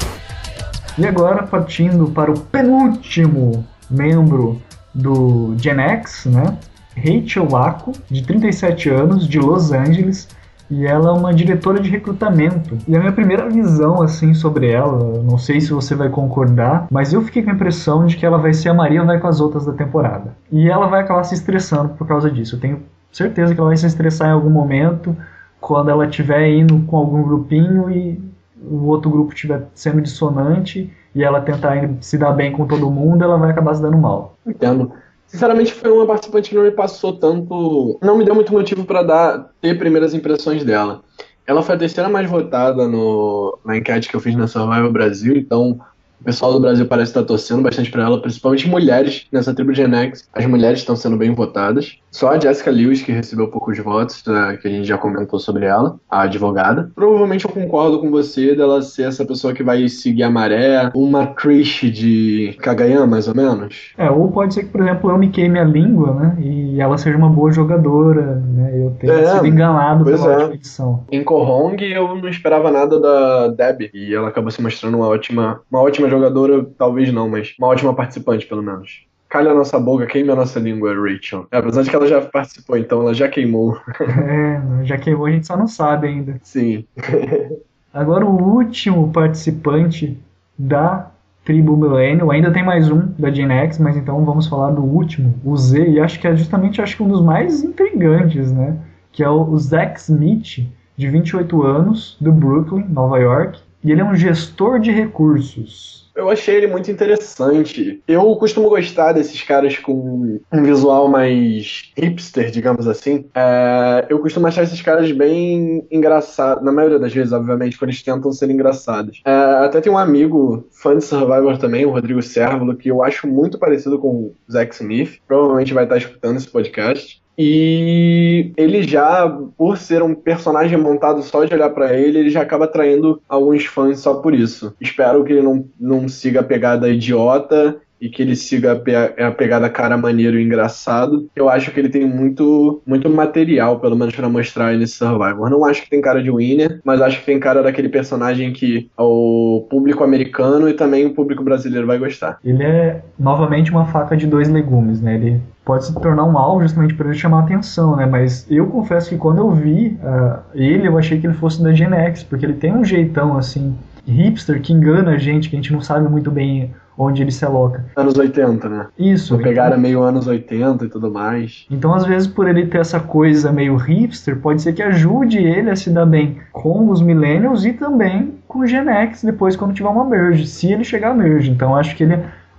E 0.97 1.07
agora 1.07 1.43
partindo 1.43 2.09
para 2.11 2.31
o 2.31 2.41
penúltimo 2.41 3.65
membro 3.91 4.61
do 4.95 5.55
Gen 5.59 5.81
X, 5.81 6.27
né? 6.27 6.57
Rachel 6.97 7.49
Wako, 7.49 7.93
de 8.09 8.23
37 8.23 8.89
anos, 8.89 9.29
de 9.29 9.39
Los 9.39 9.73
Angeles, 9.73 10.29
e 10.71 10.87
ela 10.87 11.11
é 11.11 11.13
uma 11.13 11.35
diretora 11.35 11.81
de 11.81 11.91
recrutamento. 11.91 12.79
E 12.87 12.97
a 12.97 12.99
minha 12.99 13.13
primeira 13.13 13.49
visão 13.49 14.01
assim 14.01 14.33
sobre 14.33 14.71
ela, 14.71 15.23
não 15.23 15.37
sei 15.37 15.61
se 15.61 15.73
você 15.73 15.95
vai 15.95 16.09
concordar, 16.09 16.87
mas 16.91 17.13
eu 17.13 17.23
fiquei 17.23 17.43
com 17.43 17.51
a 17.51 17.55
impressão 17.55 18.07
de 18.07 18.17
que 18.17 18.25
ela 18.25 18.39
vai 18.39 18.55
ser 18.55 18.71
a 18.71 18.75
Maria 18.75 19.05
vai 19.05 19.19
com 19.19 19.27
as 19.27 19.41
outras 19.41 19.67
da 19.67 19.73
temporada. 19.73 20.35
E 20.51 20.69
ela 20.69 20.87
vai 20.87 21.03
acabar 21.03 21.25
se 21.25 21.35
estressando 21.35 21.91
por 21.91 22.07
causa 22.07 22.31
disso. 22.31 22.57
Eu 22.57 22.61
tenho 22.61 22.83
certeza 23.13 23.55
que 23.55 23.61
ela 23.61 23.69
vai 23.69 23.77
se 23.77 23.87
estressar 23.87 24.29
em 24.29 24.33
algum 24.33 24.51
momento 24.51 25.17
quando 25.61 25.91
ela 25.91 26.07
estiver 26.07 26.49
indo 26.49 26.81
com 26.81 26.97
algum 26.97 27.23
grupinho 27.23 27.91
e 27.91 28.21
o 28.61 28.87
outro 28.87 29.11
grupo 29.11 29.33
estiver 29.33 29.67
sendo 29.75 30.01
dissonante 30.01 30.93
e 31.15 31.23
ela 31.23 31.41
tentar 31.41 31.91
se 32.01 32.19
dar 32.19 32.33
bem 32.33 32.53
com 32.53 32.67
todo 32.67 32.91
mundo, 32.91 33.23
ela 33.23 33.37
vai 33.37 33.51
acabar 33.51 33.75
se 33.75 33.83
dando 33.83 33.99
mal. 33.99 34.37
Entendo. 34.47 34.93
Sinceramente, 35.27 35.73
foi 35.73 35.91
uma 35.91 36.07
participante 36.07 36.51
que 36.51 36.57
não 36.57 36.63
me 36.63 36.71
passou 36.71 37.17
tanto. 37.17 37.99
Não 38.03 38.17
me 38.17 38.25
deu 38.25 38.35
muito 38.35 38.53
motivo 38.53 38.85
pra 38.85 39.03
dar 39.03 39.51
ter 39.61 39.79
primeiras 39.79 40.15
impressões 40.15 40.65
dela. 40.65 41.03
Ela 41.47 41.63
foi 41.63 41.75
a 41.75 41.79
terceira 41.79 42.09
mais 42.09 42.29
votada 42.29 42.87
no, 42.87 43.59
na 43.65 43.77
enquete 43.77 44.09
que 44.09 44.17
eu 44.17 44.21
fiz 44.21 44.35
na 44.35 44.47
Survival 44.47 44.91
Brasil, 44.91 45.37
então 45.37 45.79
o 46.25 46.33
pessoal 46.35 46.55
do 46.55 46.61
Brasil 46.61 46.87
parece 46.87 47.11
estar 47.11 47.23
torcendo 47.23 47.61
bastante 47.61 47.91
para 47.91 48.03
ela, 48.03 48.19
principalmente 48.19 48.67
mulheres 48.67 49.27
nessa 49.31 49.53
tribo 49.53 49.73
de 49.73 49.83
Gen 49.83 49.95
X. 49.95 50.27
As 50.33 50.47
mulheres 50.47 50.79
estão 50.79 50.97
sendo 50.97 51.19
bem 51.19 51.35
votadas. 51.35 51.99
Só 52.11 52.31
a 52.31 52.39
Jessica 52.39 52.71
Lewis, 52.71 53.03
que 53.03 53.13
recebeu 53.13 53.49
poucos 53.49 53.77
votos, 53.79 54.23
né, 54.27 54.57
que 54.63 54.67
a 54.67 54.71
gente 54.71 54.87
já 54.87 54.97
comentou 54.97 55.39
sobre 55.39 55.67
ela, 55.67 55.97
a 56.09 56.23
advogada. 56.23 56.91
Provavelmente 56.95 57.45
eu 57.45 57.51
concordo 57.51 57.99
com 57.99 58.11
você 58.11 58.55
dela 58.55 58.81
ser 58.81 59.03
essa 59.09 59.25
pessoa 59.25 59.53
que 59.53 59.63
vai 59.63 59.87
seguir 59.89 60.23
a 60.23 60.31
maré, 60.31 60.91
uma 60.95 61.27
Trish 61.27 61.91
de 61.91 62.57
Kagayan, 62.61 63.07
mais 63.07 63.29
ou 63.29 63.35
menos. 63.35 63.93
É, 63.99 64.11
ou 64.11 64.31
pode 64.31 64.55
ser 64.55 64.63
que, 64.63 64.71
por 64.71 64.81
exemplo, 64.81 65.11
eu 65.11 65.19
me 65.19 65.29
queime 65.29 65.59
a 65.59 65.65
língua, 65.65 66.15
né? 66.15 66.37
E 66.41 66.81
ela 66.81 66.97
seja 66.97 67.19
uma 67.19 67.29
boa 67.29 67.53
jogadora, 67.53 68.37
né? 68.37 68.71
Eu 68.75 68.93
tenha 68.99 69.13
É, 69.13 69.27
sido 69.27 69.47
enganado 69.47 70.05
pela 70.05 70.43
é. 70.45 70.55
edição. 70.55 71.05
Em 71.13 71.23
Kohong 71.23 71.77
eu 71.83 72.17
não 72.17 72.29
esperava 72.29 72.71
nada 72.71 72.99
da 72.99 73.49
Debbie 73.49 73.91
e 73.93 74.15
ela 74.15 74.29
acabou 74.29 74.51
se 74.51 74.63
mostrando 74.63 74.97
uma 74.97 75.09
ótima, 75.09 75.61
uma 75.71 75.83
ótima 75.83 76.09
jogadora, 76.15 76.65
talvez 76.79 77.13
não, 77.13 77.29
mas 77.29 77.55
uma 77.59 77.69
ótima 77.69 77.95
participante 77.95 78.47
pelo 78.47 78.63
menos. 78.63 79.07
Calha 79.29 79.51
a 79.51 79.55
nossa 79.55 79.81
boca, 79.81 80.07
queime 80.07 80.31
a 80.31 80.37
nossa 80.37 80.61
língua, 80.61 80.95
Rachel. 80.95 81.47
É, 81.51 81.59
apesar 81.59 81.83
de 81.83 81.91
que 81.91 81.97
ela 81.97 82.07
já 82.07 82.21
participou, 82.21 82.77
então 82.77 83.03
ela 83.03 83.15
já 83.15 83.29
queimou. 83.29 83.79
É, 84.01 84.85
já 84.85 84.97
queimou, 84.97 85.27
a 85.27 85.31
gente 85.31 85.47
só 85.47 85.57
não 85.57 85.67
sabe 85.67 86.07
ainda. 86.07 86.39
Sim. 86.43 86.85
Agora 87.93 88.25
o 88.25 88.57
último 88.57 89.11
participante 89.13 90.19
da 90.59 91.11
tribo 91.45 91.77
Millennial, 91.77 92.31
ainda 92.31 92.51
tem 92.51 92.65
mais 92.65 92.91
um 92.91 93.07
da 93.19 93.31
Gen 93.31 93.51
X, 93.51 93.79
mas 93.79 93.97
então 93.97 94.25
vamos 94.25 94.47
falar 94.47 94.71
do 94.71 94.83
último, 94.83 95.35
o 95.45 95.57
Z, 95.57 95.91
e 95.91 96.01
acho 96.01 96.19
que 96.19 96.27
é 96.27 96.35
justamente 96.35 96.81
acho 96.81 96.97
que 96.97 97.03
um 97.03 97.09
dos 97.09 97.21
mais 97.21 97.63
intrigantes, 97.63 98.51
né? 98.51 98.79
Que 99.13 99.23
é 99.23 99.29
o 99.29 99.57
Zack 99.59 100.01
Smith, 100.01 100.67
de 100.97 101.09
28 101.09 101.63
anos, 101.63 102.17
do 102.21 102.33
Brooklyn, 102.33 102.87
Nova 102.89 103.19
York, 103.19 103.61
e 103.83 103.93
ele 103.93 104.01
é 104.01 104.05
um 104.05 104.15
gestor 104.15 104.81
de 104.81 104.91
recursos. 104.91 106.04
Eu 106.15 106.31
achei 106.31 106.57
ele 106.57 106.67
muito 106.69 106.91
interessante. 106.91 108.03
Eu 108.07 108.37
costumo 108.37 108.69
gostar 108.69 109.13
desses 109.13 109.43
caras 109.43 109.79
com 109.79 110.41
um 110.53 110.63
visual 110.63 111.09
mais 111.09 111.93
hipster, 111.97 112.51
digamos 112.51 112.87
assim. 112.87 113.27
É, 113.35 114.07
eu 114.09 114.21
costumo 114.21 114.47
achar 114.47 114.63
esses 114.63 114.81
caras 114.81 115.11
bem 115.11 115.87
engraçados, 115.91 116.65
na 116.65 116.71
maioria 116.71 116.99
das 116.99 117.13
vezes, 117.13 117.33
obviamente, 117.33 117.77
quando 117.77 117.91
eles 117.91 118.03
tentam 118.03 118.31
ser 118.33 118.51
engraçados. 118.51 119.23
É, 119.25 119.31
até 119.65 119.81
tem 119.81 119.93
um 119.93 119.99
amigo, 119.99 120.69
fã 120.71 120.97
de 120.97 121.05
Survivor 121.05 121.59
também, 121.59 121.85
o 121.85 121.91
Rodrigo 121.91 122.23
Sérvulo, 122.23 122.77
que 122.77 122.91
eu 122.91 123.03
acho 123.03 123.27
muito 123.27 123.59
parecido 123.59 123.99
com 123.99 124.09
o 124.09 124.35
Zack 124.51 124.75
Smith. 124.75 125.19
Provavelmente 125.27 125.75
vai 125.75 125.85
estar 125.85 125.97
escutando 125.97 126.37
esse 126.37 126.49
podcast. 126.49 127.24
E 127.37 128.53
ele 128.57 128.83
já, 128.83 129.29
por 129.57 129.77
ser 129.77 130.03
um 130.03 130.15
personagem 130.15 130.79
montado 130.79 131.23
só 131.23 131.45
de 131.45 131.55
olhar 131.55 131.71
pra 131.71 131.93
ele, 131.93 132.19
ele 132.19 132.31
já 132.31 132.43
acaba 132.43 132.65
atraindo 132.65 133.21
alguns 133.29 133.65
fãs 133.65 134.01
só 134.01 134.15
por 134.15 134.35
isso. 134.35 134.75
Espero 134.81 135.25
que 135.25 135.33
ele 135.33 135.43
não, 135.43 135.65
não 135.79 136.09
siga 136.09 136.41
a 136.41 136.45
pegada 136.45 136.89
idiota 136.89 137.81
e 138.01 138.09
que 138.11 138.21
ele 138.21 138.37
siga 138.37 138.73
a, 138.73 138.77
pe 138.77 138.95
a 138.95 139.31
pegada 139.31 139.71
cara 139.71 139.97
maneiro 139.97 140.39
e 140.39 140.45
engraçado. 140.45 141.27
Eu 141.35 141.49
acho 141.49 141.71
que 141.71 141.81
ele 141.81 141.89
tem 141.89 142.07
muito, 142.07 142.83
muito 142.87 143.09
material, 143.09 143.81
pelo 143.81 143.97
menos, 143.97 144.15
pra 144.15 144.29
mostrar 144.29 144.77
nesse 144.77 144.97
Survivor. 144.97 145.49
Não 145.49 145.65
acho 145.65 145.83
que 145.83 145.91
tem 145.91 146.03
cara 146.03 146.23
de 146.23 146.31
winner, 146.31 146.81
mas 146.85 147.01
acho 147.01 147.21
que 147.21 147.27
tem 147.27 147.41
cara 147.41 147.63
daquele 147.63 147.89
personagem 147.89 148.53
que 148.53 148.91
o 148.99 149.67
público 149.71 150.05
americano 150.05 150.69
e 150.69 150.75
também 150.75 151.07
o 151.07 151.15
público 151.15 151.43
brasileiro 151.43 151.87
vai 151.87 151.99
gostar. 151.99 152.39
Ele 152.45 152.63
é 152.63 153.03
novamente 153.19 153.71
uma 153.71 153.87
faca 153.87 154.15
de 154.17 154.27
dois 154.27 154.51
legumes, 154.51 155.01
né? 155.01 155.15
Ele 155.15 155.41
pode 155.65 155.87
se 155.87 155.95
tornar 155.95 156.25
um 156.25 156.37
alvo 156.37 156.63
justamente 156.63 156.95
para 156.95 157.09
ele 157.09 157.17
chamar 157.17 157.39
a 157.39 157.43
atenção, 157.45 157.97
né? 157.97 158.07
Mas 158.07 158.47
eu 158.51 158.67
confesso 158.67 159.09
que 159.09 159.17
quando 159.17 159.39
eu 159.39 159.51
vi 159.51 159.99
uh, 160.03 160.41
ele, 160.55 160.87
eu 160.87 160.99
achei 160.99 161.19
que 161.19 161.27
ele 161.27 161.35
fosse 161.35 161.63
da 161.63 161.73
Gen 161.73 161.93
X, 161.95 162.23
porque 162.23 162.45
ele 162.45 162.55
tem 162.55 162.75
um 162.75 162.85
jeitão 162.85 163.37
assim 163.37 163.75
hipster 164.07 164.61
que 164.61 164.73
engana 164.73 165.13
a 165.13 165.19
gente, 165.19 165.49
que 165.49 165.57
a 165.57 165.59
gente 165.59 165.73
não 165.73 165.81
sabe 165.81 166.09
muito 166.09 166.31
bem 166.31 166.73
onde 166.97 167.23
ele 167.23 167.33
se 167.33 167.45
aloca. 167.45 167.85
Anos 167.97 168.17
80, 168.17 168.69
né? 168.69 168.87
Isso. 168.99 169.35
Uma 169.35 169.43
pegada 169.43 169.77
meio 169.77 170.03
anos 170.03 170.27
80 170.27 170.85
e 170.85 170.89
tudo 170.89 171.11
mais. 171.11 171.67
Então, 171.71 171.93
às 171.93 172.05
vezes, 172.05 172.29
por 172.29 172.49
ele 172.49 172.67
ter 172.67 172.79
essa 172.79 173.01
coisa 173.01 173.51
meio 173.51 173.77
hipster, 173.77 174.37
pode 174.37 174.63
ser 174.63 174.73
que 174.75 174.83
ajude 174.83 175.39
ele 175.39 175.71
a 175.71 175.77
se 175.77 175.91
dar 175.91 176.07
bem 176.07 176.39
com 176.53 176.89
os 176.91 177.01
millennials 177.01 177.65
e 177.65 177.73
também 177.73 178.35
com 178.47 178.61
o 178.61 178.67
Gen 178.67 178.89
X 178.89 179.25
depois 179.25 179.57
quando 179.57 179.75
tiver 179.75 179.89
uma 179.89 180.05
merge, 180.05 180.47
se 180.47 180.73
ele 180.73 180.85
chegar 180.85 181.11
a 181.11 181.15
merge. 181.15 181.51
Então, 181.51 181.75
acho 181.75 181.97
que 181.97 182.05
ele 182.05 182.19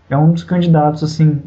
é 0.10 0.18
um 0.18 0.32
dos 0.32 0.44
candidatos 0.44 1.04
assim 1.04 1.42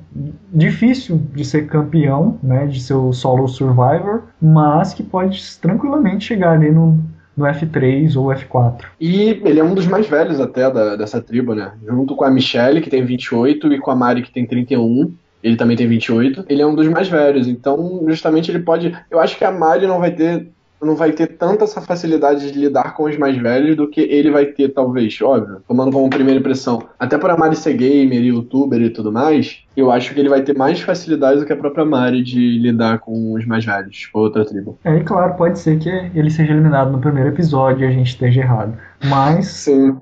difícil 0.52 1.20
de 1.34 1.44
ser 1.44 1.66
campeão, 1.66 2.38
né, 2.42 2.66
de 2.66 2.80
ser 2.80 2.94
o 2.94 3.12
solo 3.12 3.46
survivor, 3.46 4.22
mas 4.40 4.92
que 4.92 5.02
pode 5.02 5.40
tranquilamente 5.58 6.24
chegar 6.24 6.52
ali 6.52 6.70
no, 6.70 6.98
no 7.36 7.44
F3 7.44 8.16
ou 8.16 8.26
F4. 8.26 8.84
E 9.00 9.40
ele 9.44 9.60
é 9.60 9.64
um 9.64 9.74
dos 9.74 9.86
mais 9.86 10.08
velhos 10.08 10.40
até 10.40 10.70
da, 10.70 10.96
dessa 10.96 11.20
tribo, 11.20 11.54
né? 11.54 11.72
Junto 11.86 12.16
com 12.16 12.24
a 12.24 12.30
Michelle, 12.30 12.80
que 12.80 12.90
tem 12.90 13.04
28, 13.04 13.72
e 13.72 13.78
com 13.78 13.92
a 13.92 13.96
Mari, 13.96 14.22
que 14.22 14.32
tem 14.32 14.44
31. 14.44 15.14
Ele 15.40 15.56
também 15.56 15.76
tem 15.76 15.86
28. 15.86 16.46
Ele 16.48 16.60
é 16.60 16.66
um 16.66 16.74
dos 16.74 16.88
mais 16.88 17.08
velhos, 17.08 17.46
então 17.46 18.04
justamente 18.08 18.50
ele 18.50 18.58
pode. 18.58 18.92
Eu 19.08 19.20
acho 19.20 19.38
que 19.38 19.44
a 19.44 19.52
Mari 19.52 19.86
não 19.86 20.00
vai 20.00 20.10
ter 20.10 20.50
não 20.80 20.94
vai 20.94 21.12
ter 21.12 21.26
tanta 21.26 21.64
essa 21.64 21.80
facilidade 21.80 22.52
de 22.52 22.58
lidar 22.58 22.94
com 22.94 23.04
os 23.04 23.16
mais 23.16 23.36
velhos 23.36 23.76
do 23.76 23.88
que 23.88 24.00
ele 24.00 24.30
vai 24.30 24.46
ter, 24.46 24.68
talvez, 24.68 25.20
óbvio, 25.20 25.60
tomando 25.66 25.92
como 25.92 26.08
primeira 26.08 26.40
impressão. 26.40 26.82
Até 26.98 27.18
por 27.18 27.30
a 27.30 27.36
Mari 27.36 27.56
ser 27.56 27.74
gamer, 27.74 28.22
youtuber 28.22 28.80
e 28.80 28.90
tudo 28.90 29.10
mais, 29.10 29.64
eu 29.76 29.90
acho 29.90 30.14
que 30.14 30.20
ele 30.20 30.28
vai 30.28 30.42
ter 30.42 30.56
mais 30.56 30.80
facilidade 30.80 31.40
do 31.40 31.46
que 31.46 31.52
a 31.52 31.56
própria 31.56 31.84
Mari 31.84 32.22
de 32.22 32.58
lidar 32.58 32.98
com 33.00 33.32
os 33.32 33.44
mais 33.46 33.64
velhos, 33.64 33.96
tipo 33.96 34.18
outra 34.18 34.44
tribo. 34.44 34.78
É, 34.84 34.96
e 34.96 35.04
claro, 35.04 35.34
pode 35.34 35.58
ser 35.58 35.78
que 35.78 35.88
ele 35.88 36.30
seja 36.30 36.52
eliminado 36.52 36.90
no 36.90 37.00
primeiro 37.00 37.30
episódio 37.30 37.84
e 37.84 37.88
a 37.88 37.92
gente 37.92 38.08
esteja 38.08 38.40
errado. 38.40 38.76
Mas. 39.04 39.46
Sim, 39.46 39.96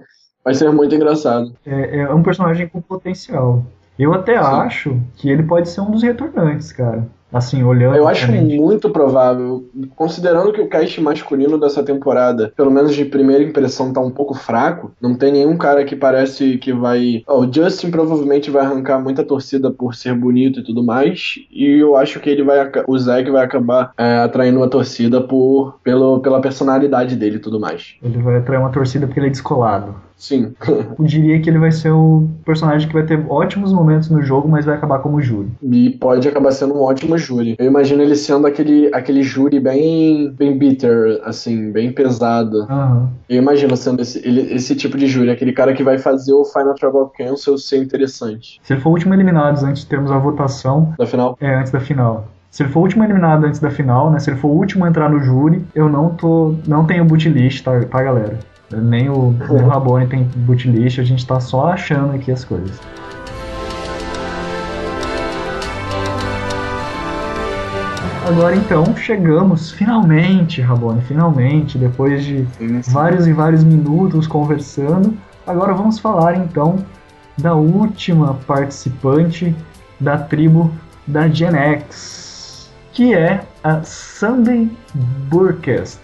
vai 0.45 0.55
ser 0.55 0.71
muito 0.71 0.95
engraçado. 0.95 1.53
É, 1.65 2.01
é 2.01 2.15
um 2.15 2.23
personagem 2.23 2.69
com 2.69 2.81
potencial. 2.81 3.65
Eu 3.99 4.13
até 4.13 4.35
Sim. 4.35 4.49
acho 4.49 5.01
que 5.17 5.31
ele 5.31 5.43
pode 5.43 5.71
ser 5.71 5.81
um 5.81 5.91
dos 5.91 6.03
retornantes, 6.03 6.71
cara. 6.71 7.07
Assim, 7.33 7.63
olhando. 7.63 7.97
Eu 7.97 8.07
acho 8.07 8.31
muito 8.31 8.91
provável, 8.91 9.69
considerando 9.95 10.53
que 10.53 10.61
o 10.61 10.69
cast 10.69 11.01
masculino 11.01 11.59
dessa 11.59 11.83
temporada, 11.83 12.53
pelo 12.57 12.71
menos 12.71 12.95
de 12.95 13.05
primeira 13.05 13.43
impressão, 13.43 13.93
tá 13.93 14.01
um 14.01 14.11
pouco 14.11 14.35
fraco. 14.35 14.93
Não 15.01 15.15
tem 15.15 15.33
nenhum 15.33 15.57
cara 15.57 15.85
que 15.85 15.97
parece 15.97 16.59
que 16.59 16.73
vai. 16.73 17.23
Oh, 17.27 17.41
o 17.41 17.53
Justin 17.53 17.91
provavelmente 17.91 18.51
vai 18.51 18.65
arrancar 18.65 18.99
muita 18.99 19.25
torcida 19.25 19.71
por 19.71 19.95
ser 19.95 20.15
bonito 20.15 20.61
e 20.61 20.65
tudo 20.65 20.85
mais. 20.85 21.35
E 21.51 21.81
eu 21.81 21.97
acho 21.97 22.21
que 22.21 22.31
ele 22.31 22.43
vai. 22.43 22.71
O 22.87 22.99
Zack 22.99 23.31
vai 23.31 23.45
acabar 23.45 23.93
é, 23.99 24.19
atraindo 24.19 24.59
uma 24.59 24.69
torcida 24.69 25.21
por, 25.21 25.79
pelo, 25.83 26.21
pela 26.21 26.41
personalidade 26.41 27.17
dele 27.17 27.37
e 27.37 27.41
tudo 27.41 27.59
mais. 27.59 27.97
Ele 28.03 28.19
vai 28.19 28.37
atrair 28.37 28.59
uma 28.59 28.71
torcida 28.71 29.07
porque 29.07 29.21
ele 29.21 29.29
é 29.29 29.31
descolado. 29.31 30.06
Sim. 30.17 30.55
Eu 30.67 31.05
diria 31.05 31.41
que 31.41 31.49
ele 31.49 31.59
vai 31.59 31.71
ser 31.71 31.91
o 31.91 32.29
personagem 32.45 32.89
que 32.89 32.95
vai 32.95 33.05
ter 33.05 33.23
ótimos 33.29 33.73
momentos 33.73 34.09
no 34.09 34.23
jogo, 34.23 34.49
mas 34.49 34.65
vai 34.65 34.75
acabar 34.75 34.99
como 35.01 35.21
júri. 35.21 35.51
E 35.63 35.91
pode 35.91 36.27
acabar 36.27 36.53
sendo 36.53 36.75
um 36.75 36.83
ótimo 36.83 37.19
júri. 37.19 37.55
Eu 37.59 37.67
imagino 37.67 38.03
ele 38.03 38.17
sendo 38.17 38.47
aquele, 38.47 38.91
aquele 38.95 39.23
júri 39.23 39.61
bem, 39.61 40.31
bem 40.31 40.57
bitter, 40.57 41.21
assim, 41.25 41.71
bem 41.71 41.93
pesado. 41.93 42.67
Uhum. 42.69 43.09
Eu 43.29 43.43
imagino 43.43 43.77
sendo 43.77 44.01
esse, 44.01 44.27
ele, 44.27 44.53
esse 44.55 44.75
tipo 44.75 44.97
de 44.97 45.07
júri, 45.07 45.31
aquele 45.31 45.53
cara 45.53 45.75
que 45.75 45.85
vai 45.85 45.99
fazer 45.99 46.33
o 46.33 46.45
Final 46.45 46.75
Tribal 46.75 47.13
Council 47.17 47.59
ser 47.59 47.79
interessante. 47.83 48.59
Se 48.63 48.73
ele 48.73 48.81
for 48.81 48.91
o 48.91 48.93
último 48.93 49.13
eliminado 49.15 49.63
antes 49.65 49.83
de 49.83 49.89
termos 49.89 50.11
a 50.11 50.19
votação. 50.19 50.95
Da 50.99 51.07
final? 51.07 51.37
É, 51.41 51.55
antes 51.55 51.71
da 51.71 51.81
final. 51.81 52.27
Se 52.51 52.63
ele 52.63 52.71
for 52.71 52.81
o 52.81 52.83
último 52.85 53.05
eliminado 53.05 53.45
antes 53.45 53.61
da 53.61 53.71
final, 53.71 54.11
né? 54.11 54.19
Se 54.19 54.31
ele 54.31 54.39
for 54.39 54.49
o 54.49 54.53
último 54.53 54.87
a 54.87 54.89
entrar 54.89 55.11
no 55.11 55.21
júri, 55.21 55.63
eu 55.75 55.91
não 55.91 56.15
tô. 56.15 56.55
não 56.67 56.87
tenho 56.87 57.05
bootlist, 57.05 57.63
tá, 57.63 57.79
tá 57.85 58.03
galera? 58.03 58.39
Nem 58.73 59.09
o, 59.09 59.33
nem 59.33 59.49
o 59.49 59.69
Rabone 59.69 60.07
tem 60.07 60.25
bootlist, 60.37 60.99
a 60.99 61.05
gente 61.05 61.25
tá 61.27 61.39
só 61.39 61.69
achando 61.69 62.15
aqui 62.15 62.33
as 62.33 62.45
coisas. 62.45 62.81
Agora 68.27 68.57
então 68.57 68.97
chegamos 68.97 69.71
finalmente, 69.71 70.61
Rabone, 70.61 71.01
finalmente, 71.03 71.79
depois 71.79 72.25
de 72.25 72.45
Sim, 72.59 72.83
sim. 72.83 72.93
vários 72.93 73.29
e 73.29 73.33
vários 73.33 73.63
minutos 73.63 74.27
conversando. 74.27 75.17
Agora 75.47 75.73
vamos 75.73 76.01
falar 76.01 76.37
então 76.37 76.85
da 77.39 77.55
última 77.55 78.35
participante 78.35 79.55
da 80.01 80.19
tribo 80.19 80.73
da 81.07 81.29
Gen 81.29 81.55
X, 81.55 82.69
que 82.93 83.15
é 83.15 83.45
a 83.63 83.83
Sunday 83.85 84.69
Burkest, 85.31 86.01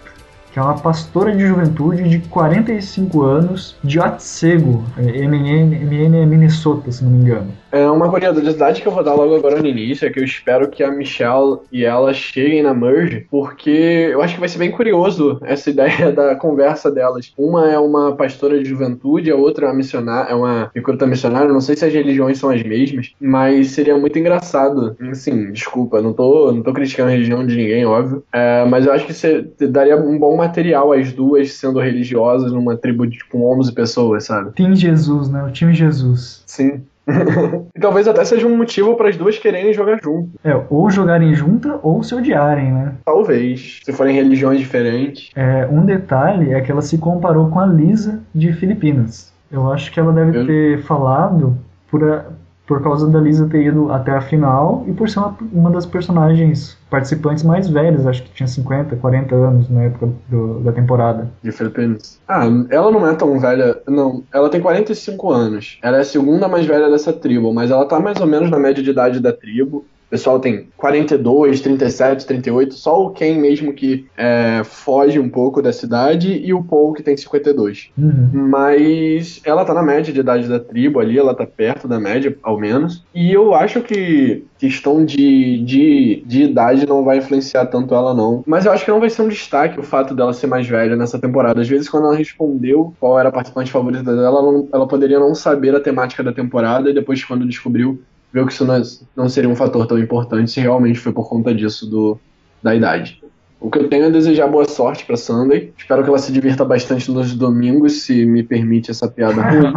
que 0.53 0.59
é 0.59 0.61
uma 0.61 0.77
pastora 0.77 1.35
de 1.35 1.47
juventude 1.47 2.07
de 2.07 2.19
45 2.29 3.23
anos 3.23 3.75
de 3.83 3.99
Otsego, 3.99 4.83
é, 4.95 5.27
MN, 5.27 6.15
é 6.15 6.25
Minnesota, 6.27 6.91
se 6.91 7.03
não 7.03 7.11
me 7.11 7.23
engano. 7.23 7.51
É 7.71 7.89
uma 7.89 8.07
curiosidade 8.07 8.83
que 8.83 8.87
eu 8.87 8.91
vou 8.91 9.03
dar 9.03 9.15
logo 9.15 9.35
agora 9.35 9.59
no 9.59 9.67
início 9.67 10.05
é 10.05 10.11
que 10.11 10.19
eu 10.19 10.23
espero 10.23 10.69
que 10.69 10.83
a 10.83 10.91
Michelle 10.91 11.57
e 11.71 11.83
ela 11.83 12.13
cheguem 12.13 12.61
na 12.61 12.71
Merge, 12.71 13.25
porque 13.31 14.11
eu 14.11 14.21
acho 14.21 14.35
que 14.35 14.39
vai 14.39 14.47
ser 14.47 14.59
bem 14.59 14.69
curioso 14.69 15.39
essa 15.41 15.71
ideia 15.71 16.11
da 16.11 16.35
conversa 16.35 16.91
delas. 16.91 17.33
Uma 17.35 17.71
é 17.71 17.79
uma 17.79 18.15
pastora 18.15 18.61
de 18.61 18.69
juventude, 18.69 19.31
a 19.31 19.35
outra 19.35 19.65
é 19.65 19.69
uma 19.69 19.75
missionária, 19.75 20.31
é 20.31 20.35
uma 20.35 20.69
recruta 20.75 21.07
missionária. 21.07 21.51
Não 21.51 21.61
sei 21.61 21.75
se 21.75 21.83
as 21.83 21.91
religiões 21.91 22.37
são 22.37 22.51
as 22.51 22.61
mesmas, 22.61 23.11
mas 23.19 23.71
seria 23.71 23.97
muito 23.97 24.19
engraçado. 24.19 24.95
Assim, 25.09 25.51
desculpa, 25.51 25.99
não 25.99 26.13
tô, 26.13 26.51
não 26.51 26.61
tô 26.61 26.71
criticando 26.73 27.09
a 27.09 27.13
religião 27.13 27.43
de 27.43 27.55
ninguém, 27.55 27.87
óbvio. 27.87 28.23
É, 28.31 28.63
mas 28.65 28.85
eu 28.85 28.93
acho 28.93 29.07
que 29.07 29.13
você 29.15 29.47
daria 29.61 29.97
um 29.97 30.19
bom 30.19 30.42
material 30.43 30.91
as 30.93 31.11
duas 31.13 31.53
sendo 31.53 31.79
religiosas 31.79 32.51
numa 32.51 32.75
tribo 32.77 33.05
de, 33.07 33.23
com 33.25 33.43
11 33.59 33.71
pessoas, 33.73 34.25
sabe? 34.25 34.51
Tem 34.51 34.75
Jesus, 34.75 35.29
né? 35.29 35.43
O 35.43 35.51
time 35.51 35.73
Jesus. 35.73 36.43
Sim. 36.45 36.81
e 37.75 37.79
talvez 37.81 38.07
até 38.07 38.23
seja 38.23 38.47
um 38.47 38.55
motivo 38.55 38.95
para 38.95 39.09
as 39.09 39.17
duas 39.17 39.37
quererem 39.37 39.73
jogar 39.73 39.99
junto. 40.01 40.29
É, 40.43 40.57
ou 40.69 40.89
jogarem 40.89 41.33
juntas 41.35 41.73
ou 41.83 42.01
se 42.01 42.15
odiarem, 42.15 42.71
né? 42.71 42.93
Talvez, 43.05 43.81
se 43.83 43.91
forem 43.91 44.15
religiões 44.15 44.59
diferentes. 44.59 45.29
É, 45.35 45.67
um 45.69 45.85
detalhe 45.85 46.53
é 46.53 46.61
que 46.61 46.71
ela 46.71 46.81
se 46.81 46.97
comparou 46.97 47.49
com 47.49 47.59
a 47.59 47.65
Lisa 47.65 48.21
de 48.33 48.53
Filipinas. 48.53 49.33
Eu 49.51 49.71
acho 49.71 49.91
que 49.91 49.99
ela 49.99 50.13
deve 50.13 50.37
Eu- 50.39 50.45
ter 50.47 50.81
falado 50.83 51.57
por, 51.91 52.03
a- 52.03 52.25
por 52.65 52.81
causa 52.81 53.09
da 53.09 53.19
Lisa 53.19 53.47
ter 53.47 53.65
ido 53.65 53.91
até 53.91 54.11
a 54.11 54.21
final 54.21 54.83
e 54.87 54.93
por 54.93 55.09
ser 55.09 55.19
uma, 55.19 55.37
uma 55.51 55.71
das 55.71 55.85
personagens 55.85 56.77
participantes 56.89 57.43
mais 57.43 57.67
velhas, 57.67 58.05
acho 58.07 58.23
que 58.23 58.31
tinha 58.31 58.47
50, 58.47 58.95
40 58.97 59.35
anos 59.35 59.69
na 59.69 59.83
época 59.83 60.09
do- 60.29 60.59
da 60.61 60.71
temporada. 60.71 61.29
De 61.43 61.51
Filipinas. 61.51 62.19
Ah, 62.27 62.45
ela 62.69 62.91
não 62.91 63.05
é 63.07 63.15
tão 63.15 63.37
velha. 63.39 63.77
Não, 63.87 64.23
ela 64.33 64.49
tem 64.49 64.61
45 64.61 65.31
anos. 65.31 65.79
Ela 65.81 65.97
é 65.97 66.01
a 66.01 66.05
segunda 66.05 66.47
mais 66.47 66.65
velha 66.65 66.89
dessa 66.89 67.11
tribo, 67.11 67.51
mas 67.53 67.69
ela 67.71 67.85
tá 67.85 67.99
mais 67.99 68.19
ou 68.21 68.27
menos 68.27 68.49
na 68.49 68.59
média 68.59 68.81
de 68.83 68.91
idade 68.91 69.19
da 69.19 69.33
tribo. 69.33 69.85
O 70.13 70.15
pessoal 70.15 70.39
tem 70.39 70.67
42, 70.77 71.59
37, 71.61 72.27
38. 72.27 72.75
Só 72.75 73.03
o 73.03 73.09
Ken 73.09 73.33
mesmo 73.39 73.73
que 73.73 74.05
é, 74.15 74.61
foge 74.63 75.17
um 75.19 75.27
pouco 75.27 75.59
dessa 75.59 75.87
idade 75.87 76.31
e 76.45 76.53
o 76.53 76.63
Paul 76.63 76.93
que 76.93 77.01
tem 77.01 77.17
52. 77.17 77.89
Uhum. 77.97 78.29
Mas 78.47 79.41
ela 79.43 79.65
tá 79.65 79.73
na 79.73 79.81
média 79.81 80.13
de 80.13 80.19
idade 80.19 80.47
da 80.47 80.59
tribo 80.59 80.99
ali, 80.99 81.17
ela 81.17 81.33
tá 81.33 81.47
perto 81.47 81.87
da 81.87 81.99
média, 81.99 82.37
ao 82.43 82.59
menos. 82.59 83.03
E 83.11 83.33
eu 83.33 83.55
acho 83.55 83.81
que 83.81 84.45
questão 84.59 85.03
de, 85.03 85.57
de, 85.65 86.23
de 86.27 86.43
idade 86.43 86.87
não 86.87 87.03
vai 87.03 87.17
influenciar 87.17 87.65
tanto 87.65 87.95
ela, 87.95 88.13
não. 88.13 88.43
Mas 88.45 88.67
eu 88.67 88.71
acho 88.71 88.85
que 88.85 88.91
não 88.91 88.99
vai 88.99 89.09
ser 89.09 89.23
um 89.23 89.27
destaque 89.27 89.79
o 89.79 89.83
fato 89.83 90.13
dela 90.13 90.31
ser 90.31 90.45
mais 90.45 90.67
velha 90.67 90.95
nessa 90.95 91.17
temporada. 91.17 91.59
Às 91.59 91.67
vezes, 91.67 91.89
quando 91.89 92.05
ela 92.05 92.15
respondeu 92.15 92.93
qual 92.99 93.19
era 93.19 93.29
a 93.29 93.31
participante 93.31 93.71
favorita 93.71 94.03
dela, 94.03 94.27
ela, 94.27 94.41
não- 94.43 94.67
ela 94.71 94.87
poderia 94.87 95.19
não 95.19 95.33
saber 95.33 95.73
a 95.75 95.79
temática 95.79 96.23
da 96.23 96.31
temporada 96.31 96.87
e 96.89 96.93
depois, 96.93 97.23
quando 97.25 97.47
descobriu, 97.47 97.99
viu 98.33 98.45
que 98.47 98.51
isso 98.53 98.65
não, 98.65 98.75
é- 98.75 98.81
não 99.15 99.29
seria 99.29 99.49
um 99.49 99.55
fator 99.55 99.85
tão 99.85 99.97
importante 99.99 100.49
se 100.51 100.59
realmente 100.59 100.99
foi 100.99 101.11
por 101.13 101.29
conta 101.29 101.53
disso 101.53 101.85
do, 101.89 102.19
da 102.61 102.73
idade. 102.75 103.21
O 103.59 103.69
que 103.71 103.77
eu 103.79 103.87
tenho 103.87 104.05
é 104.05 104.09
desejar 104.09 104.47
boa 104.47 104.65
sorte 104.65 105.05
pra 105.05 105.15
Sunday. 105.15 105.71
Espero 105.77 106.03
que 106.03 106.09
ela 106.09 106.17
se 106.17 106.33
divirta 106.33 106.65
bastante 106.65 107.09
nos 107.09 107.33
domingos, 107.33 108.01
se 108.01 108.25
me 108.25 108.43
permite 108.43 108.91
essa 108.91 109.07
piada 109.07 109.39
ruim. 109.49 109.73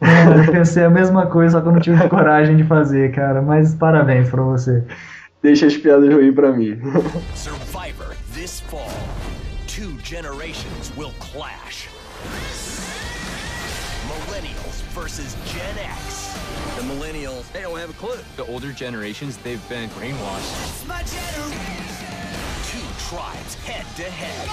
É, 0.00 0.46
eu 0.46 0.52
pensei 0.52 0.84
a 0.84 0.88
mesma 0.90 1.26
coisa, 1.26 1.58
só 1.58 1.60
que 1.60 1.68
eu 1.68 1.72
não 1.72 1.80
tive 1.80 2.08
coragem 2.08 2.56
de 2.56 2.64
fazer, 2.64 3.12
cara. 3.12 3.42
Mas 3.42 3.74
parabéns 3.74 4.30
pra 4.30 4.42
você. 4.42 4.82
Deixa 5.42 5.66
as 5.66 5.76
piadas 5.76 6.08
ruins 6.12 6.34
pra 6.34 6.50
mim. 6.52 6.78
Survivor 7.34 8.14
this 8.34 8.60
fall. 8.70 8.88
Two 9.66 9.90
generations 10.02 10.90
will 10.96 11.12
clash. 11.20 11.67
Versus 15.00 15.36
Gen 15.52 15.78
X. 15.78 16.34
The 16.76 16.82
millennials, 16.82 17.50
they 17.52 17.62
don't 17.62 17.78
have 17.78 17.90
a 17.90 17.92
clue. 17.94 18.18
The 18.36 18.44
older 18.46 18.72
generations, 18.72 19.36
they've 19.38 19.66
been 19.68 19.88
brainwashed. 19.90 20.82
Two 22.66 22.86
tribes 23.06 23.54
head 23.66 23.86
to 23.96 24.10
head. 24.10 24.48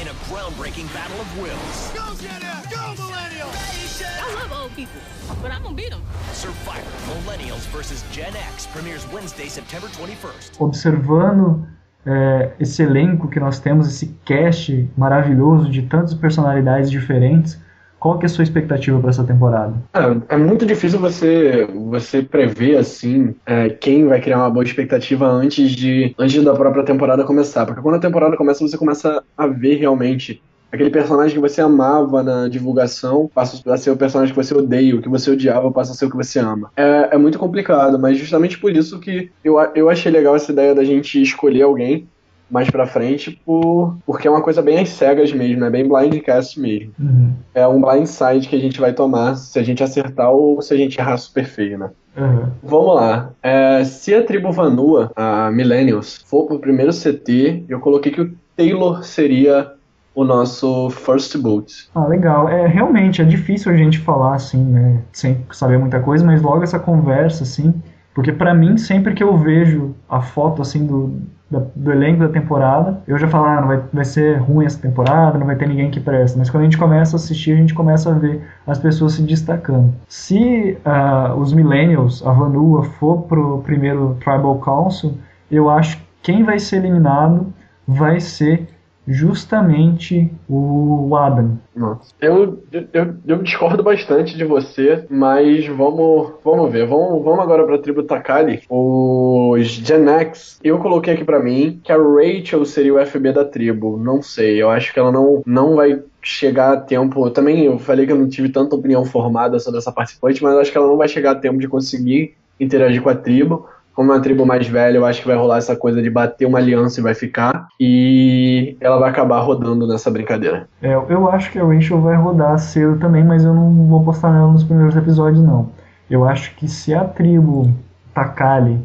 In 0.00 0.08
a 0.08 0.16
groundbreaking 0.26 0.92
battle 0.92 1.20
of 1.20 1.38
wills. 1.38 1.92
Go 1.94 2.04
get 2.20 2.42
it! 2.42 2.70
Go 2.70 2.94
Millennials! 3.00 4.02
I 4.02 4.34
love 4.34 4.62
old 4.62 4.74
people, 4.74 5.00
but 5.40 5.52
I'm 5.52 5.62
gonna 5.62 5.76
beat 5.76 5.90
them. 5.90 6.02
Survivor 6.32 6.90
Millennials 7.12 7.64
versus 7.68 8.02
Gen 8.10 8.34
X 8.34 8.66
premieres 8.66 9.06
Wednesday, 9.12 9.48
September 9.48 9.88
21st. 9.88 10.60
Observando 10.60 11.66
é, 12.04 12.52
esse 12.58 12.82
elenco 12.82 13.28
que 13.28 13.38
nós 13.38 13.60
temos, 13.60 13.86
esse 13.86 14.18
cast 14.24 14.90
maravilhoso 14.96 15.70
de 15.70 15.82
tantas 15.82 16.14
personalidades 16.14 16.90
diferentes, 16.90 17.62
qual 18.04 18.18
que 18.18 18.26
é 18.26 18.28
a 18.28 18.28
sua 18.28 18.44
expectativa 18.44 19.00
para 19.00 19.08
essa 19.08 19.24
temporada? 19.24 19.72
É, 19.94 20.34
é 20.34 20.36
muito 20.36 20.66
difícil 20.66 20.98
você, 20.98 21.66
você 21.74 22.20
prever 22.20 22.76
assim 22.76 23.34
é, 23.46 23.70
quem 23.70 24.06
vai 24.06 24.20
criar 24.20 24.40
uma 24.40 24.50
boa 24.50 24.62
expectativa 24.62 25.26
antes 25.26 25.70
de 25.70 26.14
antes 26.18 26.44
da 26.44 26.52
própria 26.52 26.84
temporada 26.84 27.24
começar, 27.24 27.64
porque 27.64 27.80
quando 27.80 27.94
a 27.94 27.98
temporada 27.98 28.36
começa 28.36 28.60
você 28.60 28.76
começa 28.76 29.24
a 29.38 29.46
ver 29.46 29.76
realmente 29.76 30.42
aquele 30.70 30.90
personagem 30.90 31.34
que 31.34 31.40
você 31.40 31.62
amava 31.62 32.22
na 32.22 32.46
divulgação 32.46 33.30
passa 33.34 33.58
a 33.72 33.76
ser 33.78 33.90
o 33.90 33.96
personagem 33.96 34.34
que 34.34 34.42
você 34.42 34.54
odeia, 34.54 34.96
o 34.96 35.00
que 35.00 35.08
você 35.08 35.30
odiava 35.30 35.72
passa 35.72 35.92
a 35.92 35.94
ser 35.94 36.04
o 36.04 36.10
que 36.10 36.16
você 36.16 36.40
ama. 36.40 36.70
É, 36.76 37.10
é 37.12 37.16
muito 37.16 37.38
complicado, 37.38 37.98
mas 37.98 38.18
justamente 38.18 38.58
por 38.58 38.76
isso 38.76 39.00
que 39.00 39.30
eu, 39.42 39.56
eu 39.74 39.88
achei 39.88 40.12
legal 40.12 40.36
essa 40.36 40.52
ideia 40.52 40.74
da 40.74 40.84
gente 40.84 41.22
escolher 41.22 41.62
alguém 41.62 42.06
mais 42.50 42.70
pra 42.70 42.86
frente, 42.86 43.40
por, 43.44 43.96
porque 44.06 44.28
é 44.28 44.30
uma 44.30 44.42
coisa 44.42 44.60
bem 44.62 44.78
às 44.78 44.90
cegas 44.90 45.32
mesmo, 45.32 45.64
é 45.64 45.70
bem 45.70 45.88
blindcast 45.88 46.60
mesmo 46.60 46.92
Uhum. 46.98 47.32
é 47.54 47.66
um 47.66 47.80
blindside 47.80 48.48
que 48.48 48.54
a 48.56 48.60
gente 48.60 48.80
vai 48.80 48.92
tomar 48.92 49.34
se 49.36 49.58
a 49.58 49.62
gente 49.62 49.82
acertar 49.82 50.30
ou 50.30 50.60
se 50.62 50.72
a 50.72 50.76
gente 50.76 50.98
errar 50.98 51.16
super 51.16 51.44
feio, 51.44 51.78
né? 51.78 51.90
Uhum. 52.16 52.46
Vamos 52.62 52.94
lá. 52.94 53.30
É, 53.42 53.82
se 53.84 54.14
a 54.14 54.22
tribo 54.22 54.52
Vanua, 54.52 55.10
a 55.16 55.50
Millennials, 55.50 56.22
for 56.26 56.46
pro 56.46 56.58
primeiro 56.60 56.92
CT, 56.92 57.64
eu 57.68 57.80
coloquei 57.80 58.12
que 58.12 58.20
o 58.20 58.32
Taylor 58.56 59.02
seria 59.02 59.72
o 60.14 60.22
nosso 60.22 60.90
first 60.90 61.36
boot. 61.38 61.88
Ah, 61.92 62.06
legal. 62.06 62.48
É, 62.48 62.68
realmente 62.68 63.20
é 63.20 63.24
difícil 63.24 63.72
a 63.72 63.76
gente 63.76 63.98
falar 63.98 64.36
assim, 64.36 64.62
né, 64.62 65.02
sem 65.12 65.44
saber 65.50 65.76
muita 65.76 65.98
coisa, 65.98 66.24
mas 66.24 66.40
logo 66.40 66.62
essa 66.62 66.78
conversa 66.78 67.42
assim, 67.42 67.74
porque 68.14 68.32
pra 68.32 68.54
mim 68.54 68.78
sempre 68.78 69.12
que 69.14 69.22
eu 69.22 69.36
vejo 69.36 69.94
a 70.08 70.20
foto 70.22 70.62
assim 70.62 70.86
do, 70.86 71.14
da- 71.50 71.62
do 71.74 71.90
elenco 71.92 72.20
da 72.20 72.28
temporada, 72.28 73.00
eu 73.06 73.18
já 73.18 73.26
falo, 73.28 73.46
ah, 73.46 73.60
não 73.60 73.68
vai, 73.68 73.80
vai 73.92 74.04
ser 74.04 74.38
ruim 74.38 74.64
essa 74.64 74.80
temporada, 74.80 75.36
não 75.38 75.46
vai 75.46 75.56
ter 75.56 75.68
ninguém 75.68 75.90
que 75.90 75.98
presta. 76.00 76.38
Mas 76.38 76.48
quando 76.48 76.62
a 76.62 76.64
gente 76.64 76.78
começa 76.78 77.16
a 77.16 77.18
assistir, 77.18 77.52
a 77.52 77.56
gente 77.56 77.74
começa 77.74 78.10
a 78.10 78.14
ver 78.14 78.40
as 78.66 78.78
pessoas 78.78 79.14
se 79.14 79.22
destacando. 79.22 79.92
Se 80.08 80.78
ah, 80.84 81.34
os 81.36 81.52
Millennials, 81.52 82.24
a 82.26 82.32
Vanua, 82.32 82.84
for 82.84 83.22
pro 83.22 83.58
primeiro 83.62 84.16
Tribal 84.20 84.56
Council, 84.58 85.14
eu 85.50 85.68
acho 85.68 85.96
que 85.98 86.04
quem 86.22 86.42
vai 86.44 86.58
ser 86.58 86.76
eliminado 86.76 87.52
vai 87.86 88.18
ser 88.20 88.68
justamente 89.06 90.30
o 90.48 91.14
Adam. 91.16 91.58
Nossa. 91.74 92.12
Eu, 92.20 92.62
eu, 92.72 93.14
eu 93.26 93.42
discordo 93.42 93.82
bastante 93.82 94.36
de 94.36 94.44
você, 94.44 95.04
mas 95.10 95.66
vamos, 95.66 96.32
vamos 96.44 96.72
ver. 96.72 96.86
Vamos, 96.86 97.22
vamos 97.22 97.40
agora 97.40 97.66
pra 97.66 97.78
tribo 97.78 98.02
Takali. 98.02 98.62
Os 98.68 99.66
Gen 99.66 100.08
X, 100.08 100.58
eu 100.62 100.78
coloquei 100.78 101.14
aqui 101.14 101.24
pra 101.24 101.42
mim 101.42 101.80
que 101.82 101.92
a 101.92 101.96
Rachel 101.96 102.64
seria 102.64 102.94
o 102.94 103.06
FB 103.06 103.32
da 103.32 103.44
tribo. 103.44 103.96
Não 103.96 104.22
sei, 104.22 104.62
eu 104.62 104.70
acho 104.70 104.92
que 104.92 104.98
ela 104.98 105.12
não, 105.12 105.42
não 105.46 105.76
vai 105.76 106.02
chegar 106.22 106.72
a 106.72 106.80
tempo. 106.80 107.28
Também 107.30 107.64
eu 107.64 107.78
falei 107.78 108.06
que 108.06 108.12
eu 108.12 108.18
não 108.18 108.28
tive 108.28 108.48
tanta 108.48 108.74
opinião 108.74 109.04
formada 109.04 109.58
sobre 109.58 109.78
essa 109.78 109.92
participante, 109.92 110.42
mas 110.42 110.54
eu 110.54 110.60
acho 110.60 110.72
que 110.72 110.78
ela 110.78 110.86
não 110.86 110.96
vai 110.96 111.08
chegar 111.08 111.32
a 111.32 111.36
tempo 111.36 111.58
de 111.58 111.68
conseguir 111.68 112.34
interagir 112.58 113.02
com 113.02 113.10
a 113.10 113.14
tribo. 113.14 113.66
Como 113.94 114.10
é 114.10 114.14
uma 114.16 114.22
tribo 114.22 114.44
mais 114.44 114.66
velha, 114.66 114.96
eu 114.96 115.06
acho 115.06 115.22
que 115.22 115.28
vai 115.28 115.36
rolar 115.36 115.58
essa 115.58 115.76
coisa 115.76 116.02
de 116.02 116.10
bater 116.10 116.46
uma 116.46 116.58
aliança 116.58 117.00
e 117.00 117.02
vai 117.02 117.14
ficar. 117.14 117.68
E 117.78 118.76
ela 118.80 118.98
vai 118.98 119.10
acabar 119.10 119.40
rodando 119.40 119.86
nessa 119.86 120.10
brincadeira. 120.10 120.68
É, 120.82 120.94
eu 120.94 121.30
acho 121.30 121.52
que 121.52 121.58
a 121.58 121.64
Rachel 121.64 122.00
vai 122.00 122.16
rodar 122.16 122.58
cedo 122.58 122.98
também, 122.98 123.22
mas 123.22 123.44
eu 123.44 123.54
não 123.54 123.70
vou 123.86 124.02
postar 124.04 124.32
nela 124.32 124.52
nos 124.52 124.64
primeiros 124.64 124.96
episódios, 124.96 125.42
não. 125.42 125.70
Eu 126.10 126.28
acho 126.28 126.54
que 126.56 126.68
se 126.68 126.92
a 126.92 127.04
tribo 127.04 127.72
Takali 128.12 128.78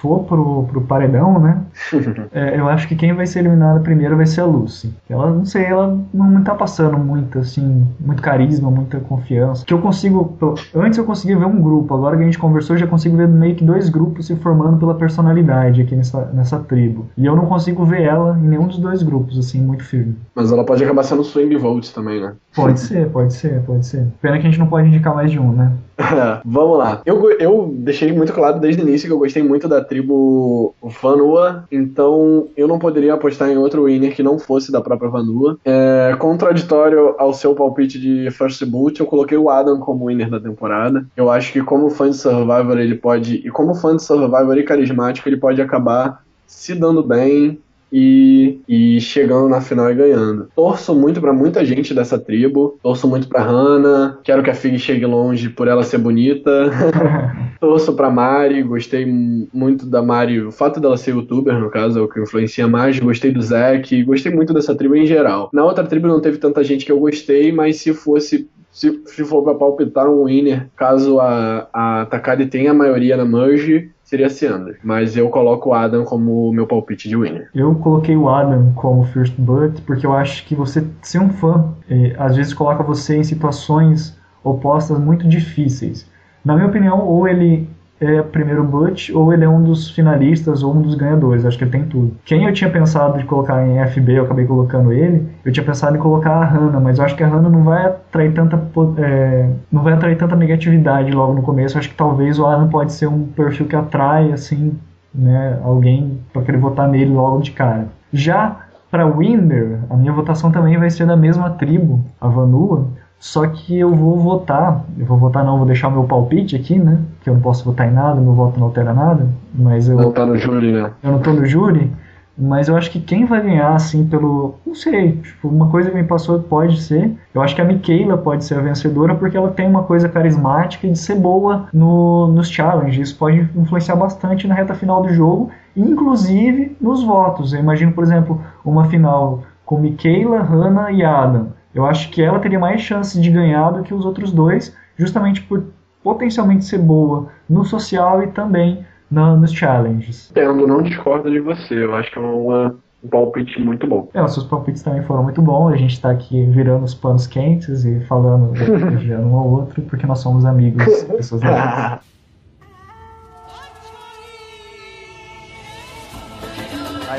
for 0.00 0.24
pro, 0.24 0.64
pro 0.64 0.80
paredão, 0.82 1.38
né? 1.38 1.60
é, 2.32 2.58
eu 2.58 2.68
acho 2.68 2.88
que 2.88 2.94
quem 2.94 3.12
vai 3.12 3.26
ser 3.26 3.40
eliminada 3.40 3.80
primeiro 3.80 4.16
vai 4.16 4.26
ser 4.26 4.42
a 4.42 4.44
Lucy. 4.44 4.92
Ela, 5.08 5.30
não 5.30 5.44
sei, 5.44 5.64
ela 5.64 5.98
não 6.12 6.42
tá 6.42 6.54
passando 6.54 6.98
muito, 6.98 7.38
assim, 7.38 7.86
muito 8.00 8.22
carisma, 8.22 8.70
muita 8.70 9.00
confiança. 9.00 9.64
Que 9.64 9.74
eu 9.74 9.80
consigo. 9.80 10.36
Antes 10.74 10.98
eu 10.98 11.04
conseguia 11.04 11.38
ver 11.38 11.46
um 11.46 11.60
grupo, 11.60 11.94
agora 11.94 12.16
que 12.16 12.22
a 12.22 12.26
gente 12.26 12.38
conversou, 12.38 12.76
eu 12.76 12.80
já 12.80 12.86
consigo 12.86 13.16
ver 13.16 13.28
meio 13.28 13.54
que 13.54 13.64
dois 13.64 13.88
grupos 13.88 14.26
se 14.26 14.36
formando 14.36 14.78
pela 14.78 14.94
personalidade 14.94 15.82
aqui 15.82 15.96
nessa, 15.96 16.26
nessa 16.32 16.58
tribo. 16.58 17.06
E 17.16 17.26
eu 17.26 17.36
não 17.36 17.46
consigo 17.46 17.84
ver 17.84 18.02
ela 18.02 18.38
em 18.38 18.48
nenhum 18.48 18.66
dos 18.66 18.78
dois 18.78 19.02
grupos, 19.02 19.38
assim, 19.38 19.60
muito 19.60 19.84
firme. 19.84 20.16
Mas 20.34 20.52
ela 20.52 20.64
pode 20.64 20.82
acabar 20.84 21.02
sendo 21.02 21.24
swing 21.24 21.56
vote 21.56 21.92
também, 21.94 22.20
né? 22.20 22.34
Pode 22.54 22.80
ser, 22.80 23.08
pode 23.08 23.32
ser, 23.32 23.62
pode 23.62 23.86
ser. 23.86 24.06
Pena 24.20 24.38
que 24.38 24.46
a 24.46 24.50
gente 24.50 24.58
não 24.58 24.66
pode 24.66 24.88
indicar 24.88 25.14
mais 25.14 25.30
de 25.30 25.38
um, 25.38 25.52
né? 25.52 25.72
Vamos 26.44 26.78
lá. 26.78 27.02
Eu, 27.04 27.30
eu 27.38 27.74
deixei 27.78 28.12
muito 28.12 28.32
claro 28.32 28.60
desde 28.60 28.82
o 28.82 28.88
início 28.88 29.06
que 29.06 29.12
eu 29.12 29.18
gostei 29.18 29.42
muito 29.42 29.68
da 29.68 29.82
tribo 29.82 30.74
Vanua, 30.82 31.64
então 31.72 32.48
eu 32.56 32.68
não 32.68 32.78
poderia 32.78 33.14
apostar 33.14 33.48
em 33.48 33.56
outro 33.56 33.86
winner 33.86 34.14
que 34.14 34.22
não 34.22 34.38
fosse 34.38 34.70
da 34.70 34.80
própria 34.80 35.10
Vanua. 35.10 35.58
É, 35.64 36.14
contraditório 36.18 37.14
ao 37.18 37.32
seu 37.32 37.54
palpite 37.54 37.98
de 37.98 38.30
First 38.30 38.64
Boot, 38.64 39.00
eu 39.00 39.06
coloquei 39.06 39.38
o 39.38 39.48
Adam 39.48 39.80
como 39.80 40.06
winner 40.06 40.30
da 40.30 40.38
temporada. 40.38 41.06
Eu 41.16 41.30
acho 41.30 41.52
que 41.52 41.62
como 41.62 41.90
fã 41.90 42.10
de 42.10 42.16
Survivor 42.16 42.78
ele 42.78 42.94
pode, 42.94 43.36
e 43.36 43.50
como 43.50 43.74
fã 43.74 43.96
de 43.96 44.02
Survivor 44.02 44.58
e 44.58 44.62
carismático, 44.62 45.28
ele 45.28 45.36
pode 45.38 45.60
acabar 45.62 46.22
se 46.46 46.74
dando 46.74 47.02
bem 47.02 47.58
e, 47.92 48.60
e 48.66 49.00
chegando 49.00 49.48
na 49.48 49.60
final 49.60 49.90
e 49.90 49.94
ganhando. 49.94 50.48
Torço 50.56 50.94
muito 50.94 51.20
pra 51.20 51.32
muita 51.32 51.64
gente 51.64 51.92
dessa 51.92 52.18
tribo, 52.18 52.78
torço 52.82 53.06
muito 53.06 53.28
pra 53.28 53.42
Hannah, 53.42 54.18
quero 54.24 54.42
que 54.42 54.50
a 54.50 54.54
Fig 54.54 54.78
chegue 54.78 55.04
longe 55.04 55.50
por 55.50 55.68
ela 55.68 55.82
ser 55.82 55.98
bonita. 55.98 56.70
torço 57.60 57.94
pra 57.94 58.10
Mari, 58.10 58.62
gostei 58.62 59.06
muito 59.06 59.86
da 59.86 60.02
Mari, 60.02 60.40
o 60.40 60.50
fato 60.50 60.80
dela 60.80 60.96
ser 60.96 61.12
youtuber, 61.12 61.58
no 61.58 61.70
caso, 61.70 61.98
é 61.98 62.02
o 62.02 62.08
que 62.08 62.20
influencia 62.20 62.66
mais. 62.66 62.98
Gostei 62.98 63.30
do 63.30 63.42
Zack, 63.42 64.02
gostei 64.04 64.32
muito 64.32 64.54
dessa 64.54 64.74
tribo 64.74 64.96
em 64.96 65.06
geral. 65.06 65.50
Na 65.52 65.64
outra 65.64 65.84
tribo 65.84 66.08
não 66.08 66.20
teve 66.20 66.38
tanta 66.38 66.64
gente 66.64 66.84
que 66.84 66.92
eu 66.92 66.98
gostei, 66.98 67.52
mas 67.52 67.76
se 67.76 67.92
fosse 67.92 68.48
se, 68.72 69.02
se 69.04 69.22
for 69.24 69.42
pra 69.44 69.54
palpitar 69.54 70.08
um 70.08 70.24
winner, 70.24 70.66
caso 70.74 71.20
a, 71.20 71.68
a 71.72 72.06
Takari 72.06 72.46
tenha 72.46 72.70
a 72.70 72.74
maioria 72.74 73.18
na 73.18 73.24
merge, 73.24 73.90
seria 74.12 74.28
Seander. 74.28 74.78
Mas 74.82 75.16
eu 75.16 75.30
coloco 75.30 75.70
o 75.70 75.72
Adam 75.72 76.04
como 76.04 76.52
meu 76.52 76.66
palpite 76.66 77.08
de 77.08 77.16
winner. 77.16 77.48
Eu 77.54 77.74
coloquei 77.76 78.14
o 78.14 78.28
Adam 78.28 78.72
como 78.74 79.04
First 79.06 79.34
Blood 79.38 79.80
porque 79.82 80.06
eu 80.06 80.12
acho 80.12 80.44
que 80.44 80.54
você 80.54 80.86
ser 81.00 81.18
um 81.18 81.30
fã 81.30 81.72
eh, 81.88 82.14
às 82.18 82.36
vezes 82.36 82.52
coloca 82.52 82.82
você 82.82 83.16
em 83.16 83.24
situações 83.24 84.14
opostas 84.44 84.98
muito 84.98 85.26
difíceis. 85.26 86.06
Na 86.44 86.54
minha 86.54 86.66
opinião, 86.68 87.00
ou 87.00 87.26
ele 87.26 87.68
é 88.04 88.22
primeiro 88.22 88.64
Butch, 88.64 89.10
ou 89.10 89.32
ele 89.32 89.44
é 89.44 89.48
um 89.48 89.62
dos 89.62 89.90
finalistas 89.90 90.62
ou 90.62 90.74
um 90.74 90.82
dos 90.82 90.94
ganhadores. 90.94 91.44
Acho 91.44 91.56
que 91.56 91.64
ele 91.64 91.70
tem 91.70 91.84
tudo. 91.84 92.16
Quem 92.24 92.44
eu 92.44 92.52
tinha 92.52 92.68
pensado 92.68 93.18
de 93.18 93.24
colocar 93.24 93.66
em 93.66 93.78
FB, 93.86 94.18
eu 94.18 94.24
acabei 94.24 94.44
colocando 94.44 94.92
ele. 94.92 95.28
Eu 95.44 95.52
tinha 95.52 95.64
pensado 95.64 95.96
em 95.96 96.00
colocar 96.00 96.32
a 96.32 96.44
Hannah, 96.44 96.80
mas 96.80 96.98
eu 96.98 97.04
acho 97.04 97.16
que 97.16 97.22
a 97.22 97.28
Hannah 97.28 97.48
não 97.48 97.62
vai 97.62 97.86
atrair 97.86 98.32
tanta, 98.32 98.60
é, 98.98 99.48
não 99.70 99.82
vai 99.82 99.92
atrair 99.92 100.16
tanta 100.16 100.34
negatividade 100.34 101.12
logo 101.12 101.34
no 101.34 101.42
começo. 101.42 101.76
Eu 101.76 101.80
acho 101.80 101.88
que 101.88 101.94
talvez 101.94 102.38
o 102.38 102.46
Adam 102.46 102.68
pode 102.68 102.92
ser 102.92 103.06
um 103.06 103.26
perfil 103.26 103.66
que 103.66 103.76
atrai, 103.76 104.32
assim, 104.32 104.76
né, 105.14 105.58
alguém 105.62 106.18
para 106.32 106.42
querer 106.42 106.58
votar 106.58 106.88
nele 106.88 107.12
logo 107.12 107.40
de 107.40 107.52
cara. 107.52 107.86
Já 108.12 108.56
para 108.90 109.06
Winder, 109.06 109.78
a 109.88 109.96
minha 109.96 110.12
votação 110.12 110.52
também 110.52 110.76
vai 110.76 110.90
ser 110.90 111.06
da 111.06 111.16
mesma 111.16 111.48
tribo, 111.50 112.04
a 112.20 112.28
Vanua, 112.28 112.88
só 113.22 113.46
que 113.46 113.78
eu 113.78 113.94
vou 113.94 114.18
votar, 114.18 114.84
eu 114.98 115.06
vou 115.06 115.16
votar 115.16 115.44
não, 115.44 115.56
vou 115.56 115.64
deixar 115.64 115.88
meu 115.88 116.02
palpite 116.02 116.56
aqui, 116.56 116.76
né, 116.76 116.98
que 117.22 117.30
eu 117.30 117.34
não 117.34 117.40
posso 117.40 117.64
votar 117.64 117.88
em 117.88 117.94
nada, 117.94 118.20
meu 118.20 118.32
voto 118.32 118.58
não 118.58 118.66
altera 118.66 118.92
nada, 118.92 119.28
mas 119.54 119.88
eu, 119.88 119.96
Não 119.96 120.10
tá 120.10 120.26
no 120.26 120.36
júri, 120.36 120.72
né? 120.72 120.90
eu 121.00 121.12
não 121.12 121.20
tô 121.20 121.32
no 121.32 121.46
júri, 121.46 121.88
mas 122.36 122.66
eu 122.66 122.76
acho 122.76 122.90
que 122.90 122.98
quem 122.98 123.24
vai 123.24 123.40
ganhar, 123.40 123.76
assim, 123.76 124.04
pelo. 124.08 124.56
Não 124.66 124.74
sei, 124.74 125.12
tipo, 125.12 125.46
uma 125.46 125.68
coisa 125.68 125.88
que 125.88 125.94
me 125.94 126.02
passou 126.02 126.40
pode 126.40 126.82
ser. 126.82 127.12
Eu 127.32 127.40
acho 127.42 127.54
que 127.54 127.60
a 127.60 127.64
Michaela 127.64 128.18
pode 128.18 128.44
ser 128.44 128.58
a 128.58 128.60
vencedora 128.60 129.14
porque 129.14 129.36
ela 129.36 129.52
tem 129.52 129.68
uma 129.68 129.84
coisa 129.84 130.08
carismática 130.08 130.88
de 130.88 130.98
ser 130.98 131.14
boa 131.14 131.68
no, 131.72 132.26
nos 132.26 132.48
challenges. 132.48 133.10
Isso 133.10 133.18
pode 133.18 133.48
influenciar 133.54 133.94
bastante 133.94 134.48
na 134.48 134.54
reta 134.56 134.74
final 134.74 135.02
do 135.02 135.10
jogo, 135.10 135.50
inclusive 135.76 136.76
nos 136.80 137.04
votos. 137.04 137.52
Eu 137.52 137.60
imagino, 137.60 137.92
por 137.92 138.02
exemplo, 138.02 138.40
uma 138.64 138.86
final 138.86 139.42
com 139.64 139.78
Michaela, 139.78 140.42
Hannah 140.42 140.90
e 140.90 141.04
Adam. 141.04 141.48
Eu 141.74 141.86
acho 141.86 142.10
que 142.10 142.22
ela 142.22 142.38
teria 142.38 142.58
mais 142.58 142.80
chances 142.80 143.20
de 143.20 143.30
ganhar 143.30 143.70
do 143.70 143.82
que 143.82 143.94
os 143.94 144.04
outros 144.04 144.30
dois, 144.32 144.76
justamente 144.96 145.40
por 145.42 145.64
potencialmente 146.02 146.64
ser 146.64 146.78
boa 146.78 147.28
no 147.48 147.64
social 147.64 148.22
e 148.22 148.26
também 148.28 148.84
na- 149.10 149.36
nos 149.36 149.52
challenges. 149.52 150.30
Entendo, 150.30 150.66
não 150.66 150.82
discordo 150.82 151.30
de 151.30 151.38
você. 151.40 151.74
Eu 151.84 151.94
acho 151.94 152.10
que 152.10 152.18
é 152.18 152.22
uma, 152.22 152.74
um 153.04 153.08
palpite 153.08 153.60
muito 153.60 153.86
bom. 153.86 154.08
É, 154.12 154.22
os 154.22 154.34
seus 154.34 154.46
palpites 154.46 154.82
também 154.82 155.02
foram 155.02 155.22
muito 155.22 155.40
bons. 155.40 155.72
A 155.72 155.76
gente 155.76 156.00
tá 156.00 156.10
aqui 156.10 156.44
virando 156.46 156.84
os 156.84 156.94
panos 156.94 157.26
quentes 157.26 157.84
e 157.84 158.00
falando, 158.00 158.54
elogiando 158.56 159.26
um 159.28 159.36
ao 159.38 159.48
outro, 159.48 159.82
porque 159.82 160.06
nós 160.06 160.18
somos 160.18 160.44
amigos, 160.44 160.84
pessoas 161.04 161.40
legais. 161.42 162.00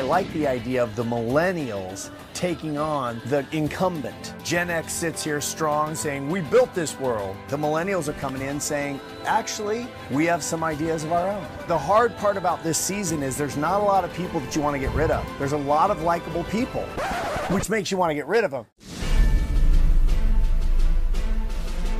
Like 0.04 0.30
the 0.32 0.46
idea 0.46 0.82
of 0.82 0.94
the 0.96 1.02
millennials 1.02 2.10
taking 2.34 2.76
on 2.76 3.20
the 3.26 3.46
incumbent. 3.52 4.34
Gen 4.44 4.68
X 4.70 4.92
sits 4.92 5.24
here 5.24 5.40
strong 5.40 5.94
saying, 5.94 6.28
We 6.28 6.42
built 6.42 6.74
this 6.74 6.98
world. 7.00 7.36
The 7.48 7.56
millennials 7.56 8.08
are 8.08 8.12
coming 8.14 8.42
in 8.42 8.60
saying, 8.60 9.00
Actually, 9.24 9.88
we 10.10 10.26
have 10.26 10.42
some 10.42 10.62
ideas 10.62 11.04
of 11.04 11.12
our 11.12 11.28
own. 11.28 11.46
The 11.68 11.78
hard 11.78 12.16
part 12.18 12.36
about 12.36 12.62
this 12.62 12.78
season 12.78 13.22
is 13.22 13.36
there's 13.36 13.56
not 13.56 13.80
a 13.80 13.84
lot 13.84 14.04
of 14.04 14.12
people 14.14 14.40
that 14.40 14.54
you 14.54 14.62
want 14.62 14.74
to 14.74 14.80
get 14.80 14.94
rid 14.94 15.10
of. 15.10 15.26
There's 15.38 15.52
a 15.52 15.58
lot 15.58 15.90
of 15.90 16.02
likable 16.02 16.44
people, 16.44 16.82
which 17.50 17.70
makes 17.70 17.90
you 17.90 17.96
want 17.96 18.10
to 18.10 18.14
get 18.14 18.26
rid 18.26 18.44
of 18.44 18.50
them. 18.50 18.66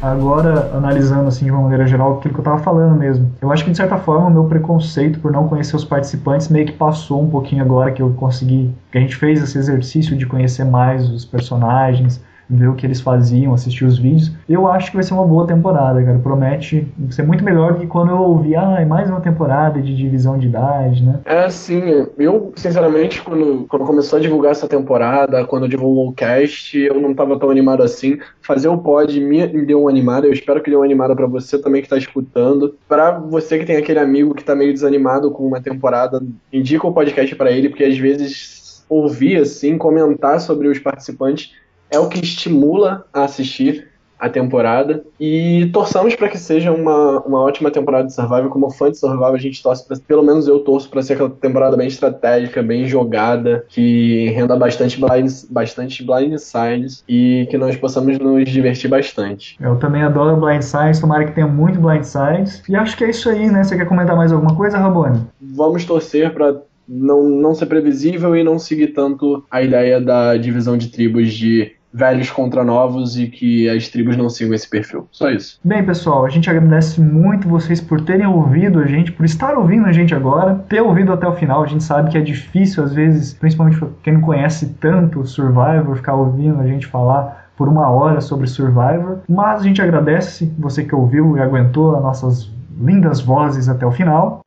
Agora, 0.04 0.70
analisando 0.76 1.28
assim 1.28 1.46
de 1.46 1.50
uma 1.50 1.62
maneira 1.62 1.86
geral 1.86 2.18
aquilo 2.18 2.34
que 2.34 2.40
eu 2.40 2.44
tava 2.44 2.58
falando 2.58 2.94
mesmo. 2.94 3.32
Eu 3.40 3.50
acho 3.50 3.64
que 3.64 3.70
de 3.70 3.76
certa 3.78 3.96
forma 3.96 4.26
o 4.26 4.30
meu 4.30 4.44
preconceito 4.44 5.18
por 5.18 5.32
não 5.32 5.48
conhecer 5.48 5.74
os 5.74 5.84
participantes 5.84 6.50
meio 6.50 6.66
que 6.66 6.72
passou 6.72 7.22
um 7.22 7.30
pouquinho 7.30 7.62
agora 7.62 7.90
que 7.90 8.02
eu 8.02 8.10
consegui, 8.10 8.70
que 8.92 8.98
a 8.98 9.00
gente 9.00 9.16
fez 9.16 9.42
esse 9.42 9.56
exercício 9.56 10.14
de 10.14 10.26
conhecer 10.26 10.64
mais 10.64 11.08
os 11.08 11.24
personagens, 11.24 12.22
ver 12.48 12.68
o 12.68 12.74
que 12.74 12.86
eles 12.86 13.00
faziam, 13.00 13.54
assistir 13.54 13.84
os 13.84 13.98
vídeos. 13.98 14.32
Eu 14.48 14.66
acho 14.66 14.90
que 14.90 14.96
vai 14.96 15.04
ser 15.04 15.14
uma 15.14 15.26
boa 15.26 15.46
temporada, 15.46 16.02
cara. 16.02 16.18
Promete 16.18 16.86
ser 17.10 17.22
muito 17.22 17.44
melhor 17.44 17.74
do 17.74 17.80
que 17.80 17.86
quando 17.86 18.10
eu 18.10 18.18
ouvi, 18.18 18.54
ah, 18.56 18.76
é 18.80 18.84
mais 18.84 19.08
uma 19.08 19.20
temporada 19.20 19.80
de 19.80 19.94
divisão 19.94 20.38
de 20.38 20.46
idade, 20.46 21.02
né? 21.02 21.20
É 21.24 21.44
assim, 21.44 22.06
eu 22.18 22.52
sinceramente, 22.56 23.22
quando, 23.22 23.66
quando 23.68 23.84
começou 23.84 24.18
a 24.18 24.22
divulgar 24.22 24.52
essa 24.52 24.68
temporada, 24.68 25.44
quando 25.44 25.68
divulgou 25.68 26.08
o 26.08 26.12
cast, 26.12 26.78
eu 26.78 27.00
não 27.00 27.14
tava 27.14 27.38
tão 27.38 27.50
animado 27.50 27.82
assim. 27.82 28.18
Fazer 28.40 28.68
o 28.68 28.78
pod 28.78 29.18
me, 29.20 29.46
me 29.46 29.64
deu 29.64 29.80
uma 29.80 29.90
animada, 29.90 30.26
eu 30.26 30.32
espero 30.32 30.62
que 30.62 30.70
dê 30.70 30.76
uma 30.76 30.84
animada 30.84 31.14
pra 31.14 31.26
você 31.26 31.58
também 31.58 31.82
que 31.82 31.88
tá 31.88 31.96
escutando. 31.96 32.74
Pra 32.88 33.12
você 33.18 33.58
que 33.58 33.64
tem 33.64 33.76
aquele 33.76 33.98
amigo 33.98 34.34
que 34.34 34.44
tá 34.44 34.54
meio 34.54 34.72
desanimado 34.72 35.30
com 35.30 35.46
uma 35.46 35.60
temporada, 35.60 36.22
indica 36.52 36.86
o 36.86 36.92
podcast 36.92 37.34
pra 37.34 37.50
ele, 37.50 37.68
porque 37.68 37.84
às 37.84 37.98
vezes 37.98 38.84
ouvir 38.88 39.38
assim, 39.38 39.78
comentar 39.78 40.40
sobre 40.40 40.68
os 40.68 40.78
participantes 40.78 41.52
é 41.94 41.98
o 41.98 42.08
que 42.08 42.20
estimula 42.20 43.06
a 43.12 43.24
assistir 43.24 43.88
a 44.18 44.28
temporada 44.28 45.04
e 45.20 45.68
torçamos 45.72 46.14
para 46.14 46.28
que 46.28 46.38
seja 46.38 46.72
uma, 46.72 47.20
uma 47.20 47.40
ótima 47.42 47.70
temporada 47.70 48.06
de 48.06 48.14
Survival. 48.14 48.48
Como 48.48 48.70
fã 48.70 48.90
de 48.90 48.96
Survival, 48.96 49.34
a 49.34 49.38
gente 49.38 49.62
torce 49.62 49.86
pra, 49.86 49.96
pelo 50.06 50.22
menos 50.22 50.48
eu 50.48 50.60
torço 50.60 50.88
para 50.88 51.02
ser 51.02 51.14
aquela 51.14 51.28
temporada 51.28 51.76
bem 51.76 51.88
estratégica, 51.88 52.62
bem 52.62 52.86
jogada, 52.86 53.66
que 53.68 54.30
renda 54.30 54.56
bastante 54.56 54.98
blind, 54.98 55.30
bastante 55.50 56.02
blind 56.02 56.38
sides 56.38 57.04
e 57.08 57.46
que 57.50 57.58
nós 57.58 57.76
possamos 57.76 58.18
nos 58.18 58.48
divertir 58.48 58.88
bastante. 58.88 59.56
Eu 59.60 59.76
também 59.76 60.02
adoro 60.02 60.36
Blind 60.36 60.62
Sides, 60.62 61.00
tomara 61.00 61.24
que 61.24 61.32
tenha 61.32 61.46
muito 61.46 61.78
Blind 61.78 62.04
Sides. 62.04 62.62
E 62.68 62.74
acho 62.74 62.96
que 62.96 63.04
é 63.04 63.10
isso 63.10 63.28
aí, 63.28 63.50
né? 63.50 63.62
Você 63.62 63.76
quer 63.76 63.86
comentar 63.86 64.16
mais 64.16 64.32
alguma 64.32 64.56
coisa, 64.56 64.78
Rabone? 64.78 65.20
Vamos 65.40 65.84
torcer 65.84 66.32
para 66.32 66.62
não, 66.88 67.24
não 67.24 67.54
ser 67.54 67.66
previsível 67.66 68.36
e 68.36 68.44
não 68.44 68.58
seguir 68.58 68.88
tanto 68.88 69.44
a 69.50 69.62
ideia 69.62 70.00
da 70.00 70.36
divisão 70.36 70.76
de 70.76 70.88
tribos 70.88 71.32
de 71.32 71.72
velhos 71.94 72.28
contra 72.28 72.64
novos 72.64 73.16
e 73.16 73.28
que 73.28 73.68
as 73.68 73.88
tribos 73.88 74.16
não 74.16 74.28
sigam 74.28 74.52
esse 74.52 74.68
perfil. 74.68 75.06
Só 75.12 75.30
isso. 75.30 75.60
Bem, 75.62 75.84
pessoal, 75.86 76.26
a 76.26 76.28
gente 76.28 76.50
agradece 76.50 77.00
muito 77.00 77.48
vocês 77.48 77.80
por 77.80 78.00
terem 78.00 78.26
ouvido 78.26 78.80
a 78.80 78.86
gente, 78.86 79.12
por 79.12 79.24
estar 79.24 79.56
ouvindo 79.56 79.86
a 79.86 79.92
gente 79.92 80.12
agora, 80.12 80.56
ter 80.68 80.80
ouvido 80.80 81.12
até 81.12 81.28
o 81.28 81.34
final. 81.34 81.62
A 81.62 81.66
gente 81.66 81.84
sabe 81.84 82.10
que 82.10 82.18
é 82.18 82.20
difícil, 82.20 82.82
às 82.82 82.92
vezes, 82.92 83.32
principalmente 83.32 83.80
quem 84.02 84.14
não 84.14 84.20
conhece 84.20 84.74
tanto 84.80 85.20
o 85.20 85.26
Survivor, 85.26 85.94
ficar 85.94 86.14
ouvindo 86.14 86.60
a 86.60 86.66
gente 86.66 86.86
falar 86.86 87.44
por 87.56 87.68
uma 87.68 87.88
hora 87.88 88.20
sobre 88.20 88.48
Survivor. 88.48 89.18
Mas 89.28 89.60
a 89.60 89.64
gente 89.64 89.80
agradece 89.80 90.52
você 90.58 90.82
que 90.82 90.94
ouviu 90.94 91.36
e 91.36 91.40
aguentou 91.40 91.94
as 91.94 92.02
nossas 92.02 92.53
lindas 92.80 93.20
vozes 93.20 93.68
até 93.68 93.86
o 93.86 93.92
final. 93.92 94.44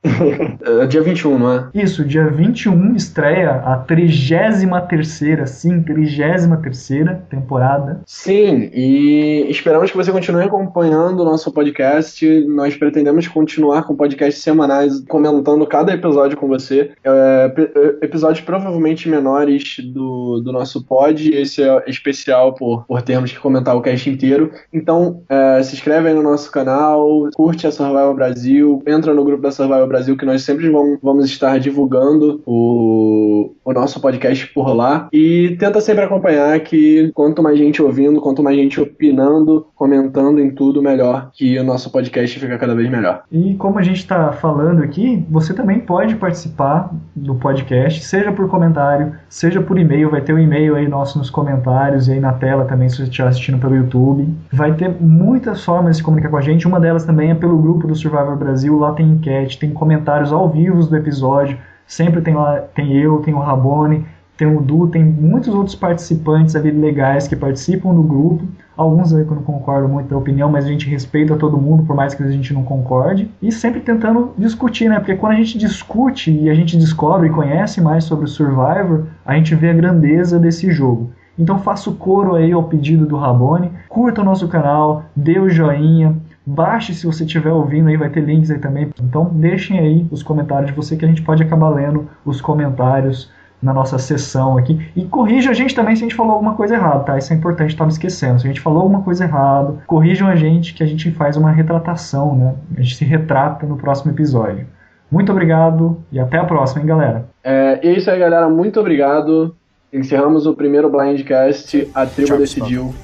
É 0.81 0.85
dia 0.85 1.01
21, 1.01 1.39
não 1.39 1.53
é? 1.53 1.67
Isso, 1.73 2.03
dia 2.03 2.27
21 2.29 2.95
estreia 2.95 3.61
a 3.63 3.85
33ª, 3.85 5.45
sim, 5.45 5.81
33ª 5.81 7.19
temporada. 7.29 8.01
Sim, 8.05 8.69
e 8.73 9.45
esperamos 9.49 9.91
que 9.91 9.97
você 9.97 10.11
continue 10.11 10.43
acompanhando 10.43 11.21
o 11.21 11.25
nosso 11.25 11.51
podcast. 11.51 12.25
Nós 12.47 12.75
pretendemos 12.75 13.27
continuar 13.27 13.83
com 13.83 13.95
podcasts 13.95 14.43
semanais, 14.43 15.03
comentando 15.07 15.65
cada 15.65 15.93
episódio 15.93 16.37
com 16.37 16.47
você. 16.47 16.91
É, 17.03 17.53
é, 17.57 18.05
episódios 18.05 18.41
provavelmente 18.41 19.09
menores 19.09 19.77
do, 19.79 20.41
do 20.41 20.51
nosso 20.51 20.83
pod. 20.83 21.29
Esse 21.33 21.63
é 21.63 21.83
especial 21.87 22.53
por, 22.53 22.85
por 22.85 23.01
termos 23.01 23.31
que 23.31 23.39
comentar 23.39 23.75
o 23.75 23.81
cast 23.81 24.09
inteiro. 24.09 24.51
Então, 24.73 25.21
é, 25.29 25.61
se 25.63 25.75
inscreve 25.75 26.09
aí 26.09 26.13
no 26.13 26.23
nosso 26.23 26.51
canal, 26.51 27.29
curte 27.33 27.67
a 27.67 27.71
Survival 27.71 28.16
Brasil, 28.17 28.81
entra 28.85 29.13
no 29.13 29.23
grupo 29.23 29.43
da 29.43 29.51
Survival 29.51 29.87
Brasil, 29.87 30.17
que 30.17 30.25
nós 30.25 30.41
sempre 30.41 30.69
vamos, 30.69 30.97
vamos 31.01 31.25
estar 31.25 31.59
divulgando 31.59 32.41
o, 32.45 33.53
o 33.63 33.71
nosso 33.71 34.01
podcast 34.01 34.47
por 34.47 34.73
lá. 34.75 35.07
E 35.13 35.55
tenta 35.59 35.79
sempre 35.79 36.03
acompanhar 36.03 36.59
que 36.61 37.11
quanto 37.13 37.43
mais 37.43 37.57
gente 37.57 37.81
ouvindo, 37.81 38.19
quanto 38.19 38.43
mais 38.43 38.57
gente 38.57 38.81
opinando, 38.81 39.67
comentando 39.75 40.39
em 40.39 40.49
tudo, 40.49 40.81
melhor. 40.81 41.29
Que 41.33 41.57
o 41.59 41.63
nosso 41.63 41.91
podcast 41.91 42.39
fica 42.39 42.57
cada 42.57 42.73
vez 42.73 42.89
melhor. 42.89 43.23
E 43.31 43.55
como 43.55 43.77
a 43.77 43.83
gente 43.83 43.97
está 43.97 44.31
falando 44.31 44.81
aqui, 44.81 45.23
você 45.29 45.53
também 45.53 45.79
pode 45.79 46.15
participar 46.15 46.91
do 47.15 47.35
podcast, 47.35 48.03
seja 48.03 48.31
por 48.31 48.49
comentário, 48.49 49.13
seja 49.29 49.61
por 49.61 49.77
e-mail. 49.77 50.09
Vai 50.09 50.21
ter 50.21 50.33
um 50.33 50.39
e-mail 50.39 50.75
aí 50.75 50.87
nosso 50.87 51.17
nos 51.17 51.29
comentários 51.29 52.07
e 52.07 52.13
aí 52.13 52.19
na 52.19 52.33
tela 52.33 52.65
também, 52.65 52.89
se 52.89 52.97
você 52.97 53.03
estiver 53.03 53.27
assistindo 53.27 53.59
pelo 53.59 53.75
YouTube. 53.75 54.27
Vai 54.51 54.73
ter 54.73 54.89
muitas 54.99 55.63
formas 55.63 55.91
de 55.91 55.97
se 55.97 56.03
comunicar 56.03 56.29
com 56.29 56.37
a 56.37 56.41
gente. 56.41 56.67
Uma 56.67 56.79
delas 56.79 57.05
também 57.05 57.31
é 57.31 57.35
pelo 57.35 57.57
grupo 57.57 57.87
do 57.87 57.95
Survivor 58.07 58.37
Brasil. 58.37 58.77
Lá 58.77 58.93
tem 58.93 59.11
enquete, 59.11 59.59
tem 59.59 59.71
comentários 59.71 60.31
ao 60.31 60.49
vivo 60.49 60.83
do 60.83 60.95
episódio. 60.95 61.57
Sempre 61.85 62.21
tem 62.21 62.33
lá, 62.33 62.61
tem 62.73 62.93
eu, 62.93 63.19
tem 63.19 63.33
o 63.33 63.39
Rabone, 63.39 64.05
tem 64.37 64.47
o 64.47 64.61
Du, 64.61 64.87
tem 64.87 65.03
muitos 65.03 65.53
outros 65.53 65.75
participantes 65.75 66.55
ali 66.55 66.69
legais 66.71 67.27
que 67.27 67.35
participam 67.35 67.93
do 67.93 68.03
grupo. 68.03 68.45
Alguns 68.75 69.11
aí 69.13 69.25
que 69.25 69.31
eu 69.31 69.35
não 69.35 69.43
concordo 69.43 69.89
muito 69.89 70.09
da 70.09 70.17
opinião, 70.17 70.51
mas 70.51 70.65
a 70.65 70.67
gente 70.67 70.87
respeita 70.87 71.35
todo 71.35 71.57
mundo, 71.57 71.83
por 71.83 71.95
mais 71.95 72.13
que 72.13 72.21
a 72.21 72.29
gente 72.29 72.53
não 72.53 72.63
concorde. 72.63 73.31
E 73.41 73.51
sempre 73.51 73.79
tentando 73.79 74.33
discutir, 74.37 74.87
né? 74.89 74.99
Porque 74.99 75.15
quando 75.15 75.33
a 75.33 75.37
gente 75.37 75.57
discute 75.57 76.31
e 76.31 76.49
a 76.49 76.53
gente 76.53 76.77
descobre 76.77 77.27
e 77.27 77.31
conhece 77.31 77.81
mais 77.81 78.03
sobre 78.03 78.25
o 78.25 78.27
Survivor, 78.27 79.05
a 79.25 79.35
gente 79.35 79.55
vê 79.55 79.71
a 79.71 79.73
grandeza 79.73 80.37
desse 80.37 80.71
jogo. 80.71 81.09
Então 81.39 81.59
faça 81.59 81.89
o 81.89 81.95
coro 81.95 82.35
aí 82.35 82.51
ao 82.51 82.63
pedido 82.63 83.05
do 83.05 83.15
Rabone, 83.15 83.71
curta 83.87 84.21
o 84.21 84.25
nosso 84.25 84.47
canal, 84.47 85.05
dê 85.15 85.39
o 85.39 85.49
joinha, 85.49 86.15
baixe 86.47 86.93
se 86.93 87.05
você 87.05 87.25
estiver 87.25 87.51
ouvindo 87.51 87.89
aí, 87.89 87.97
vai 87.97 88.09
ter 88.09 88.21
links 88.21 88.49
aí 88.49 88.59
também. 88.59 88.89
Então 89.01 89.25
deixem 89.25 89.77
aí 89.79 90.07
os 90.09 90.23
comentários 90.23 90.71
de 90.71 90.75
você 90.75 90.95
que 90.95 91.03
a 91.03 91.07
gente 91.07 91.21
pode 91.21 91.43
acabar 91.43 91.69
lendo 91.69 92.09
os 92.25 92.39
comentários 92.39 93.29
na 93.61 93.73
nossa 93.73 93.97
sessão 93.97 94.57
aqui. 94.57 94.79
E 94.95 95.03
corrija 95.03 95.49
a 95.49 95.53
gente 95.53 95.75
também 95.75 95.95
se 95.95 96.03
a 96.03 96.07
gente 96.07 96.15
falou 96.15 96.33
alguma 96.33 96.53
coisa 96.53 96.75
errada, 96.75 97.03
tá? 97.03 97.17
Isso 97.17 97.33
é 97.33 97.35
importante, 97.35 97.71
estava 97.71 97.89
esquecendo. 97.89 98.39
Se 98.39 98.47
a 98.47 98.49
gente 98.49 98.61
falou 98.61 98.83
alguma 98.83 99.01
coisa 99.01 99.25
errada, 99.25 99.75
corrijam 99.87 100.27
a 100.27 100.35
gente 100.35 100.73
que 100.73 100.83
a 100.83 100.85
gente 100.85 101.11
faz 101.11 101.35
uma 101.35 101.51
retratação, 101.51 102.35
né? 102.35 102.55
A 102.77 102.81
gente 102.81 102.95
se 102.95 103.03
retrata 103.03 103.65
no 103.65 103.75
próximo 103.75 104.11
episódio. 104.11 104.65
Muito 105.11 105.31
obrigado 105.31 105.97
e 106.11 106.19
até 106.19 106.37
a 106.37 106.43
próxima, 106.43 106.81
hein, 106.81 106.87
galera? 106.87 107.25
É, 107.43 107.79
e 107.83 107.87
é 107.87 107.97
isso 107.97 108.09
aí, 108.11 108.19
galera. 108.19 108.47
Muito 108.49 108.79
obrigado. 108.79 109.55
Encerramos 109.91 110.45
o 110.45 110.53
primeiro 110.53 110.89
Blindcast. 110.89 111.89
A 111.95 112.05
tribo 112.05 112.27
Tchau, 112.27 112.37
decidiu. 112.37 112.95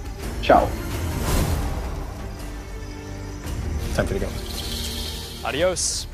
Tchau. 0.41 0.82
Time 3.93 4.07
for 4.07 4.13
you 4.15 4.19
to 4.21 4.25
go. 4.25 4.31
Adios. 5.47 6.07